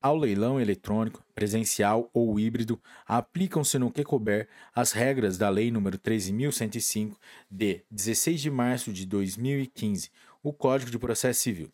[0.00, 5.98] Ao leilão eletrônico, presencial ou híbrido, aplicam-se no que couber as regras da Lei nº
[5.98, 7.16] 13.105,
[7.50, 10.10] de 16 de março de 2015,
[10.42, 11.70] o Código de Processo Civil.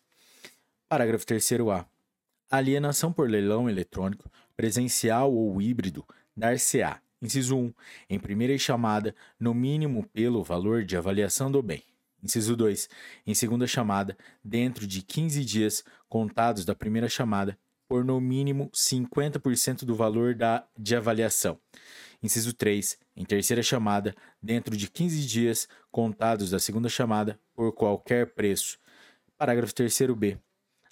[0.89, 1.85] Parágrafo 3a.
[2.51, 6.05] Alienação por leilão eletrônico, presencial ou híbrido,
[6.35, 7.73] dar-se-á, inciso 1,
[8.09, 11.83] em primeira chamada, no mínimo pelo valor de avaliação do bem.
[12.23, 12.89] Inciso 2.
[13.27, 19.83] Em segunda chamada, dentro de 15 dias contados da primeira chamada, por no mínimo 50%
[19.83, 21.59] do valor da, de avaliação.
[22.23, 22.97] Inciso 3.
[23.15, 28.79] Em terceira chamada, dentro de 15 dias contados da segunda chamada, por qualquer preço.
[29.37, 30.39] Parágrafo 3b.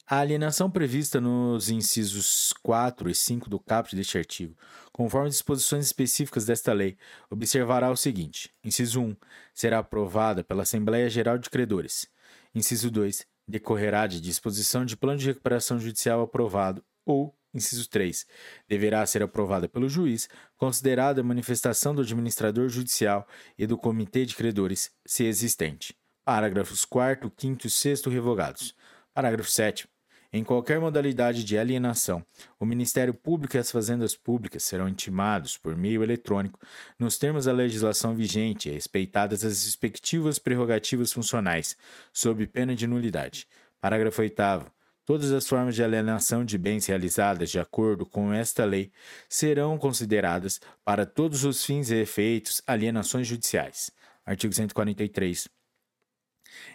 [0.07, 4.57] A alienação prevista nos incisos 4 e 5 do caput deste artigo,
[4.91, 6.97] conforme disposições específicas desta lei,
[7.29, 9.15] observará o seguinte: inciso 1
[9.53, 12.09] será aprovada pela Assembleia Geral de Credores.
[12.53, 18.25] Inciso 2 decorrerá de disposição de plano de recuperação judicial aprovado ou Inciso 3.
[18.67, 24.35] Deverá ser aprovada pelo juiz, considerada a manifestação do administrador judicial e do comitê de
[24.35, 25.93] credores, se existente.
[26.23, 28.73] Parágrafos 4, 5 e 6 revogados.
[29.13, 29.89] Parágrafo 7.
[30.33, 32.25] Em qualquer modalidade de alienação,
[32.57, 36.57] o Ministério Público e as Fazendas Públicas serão intimados por meio eletrônico,
[36.97, 41.75] nos termos da legislação vigente respeitadas as respectivas prerrogativas funcionais,
[42.13, 43.45] sob pena de nulidade.
[43.81, 44.71] Parágrafo 8.
[45.03, 48.93] Todas as formas de alienação de bens realizadas de acordo com esta lei
[49.27, 53.91] serão consideradas, para todos os fins e efeitos, alienações judiciais.
[54.25, 55.49] Artigo 143.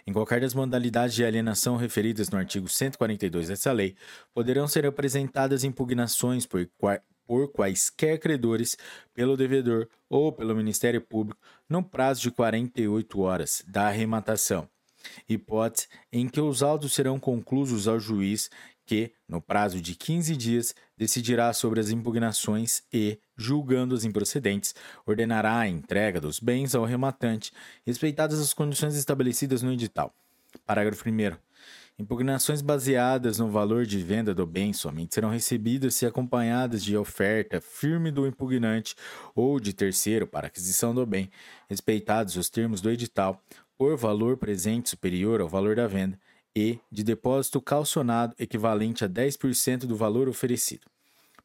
[0.05, 3.95] Em qualquer das modalidades de alienação referidas no artigo 142 dessa lei,
[4.33, 6.69] poderão ser apresentadas impugnações por,
[7.25, 8.77] por quaisquer credores
[9.13, 14.69] pelo devedor ou pelo Ministério Público no prazo de 48 horas da arrematação,
[15.27, 18.49] hipótese em que os autos serão conclusos ao juiz
[18.87, 24.73] que, no prazo de 15 dias, decidirá sobre as impugnações e, julgando as improcedentes,
[25.05, 27.51] ordenará a entrega dos bens ao rematante,
[27.85, 30.15] respeitadas as condições estabelecidas no edital.
[30.65, 31.37] Parágrafo 1.
[31.99, 37.59] Impugnações baseadas no valor de venda do bem somente serão recebidas se acompanhadas de oferta
[37.59, 38.95] firme do impugnante
[39.35, 41.29] ou de terceiro para aquisição do bem,
[41.67, 43.43] respeitados os termos do edital,
[43.77, 46.17] por valor presente superior ao valor da venda,
[46.57, 50.87] e de depósito calcionado equivalente a 10% do valor oferecido.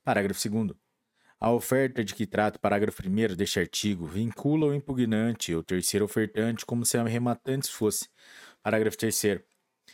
[0.02, 0.72] Parágrafo 2.
[1.38, 6.06] A oferta de que trata o parágrafo 1 deste artigo vincula o impugnante ou terceiro
[6.06, 8.08] ofertante como se a rematante fosse.
[8.62, 9.42] Parágrafo 3.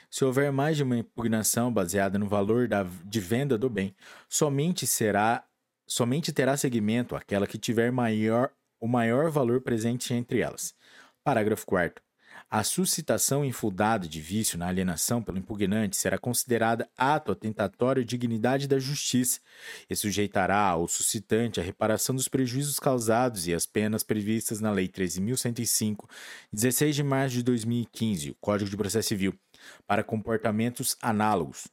[0.08, 3.96] Se houver mais de uma impugnação baseada no valor da, de venda do bem,
[4.28, 5.44] somente será
[5.84, 10.76] somente terá seguimento aquela que tiver maior, o maior valor presente entre elas.
[11.24, 12.07] Parágrafo 4
[12.50, 18.66] a suscitação infundada de vício na alienação pelo impugnante será considerada ato atentatório à dignidade
[18.66, 19.40] da justiça
[19.88, 24.88] e sujeitará ao suscitante a reparação dos prejuízos causados e as penas previstas na Lei
[24.88, 26.08] 13.105,
[26.50, 29.38] 16 de março de 2015, o Código de Processo Civil,
[29.86, 31.68] para comportamentos análogos.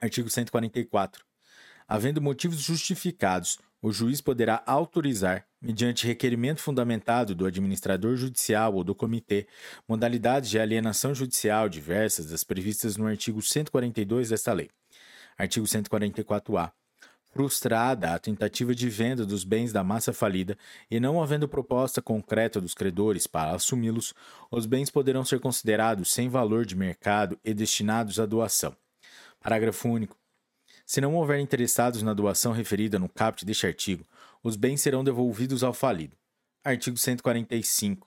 [0.00, 1.24] Artigo 144.
[1.86, 8.94] Havendo motivos justificados, o juiz poderá autorizar, mediante requerimento fundamentado do administrador judicial ou do
[8.94, 9.46] comitê,
[9.86, 14.70] modalidades de alienação judicial diversas das previstas no artigo 142 desta lei.
[15.36, 16.72] Artigo 144-A.
[17.30, 20.56] Frustrada a tentativa de venda dos bens da massa falida
[20.90, 24.14] e não havendo proposta concreta dos credores para assumi-los,
[24.50, 28.74] os bens poderão ser considerados sem valor de mercado e destinados à doação.
[29.38, 30.23] Parágrafo único.
[30.86, 34.04] Se não houver interessados na doação referida no caput deste artigo,
[34.42, 36.16] os bens serão devolvidos ao falido.
[36.62, 38.06] Artigo 145.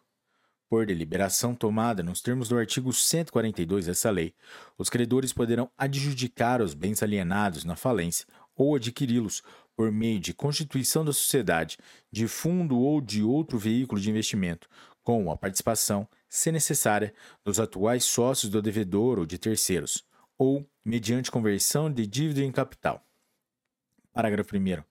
[0.70, 4.36] Por deliberação tomada nos termos do artigo 142 dessa lei,
[4.78, 9.42] os credores poderão adjudicar os bens alienados na falência ou adquiri-los
[9.76, 11.78] por meio de constituição da sociedade,
[12.12, 14.68] de fundo ou de outro veículo de investimento,
[15.04, 17.14] com a participação, se necessária,
[17.46, 20.04] dos atuais sócios do devedor ou de terceiros,
[20.38, 23.06] ou mediante conversão de dívida em capital.
[24.14, 24.82] Parágrafo 1.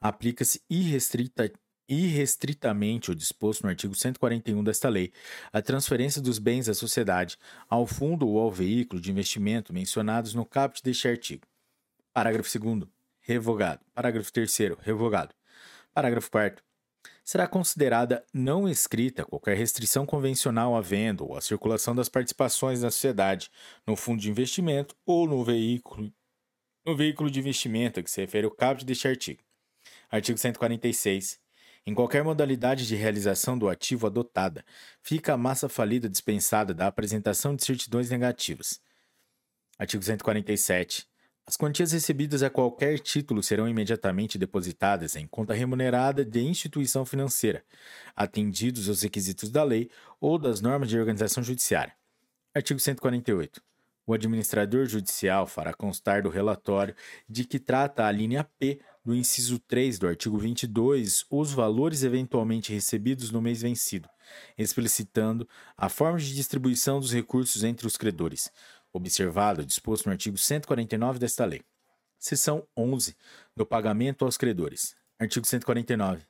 [0.00, 1.52] Aplica-se irrestrita,
[1.88, 5.12] irrestritamente o disposto no artigo 141 desta lei
[5.52, 7.36] a transferência dos bens da sociedade
[7.68, 11.42] ao fundo ou ao veículo de investimento mencionados no caput deste artigo.
[12.12, 12.88] Parágrafo 2.
[13.20, 13.80] Revogado.
[13.92, 14.58] Parágrafo 3.
[14.80, 15.34] Revogado.
[15.92, 16.62] Parágrafo 4
[17.24, 22.90] será considerada não escrita qualquer restrição convencional à venda ou à circulação das participações na
[22.90, 23.50] sociedade,
[23.86, 26.12] no fundo de investimento ou no veículo,
[26.84, 29.42] no veículo de investimento a que se refere o caput deste artigo.
[30.10, 31.40] Artigo 146.
[31.84, 34.64] Em qualquer modalidade de realização do ativo adotada,
[35.02, 38.80] fica a massa falida dispensada da apresentação de certidões negativas.
[39.78, 41.11] Artigo 147.
[41.44, 47.64] As quantias recebidas a qualquer título serão imediatamente depositadas em conta remunerada de instituição financeira,
[48.14, 49.90] atendidos os requisitos da lei
[50.20, 51.94] ou das normas de organização judiciária.
[52.54, 53.60] Artigo 148.
[54.06, 56.94] O administrador judicial fará constar do relatório
[57.28, 62.72] de que trata a linha P do inciso 3 do artigo 22 os valores eventualmente
[62.72, 64.08] recebidos no mês vencido,
[64.56, 68.50] explicitando a forma de distribuição dos recursos entre os credores,
[68.92, 71.62] observado disposto no artigo 149 desta lei.
[72.18, 73.16] Seção 11
[73.56, 74.94] do pagamento aos credores.
[75.18, 76.24] Artigo 149.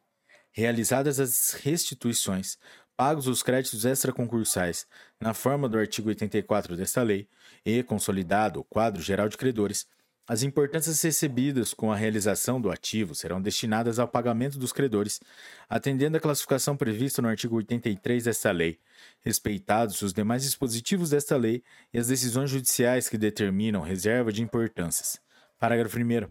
[0.52, 2.58] Realizadas as restituições,
[2.96, 4.86] pagos os créditos extraconcursais
[5.20, 7.28] na forma do artigo 84 desta lei
[7.64, 9.86] e consolidado o quadro geral de credores,
[10.26, 15.20] as importâncias recebidas com a realização do ativo serão destinadas ao pagamento dos credores,
[15.68, 18.78] atendendo à classificação prevista no artigo 83 desta lei,
[19.20, 25.20] respeitados os demais dispositivos desta lei e as decisões judiciais que determinam reserva de importâncias.
[25.58, 26.30] Parágrafo 1.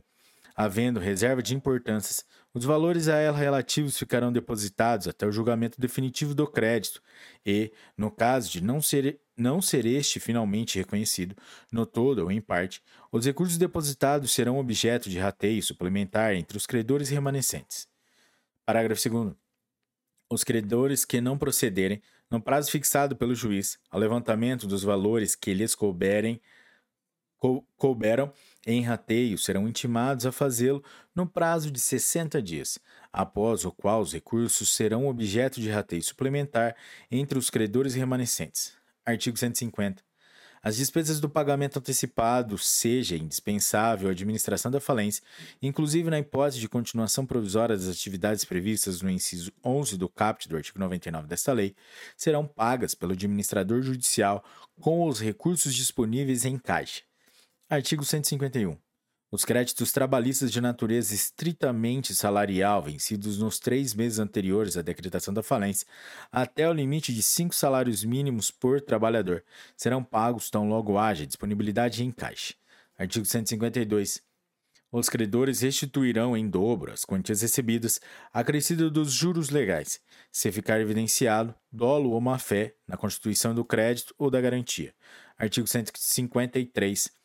[0.56, 6.36] Havendo reserva de importâncias, os valores a ela relativos ficarão depositados até o julgamento definitivo
[6.36, 7.02] do crédito
[7.46, 11.36] e, no caso de não ser, não ser este finalmente reconhecido,
[11.72, 16.66] no todo ou em parte, os recursos depositados serão objeto de rateio suplementar entre os
[16.66, 17.90] credores remanescentes.
[18.66, 19.34] Parágrafo 2.
[20.30, 25.54] Os credores que não procederem, no prazo fixado pelo juiz, ao levantamento dos valores que
[25.54, 26.40] lhes couberem,
[27.76, 28.32] couberam
[28.66, 30.84] em rateio serão intimados a fazê-lo
[31.16, 32.78] no prazo de 60 dias,
[33.12, 36.76] após o qual os recursos serão objeto de rateio suplementar
[37.10, 38.74] entre os credores remanescentes.
[39.12, 40.04] Artigo 150.
[40.64, 45.24] As despesas do pagamento antecipado seja indispensável à administração da falência,
[45.62, 50.56] inclusive na hipótese de continuação provisória das atividades previstas no inciso 11 do caput do
[50.56, 51.76] artigo 99 desta lei,
[52.16, 54.44] serão pagas pelo administrador judicial
[54.80, 57.02] com os recursos disponíveis em caixa
[57.72, 58.91] Artigo 151.
[59.34, 65.42] Os créditos trabalhistas de natureza estritamente salarial vencidos nos três meses anteriores à decretação da
[65.42, 65.88] falência,
[66.30, 69.42] até o limite de cinco salários mínimos por trabalhador,
[69.78, 72.56] serão pagos tão logo haja disponibilidade em caixa.
[73.00, 74.22] Artigo 152.
[74.92, 78.02] Os credores restituirão em dobro as quantias recebidas,
[78.34, 84.30] acrescido dos juros legais, se ficar evidenciado dolo ou má-fé na constituição do crédito ou
[84.30, 84.94] da garantia.
[85.38, 87.21] Artigo 153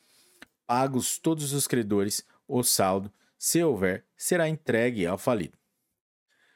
[0.67, 5.57] pagos todos os credores, o saldo, se houver, será entregue ao falido.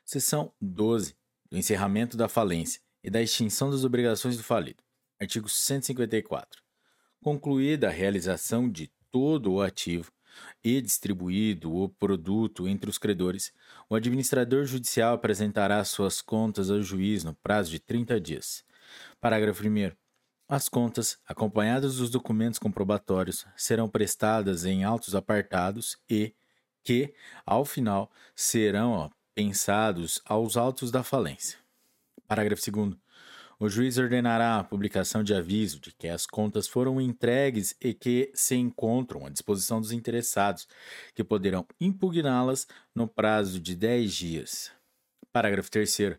[0.05, 1.15] Seção 12
[1.51, 4.83] do encerramento da falência e da extinção das obrigações do falido.
[5.21, 6.63] Artigo 154.
[7.23, 10.11] Concluída a realização de todo o ativo
[10.63, 13.53] e distribuído o produto entre os credores,
[13.89, 18.65] o administrador judicial apresentará suas contas ao juiz no prazo de 30 dias.
[19.21, 19.93] Parágrafo 1.
[20.53, 26.35] As contas, acompanhadas dos documentos comprobatórios, serão prestadas em autos apartados e
[26.83, 27.15] que,
[27.47, 31.57] ao final, serão ó, pensados aos autos da falência.
[32.27, 32.97] Parágrafo 2.
[33.61, 38.33] O juiz ordenará a publicação de aviso de que as contas foram entregues e que
[38.35, 40.67] se encontram à disposição dos interessados,
[41.15, 44.73] que poderão impugná-las no prazo de 10 dias.
[45.33, 46.19] Parágrafo 3.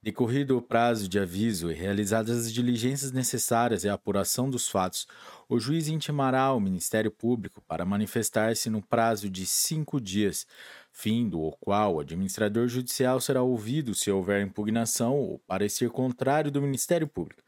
[0.00, 5.08] Decorrido o prazo de aviso e realizadas as diligências necessárias à apuração dos fatos,
[5.48, 10.46] o juiz intimará o Ministério Público para manifestar-se no prazo de cinco dias,
[10.92, 16.62] findo o qual o administrador judicial será ouvido se houver impugnação ou parecer contrário do
[16.62, 17.42] Ministério Público.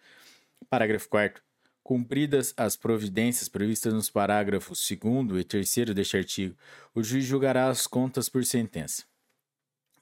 [0.68, 1.40] Parágrafo 4.
[1.84, 6.56] Cumpridas as providências previstas nos parágrafos 2 e 3 deste artigo,
[6.92, 9.04] o juiz julgará as contas por sentença.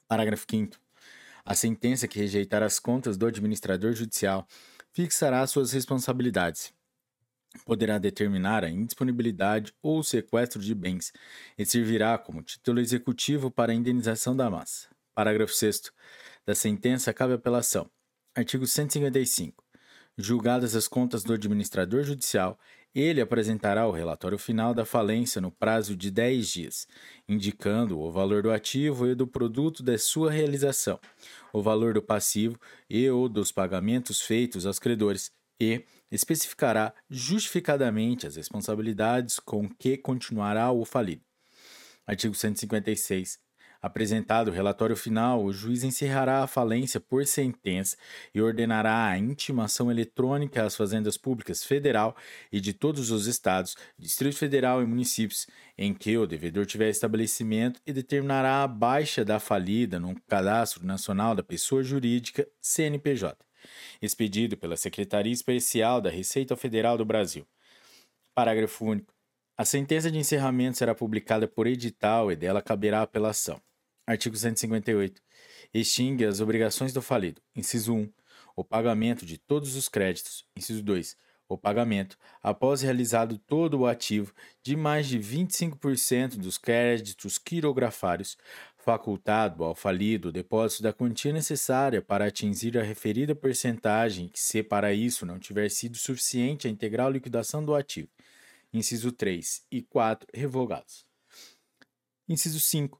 [0.07, 0.88] Parágrafo 5.
[1.45, 4.47] A sentença que rejeitar as contas do administrador judicial
[4.91, 6.73] fixará suas responsabilidades.
[7.65, 11.11] Poderá determinar a indisponibilidade ou o sequestro de bens
[11.57, 14.87] e servirá como título executivo para a indenização da massa.
[15.15, 15.91] Parágrafo 6.
[16.45, 17.89] Da sentença cabe apelação.
[18.35, 19.63] Artigo 155.
[20.17, 22.59] Julgadas as contas do administrador judicial,
[22.99, 26.87] ele apresentará o relatório final da falência no prazo de 10 dias,
[27.27, 30.99] indicando o valor do ativo e do produto da sua realização,
[31.53, 38.35] o valor do passivo e ou dos pagamentos feitos aos credores, e especificará justificadamente as
[38.35, 41.23] responsabilidades com que continuará o falido.
[42.07, 43.48] Artigo 156.
[43.81, 47.95] Apresentado o relatório final, o juiz encerrará a falência por sentença
[48.35, 52.13] e ordenará a intimação eletrônica às fazendas públicas federal
[52.51, 57.79] e de todos os estados, Distrito Federal e municípios em que o devedor tiver estabelecimento
[57.87, 63.37] e determinará a baixa da falida no Cadastro Nacional da Pessoa Jurídica, CNPJ,
[64.01, 67.47] expedido pela Secretaria Especial da Receita Federal do Brasil.
[68.35, 69.13] Parágrafo único.
[69.57, 73.61] A sentença de encerramento será publicada por edital e dela caberá apelação.
[74.09, 75.21] Artigo 158.
[75.71, 77.39] Extingue as obrigações do falido.
[77.55, 78.11] Inciso 1.
[78.55, 80.47] O pagamento de todos os créditos.
[80.57, 81.15] Inciso 2.
[81.47, 88.35] o pagamento, após realizado todo o ativo, de mais de 25% dos créditos quirografários,
[88.77, 94.63] facultado ao falido o depósito da quantia necessária para atingir a referida percentagem, que se
[94.63, 98.09] para isso não tiver sido suficiente a integral liquidação do ativo.
[98.73, 101.05] Inciso 3 e 4 revogados.
[102.27, 102.99] Inciso 5.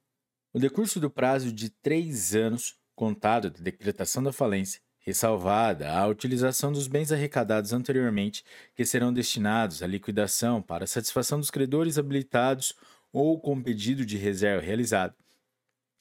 [0.51, 6.71] O decurso do prazo de três anos, contado da decretação da falência, ressalvada a utilização
[6.71, 8.43] dos bens arrecadados anteriormente,
[8.75, 12.73] que serão destinados à liquidação para satisfação dos credores habilitados
[13.13, 15.15] ou com pedido de reserva realizado.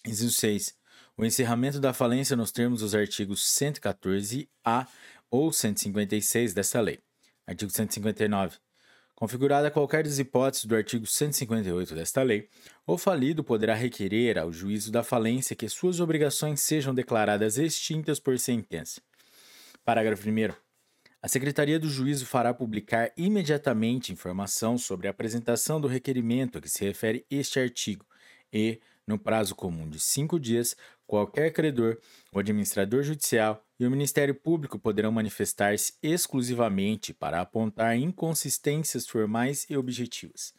[0.07, 0.75] Inciso 6.
[1.17, 4.87] O encerramento da falência nos termos dos artigos 114-A
[5.31, 7.01] ou 156 desta lei.
[7.47, 8.59] Artigo 159.
[9.19, 12.49] Configurada qualquer das hipóteses do artigo 158 desta lei,
[12.87, 18.39] o falido poderá requerer ao juízo da falência que suas obrigações sejam declaradas extintas por
[18.39, 19.03] sentença.
[19.85, 20.55] Parágrafo 1.
[21.21, 26.69] A Secretaria do Juízo fará publicar imediatamente informação sobre a apresentação do requerimento a que
[26.69, 28.07] se refere este artigo
[28.53, 30.77] e, no prazo comum de cinco dias,
[31.09, 31.99] qualquer credor,
[32.33, 39.77] o administrador judicial e o Ministério Público poderão manifestar-se exclusivamente para apontar inconsistências formais e
[39.77, 40.53] objetivas.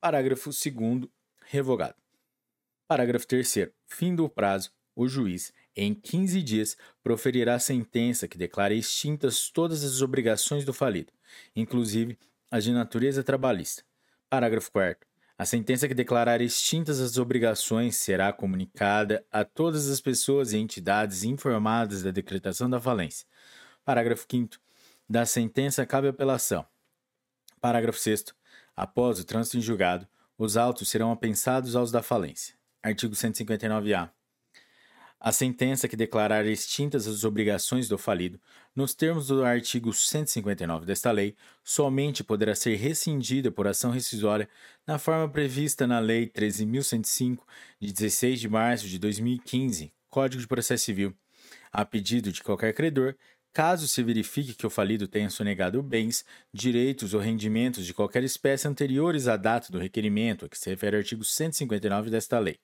[0.00, 1.08] Parágrafo 2.
[1.46, 1.94] Revogado.
[2.86, 3.68] Parágrafo 3.
[3.86, 4.70] Fim do prazo.
[4.94, 11.12] O juiz, em 15 dias, proferirá sentença que declare extintas todas as obrigações do falido,
[11.54, 12.18] inclusive
[12.50, 13.84] as de natureza trabalhista.
[14.28, 15.07] Parágrafo 4.
[15.38, 21.22] A sentença que declarar extintas as obrigações será comunicada a todas as pessoas e entidades
[21.22, 23.24] informadas da decretação da falência.
[23.84, 24.56] Parágrafo 5.
[25.08, 26.66] Da sentença cabe apelação.
[27.60, 28.24] Parágrafo 6.
[28.74, 32.56] Após o trânsito em julgado, os autos serão apensados aos da falência.
[32.82, 34.17] Artigo 159-A.
[35.20, 38.40] A sentença que declarar extintas as obrigações do falido,
[38.74, 44.48] nos termos do artigo 159 desta lei, somente poderá ser rescindida por ação rescisória
[44.86, 47.40] na forma prevista na Lei 13.105,
[47.80, 51.12] de 16 de março de 2015, Código de Processo Civil,
[51.72, 53.16] a pedido de qualquer credor,
[53.52, 56.24] caso se verifique que o falido tenha sonegado bens,
[56.54, 60.96] direitos ou rendimentos de qualquer espécie anteriores à data do requerimento a que se refere
[60.96, 62.60] o artigo 159 desta lei.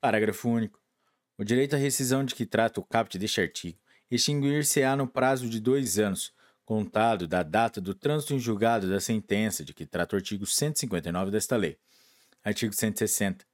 [0.00, 0.85] Parágrafo único.
[1.38, 3.78] O direito à rescisão de que trata o caput deste artigo
[4.10, 6.32] extinguir-se-á no prazo de dois anos,
[6.64, 11.30] contado da data do trânsito em julgado da sentença de que trata o artigo 159
[11.30, 11.76] desta lei.
[12.42, 13.44] Artigo 160.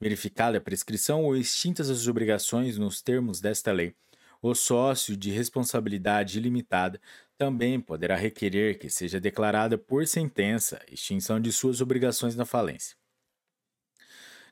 [0.00, 3.94] Verificada a prescrição ou extintas as obrigações nos termos desta lei,
[4.42, 7.00] o sócio de responsabilidade ilimitada
[7.36, 12.96] também poderá requerer que seja declarada por sentença extinção de suas obrigações na falência.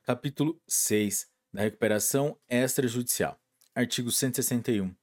[0.05, 3.39] Capítulo 6 da recuperação extrajudicial.
[3.75, 4.95] Artigo 161.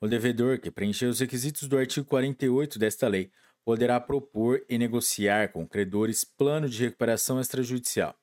[0.00, 3.30] O devedor que preencher os requisitos do artigo 48 desta lei
[3.64, 8.14] poderá propor e negociar com credores plano de recuperação extrajudicial.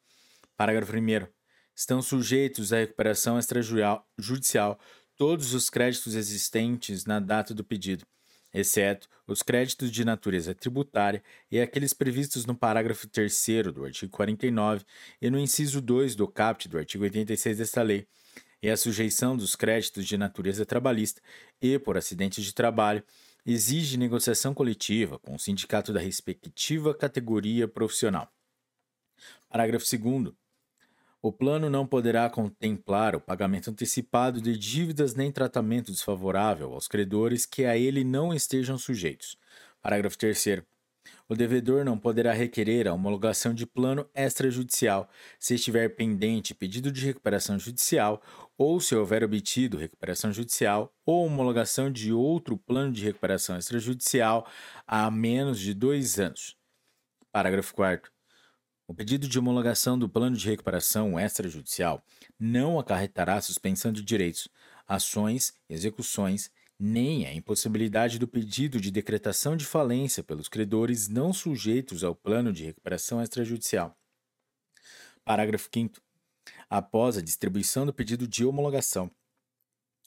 [0.55, 1.27] Parágrafo 1.
[1.75, 4.79] Estão sujeitos à recuperação extrajudicial
[5.17, 8.05] todos os créditos existentes na data do pedido,
[8.53, 14.85] exceto os créditos de natureza tributária e aqueles previstos no parágrafo 3 do artigo 49
[15.21, 18.07] e no inciso 2 do caput do artigo 86 desta lei,
[18.61, 21.21] e a sujeição dos créditos de natureza trabalhista
[21.61, 23.03] e por acidente de trabalho
[23.45, 28.31] exige negociação coletiva com o sindicato da respectiva categoria profissional.
[29.49, 30.33] Parágrafo 2
[31.23, 37.45] o plano não poderá contemplar o pagamento antecipado de dívidas nem tratamento desfavorável aos credores
[37.45, 39.37] que a ele não estejam sujeitos.
[39.81, 40.63] Parágrafo 3.
[41.29, 47.05] O devedor não poderá requerer a homologação de plano extrajudicial se estiver pendente pedido de
[47.05, 48.21] recuperação judicial
[48.57, 54.45] ou se houver obtido recuperação judicial ou homologação de outro plano de recuperação extrajudicial
[54.85, 56.57] há menos de dois anos.
[57.31, 58.12] Parágrafo 4.
[58.85, 62.03] O pedido de homologação do plano de recuperação extrajudicial
[62.37, 64.49] não acarretará suspensão de direitos,
[64.85, 72.03] ações, execuções, nem a impossibilidade do pedido de decretação de falência pelos credores não sujeitos
[72.03, 73.97] ao plano de recuperação extrajudicial.
[75.23, 76.01] Parágrafo 5.
[76.69, 79.09] Após a distribuição do pedido de homologação,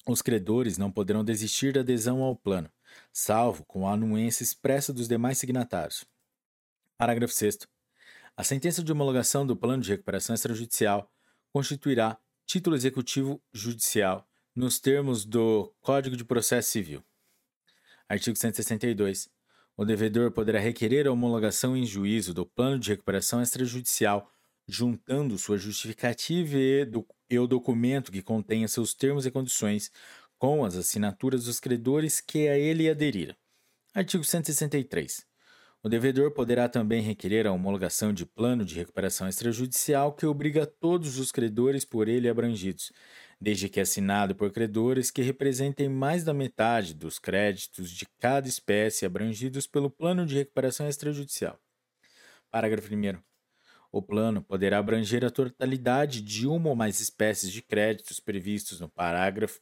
[0.07, 2.71] os credores não poderão desistir da adesão ao plano,
[3.11, 6.05] salvo com a anuência expressa dos demais signatários.
[6.99, 7.61] Parágrafo 6.
[8.37, 11.11] A sentença de homologação do plano de recuperação extrajudicial
[11.51, 17.03] constituirá título executivo judicial nos termos do Código de Processo Civil.
[18.07, 19.31] Artigo 162.
[19.75, 24.31] O devedor poderá requerer a homologação em juízo do plano de recuperação extrajudicial,
[24.69, 29.91] juntando sua justificativa e, do, e o documento que contenha seus termos e condições,
[30.39, 33.35] com as assinaturas dos credores que a ele aderiram.
[33.95, 35.27] Artigo 163.
[35.87, 41.17] O devedor poderá também requerer a homologação de plano de recuperação extrajudicial que obriga todos
[41.17, 42.91] os credores por ele abrangidos,
[43.41, 49.07] desde que assinado por credores que representem mais da metade dos créditos de cada espécie
[49.07, 51.57] abrangidos pelo plano de recuperação extrajudicial.
[52.51, 53.23] Parágrafo 1.
[53.93, 58.89] O plano poderá abranger a totalidade de uma ou mais espécies de créditos previstos no
[58.89, 59.61] parágrafo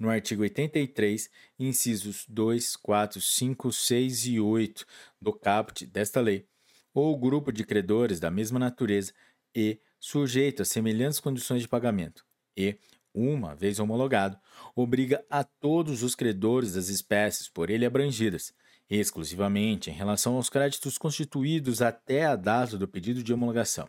[0.00, 4.86] no artigo 83, incisos 2, 4, 5, 6 e 8
[5.20, 6.46] do caput desta lei,
[6.94, 9.12] ou grupo de credores da mesma natureza
[9.54, 12.24] e sujeito a semelhantes condições de pagamento,
[12.56, 12.78] e,
[13.12, 14.38] uma vez homologado,
[14.74, 18.54] obriga a todos os credores das espécies por ele abrangidas,
[18.88, 23.88] exclusivamente em relação aos créditos constituídos até a data do pedido de homologação.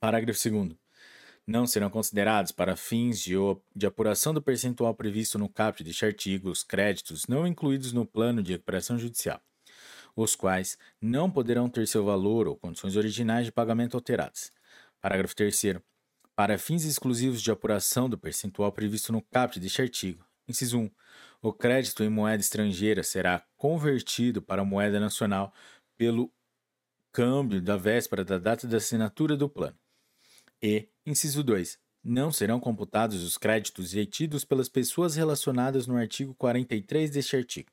[0.00, 0.83] Parágrafo 2
[1.46, 3.34] não serão considerados para fins de,
[3.74, 8.42] de apuração do percentual previsto no caput deste artigo os créditos não incluídos no plano
[8.42, 9.40] de recuperação judicial,
[10.16, 14.50] os quais não poderão ter seu valor ou condições originais de pagamento alteradas.
[15.00, 15.76] Parágrafo 3
[16.34, 20.90] Para fins exclusivos de apuração do percentual previsto no caput deste artigo, inciso 1,
[21.42, 25.52] o crédito em moeda estrangeira será convertido para moeda nacional
[25.96, 26.32] pelo
[27.12, 29.78] câmbio da véspera da data da assinatura do plano.
[30.62, 37.10] E, inciso 2, não serão computados os créditos retidos pelas pessoas relacionadas no artigo 43
[37.10, 37.70] deste artigo.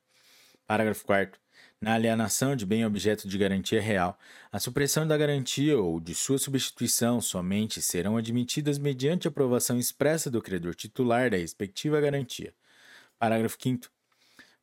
[0.66, 1.40] Parágrafo 4
[1.82, 4.16] na alienação de bem objeto de garantia real,
[4.52, 10.44] a supressão da garantia ou de sua substituição somente serão admitidas mediante aprovação expressa do
[10.44, 12.54] credor titular da respectiva garantia.
[13.18, 13.90] Parágrafo 5.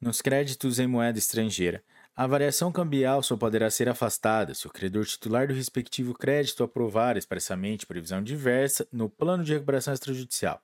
[0.00, 1.82] Nos créditos em moeda estrangeira,
[2.18, 7.16] a variação cambial só poderá ser afastada se o credor titular do respectivo crédito aprovar
[7.16, 10.60] expressamente previsão diversa no plano de recuperação extrajudicial.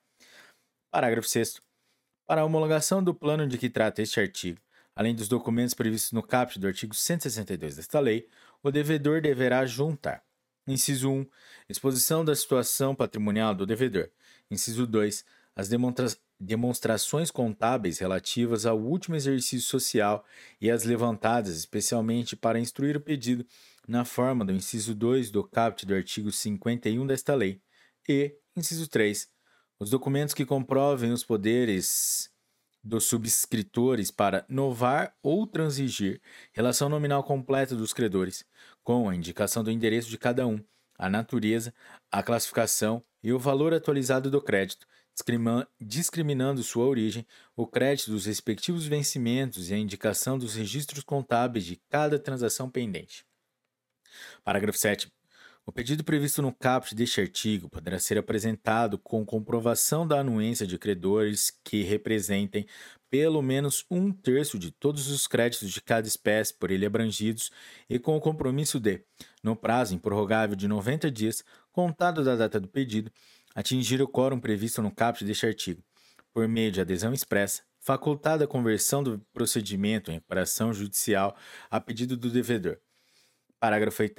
[0.91, 1.61] Parágrafo 6.
[2.27, 4.61] Para a homologação do plano de que trata este artigo,
[4.97, 8.29] além dos documentos previstos no caput do artigo 162 desta lei,
[8.61, 10.25] o devedor deverá juntar:
[10.67, 11.25] inciso 1,
[11.69, 14.11] exposição da situação patrimonial do devedor,
[14.51, 15.25] inciso 2,
[15.57, 16.07] as demonstra
[16.39, 20.25] demonstrações contábeis relativas ao último exercício social
[20.61, 23.47] e as levantadas especialmente para instruir o pedido
[23.87, 27.61] na forma do inciso 2 do caput do artigo 51 desta lei,
[28.09, 29.29] e, inciso 3,
[29.79, 32.31] os documentos que comprovem os poderes
[32.83, 36.21] dos subscritores para novar ou transigir
[36.53, 38.45] relação nominal completa dos credores,
[38.83, 40.63] com a indicação do endereço de cada um,
[40.99, 41.75] a natureza,
[42.11, 44.87] a classificação e o valor atualizado do crédito,
[45.81, 47.27] discriminando sua origem,
[47.57, 53.25] o crédito dos respectivos vencimentos e a indicação dos registros contábeis de cada transação pendente.
[54.43, 55.13] Parágrafo 7.
[55.67, 60.79] O pedido previsto no caput deste artigo poderá ser apresentado com comprovação da anuência de
[60.79, 62.67] credores que representem
[63.09, 67.51] pelo menos um terço de todos os créditos de cada espécie por ele abrangidos
[67.89, 69.05] e com o compromisso de,
[69.43, 73.11] no prazo improrrogável de 90 dias, contado da data do pedido,
[73.55, 75.83] atingir o quórum previsto no caput deste artigo,
[76.33, 81.37] por meio de adesão expressa, facultada a conversão do procedimento em recuperação judicial
[81.71, 82.79] a pedido do devedor.
[83.61, 84.15] Parágrafo 8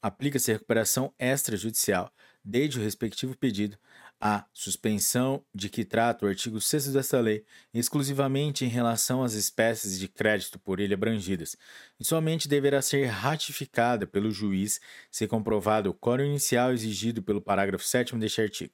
[0.00, 2.12] Aplica-se a recuperação extrajudicial,
[2.44, 3.78] desde o respectivo pedido,
[4.26, 7.44] a suspensão de que trata o artigo 6 desta lei,
[7.74, 11.58] exclusivamente em relação às espécies de crédito por ele abrangidas,
[12.00, 14.80] e somente deverá ser ratificada pelo juiz
[15.10, 18.72] se comprovado o quórum inicial exigido pelo parágrafo 7 deste artigo.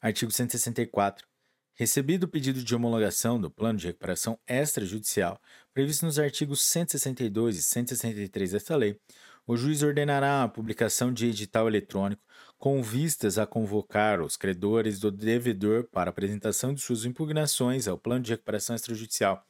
[0.00, 1.26] Artigo 164.
[1.74, 5.40] Recebido o pedido de homologação do plano de recuperação extrajudicial,
[5.74, 8.96] previsto nos artigos 162 e 163 desta lei,
[9.46, 12.22] o juiz ordenará a publicação de edital eletrônico
[12.58, 18.22] com vistas a convocar os credores do devedor para apresentação de suas impugnações ao plano
[18.22, 19.44] de recuperação extrajudicial,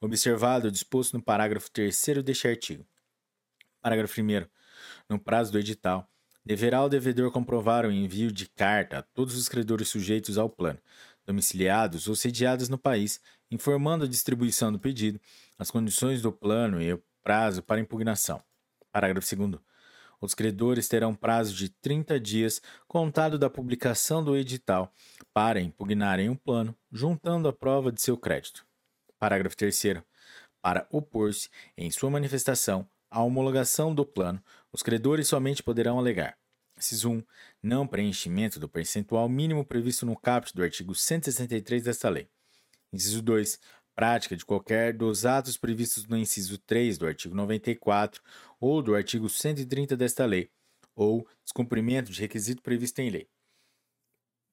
[0.00, 2.84] observado o disposto no parágrafo 3 deste artigo.
[3.80, 4.46] Parágrafo 1.
[5.08, 6.10] No prazo do edital,
[6.44, 10.80] deverá o devedor comprovar o envio de carta a todos os credores sujeitos ao plano,
[11.24, 15.20] domiciliados ou sediados no país, informando a distribuição do pedido,
[15.56, 18.42] as condições do plano e o prazo para impugnação.
[18.96, 19.60] Parágrafo 2.
[20.22, 24.90] Os credores terão prazo de 30 dias contado da publicação do edital
[25.34, 28.66] para impugnarem o plano, juntando a prova de seu crédito.
[29.18, 30.02] Parágrafo 3.
[30.62, 34.42] Para opor-se, em sua manifestação, à homologação do plano,
[34.72, 36.38] os credores somente poderão alegar:
[36.78, 37.22] Inciso 1.
[37.62, 42.30] Não preenchimento do percentual mínimo previsto no caput do artigo 163 desta lei.
[42.90, 43.60] Inciso 2
[43.96, 48.22] prática de qualquer dos atos previstos no inciso 3 do artigo 94
[48.60, 50.50] ou do artigo 130 desta lei,
[50.94, 53.28] ou descumprimento de requisito previsto em lei.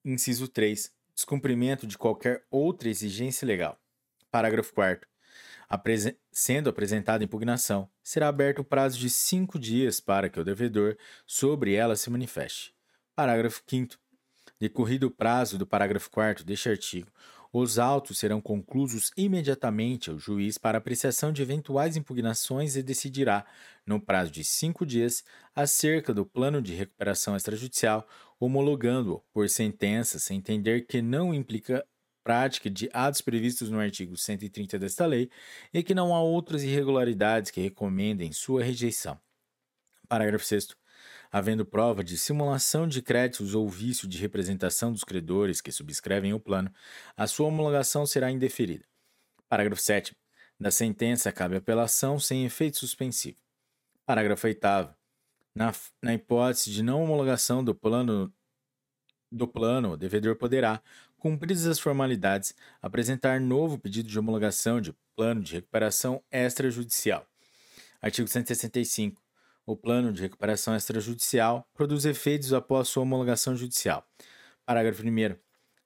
[0.04, 0.90] Inciso 3.
[1.14, 3.78] Descumprimento de qualquer outra exigência legal.
[4.30, 5.08] Parágrafo 4
[5.68, 10.96] Apresen sendo apresentada impugnação, será aberto o prazo de cinco dias para que o devedor
[11.26, 12.74] sobre ela se manifeste.
[13.14, 13.96] Parágrafo 5.
[14.60, 17.10] Decorrido o prazo do parágrafo 4 deste artigo,
[17.56, 23.46] os autos serão conclusos imediatamente ao juiz para apreciação de eventuais impugnações e decidirá,
[23.86, 25.22] no prazo de cinco dias,
[25.54, 28.08] acerca do plano de recuperação extrajudicial,
[28.40, 31.86] homologando-o por sentença, sem entender que não implica
[32.24, 35.30] prática de atos previstos no artigo 130 desta lei
[35.72, 39.16] e que não há outras irregularidades que recomendem sua rejeição.
[40.08, 40.83] Parágrafo 6
[41.34, 46.38] havendo prova de simulação de créditos ou vício de representação dos credores que subscrevem o
[46.38, 46.72] plano,
[47.16, 48.84] a sua homologação será indeferida.
[49.48, 50.16] Parágrafo 7.
[50.60, 53.36] Da sentença cabe apelação sem efeito suspensivo.
[54.06, 54.60] Parágrafo 8.
[55.52, 58.32] Na, na hipótese de não homologação do plano,
[59.28, 60.80] do plano, o devedor poderá,
[61.18, 67.26] cumpridas as formalidades, apresentar novo pedido de homologação de plano de recuperação extrajudicial.
[68.00, 69.23] Artigo 165.
[69.66, 74.06] O plano de recuperação extrajudicial produz efeitos após sua homologação judicial.
[74.66, 75.36] Parágrafo 1.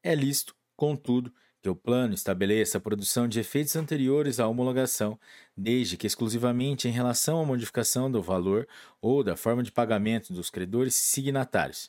[0.02, 1.32] É lícito, contudo,
[1.62, 5.18] que o plano estabeleça a produção de efeitos anteriores à homologação,
[5.57, 8.66] desde que exclusivamente em relação à modificação do valor
[9.00, 11.89] ou da forma de pagamento dos credores signatários.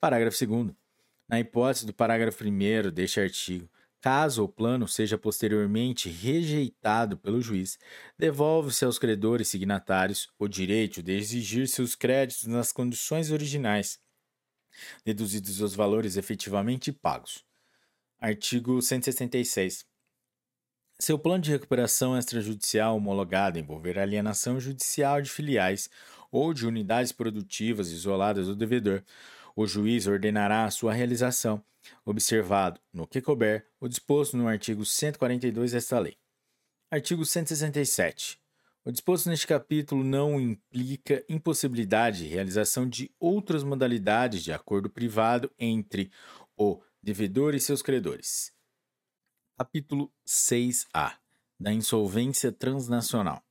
[0.00, 0.70] Parágrafo 2.
[1.28, 3.68] Na hipótese do parágrafo 1 deste artigo,
[4.00, 7.76] Caso o plano seja posteriormente rejeitado pelo juiz,
[8.16, 13.98] devolve-se aos credores signatários o direito de exigir seus créditos nas condições originais,
[15.04, 17.44] deduzidos os valores efetivamente pagos.
[18.20, 19.84] Artigo 166.
[21.00, 25.88] Se o plano de recuperação extrajudicial homologado envolver alienação judicial de filiais
[26.30, 29.04] ou de unidades produtivas isoladas do devedor,
[29.60, 31.60] o juiz ordenará a sua realização,
[32.04, 36.16] observado, no que couber, o disposto no artigo 142 desta lei.
[36.88, 38.40] Artigo 167.
[38.84, 45.50] O disposto neste capítulo não implica impossibilidade de realização de outras modalidades de acordo privado
[45.58, 46.08] entre
[46.56, 48.52] o devedor e seus credores.
[49.58, 51.16] Capítulo 6A
[51.58, 53.42] da Insolvência Transnacional.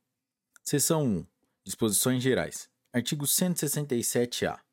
[0.64, 1.26] Seção 1.
[1.66, 2.70] Disposições Gerais.
[2.94, 4.67] Artigo 167-A.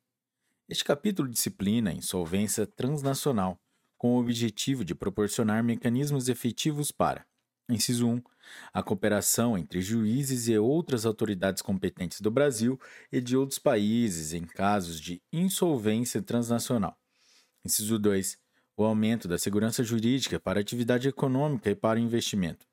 [0.68, 3.62] Este capítulo disciplina a insolvência transnacional,
[4.00, 7.24] com o objetivo de proporcionar mecanismos efetivos para,
[7.70, 8.22] inciso 1,
[8.74, 12.80] a cooperação entre juízes e outras autoridades competentes do Brasil
[13.12, 16.98] e de outros países em casos de insolvência transnacional.
[17.64, 18.36] Inciso 2,
[18.76, 22.66] o aumento da segurança jurídica para a atividade econômica e para o investimento.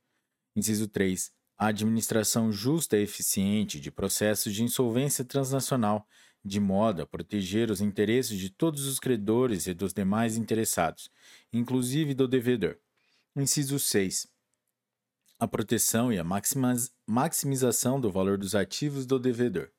[0.56, 6.08] Inciso 3, a administração justa e eficiente de processos de insolvência transnacional
[6.44, 11.10] de modo a proteger os interesses de todos os credores e dos demais interessados,
[11.52, 12.76] inclusive do devedor.
[13.36, 14.26] Inciso 6.
[15.38, 16.24] A proteção e a
[17.06, 19.70] maximização do valor dos ativos do devedor.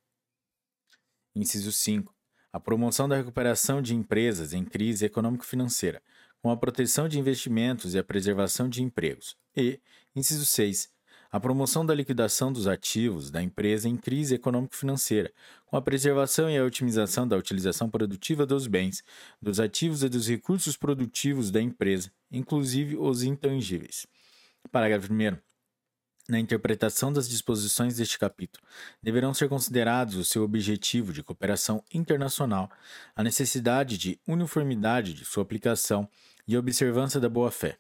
[1.35, 2.14] Inciso 5.
[2.51, 6.01] A promoção da recuperação de empresas em crise econômico-financeira,
[6.42, 9.35] com a proteção de investimentos e a preservação de empregos.
[9.56, 9.80] E,
[10.16, 10.92] inciso 6
[11.33, 15.33] a promoção da liquidação dos ativos da empresa em crise econômico-financeira,
[15.65, 19.03] com a preservação e a otimização da utilização produtiva dos bens,
[19.41, 24.05] dos ativos e dos recursos produtivos da empresa, inclusive os intangíveis.
[24.71, 25.35] Parágrafo 1.
[26.29, 28.63] Na interpretação das disposições deste capítulo,
[29.01, 32.69] deverão ser considerados o seu objetivo de cooperação internacional,
[33.15, 36.07] a necessidade de uniformidade de sua aplicação
[36.47, 37.79] e observância da boa-fé.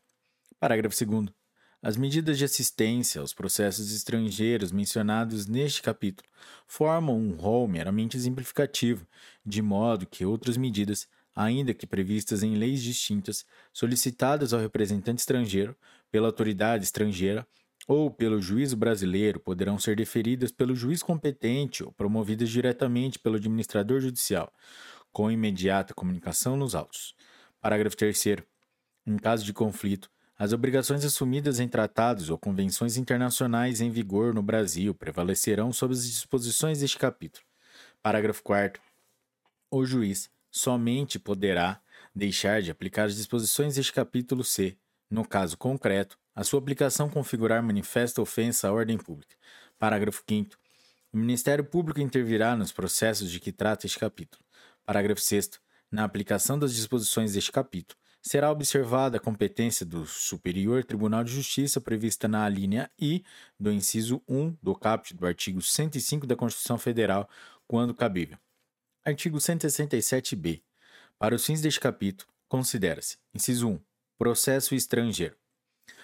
[0.59, 1.42] Parágrafo 2.
[1.85, 6.29] As medidas de assistência aos processos estrangeiros mencionados neste capítulo
[6.65, 9.05] formam um rol meramente exemplificativo,
[9.45, 15.75] de modo que outras medidas, ainda que previstas em leis distintas, solicitadas ao representante estrangeiro,
[16.09, 17.45] pela autoridade estrangeira
[17.85, 23.99] ou pelo juízo brasileiro, poderão ser deferidas pelo juiz competente ou promovidas diretamente pelo administrador
[23.99, 24.53] judicial,
[25.11, 27.13] com imediata comunicação nos autos.
[27.59, 28.37] Parágrafo 3.
[29.05, 30.09] Em caso de conflito,
[30.43, 36.05] as obrigações assumidas em tratados ou convenções internacionais em vigor no Brasil prevalecerão sobre as
[36.05, 37.45] disposições deste capítulo.
[38.01, 38.81] Parágrafo 4.
[39.71, 41.79] O juiz somente poderá
[42.13, 44.77] deixar de aplicar as disposições deste capítulo se,
[45.09, 49.37] no caso concreto, a sua aplicação configurar manifesta ofensa à ordem pública.
[49.79, 50.57] Parágrafo 5.
[51.13, 54.43] O Ministério Público intervirá nos processos de que trata este capítulo.
[54.85, 55.51] Parágrafo 6.
[55.89, 61.81] Na aplicação das disposições deste capítulo, será observada a competência do Superior Tribunal de Justiça
[61.81, 63.21] prevista na alínea I
[63.59, 67.29] do inciso 1 do caput do artigo 105 da Constituição Federal,
[67.67, 68.37] quando cabível.
[69.03, 70.63] Artigo 167b.
[71.19, 73.79] Para os fins deste capítulo, considera-se: inciso 1.
[74.17, 75.35] Processo estrangeiro.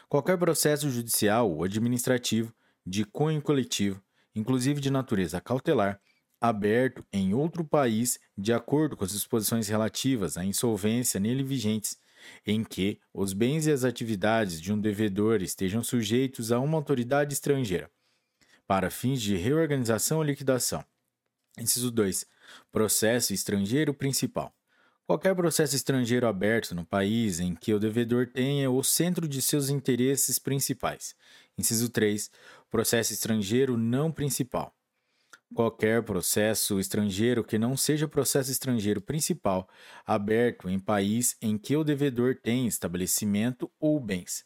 [0.10, 2.54] Qualquer processo judicial ou administrativo
[2.86, 4.04] de cunho coletivo,
[4.36, 6.02] inclusive de natureza cautelar,
[6.42, 11.98] aberto em outro país de acordo com as disposições relativas à insolvência nele vigentes,
[12.46, 17.34] em que os bens e as atividades de um devedor estejam sujeitos a uma autoridade
[17.34, 17.90] estrangeira,
[18.68, 20.84] para fins de reorganização ou liquidação.
[21.58, 22.26] Inciso 2.
[22.72, 24.54] Processo estrangeiro principal.
[25.06, 29.70] Qualquer processo estrangeiro aberto no país em que o devedor tenha o centro de seus
[29.70, 31.16] interesses principais.
[31.58, 32.30] Inciso 3.
[32.70, 34.72] Processo estrangeiro não principal.
[35.54, 39.68] Qualquer processo estrangeiro que não seja processo estrangeiro principal
[40.06, 44.46] aberto em país em que o devedor tem estabelecimento ou bens.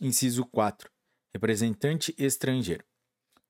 [0.00, 0.88] Inciso 4.
[1.34, 2.84] Representante estrangeiro.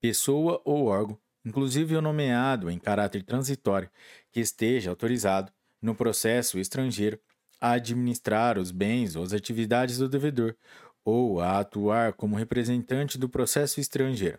[0.00, 3.90] Pessoa ou órgão, inclusive o nomeado em caráter transitório,
[4.32, 5.52] que esteja autorizado
[5.82, 7.20] no processo estrangeiro
[7.60, 10.56] a administrar os bens ou as atividades do devedor
[11.04, 14.38] ou a atuar como representante do processo estrangeiro.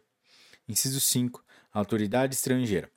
[0.68, 2.92] Inciso 5 autoridade estrangeira.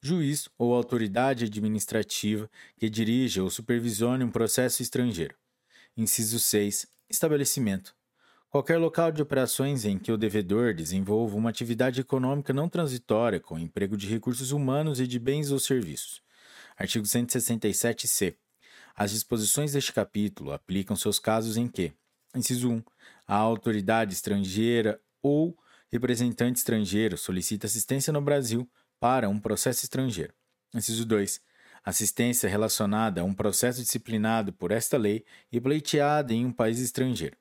[0.00, 5.34] Juiz ou autoridade administrativa que dirija ou supervisione um processo estrangeiro.
[5.96, 6.86] Inciso 6.
[7.10, 7.96] Estabelecimento.
[8.48, 13.58] Qualquer local de operações em que o devedor desenvolva uma atividade econômica não transitória com
[13.58, 16.22] emprego de recursos humanos e de bens ou serviços.
[16.76, 18.36] Artigo 167-C.
[18.94, 21.92] As disposições deste capítulo aplicam seus casos em que:
[22.34, 22.82] inciso 1.
[23.26, 25.56] A autoridade estrangeira ou
[25.90, 28.68] representante estrangeiro solicita assistência no Brasil
[29.00, 30.34] para um processo estrangeiro.
[30.74, 31.40] Inciso 2.
[31.84, 37.36] Assistência relacionada a um processo disciplinado por esta lei e pleiteada em um país estrangeiro.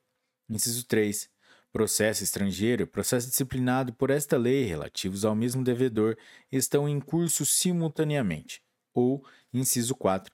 [0.50, 1.30] Inciso 3.
[1.74, 6.17] Processo estrangeiro e processo disciplinado por esta lei relativos ao mesmo devedor
[6.51, 8.61] estão em curso simultaneamente.
[8.93, 10.34] Ou, inciso 4.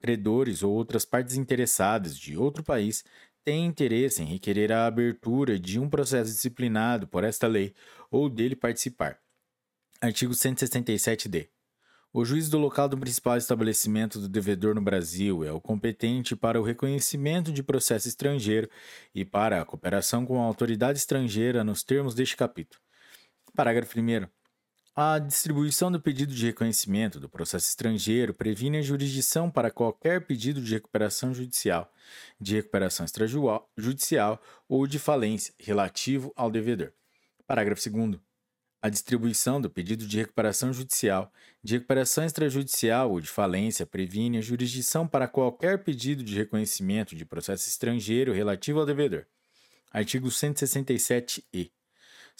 [0.00, 3.04] Credores ou outras partes interessadas de outro país
[3.44, 7.74] tem interesse em requerer a abertura de um processo disciplinado por esta lei
[8.10, 9.18] ou dele participar.
[10.00, 11.50] Artigo 167-D.
[12.12, 16.60] O juiz do local do principal estabelecimento do devedor no Brasil é o competente para
[16.60, 18.68] o reconhecimento de processo estrangeiro
[19.14, 22.82] e para a cooperação com a autoridade estrangeira nos termos deste capítulo.
[23.54, 24.39] Parágrafo 1.
[24.94, 30.60] A distribuição do pedido de reconhecimento do processo estrangeiro previne a jurisdição para qualquer pedido
[30.60, 31.92] de recuperação judicial,
[32.40, 36.92] de recuperação extrajudicial ou de falência relativo ao devedor.
[37.46, 38.18] Parágrafo 2.
[38.82, 44.42] A distribuição do pedido de recuperação judicial, de recuperação extrajudicial ou de falência previne a
[44.42, 49.24] jurisdição para qualquer pedido de reconhecimento de processo estrangeiro relativo ao devedor.
[49.92, 51.70] Artigo 167-E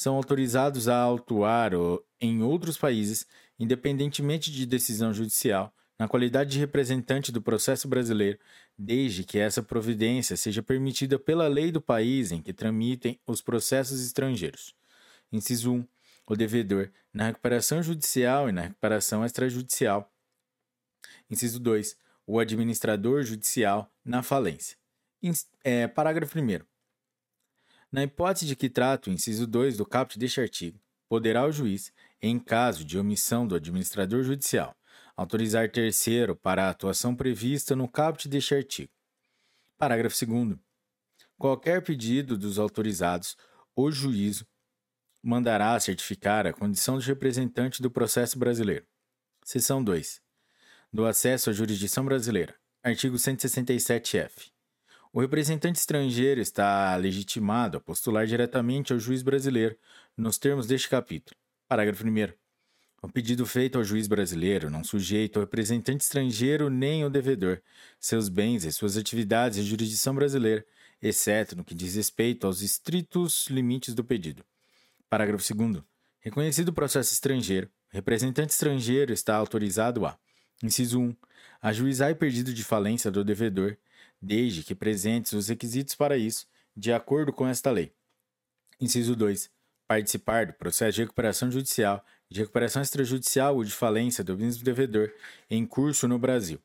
[0.01, 1.73] são autorizados a autuar
[2.19, 3.27] em outros países,
[3.59, 8.39] independentemente de decisão judicial, na qualidade de representante do processo brasileiro,
[8.79, 14.03] desde que essa providência seja permitida pela lei do país em que tramitem os processos
[14.03, 14.75] estrangeiros.
[15.31, 15.87] Inciso 1.
[16.29, 20.11] O devedor, na recuperação judicial e na recuperação extrajudicial.
[21.29, 21.95] Inciso 2.
[22.27, 24.79] O administrador judicial na falência.
[25.62, 26.69] É, parágrafo 1.
[27.93, 31.93] Na hipótese de que trata o inciso 2 do caput deste artigo, poderá o juiz,
[32.23, 34.77] em caso de omissão do administrador judicial,
[35.17, 38.93] autorizar terceiro para a atuação prevista no caput deste artigo.
[39.77, 40.57] Parágrafo 2.
[41.36, 43.36] Qualquer pedido dos autorizados,
[43.75, 44.47] o juízo
[45.23, 48.86] mandará certificar a condição de representante do processo brasileiro.
[49.44, 50.20] Seção 2.
[50.93, 52.55] Do acesso à jurisdição brasileira.
[52.83, 54.52] Artigo 167-F.
[55.12, 59.76] O representante estrangeiro está legitimado a postular diretamente ao juiz brasileiro,
[60.16, 61.36] nos termos deste capítulo.
[61.66, 62.32] Parágrafo 1.
[63.02, 67.60] O pedido feito ao juiz brasileiro não sujeita ao representante estrangeiro nem ao devedor,
[67.98, 70.64] seus bens e suas atividades em jurisdição brasileira,
[71.02, 74.44] exceto no que diz respeito aos estritos limites do pedido.
[75.08, 75.82] Parágrafo 2.
[76.20, 80.16] Reconhecido o processo estrangeiro, o representante estrangeiro está autorizado a:
[80.62, 81.16] inciso 1.
[81.60, 83.76] ajuizar pedido de falência do devedor
[84.20, 87.92] desde que presentes os requisitos para isso, de acordo com esta lei.
[88.81, 89.50] Inciso 2.
[89.86, 95.12] Participar do processo de recuperação judicial, de recuperação extrajudicial ou de falência do mesmo devedor
[95.49, 96.60] em curso no Brasil.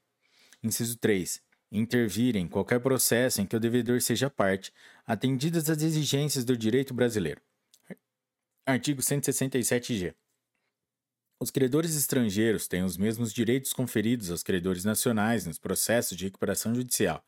[0.63, 1.41] Inciso 3.
[1.71, 4.71] Intervir em qualquer processo em que o devedor seja parte,
[5.05, 7.41] atendidas as exigências do direito brasileiro.
[8.65, 10.15] Artigo 167-G.
[11.37, 16.73] Os credores estrangeiros têm os mesmos direitos conferidos aos credores nacionais nos processos de recuperação
[16.73, 17.25] judicial,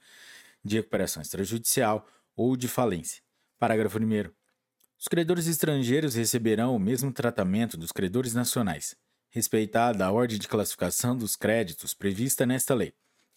[0.64, 3.22] de recuperação extrajudicial ou de falência.
[3.60, 4.32] Parágrafo 1.
[4.98, 8.96] Os credores estrangeiros receberão o mesmo tratamento dos credores nacionais,
[9.30, 12.94] respeitada a ordem de classificação dos créditos prevista nesta lei,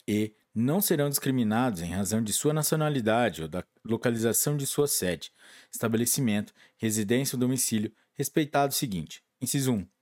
[0.07, 5.33] e, não serão discriminados em razão de sua nacionalidade ou da localização de sua sede,
[5.71, 10.00] estabelecimento, residência ou domicílio, respeitado o seguinte: inciso 1.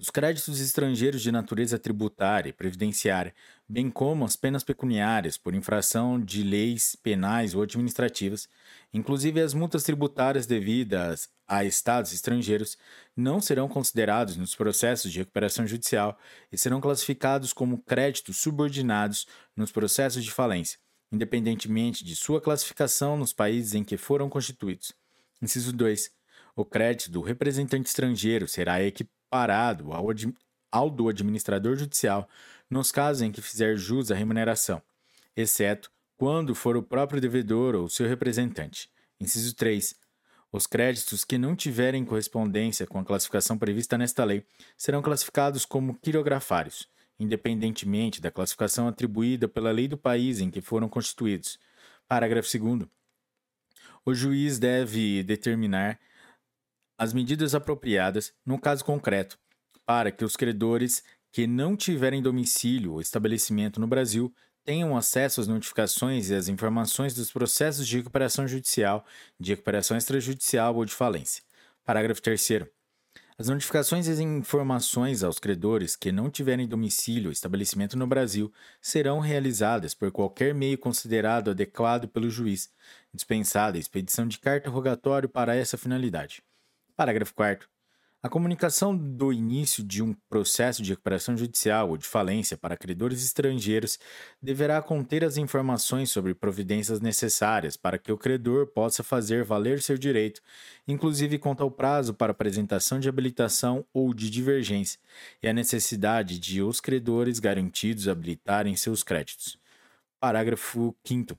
[0.00, 3.34] Os créditos estrangeiros de natureza tributária e previdenciária,
[3.68, 8.48] bem como as penas pecuniárias por infração de leis penais ou administrativas,
[8.94, 12.78] inclusive as multas tributárias devidas a estados estrangeiros,
[13.14, 16.18] não serão considerados nos processos de recuperação judicial
[16.50, 20.78] e serão classificados como créditos subordinados nos processos de falência,
[21.12, 24.94] independentemente de sua classificação nos países em que foram constituídos.
[25.42, 26.10] Inciso 2.
[26.56, 30.06] O crédito do representante estrangeiro será equiparado parado ao,
[30.70, 32.28] ao do administrador judicial
[32.68, 34.82] nos casos em que fizer jus à remuneração,
[35.36, 38.90] exceto quando for o próprio devedor ou seu representante.
[39.18, 39.94] Inciso 3.
[40.52, 44.44] Os créditos que não tiverem correspondência com a classificação prevista nesta lei
[44.76, 50.88] serão classificados como quirografários, independentemente da classificação atribuída pela lei do país em que foram
[50.88, 51.58] constituídos.
[52.08, 52.88] Parágrafo 2.
[54.04, 56.00] O juiz deve determinar
[57.00, 59.38] as medidas apropriadas no caso concreto,
[59.86, 64.30] para que os credores que não tiverem domicílio ou estabelecimento no Brasil
[64.66, 69.06] tenham acesso às notificações e às informações dos processos de recuperação judicial,
[69.38, 71.42] de recuperação extrajudicial ou de falência.
[71.86, 72.66] Parágrafo 3.
[73.38, 78.52] As notificações e as informações aos credores que não tiverem domicílio ou estabelecimento no Brasil
[78.78, 82.70] serão realizadas por qualquer meio considerado adequado pelo juiz,
[83.14, 86.42] dispensada a expedição de carta rogatório para essa finalidade.
[87.00, 87.66] Parágrafo 4.
[88.22, 93.24] A comunicação do início de um processo de recuperação judicial ou de falência para credores
[93.24, 93.98] estrangeiros
[94.42, 99.96] deverá conter as informações sobre providências necessárias para que o credor possa fazer valer seu
[99.96, 100.42] direito,
[100.86, 105.00] inclusive quanto ao prazo para apresentação de habilitação ou de divergência,
[105.42, 109.58] e a necessidade de os credores garantidos habilitarem seus créditos.
[110.20, 111.34] Parágrafo 5.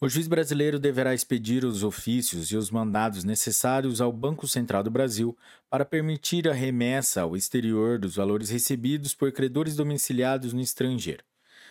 [0.00, 4.92] O juiz brasileiro deverá expedir os ofícios e os mandados necessários ao Banco Central do
[4.92, 5.36] Brasil
[5.68, 11.24] para permitir a remessa ao exterior dos valores recebidos por credores domiciliados no estrangeiro.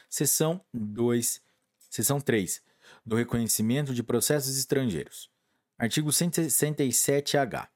[0.10, 1.42] Seção 2.
[1.90, 2.62] Seção 3.
[3.06, 5.30] Do reconhecimento de processos estrangeiros.
[5.80, 7.70] Artigo 167-H.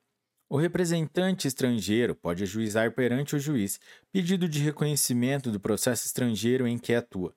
[0.50, 3.80] O representante estrangeiro pode ajuizar perante o juiz
[4.12, 7.34] pedido de reconhecimento do processo estrangeiro em que atua.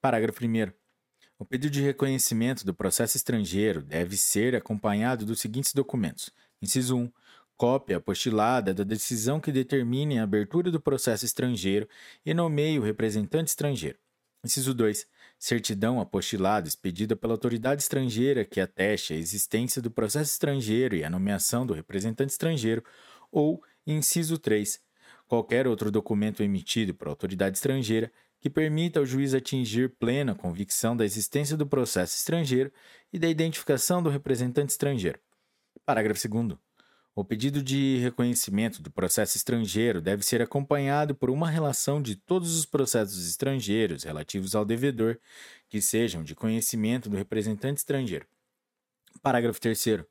[0.00, 0.77] Parágrafo 1.
[1.40, 7.12] O pedido de reconhecimento do processo estrangeiro deve ser acompanhado dos seguintes documentos: inciso 1.
[7.56, 11.88] Cópia apostilada da decisão que determine a abertura do processo estrangeiro
[12.26, 13.98] e nomeie o representante estrangeiro.
[14.44, 15.06] Inciso 2.
[15.38, 21.10] Certidão apostilada expedida pela autoridade estrangeira que ateste a existência do processo estrangeiro e a
[21.10, 22.84] nomeação do representante estrangeiro.
[23.30, 24.80] Ou, inciso 3.
[25.28, 28.10] Qualquer outro documento emitido por autoridade estrangeira
[28.40, 32.72] que permita ao juiz atingir plena convicção da existência do processo estrangeiro
[33.12, 35.18] e da identificação do representante estrangeiro.
[35.84, 36.58] Parágrafo 2.
[37.14, 42.56] O pedido de reconhecimento do processo estrangeiro deve ser acompanhado por uma relação de todos
[42.56, 45.18] os processos estrangeiros relativos ao devedor
[45.68, 48.24] que sejam de conhecimento do representante estrangeiro.
[49.20, 50.04] Parágrafo 3.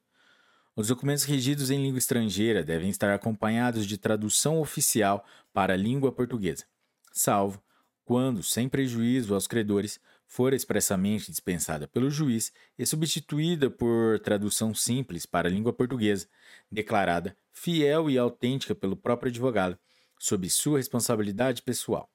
[0.75, 6.11] Os documentos regidos em língua estrangeira devem estar acompanhados de tradução oficial para a língua
[6.11, 6.65] portuguesa,
[7.13, 7.63] salvo
[8.07, 15.25] quando, sem prejuízo aos credores, for expressamente dispensada pelo juiz e substituída por tradução simples
[15.25, 16.25] para a língua portuguesa,
[16.71, 19.77] declarada fiel e autêntica pelo próprio advogado,
[20.17, 22.09] sob sua responsabilidade pessoal.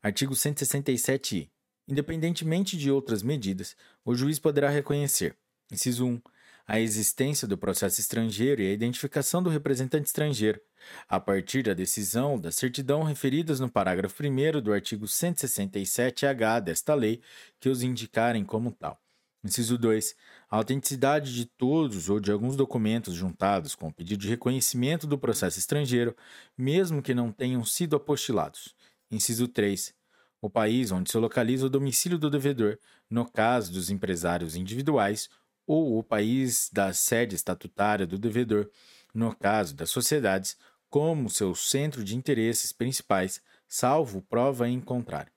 [0.00, 1.50] Artigo 167-I.
[1.88, 3.74] Independentemente de outras medidas,
[4.04, 5.36] o juiz poderá reconhecer:
[5.72, 6.22] inciso 1
[6.68, 10.60] a existência do processo estrangeiro e a identificação do representante estrangeiro,
[11.08, 17.22] a partir da decisão da certidão referidas no parágrafo 1 do artigo 167-H desta lei,
[17.58, 19.00] que os indicarem como tal.
[19.42, 20.14] Inciso 2.
[20.50, 25.16] A autenticidade de todos ou de alguns documentos juntados com o pedido de reconhecimento do
[25.16, 26.14] processo estrangeiro,
[26.56, 28.74] mesmo que não tenham sido apostilados.
[29.10, 29.94] Inciso 3.
[30.42, 35.30] O país onde se localiza o domicílio do devedor, no caso dos empresários individuais,
[35.68, 38.70] ou o país da sede estatutária do devedor,
[39.14, 40.56] no caso das sociedades,
[40.88, 45.30] como seu centro de interesses principais, salvo prova em contrário.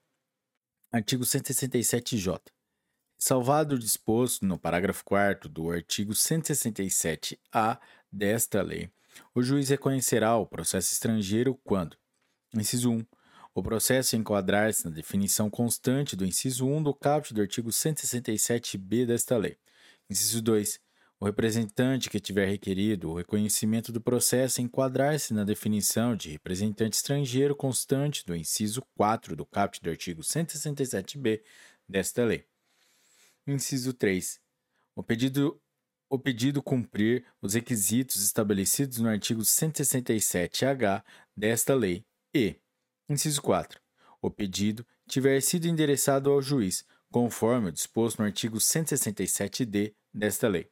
[0.89, 2.41] Artigo 167-J.
[3.17, 7.79] Salvado o disposto no parágrafo 4 do artigo 167-A
[8.09, 8.89] desta lei,
[9.35, 11.97] o juiz reconhecerá o processo estrangeiro quando,
[12.55, 13.05] inciso 1,
[13.53, 19.35] o processo enquadrar-se na definição constante do inciso 1 do caput do artigo 167b desta
[19.35, 19.57] lei.
[20.11, 20.77] Inciso 2.
[21.22, 27.56] O representante que tiver requerido o reconhecimento do processo enquadrar-se na definição de representante estrangeiro
[27.56, 31.41] constante do inciso 4 do caput do artigo 167b
[31.88, 32.45] desta lei.
[33.48, 34.41] Inciso 3.
[34.98, 35.61] O pedido,
[36.09, 41.06] o pedido cumprir os requisitos estabelecidos no artigo 167-H
[41.38, 42.03] desta lei
[42.35, 42.57] e,
[43.07, 43.80] inciso 4.
[44.22, 50.69] O pedido tiver sido endereçado ao juiz, conforme o disposto no artigo 167d desta lei.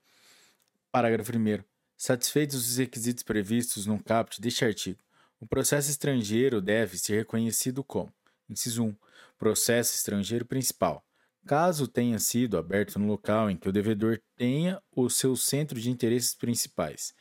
[0.92, 1.64] Parágrafo 1.
[1.98, 5.00] Satisfeitos os requisitos previstos no caput deste artigo,
[5.40, 8.11] o processo estrangeiro deve ser reconhecido como:
[8.50, 8.95] inciso 1.
[9.38, 11.06] Processo estrangeiro principal.
[11.45, 15.90] Caso tenha sido aberto no local em que o devedor tenha o seu centro de
[15.90, 17.14] interesses principais.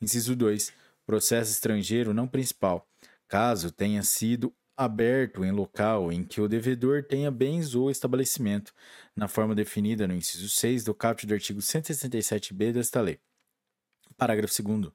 [0.00, 0.72] Inciso 2.
[1.04, 2.88] Processo estrangeiro não principal.
[3.28, 8.72] Caso tenha sido aberto em local em que o devedor tenha bens ou estabelecimento,
[9.14, 13.18] na forma definida no inciso 6 do caput do artigo 167b desta lei.
[14.16, 14.92] Parágrafo 2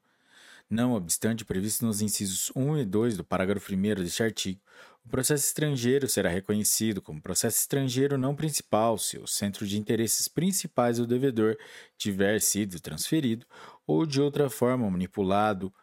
[0.72, 4.61] não obstante previsto nos incisos 1 e 2 do parágrafo 1 deste artigo,
[5.03, 10.30] o processo estrangeiro será reconhecido como processo estrangeiro não principal se o centro de interesses
[10.30, 11.58] principais do devedor
[11.98, 13.45] tiver sido transferido
[13.85, 15.74] ou de outra forma manipulado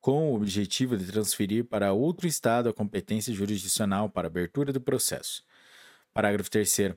[0.00, 5.42] com o objetivo de transferir para outro Estado a competência jurisdicional para abertura do processo.
[6.12, 6.96] Parágrafo 3.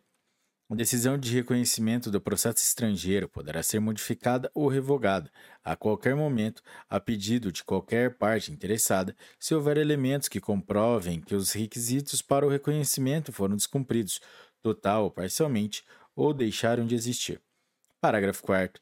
[0.71, 5.29] A decisão de reconhecimento do processo estrangeiro poderá ser modificada ou revogada
[5.61, 11.35] a qualquer momento, a pedido de qualquer parte interessada, se houver elementos que comprovem que
[11.35, 14.21] os requisitos para o reconhecimento foram descumpridos,
[14.61, 15.83] total ou parcialmente,
[16.15, 17.41] ou deixaram de existir.
[17.99, 18.81] Parágrafo 4.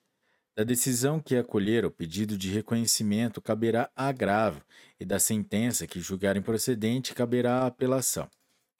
[0.59, 4.61] Da decisão que acolher o pedido de reconhecimento caberá agravo,
[4.99, 8.29] e da sentença que julgar improcedente caberá apelação.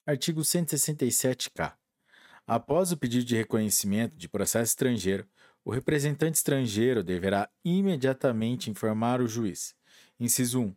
[0.06, 1.78] Artigo 167-K.
[2.46, 5.26] Após o pedido de reconhecimento de processo estrangeiro,
[5.64, 9.74] o representante estrangeiro deverá imediatamente informar o juiz.
[10.20, 10.76] Inciso 1.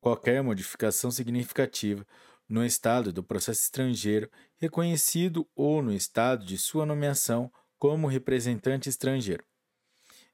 [0.00, 2.06] Qualquer modificação significativa
[2.48, 9.44] no estado do processo estrangeiro reconhecido ou no estado de sua nomeação como representante estrangeiro.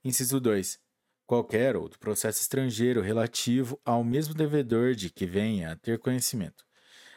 [0.04, 0.78] Inciso 2.
[1.26, 6.62] Qualquer outro processo estrangeiro relativo ao mesmo devedor de que venha a ter conhecimento.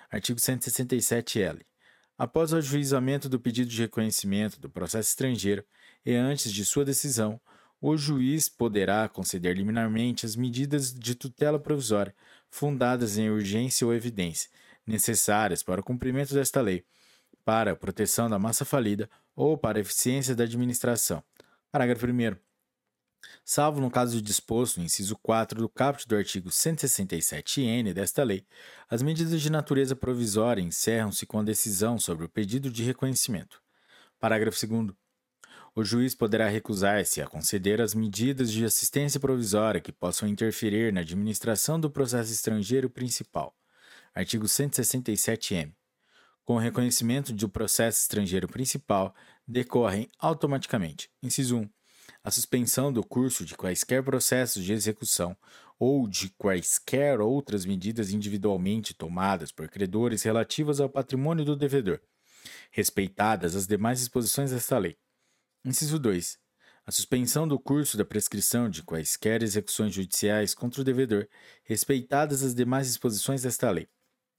[0.09, 1.65] Artigo 167-L.
[2.17, 5.65] Após o ajuizamento do pedido de reconhecimento do processo estrangeiro
[6.05, 7.41] e antes de sua decisão,
[7.81, 12.15] o juiz poderá conceder liminarmente as medidas de tutela provisória
[12.49, 14.49] fundadas em urgência ou evidência,
[14.85, 16.85] necessárias para o cumprimento desta lei,
[17.43, 21.21] para a proteção da massa falida ou para a eficiência da administração.
[21.69, 22.46] Parágrafo 1
[23.43, 28.45] salvo no caso disposto no inciso 4 do caput do artigo 167-N desta lei,
[28.89, 33.61] as medidas de natureza provisória encerram-se com a decisão sobre o pedido de reconhecimento.
[34.19, 34.95] Parágrafo 2
[35.77, 41.01] o juiz poderá recusar-se a conceder as medidas de assistência provisória que possam interferir na
[41.01, 43.55] administração do processo estrangeiro principal.
[44.11, 45.71] Artigo 167-M.
[46.43, 49.13] Com o reconhecimento do processo estrangeiro principal,
[49.47, 51.69] decorrem automaticamente: inciso 1
[52.27, 55.33] a suspensão do curso de quaisquer processos de execução
[55.79, 62.01] ou de quaisquer outras medidas individualmente tomadas por credores relativas ao patrimônio do devedor,
[62.69, 64.97] respeitadas as demais disposições desta lei.
[65.63, 66.37] Inciso 2.
[66.85, 71.29] A suspensão do curso da prescrição de quaisquer execuções judiciais contra o devedor,
[71.63, 73.87] respeitadas as demais disposições desta lei.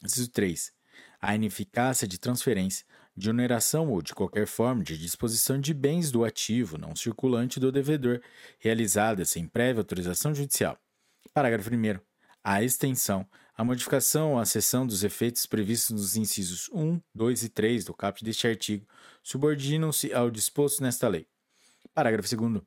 [0.04, 0.74] Inciso 3.
[1.22, 2.84] A ineficácia de transferência,
[3.18, 7.72] de oneração ou de qualquer forma de disposição de bens do ativo não circulante do
[7.72, 8.20] devedor,
[8.58, 10.78] realizada sem prévia autorização judicial.
[11.34, 12.00] Parágrafo 1.
[12.44, 17.48] A extensão, a modificação ou a cessão dos efeitos previstos nos incisos 1, 2 e
[17.48, 18.86] 3 do caput deste artigo
[19.22, 21.26] subordinam-se ao disposto nesta lei.
[21.92, 22.62] Parágrafo 2.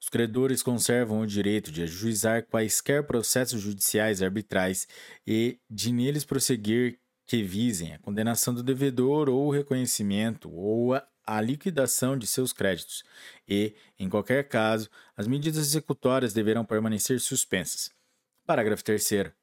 [0.00, 4.86] Os credores conservam o direito de ajuizar quaisquer processos judiciais arbitrais
[5.26, 11.06] e de neles prosseguir que visem a condenação do devedor ou o reconhecimento ou a,
[11.26, 13.02] a liquidação de seus créditos,
[13.48, 17.90] e, em qualquer caso, as medidas executórias deverão permanecer suspensas.
[18.46, 19.34] Parágrafo 3.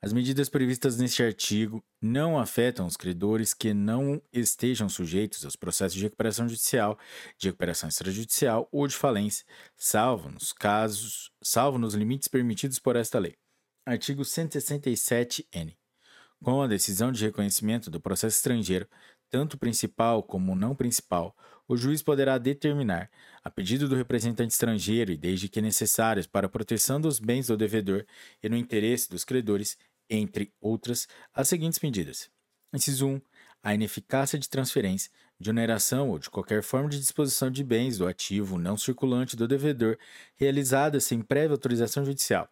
[0.00, 5.96] As medidas previstas neste artigo não afetam os credores que não estejam sujeitos aos processos
[5.96, 6.98] de recuperação judicial,
[7.38, 9.44] de recuperação extrajudicial ou de falência,
[9.76, 13.36] salvo nos casos, salvo nos limites permitidos por esta lei.
[13.86, 15.76] Artigo 167-N.
[16.42, 18.88] Com a decisão de reconhecimento do processo estrangeiro,
[19.30, 21.36] tanto principal como não principal,
[21.68, 23.08] o juiz poderá determinar,
[23.44, 27.56] a pedido do representante estrangeiro e desde que necessários para a proteção dos bens do
[27.56, 28.04] devedor
[28.42, 29.78] e no interesse dos credores,
[30.10, 32.28] entre outras, as seguintes medidas.
[32.74, 33.20] Inciso 1.
[33.62, 38.06] a ineficácia de transferência, de oneração ou de qualquer forma de disposição de bens do
[38.06, 39.96] ativo não circulante do devedor
[40.34, 42.48] realizada sem prévia autorização judicial,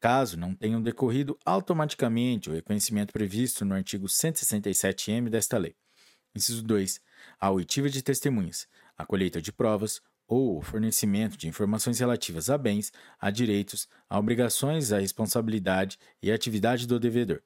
[0.00, 5.74] caso não tenham decorrido automaticamente o reconhecimento previsto no artigo 167-M desta lei.
[6.34, 7.00] Inciso 2.
[7.40, 12.58] A oitiva de testemunhas, a colheita de provas ou o fornecimento de informações relativas a
[12.58, 17.42] bens, a direitos, a obrigações, a responsabilidade e a atividade do devedor.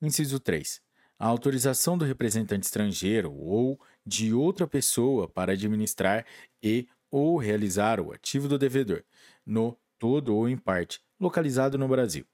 [0.00, 0.82] Inciso 3
[1.18, 6.26] a autorização do representante estrangeiro ou de outra pessoa para administrar
[6.62, 9.04] e ou realizar o ativo do devedor,
[9.46, 12.26] no todo ou em parte, localizado no Brasil.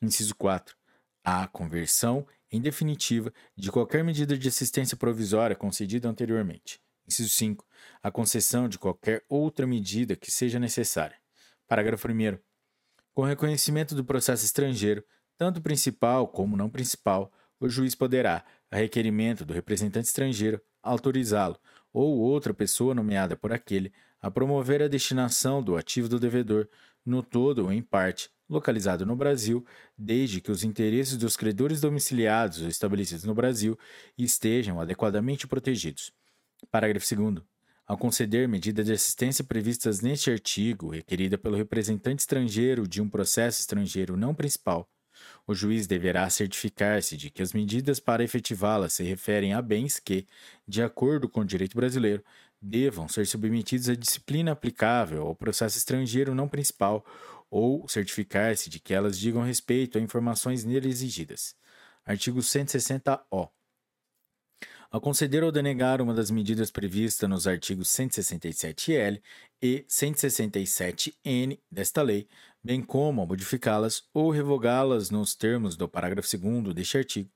[0.00, 0.74] Inciso 4.
[1.22, 6.80] A conversão, em definitiva, de qualquer medida de assistência provisória concedida anteriormente.
[7.06, 7.66] Inciso 5.
[8.02, 11.16] A concessão de qualquer outra medida que seja necessária.
[11.68, 12.38] Parágrafo 1.
[13.12, 15.04] Com reconhecimento do processo estrangeiro,
[15.36, 21.58] tanto principal como não principal, o juiz poderá, a requerimento do representante estrangeiro, autorizá-lo
[21.92, 26.68] ou outra pessoa nomeada por aquele a promover a destinação do ativo do devedor,
[27.04, 29.64] no todo ou em parte, localizado no Brasil,
[29.96, 33.78] desde que os interesses dos credores domiciliados ou estabelecidos no Brasil
[34.18, 36.12] estejam adequadamente protegidos.
[36.70, 37.42] Parágrafo 2.
[37.86, 43.60] Ao conceder medida de assistência previstas neste artigo, requerida pelo representante estrangeiro de um processo
[43.60, 44.88] estrangeiro não principal,
[45.46, 50.26] o juiz deverá certificar-se de que as medidas para efetivá-las se referem a bens que,
[50.66, 52.24] de acordo com o direito brasileiro,
[52.60, 57.04] devam ser submetidos à disciplina aplicável ao processo estrangeiro não principal
[57.50, 61.56] ou certificar-se de que elas digam respeito a informações nele exigidas.
[62.04, 63.48] Artigo 160-O.
[64.90, 69.22] Ao conceder ou denegar uma das medidas previstas nos artigos 167-L
[69.62, 72.28] e 167-N desta lei,
[72.62, 77.30] bem como a modificá-las ou revogá-las nos termos do parágrafo 2 deste artigo,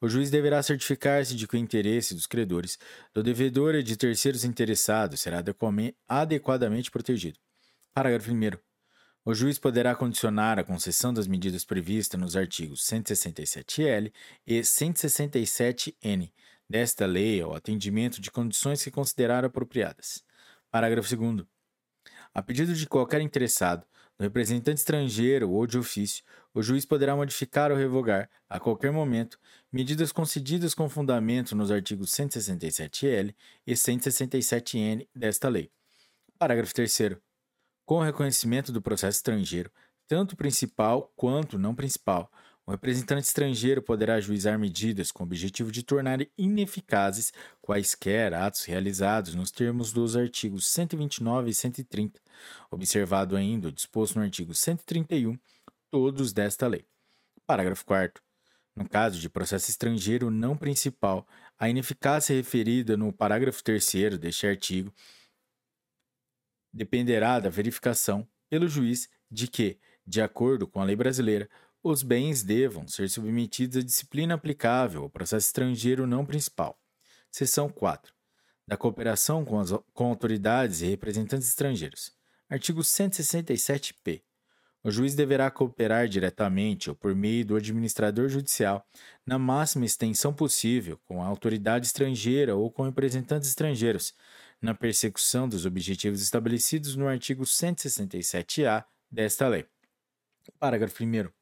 [0.00, 2.78] o juiz deverá certificar-se de que o interesse dos credores,
[3.12, 5.42] do devedor e de terceiros interessados será
[6.08, 7.38] adequadamente protegido.
[7.92, 8.58] Parágrafo 1.
[9.22, 14.10] O juiz poderá condicionar a concessão das medidas previstas nos artigos 167-L
[14.46, 16.32] e 167-N
[16.66, 20.24] desta lei ao atendimento de condições que considerar apropriadas.
[20.70, 21.44] Parágrafo 2.
[22.32, 23.84] A pedido de qualquer interessado,
[24.20, 29.38] do representante estrangeiro ou de ofício, o juiz poderá modificar ou revogar, a qualquer momento,
[29.72, 33.34] medidas concedidas com fundamento nos artigos 167-L
[33.66, 35.70] e 167-N desta lei.
[36.38, 37.16] Parágrafo 3.
[37.86, 39.70] Com o reconhecimento do processo estrangeiro,
[40.06, 42.30] tanto principal quanto não principal,
[42.70, 49.34] o representante estrangeiro poderá ajuizar medidas com o objetivo de tornar ineficazes quaisquer atos realizados
[49.34, 52.20] nos termos dos artigos 129 e 130,
[52.70, 55.36] observado ainda o disposto no artigo 131,
[55.90, 56.86] todos desta lei.
[57.44, 58.22] Parágrafo 4.
[58.76, 61.26] No caso de processo estrangeiro não principal,
[61.58, 64.94] a ineficácia referida no parágrafo 3 deste artigo
[66.72, 69.76] dependerá da verificação pelo juiz de que,
[70.06, 71.50] de acordo com a lei brasileira,
[71.82, 76.78] os bens devam ser submetidos à disciplina aplicável ao processo estrangeiro não principal.
[77.30, 78.12] Seção 4.
[78.66, 82.12] Da cooperação com, as, com autoridades e representantes estrangeiros.
[82.48, 84.22] Artigo 167-P.
[84.82, 88.86] O juiz deverá cooperar diretamente ou por meio do administrador judicial,
[89.26, 94.14] na máxima extensão possível, com a autoridade estrangeira ou com representantes estrangeiros,
[94.60, 99.66] na persecução dos objetivos estabelecidos no artigo 167-A desta lei.
[100.58, 101.39] Parágrafo 1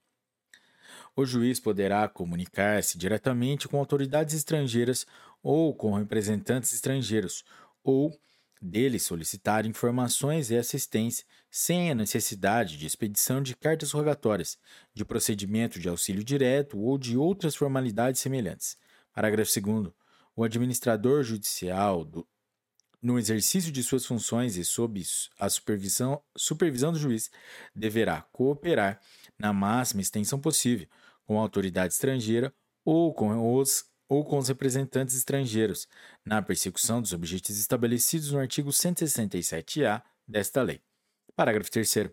[1.20, 5.04] o juiz poderá comunicar-se diretamente com autoridades estrangeiras
[5.42, 7.44] ou com representantes estrangeiros,
[7.82, 8.16] ou
[8.62, 14.58] dele solicitar informações e assistência sem a necessidade de expedição de cartas rogatórias,
[14.94, 18.76] de procedimento de auxílio direto ou de outras formalidades semelhantes.
[19.12, 19.92] Parágrafo 2.
[20.36, 22.24] O administrador judicial, do,
[23.02, 25.02] no exercício de suas funções e sob
[25.36, 27.28] a supervisão, supervisão do juiz,
[27.74, 29.00] deverá cooperar
[29.36, 30.86] na máxima extensão possível
[31.28, 35.86] com a autoridade estrangeira ou com os ou com os representantes estrangeiros,
[36.24, 40.80] na persecução dos objetivos estabelecidos no artigo 167-A desta lei.
[41.36, 42.08] Parágrafo 3.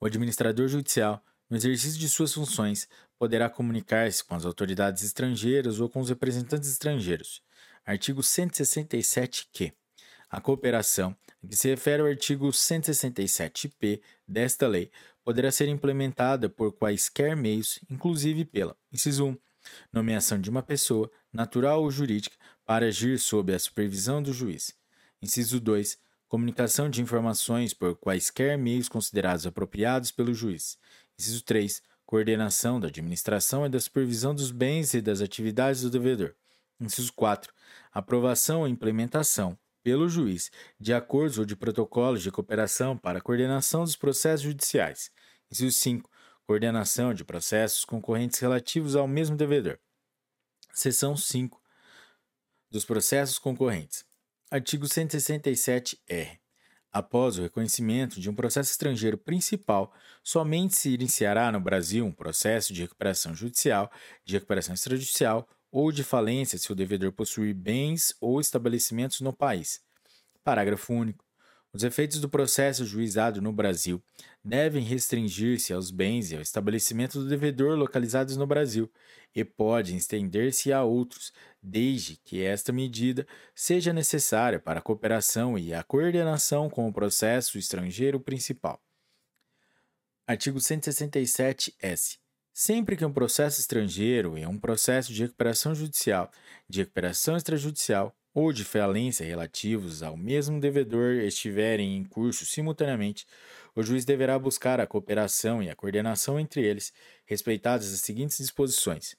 [0.00, 5.88] O administrador judicial, no exercício de suas funções, poderá comunicar-se com as autoridades estrangeiras ou
[5.88, 7.40] com os representantes estrangeiros.
[7.84, 9.72] Artigo 167-Q.
[10.28, 11.16] A cooperação,
[11.48, 14.90] que se refere ao artigo 167-P desta lei,
[15.26, 19.36] poderá ser implementada por quaisquer meios, inclusive pela, inciso 1,
[19.92, 24.72] nomeação de uma pessoa, natural ou jurídica, para agir sob a supervisão do juiz.
[25.20, 25.98] Inciso 2,
[26.28, 30.78] comunicação de informações por quaisquer meios considerados apropriados pelo juiz.
[31.18, 36.36] Inciso 3, coordenação da administração e da supervisão dos bens e das atividades do devedor.
[36.80, 37.52] Inciso 4.
[37.92, 40.50] Aprovação ou implementação, pelo juiz,
[40.80, 45.12] de acordos ou de protocolos de cooperação para coordenação dos processos judiciais.
[45.48, 46.10] Inciso 5.
[46.44, 49.78] Coordenação de processos concorrentes relativos ao mesmo devedor.
[50.72, 51.62] Seção 5
[52.68, 54.04] dos processos concorrentes.
[54.50, 56.40] Artigo 167-R.
[56.92, 62.72] Após o reconhecimento de um processo estrangeiro principal, somente se iniciará no Brasil um processo
[62.72, 63.88] de recuperação judicial,
[64.24, 69.80] de recuperação extrajudicial ou de falência se o devedor possuir bens ou estabelecimentos no país.
[70.42, 71.26] Parágrafo único.
[71.76, 74.02] Os efeitos do processo juizado no Brasil
[74.42, 78.90] devem restringir-se aos bens e ao estabelecimento do devedor localizados no Brasil
[79.34, 85.74] e podem estender-se a outros, desde que esta medida seja necessária para a cooperação e
[85.74, 88.80] a coordenação com o processo estrangeiro principal.
[90.26, 92.25] Artigo 167-S.
[92.58, 96.32] Sempre que um processo estrangeiro e um processo de recuperação judicial,
[96.66, 103.26] de recuperação extrajudicial ou de falência relativos ao mesmo devedor estiverem em curso simultaneamente,
[103.74, 106.94] o juiz deverá buscar a cooperação e a coordenação entre eles,
[107.26, 109.14] respeitadas as seguintes disposições.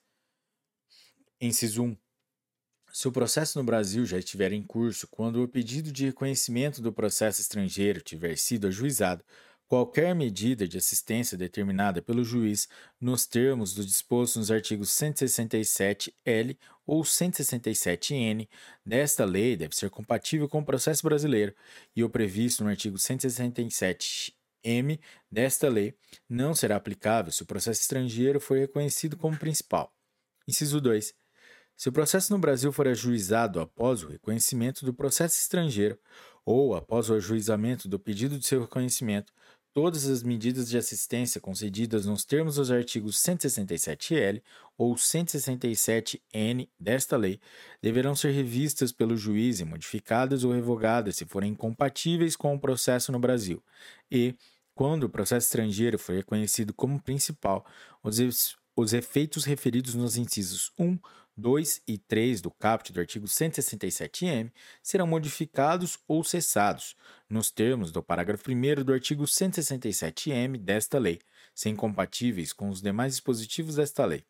[1.40, 1.98] Inciso 1.
[2.92, 6.92] Se o processo no Brasil já estiver em curso quando o pedido de reconhecimento do
[6.92, 9.24] processo estrangeiro tiver sido ajuizado,
[9.68, 12.68] qualquer medida de assistência determinada pelo juiz
[13.00, 18.50] nos termos do disposto nos artigos 167-L ou 167-N
[18.86, 21.54] desta lei deve ser compatível com o processo brasileiro
[21.96, 25.94] e o previsto no artigo 167-M desta lei
[26.30, 29.94] não será aplicável se o processo estrangeiro for reconhecido como principal.
[30.48, 31.14] Inciso 2.
[31.76, 36.00] Se o processo no Brasil for ajuizado após o reconhecimento do processo estrangeiro
[36.44, 39.32] ou após o ajuizamento do pedido de seu reconhecimento,
[39.78, 44.42] todas as medidas de assistência concedidas nos termos dos artigos 167L
[44.76, 47.40] ou 167N desta lei
[47.80, 53.12] deverão ser revistas pelo juiz e modificadas ou revogadas se forem incompatíveis com o processo
[53.12, 53.64] no Brasil.
[54.12, 54.34] E,
[54.74, 57.64] quando o processo estrangeiro for reconhecido como principal,
[58.02, 60.98] os, os efeitos referidos nos incisos 1,
[61.38, 64.52] 2 e 3 do caput do artigo 167-M
[64.82, 66.96] serão modificados ou cessados,
[67.30, 71.20] nos termos do parágrafo 1 do artigo 167-M desta lei,
[71.54, 74.26] sem compatíveis com os demais dispositivos desta lei.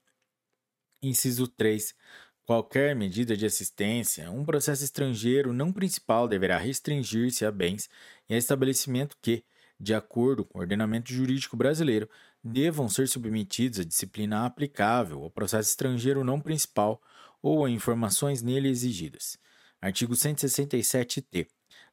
[1.02, 1.96] Inciso 3.
[2.44, 7.90] Qualquer medida de assistência, um processo estrangeiro não principal deverá restringir-se a bens
[8.30, 9.44] e a estabelecimento que,
[9.80, 12.10] de acordo com o ordenamento jurídico brasileiro,
[12.48, 17.02] devam ser submetidos à disciplina aplicável ao processo estrangeiro não principal
[17.42, 19.38] ou a informações nele exigidas.
[19.82, 21.48] Artigo 167-T.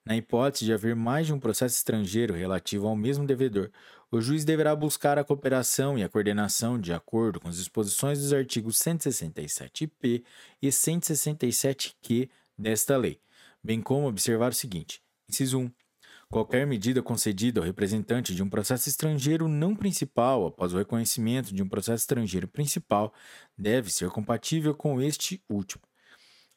[0.04, 3.70] Na hipótese de haver mais de um processo estrangeiro relativo ao mesmo devedor,
[4.10, 8.32] o juiz deverá buscar a cooperação e a coordenação de acordo com as disposições dos
[8.32, 10.22] artigos 167-P
[10.62, 13.18] e 167-Q desta lei,
[13.62, 15.70] bem como observar o seguinte: inciso 1.
[16.30, 21.62] Qualquer medida concedida ao representante de um processo estrangeiro não principal após o reconhecimento de
[21.62, 23.12] um processo estrangeiro principal
[23.56, 25.82] deve ser compatível com este último.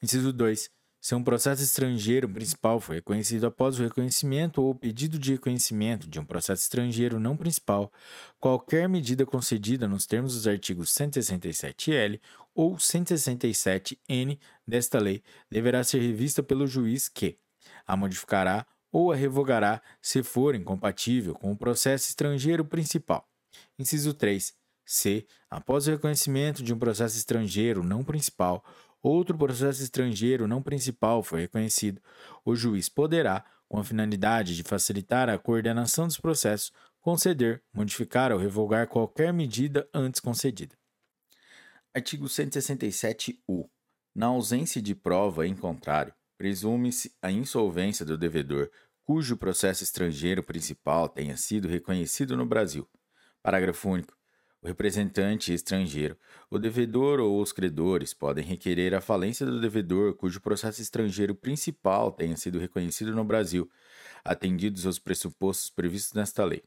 [0.02, 0.70] Inciso 2.
[1.00, 6.20] Se um processo estrangeiro principal for reconhecido após o reconhecimento ou pedido de reconhecimento de
[6.20, 7.92] um processo estrangeiro não principal,
[8.40, 12.20] qualquer medida concedida nos termos dos artigos 167-L
[12.54, 17.38] ou 167-N desta lei deverá ser revista pelo juiz que
[17.86, 23.28] a modificará ou a revogará se for incompatível com o processo estrangeiro principal.
[23.78, 24.54] Inciso 3.
[24.86, 28.64] Se, após o reconhecimento de um processo estrangeiro não principal,
[29.02, 32.02] outro processo estrangeiro não principal for reconhecido,
[32.46, 38.38] o juiz poderá, com a finalidade de facilitar a coordenação dos processos, conceder, modificar ou
[38.38, 40.76] revogar qualquer medida antes concedida.
[41.94, 43.70] Artigo 167-U.
[44.16, 48.70] Na ausência de prova em contrário, presume-se a insolvência do devedor
[49.04, 52.88] cujo processo estrangeiro principal tenha sido reconhecido no Brasil.
[53.42, 54.18] Parágrafo único.
[54.62, 56.18] O representante estrangeiro,
[56.50, 62.12] o devedor ou os credores podem requerer a falência do devedor cujo processo estrangeiro principal
[62.12, 63.70] tenha sido reconhecido no Brasil,
[64.26, 66.64] atendidos aos pressupostos previstos nesta lei.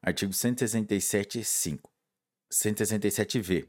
[0.00, 1.80] Artigo 167-5.
[2.50, 3.68] 167-V.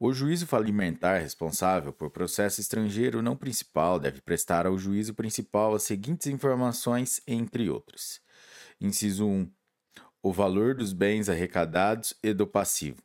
[0.00, 5.82] O juízo falimentar responsável por processo estrangeiro não principal deve prestar ao juízo principal as
[5.82, 8.20] seguintes informações, entre outras:
[8.80, 9.50] Inciso 1.
[10.22, 13.02] O valor dos bens arrecadados e do passivo.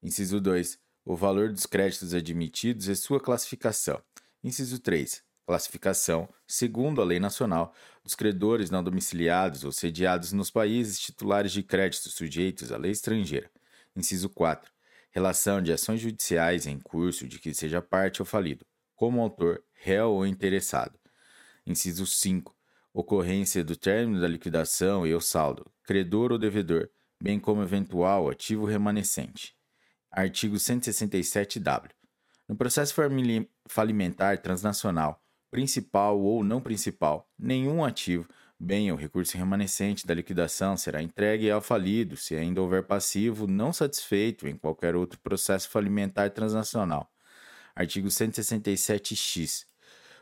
[0.00, 0.78] Inciso 2.
[1.04, 4.00] O valor dos créditos admitidos e sua classificação.
[4.44, 5.24] Inciso 3.
[5.44, 7.74] Classificação, segundo a lei nacional,
[8.04, 13.50] dos credores não domiciliados ou sediados nos países titulares de créditos sujeitos à lei estrangeira.
[13.96, 14.75] Inciso 4
[15.16, 20.10] relação de ações judiciais em curso de que seja parte ou falido, como autor, réu
[20.10, 20.98] ou interessado.
[21.66, 22.54] Inciso 5.
[22.92, 28.66] Ocorrência do término da liquidação e o saldo, credor ou devedor, bem como eventual ativo
[28.66, 29.56] remanescente.
[30.10, 31.90] Artigo 167-W.
[32.46, 32.94] No processo
[33.66, 38.28] falimentar transnacional, principal ou não principal, nenhum ativo,
[38.58, 43.72] bem ou recurso remanescente da liquidação será entregue ao falido se ainda houver passivo não
[43.72, 47.10] satisfeito em qualquer outro processo falimentar transnacional.
[47.74, 49.66] Artigo 167-X.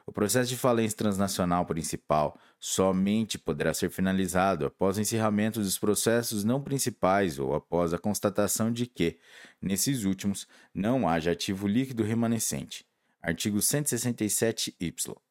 [0.06, 6.44] O processo de falência transnacional principal somente poderá ser finalizado após o encerramento dos processos
[6.44, 9.18] não principais ou após a constatação de que,
[9.62, 12.84] nesses últimos, não haja ativo líquido remanescente.
[13.22, 15.23] Artigo 167-Y.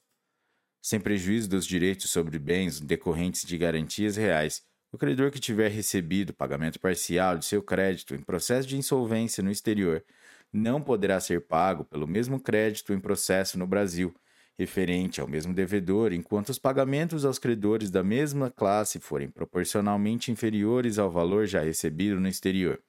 [0.85, 6.33] Sem prejuízo dos direitos sobre bens decorrentes de garantias reais, o credor que tiver recebido
[6.33, 10.03] pagamento parcial de seu crédito em processo de insolvência no exterior
[10.51, 14.13] não poderá ser pago pelo mesmo crédito em processo no Brasil
[14.57, 20.99] referente ao mesmo devedor, enquanto os pagamentos aos credores da mesma classe forem proporcionalmente inferiores
[20.99, 22.83] ao valor já recebido no exterior.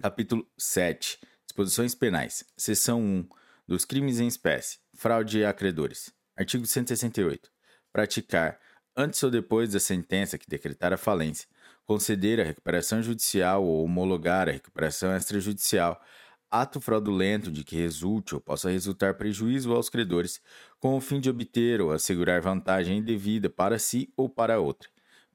[0.00, 1.18] Capítulo 7.
[1.44, 2.44] Disposições penais.
[2.56, 3.28] Seção 1.
[3.66, 4.78] Dos crimes em espécie.
[4.94, 6.21] Fraude a credores.
[6.36, 7.50] Artigo 168.
[7.92, 8.58] Praticar,
[8.96, 11.48] antes ou depois da sentença que decretar a falência,
[11.84, 16.00] conceder a recuperação judicial ou homologar a recuperação extrajudicial
[16.52, 20.38] ato fraudulento de que resulte ou possa resultar prejuízo aos credores,
[20.78, 24.90] com o fim de obter ou assegurar vantagem indevida para si ou para outra.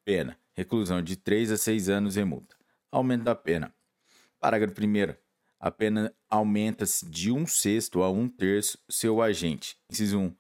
[0.06, 2.56] Pena: reclusão de 3 a 6 anos e multa.
[2.92, 3.74] Aumento da pena.
[4.40, 5.16] Parágrafo 1.
[5.60, 9.76] A pena aumenta-se de um sexto a um terço seu agente.
[9.90, 10.36] Inciso 1.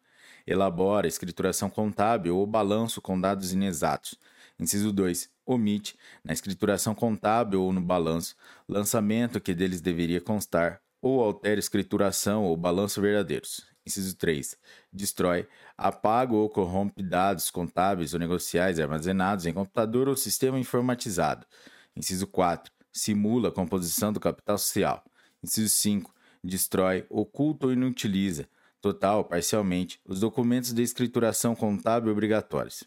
[0.48, 4.16] Elabora escrituração contábil ou balanço com dados inexatos.
[4.60, 8.36] Inciso 2 omite, na escrituração contábil ou no balanço,
[8.68, 13.66] lançamento que deles deveria constar, ou altera escrituração ou balanço verdadeiros.
[13.86, 14.58] Inciso 3.
[14.92, 21.48] Destrói, apaga ou corrompe dados contábeis ou negociais armazenados em computador ou sistema informatizado.
[21.96, 22.72] Inciso 4.
[22.92, 25.06] Simula a composição do capital social.
[25.42, 26.14] Inciso 5.
[26.44, 28.50] Destrói, oculta ou inutiliza,
[28.94, 32.84] total parcialmente, os documentos de escrituração contábil obrigatórios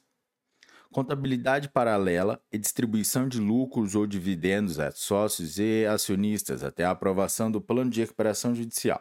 [0.92, 7.48] contabilidade paralela e distribuição de lucros ou dividendos a sócios e acionistas até a aprovação
[7.48, 9.00] do plano de recuperação judicial.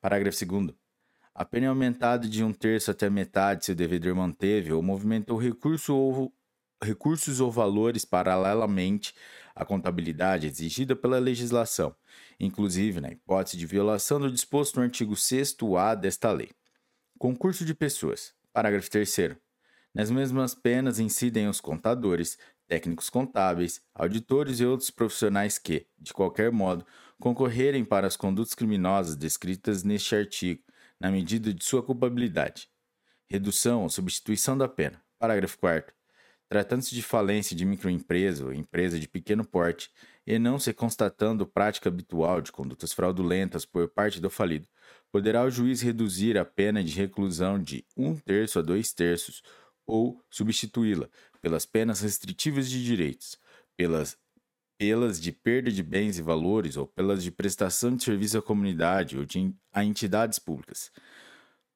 [0.00, 0.70] Parágrafo 2.
[1.34, 5.36] A pena é aumentada de um terço até metade se o devedor manteve ou movimentou
[5.36, 6.32] recurso ou,
[6.80, 9.12] recursos ou valores paralelamente
[9.58, 11.92] à contabilidade exigida pela legislação,
[12.38, 16.50] inclusive na hipótese de violação do disposto no artigo 6A desta lei.
[17.18, 18.32] Concurso de pessoas.
[18.52, 19.36] Parágrafo 3.
[19.92, 22.38] Nas mesmas penas incidem os contadores,
[22.68, 26.86] técnicos contábeis, auditores e outros profissionais que, de qualquer modo,
[27.18, 30.62] concorrerem para as condutas criminosas descritas neste artigo,
[31.00, 32.68] na medida de sua culpabilidade.
[33.28, 35.02] Redução ou substituição da pena.
[35.18, 35.97] Parágrafo 4.
[36.48, 39.90] Tratando-se de falência de microempresa ou empresa de pequeno porte,
[40.26, 44.68] e não se constatando prática habitual de condutas fraudulentas por parte do falido,
[45.10, 49.42] poderá o juiz reduzir a pena de reclusão de um terço a dois terços
[49.86, 51.08] ou substituí-la
[51.40, 53.38] pelas penas restritivas de direitos,
[53.74, 54.18] pelas,
[54.76, 59.16] pelas de perda de bens e valores ou pelas de prestação de serviço à comunidade
[59.16, 60.90] ou de, a entidades públicas.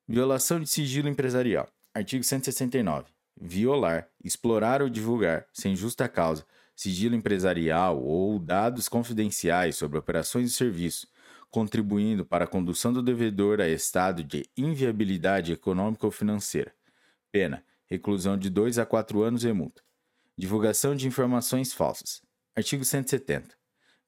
[0.07, 1.69] Violação de sigilo empresarial.
[1.95, 3.07] Artigo 169.
[3.41, 6.45] Violar, explorar ou divulgar, sem justa causa,
[6.75, 11.09] sigilo empresarial ou dados confidenciais sobre operações de serviço,
[11.51, 16.75] contribuindo para a condução do devedor a estado de inviabilidade econômica ou financeira.
[17.31, 19.83] Pena: reclusão de 2 a 4 anos e multa.
[20.37, 22.23] Divulgação de informações falsas.
[22.57, 23.55] Artigo 170.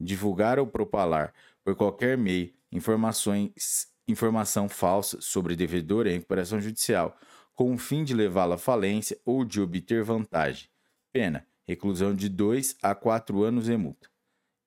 [0.00, 7.16] Divulgar ou propalar, por qualquer meio, informações, informação falsa sobre devedor em recuperação judicial,
[7.54, 10.68] com o fim de levá-la à falência ou de obter vantagem.
[11.12, 14.08] Pena: reclusão de 2 a 4 anos e multa.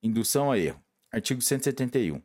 [0.01, 0.81] Indução a erro.
[1.11, 2.21] Artigo 171.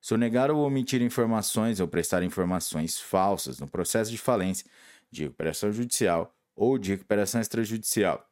[0.00, 4.68] Sonegar ou omitir informações ou prestar informações falsas no processo de falência
[5.10, 8.26] de recuperação judicial ou de recuperação extrajudicial,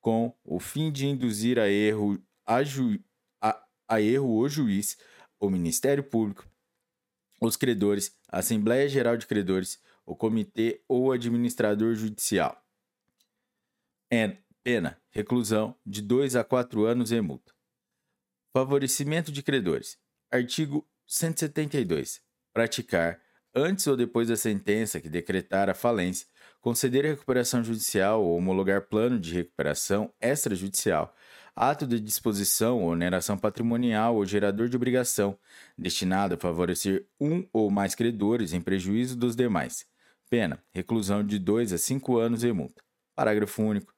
[0.00, 2.98] com o fim de induzir a erro, a, ju,
[3.40, 4.96] a, a erro o juiz,
[5.40, 6.46] o Ministério Público,
[7.40, 12.64] os credores, a Assembleia Geral de Credores, o comitê ou administrador judicial.
[14.10, 14.38] N.
[14.64, 17.52] Pena: reclusão de 2 a 4 anos e multa.
[18.52, 19.98] Favorecimento de credores.
[20.30, 22.22] Artigo 172.
[22.54, 23.20] Praticar
[23.54, 26.26] antes ou depois da sentença que decretar a falência,
[26.60, 31.14] conceder a recuperação judicial ou homologar plano de recuperação extrajudicial,
[31.54, 35.38] ato de disposição ou oneração patrimonial ou gerador de obrigação,
[35.76, 39.86] destinado a favorecer um ou mais credores em prejuízo dos demais.
[40.30, 42.82] Pena: reclusão de 2 a 5 anos e multa.
[43.14, 43.94] Parágrafo único.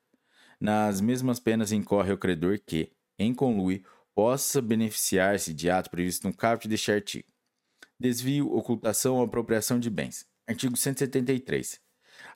[0.60, 3.83] Nas mesmas penas incorre o credor que, em conluio,
[4.15, 7.28] possa beneficiar-se de ato previsto no caput deste artigo.
[7.99, 10.26] Desvio, ocultação ou apropriação de bens.
[10.47, 11.81] Artigo 173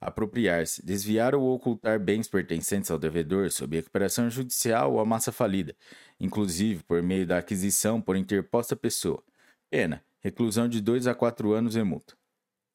[0.00, 5.74] apropriar-se, desviar ou ocultar bens pertencentes ao devedor sob recuperação judicial ou a massa falida,
[6.18, 9.22] inclusive por meio da aquisição por interposta pessoa.
[9.70, 12.14] Pena: reclusão de 2 a 4 anos e multa.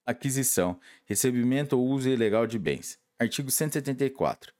[0.09, 2.97] Aquisição, recebimento ou uso ilegal de bens.
[3.19, 4.51] Artigo 174.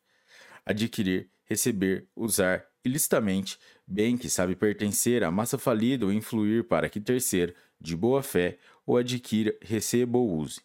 [0.64, 7.02] Adquirir, receber, usar ilicitamente bem que sabe pertencer à massa falida ou influir para que
[7.02, 10.61] terceiro, de boa fé, ou adquira, receba ou use.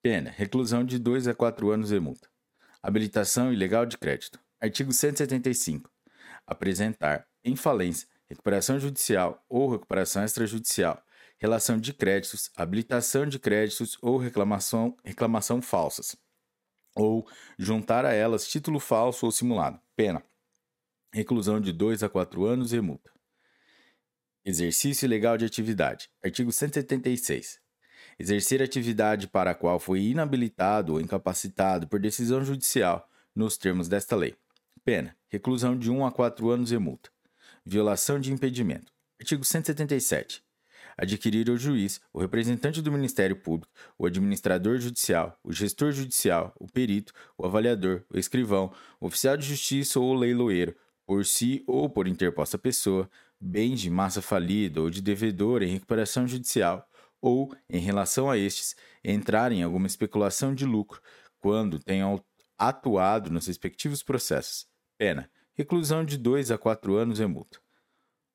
[0.00, 2.30] Pena: reclusão de 2 a 4 anos e multa.
[2.82, 4.40] Habilitação ilegal de crédito.
[4.58, 5.90] Artigo 175.
[6.46, 10.98] Apresentar, em falência, recuperação judicial ou recuperação extrajudicial,
[11.38, 16.16] relação de créditos, habilitação de créditos ou reclamação, reclamação falsas,
[16.94, 17.26] ou
[17.58, 19.80] juntar a elas título falso ou simulado.
[19.96, 20.22] Pena:
[21.12, 23.10] reclusão de 2 a 4 anos e multa.
[24.44, 26.10] Exercício ilegal de atividade.
[26.22, 27.60] Artigo 176
[28.18, 34.16] exercer atividade para a qual foi inabilitado ou incapacitado por decisão judicial, nos termos desta
[34.16, 34.34] lei.
[34.84, 37.10] Pena: reclusão de 1 a 4 anos e multa.
[37.64, 38.92] Violação de impedimento.
[39.20, 40.42] Artigo 177.
[41.00, 46.66] Adquirir ao juiz, o representante do Ministério Público, o administrador judicial, o gestor judicial, o
[46.66, 50.74] perito, o avaliador, o escrivão, o oficial de justiça ou o leiloeiro,
[51.06, 53.08] por si ou por interposta pessoa,
[53.40, 56.84] bens de massa falida ou de devedor em recuperação judicial,
[57.20, 61.00] ou, em relação a estes, entrar em alguma especulação de lucro
[61.38, 62.20] quando tenham
[62.58, 64.66] atuado nos respectivos processos.
[64.96, 67.60] Pena: reclusão de 2 a 4 anos e multa.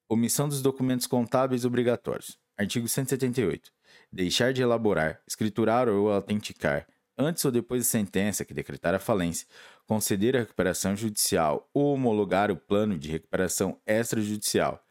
[0.08, 2.42] Omissão dos documentos contábeis obrigatórios.
[2.58, 3.72] Artigo 178.
[4.12, 9.48] Deixar de elaborar, escriturar ou autenticar, antes ou depois da sentença que decretar a falência,
[9.88, 14.84] conceder a recuperação judicial ou homologar o plano de recuperação extrajudicial,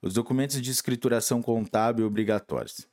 [0.00, 2.88] os documentos de escrituração contábil obrigatórios.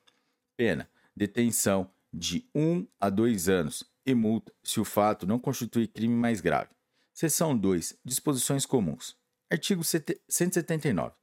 [0.57, 5.87] Pena: detenção de 1 um a 2 anos e multa se o fato não constitui
[5.87, 6.69] crime mais grave.
[7.13, 7.97] Seção 2.
[8.03, 9.15] Disposições comuns.
[9.49, 11.13] Artigo 179.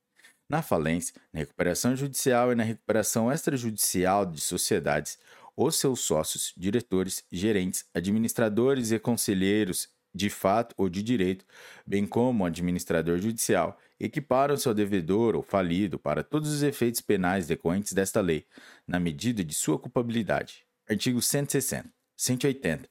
[0.53, 5.19] Na falência, na recuperação judicial e na recuperação extrajudicial de sociedades,
[5.57, 11.47] os seus sócios, diretores, gerentes, administradores e conselheiros de fato ou de direito,
[11.87, 17.47] bem como o administrador judicial, equiparam-se ao devedor ou falido para todos os efeitos penais
[17.47, 18.45] decorrentes desta lei,
[18.87, 20.67] na medida de sua culpabilidade.
[20.87, 21.91] Artigo 160.
[22.15, 22.87] 180.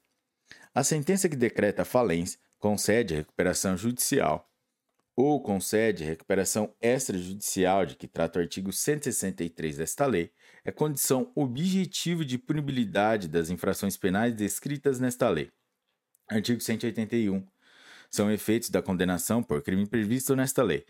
[0.73, 4.50] A sentença que decreta a falência concede a recuperação judicial
[5.15, 10.31] ou concede a recuperação extrajudicial de que trata o artigo 163 desta lei,
[10.63, 15.49] é condição objetiva de punibilidade das infrações penais descritas nesta lei.
[16.29, 17.45] Artigo 181.
[18.09, 20.85] São efeitos da condenação por crime previsto nesta lei.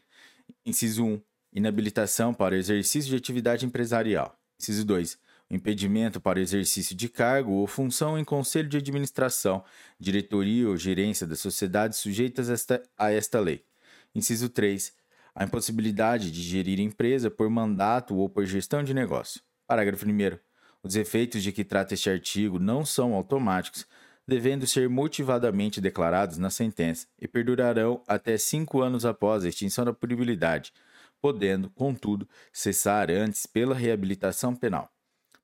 [0.66, 1.22] Inciso 1.
[1.54, 4.38] Inabilitação para o exercício de atividade empresarial.
[4.60, 5.18] Inciso 2.
[5.50, 9.64] O impedimento para o exercício de cargo ou função em conselho de administração,
[10.00, 13.66] diretoria ou gerência das sociedades sujeitas esta, a esta lei.
[14.14, 14.94] Inciso 3.
[15.34, 19.42] A impossibilidade de gerir empresa por mandato ou por gestão de negócio.
[19.66, 20.38] Parágrafo 1.
[20.84, 23.86] Os efeitos de que trata este artigo não são automáticos,
[24.28, 29.94] devendo ser motivadamente declarados na sentença e perdurarão até cinco anos após a extinção da
[29.94, 30.74] punibilidade,
[31.22, 34.92] podendo, contudo, cessar antes pela reabilitação penal.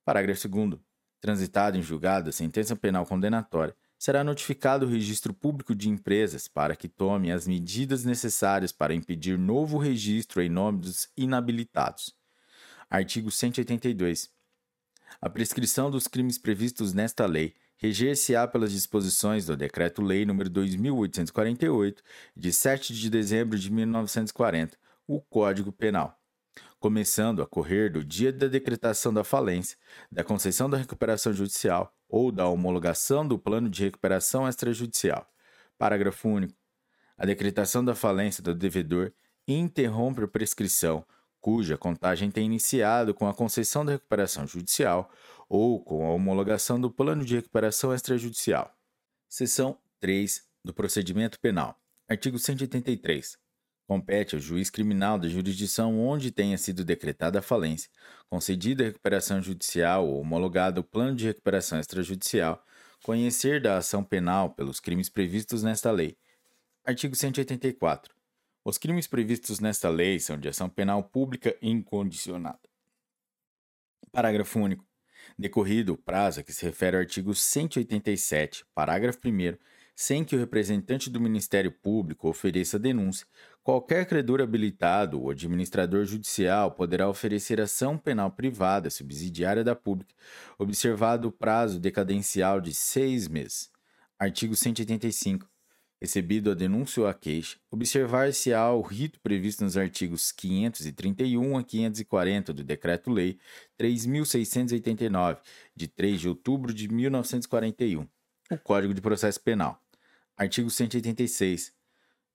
[0.04, 0.80] Parágrafo 2.
[1.22, 6.76] Transitado em julgado a sentença penal condenatória, será notificado o registro público de empresas para
[6.76, 12.14] que tome as medidas necessárias para impedir novo registro em nome dos inabilitados.
[12.90, 14.30] Artigo 182.
[15.22, 22.04] A prescrição dos crimes previstos nesta lei reger-se-á pelas disposições do Decreto-Lei nº 2848,
[22.36, 26.17] de 7 de dezembro de 1940, o Código Penal,
[26.80, 29.78] começando a correr do dia da decretação da falência,
[30.12, 35.28] da concessão da recuperação judicial ou da homologação do plano de recuperação extrajudicial.
[35.78, 36.54] Parágrafo único.
[37.18, 39.12] A decretação da falência do devedor
[39.48, 41.06] interrompe a prescrição
[41.40, 45.10] cuja contagem tem iniciado com a concessão da recuperação judicial
[45.48, 48.76] ou com a homologação do plano de recuperação extrajudicial.
[49.30, 51.80] Seção 3 do Procedimento Penal.
[52.08, 53.38] Artigo 183.
[53.88, 57.90] Compete ao juiz criminal da jurisdição onde tenha sido decretada a falência,
[58.30, 62.62] concedida a recuperação judicial ou homologado o plano de recuperação extrajudicial,
[63.02, 66.18] conhecer da ação penal pelos crimes previstos nesta lei.
[66.84, 68.14] Artigo 184.
[68.66, 72.60] Os crimes previstos nesta lei são de ação penal pública incondicionada.
[74.12, 74.86] Parágrafo único.
[75.40, 79.58] Decorrido o prazo a que se refere ao artigo 187, parágrafo 1,
[79.96, 83.26] sem que o representante do Ministério Público ofereça denúncia,
[83.68, 90.16] qualquer credor habilitado ou administrador judicial poderá oferecer ação penal privada subsidiária da pública,
[90.58, 93.70] observado o prazo decadencial de seis meses.
[94.18, 95.46] Artigo 185.
[96.00, 102.54] Recebido a denúncia ou a queixa, observar-se-á o rito previsto nos artigos 531 a 540
[102.54, 103.38] do Decreto-Lei
[103.78, 105.40] 3.689,
[105.76, 108.08] de 3 de outubro de 1941,
[108.50, 109.78] o Código de Processo Penal.
[110.38, 111.77] Artigo 186.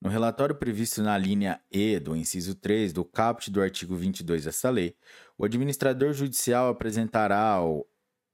[0.03, 4.69] No relatório previsto na linha E do inciso 3 do caput do artigo 22 desta
[4.69, 4.97] lei,
[5.39, 7.87] o administrador judicial apresentará ao,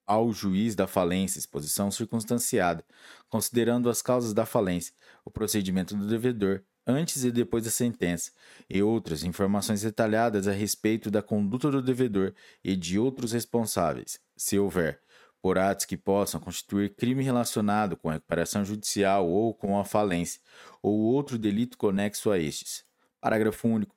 [0.06, 2.82] ao juiz da falência exposição circunstanciada,
[3.28, 4.94] considerando as causas da falência,
[5.26, 8.32] o procedimento do devedor, antes e depois da sentença,
[8.70, 12.32] e outras informações detalhadas a respeito da conduta do devedor
[12.64, 15.02] e de outros responsáveis, se houver,
[15.40, 20.40] por atos que possam constituir crime relacionado com a recuperação judicial ou com a falência,
[20.82, 22.84] ou outro delito conexo a estes.
[23.20, 23.96] Parágrafo único.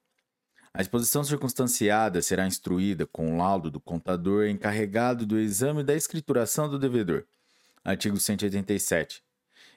[0.73, 6.69] A exposição circunstanciada será instruída com o laudo do contador encarregado do exame da escrituração
[6.69, 7.25] do devedor.
[7.83, 9.21] Artigo 187.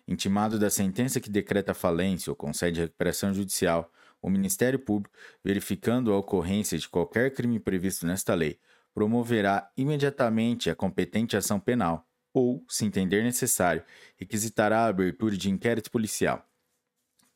[0.06, 3.90] Intimado da sentença que decreta falência ou concede recuperação judicial,
[4.22, 8.58] o Ministério Público, verificando a ocorrência de qualquer crime previsto nesta lei,
[8.94, 13.84] promoverá imediatamente a competente ação penal ou, se entender necessário,
[14.16, 16.48] requisitará a abertura de inquérito policial.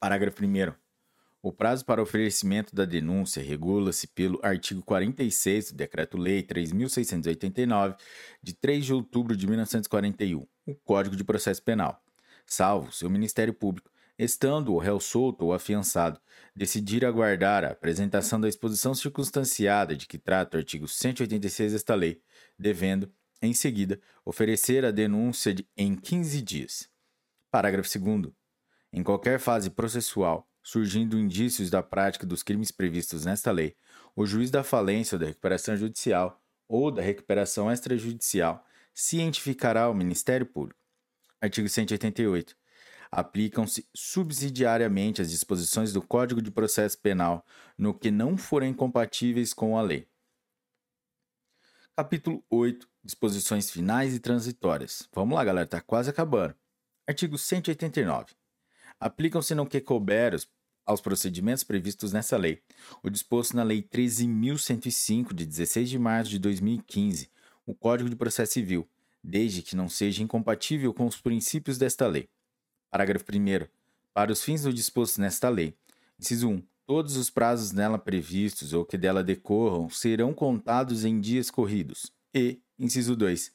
[0.00, 0.72] Parágrafo 1.
[1.40, 7.96] O prazo para oferecimento da denúncia regula-se pelo artigo 46 do Decreto-Lei 3.689,
[8.42, 12.02] de 3 de outubro de 1941, o Código de Processo Penal,
[12.44, 16.20] salvo se o Ministério Público, estando o réu solto ou afiançado,
[16.54, 22.20] decidir aguardar a apresentação da exposição circunstanciada de que trata o artigo 186 desta lei,
[22.58, 26.90] devendo, em seguida, oferecer a denúncia de, em 15 dias.
[27.50, 28.32] Parágrafo 2.
[28.92, 33.76] Em qualquer fase processual, surgindo indícios da prática dos crimes previstos nesta lei,
[34.16, 40.44] o juiz da falência ou da recuperação judicial ou da recuperação extrajudicial cientificará ao Ministério
[40.44, 40.80] Público.
[41.40, 42.57] Artigo 188
[43.10, 47.44] aplicam-se subsidiariamente as disposições do Código de Processo Penal
[47.76, 50.06] no que não forem compatíveis com a lei.
[51.96, 55.08] Capítulo 8 Disposições finais e transitórias.
[55.14, 56.54] Vamos lá, galera, tá quase acabando.
[57.06, 58.34] Artigo 189.
[59.00, 60.36] Aplicam-se no que couber
[60.84, 62.62] aos procedimentos previstos nessa lei,
[63.02, 67.30] o disposto na Lei 13.105, de 16 de março de 2015,
[67.64, 68.88] o Código de Processo Civil,
[69.22, 72.28] desde que não seja incompatível com os princípios desta lei.
[72.90, 73.66] Parágrafo 1.
[74.14, 75.74] Para os fins do disposto nesta lei,
[76.18, 76.62] inciso 1.
[76.86, 82.10] Todos os prazos nela previstos ou que dela decorram serão contados em dias corridos.
[82.34, 83.52] E, inciso 2.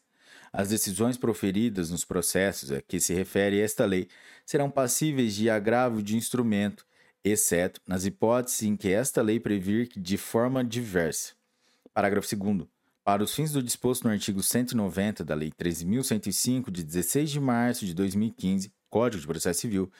[0.51, 4.07] As decisões proferidas nos processos a que se refere esta lei
[4.45, 6.85] serão passíveis de agravo de instrumento,
[7.23, 11.33] exceto nas hipóteses em que esta lei previr de forma diversa.
[11.91, 12.67] Parágrafo 2.
[13.03, 17.85] Para os fins do disposto no artigo 190 da Lei 13.105, de 16 de março
[17.85, 19.91] de 2015, Código de Processo Civil,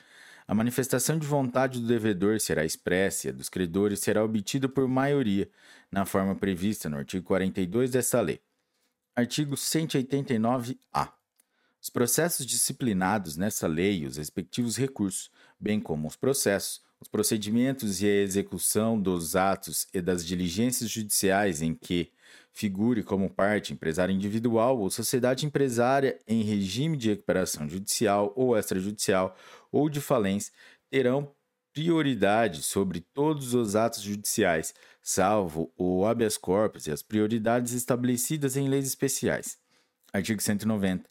[0.46, 4.86] a manifestação de vontade do devedor será expressa e a dos credores será obtida por
[4.86, 5.50] maioria,
[5.90, 8.40] na forma prevista no artigo 42 desta lei.
[9.16, 11.12] Artigo 189-A.
[11.82, 18.00] Os processos disciplinados nessa lei e os respectivos recursos, bem como os processos, os procedimentos
[18.00, 22.12] e a execução dos atos e das diligências judiciais em que
[22.54, 29.36] figure como parte empresária individual ou sociedade empresária em regime de recuperação judicial ou extrajudicial
[29.72, 30.52] ou de falência,
[30.88, 31.34] terão
[31.72, 38.68] prioridade sobre todos os atos judiciais, salvo o habeas corpus e as prioridades estabelecidas em
[38.68, 39.58] leis especiais.
[40.12, 41.10] Artigo 190.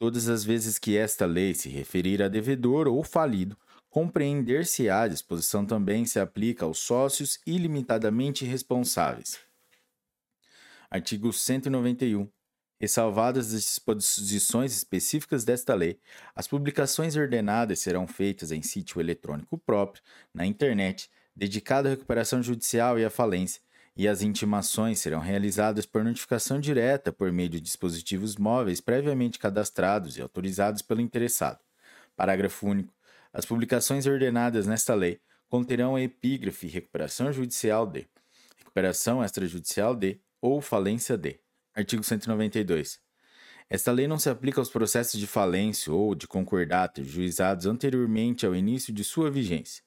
[0.00, 3.56] Todas as vezes que esta lei se referir a devedor ou falido,
[3.88, 9.38] compreender-se-á a disposição também se aplica aos sócios ilimitadamente responsáveis.
[10.94, 12.28] Artigo 191.
[12.78, 15.98] Ressalvadas as disposições específicas desta lei,
[16.36, 20.02] as publicações ordenadas serão feitas em sítio eletrônico próprio,
[20.34, 23.62] na internet, dedicado à recuperação judicial e à falência,
[23.96, 30.18] e as intimações serão realizadas por notificação direta por meio de dispositivos móveis previamente cadastrados
[30.18, 31.60] e autorizados pelo interessado.
[32.14, 32.92] Parágrafo único.
[33.32, 38.06] As publicações ordenadas nesta lei conterão a epígrafe Recuperação Judicial de,
[38.58, 41.38] Recuperação Extrajudicial de ou falência de.
[41.74, 43.00] Artigo 192.
[43.70, 48.54] Esta lei não se aplica aos processos de falência ou de concordato juizados anteriormente ao
[48.54, 49.82] início de sua vigência.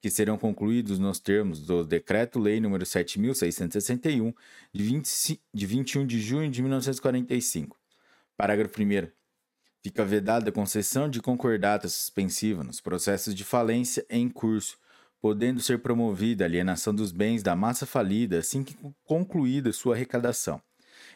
[0.00, 4.32] que serão concluídos nos termos do Decreto-Lei nº 7.661,
[4.72, 7.76] de, 20, de 21 de junho de 1945.
[8.36, 9.08] Parágrafo 1
[9.82, 14.78] Fica vedada a concessão de concordata suspensiva nos processos de falência em curso,
[15.20, 20.60] podendo ser promovida a alienação dos bens da massa falida assim que concluída sua arrecadação,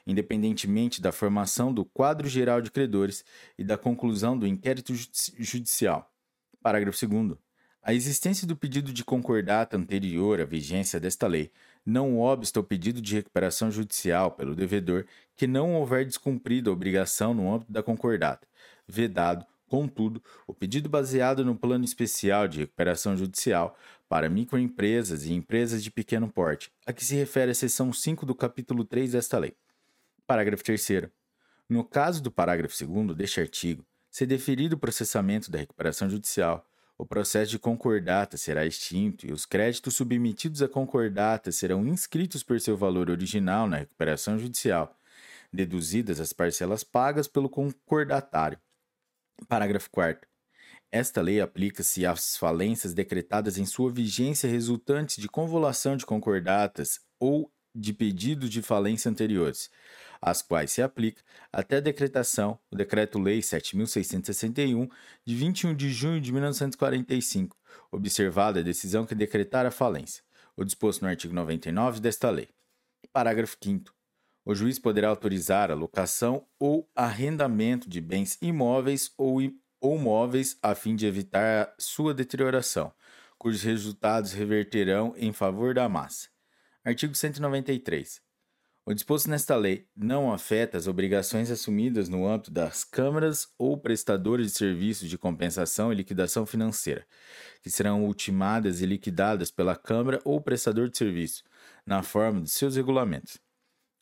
[0.07, 3.25] independentemente da formação do quadro geral de credores
[3.59, 4.93] e da conclusão do inquérito
[5.39, 6.11] judicial.
[6.63, 7.39] Parágrafo 2
[7.85, 11.51] a existência do pedido de concordata anterior à vigência desta lei
[11.85, 17.35] não obsta ao pedido de recuperação judicial pelo devedor que não houver descumprido a obrigação
[17.35, 18.47] no âmbito da concordata,
[18.87, 23.75] vedado, contudo, o pedido baseado no plano especial de recuperação judicial
[24.07, 28.35] para microempresas e empresas de pequeno porte, a que se refere a seção 5 do
[28.35, 29.57] capítulo 3 desta lei.
[30.27, 31.09] Parágrafo 3
[31.71, 36.69] No caso do parágrafo 2 deste artigo, se deferido o processamento da recuperação judicial,
[36.99, 42.61] o processo de concordata será extinto e os créditos submetidos à concordata serão inscritos por
[42.61, 44.95] seu valor original na recuperação judicial,
[45.51, 48.59] deduzidas as parcelas pagas pelo concordatário.
[49.49, 50.29] Parágrafo 4.
[50.91, 57.51] Esta lei aplica-se às falências decretadas em sua vigência resultantes de convolução de concordatas ou
[57.75, 59.71] de pedidos de falência anteriores,
[60.21, 64.91] às quais se aplica, até a decretação, o Decreto-Lei 7.661,
[65.25, 67.57] de 21 de junho de 1945,
[67.91, 70.23] observada a decisão que decretara a falência,
[70.55, 72.51] o disposto no artigo 99 desta lei.
[73.11, 74.02] Parágrafo 5
[74.45, 79.39] o juiz poderá autorizar a locação ou arrendamento de bens imóveis ou,
[79.81, 82.93] ou móveis a fim de evitar sua deterioração,
[83.39, 86.29] cujos resultados reverterão em favor da massa.
[86.85, 88.21] Artigo 193.
[88.85, 94.49] O disposto nesta lei não afeta as obrigações assumidas no âmbito das câmaras ou prestadores
[94.49, 97.07] de serviços de compensação e liquidação financeira,
[97.63, 101.45] que serão ultimadas e liquidadas pela Câmara ou prestador de serviço,
[101.87, 103.39] na forma de seus regulamentos.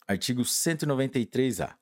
[0.07, 1.75] Artigo 193-A.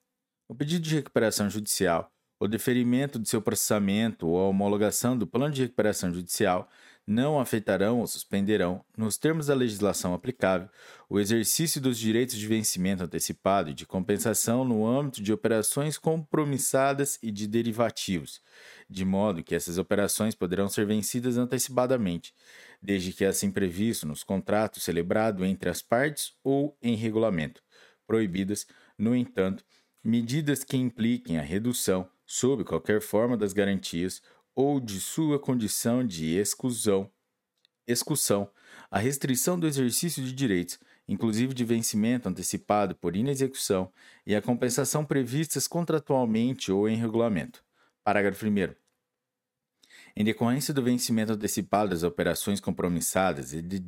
[0.48, 5.52] O pedido de recuperação judicial, o deferimento de seu processamento ou a homologação do plano
[5.52, 6.68] de recuperação judicial
[7.08, 10.68] não afetarão ou suspenderão, nos termos da legislação aplicável,
[11.08, 17.18] o exercício dos direitos de vencimento antecipado e de compensação no âmbito de operações compromissadas
[17.22, 18.42] e de derivativos,
[18.90, 22.34] de modo que essas operações poderão ser vencidas antecipadamente,
[22.80, 27.62] desde que assim previsto nos contratos celebrados entre as partes ou em regulamento.
[28.08, 29.62] Proibidas, no entanto,
[30.02, 34.22] medidas que impliquem a redução, sob qualquer forma, das garantias
[34.54, 37.10] ou de sua condição de exclusão,
[37.86, 38.50] excursão,
[38.90, 43.92] a restrição do exercício de direitos, inclusive de vencimento antecipado por inexecução,
[44.26, 47.62] e a compensação previstas contratualmente ou em regulamento.
[48.02, 48.74] Parágrafo 1.
[50.16, 53.84] Em decorrência do vencimento antecipado das operações compromissadas e de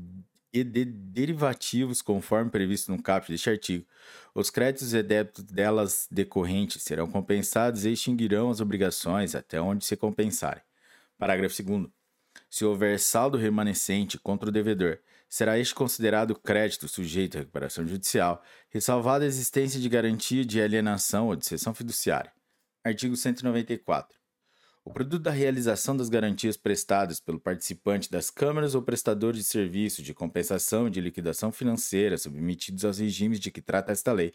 [0.52, 3.86] e de derivativos, conforme previsto no caput deste artigo.
[4.34, 9.96] Os créditos e débitos delas decorrentes serão compensados e extinguirão as obrigações até onde se
[9.96, 10.62] compensarem.
[11.18, 11.88] Parágrafo 2.
[12.48, 14.98] Se houver saldo remanescente contra o devedor,
[15.28, 21.28] será este considerado crédito sujeito à recuperação judicial, ressalvada a existência de garantia de alienação
[21.28, 22.32] ou de cessão fiduciária.
[22.84, 24.19] Artigo 194.
[24.82, 30.02] O produto da realização das garantias prestadas pelo participante das câmaras ou prestadores de serviço
[30.02, 34.32] de compensação e de liquidação financeira submetidos aos regimes de que trata esta lei,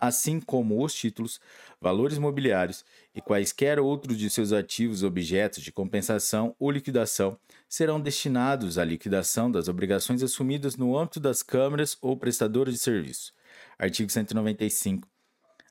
[0.00, 1.38] assim como os títulos,
[1.80, 2.82] valores mobiliários
[3.14, 7.38] e quaisquer outros de seus ativos objetos de compensação ou liquidação,
[7.68, 13.34] serão destinados à liquidação das obrigações assumidas no âmbito das câmaras ou prestadores de serviço.
[13.78, 15.06] Artigo 195.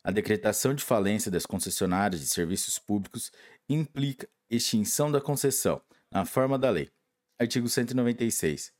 [0.05, 3.31] A decretação de falência das concessionárias de serviços públicos
[3.67, 6.89] implica extinção da concessão, na forma da lei.
[7.39, 8.71] Artigo 196.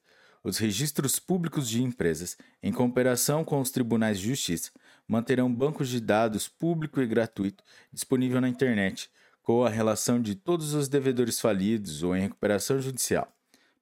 [0.44, 4.72] Os registros públicos de empresas, em cooperação com os tribunais de justiça,
[5.08, 9.10] manterão bancos de dados público e gratuito disponível na internet,
[9.42, 13.34] com a relação de todos os devedores falidos ou em recuperação judicial.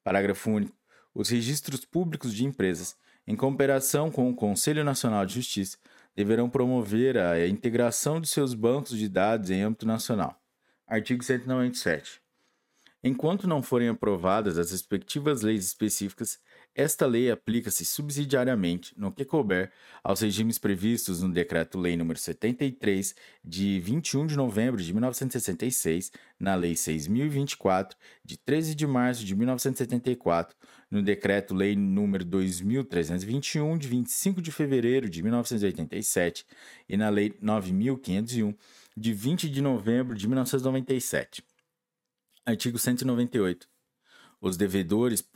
[0.04, 0.76] Parágrafo único.
[1.14, 2.96] Os registros públicos de empresas,
[3.28, 5.78] em cooperação com o Conselho Nacional de Justiça,
[6.16, 10.41] deverão promover a integração de seus bancos de dados em âmbito nacional.
[10.92, 12.20] Artigo 197.
[13.02, 16.38] Enquanto não forem aprovadas as respectivas leis específicas,
[16.76, 19.72] esta lei aplica-se subsidiariamente, no que couber,
[20.04, 26.74] aos regimes previstos no Decreto-Lei nº 73, de 21 de novembro de 1966, na Lei
[26.74, 27.94] 6.024,
[28.26, 30.58] de 13 de março de 1974,
[30.92, 36.46] no Decreto-Lei nº 2.321, de 25 de fevereiro de 1987,
[36.90, 38.54] e na Lei 9.501,
[39.02, 41.44] de 20 de novembro de 1997.
[42.46, 43.68] Artigo 198.
[44.40, 45.28] Os devedores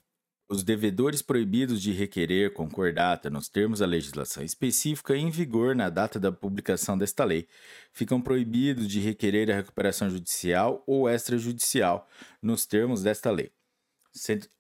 [0.48, 6.20] Os devedores proibidos de requerer concordata nos termos da legislação específica em vigor na data
[6.20, 7.48] da publicação desta lei
[7.92, 12.08] ficam proibidos de requerer a recuperação judicial ou extrajudicial
[12.40, 13.52] nos termos desta lei.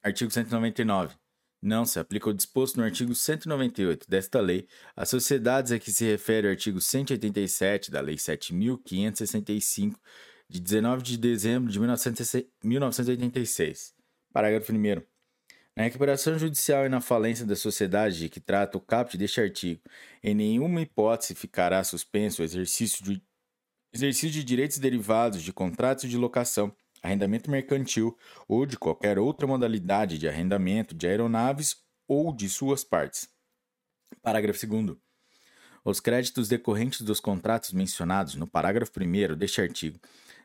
[0.03, 1.15] Artigo 199.
[1.61, 6.05] Não se aplica o disposto no artigo 198 desta lei às sociedades a que se
[6.05, 9.95] refere o artigo 187 da Lei 7.565,
[10.47, 13.95] de 19 de dezembro de 1986.
[14.31, 15.01] Parágrafo 1.
[15.75, 19.81] Na recuperação judicial e na falência da sociedade de que trata o caput deste artigo,
[20.23, 23.21] em nenhuma hipótese ficará suspenso o exercício de,
[23.93, 26.73] exercício de direitos derivados de contratos de locação,
[27.05, 28.17] arrendamento mercantil
[28.47, 31.77] ou de qualquer outra modalidade de arrendamento de aeronaves
[32.07, 33.29] ou de suas partes.
[34.21, 34.97] Parágrafo 2.
[35.83, 39.99] Os créditos decorrentes dos contratos mencionados no parágrafo 1 deste artigo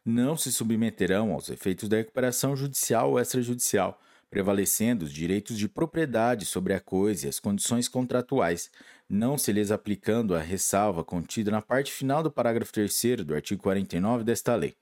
[0.05, 6.47] não se submeterão aos efeitos da recuperação judicial ou extrajudicial prevalecendo os direitos de propriedade
[6.47, 8.71] sobre a coisa e as condições contratuais,
[9.09, 13.61] não se lhes aplicando a ressalva contida na parte final do parágrafo 3 do artigo
[13.61, 14.77] 49 desta lei.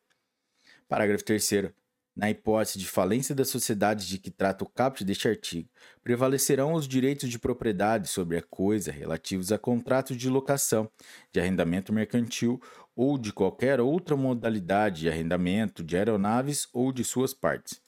[0.89, 1.73] Parágrafo 3
[2.17, 5.69] na hipótese de falência da sociedade de que trata o caput deste artigo,
[6.03, 10.91] prevalecerão os direitos de propriedade sobre a coisa relativos a contratos de locação,
[11.33, 12.61] de arrendamento mercantil
[12.97, 17.81] ou de qualquer outra modalidade de arrendamento de aeronaves ou de suas partes.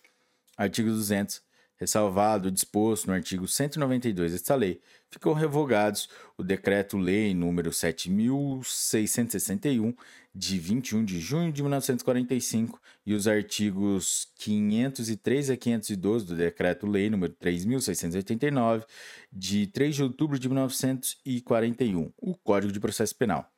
[0.57, 1.43] Artigo 200
[1.81, 9.95] ressalvado o disposto no artigo 192 desta lei, ficou revogados o Decreto-Lei número 7661
[10.35, 17.33] de 21 de junho de 1945 e os artigos 503 a 512 do Decreto-Lei número
[17.33, 18.85] 3689
[19.33, 23.51] de 3 de outubro de 1941, o Código de Processo Penal.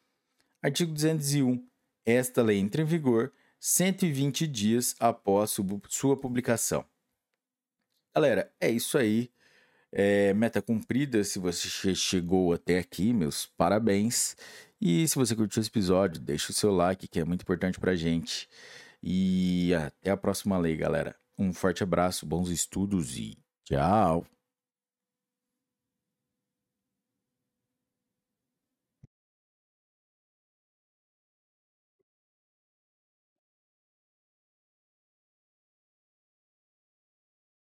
[0.63, 1.61] Artigo 201.
[2.07, 5.57] Esta lei entra em vigor 120 dias após
[5.89, 6.85] sua publicação.
[8.15, 9.31] Galera, é isso aí.
[9.91, 11.23] É, meta cumprida.
[11.25, 14.37] Se você chegou até aqui, meus parabéns.
[14.81, 17.95] E se você curtiu esse episódio, deixa o seu like, que é muito importante pra
[17.95, 18.49] gente.
[19.03, 21.15] E até a próxima lei, galera.
[21.39, 24.27] Um forte abraço, bons estudos e tchau!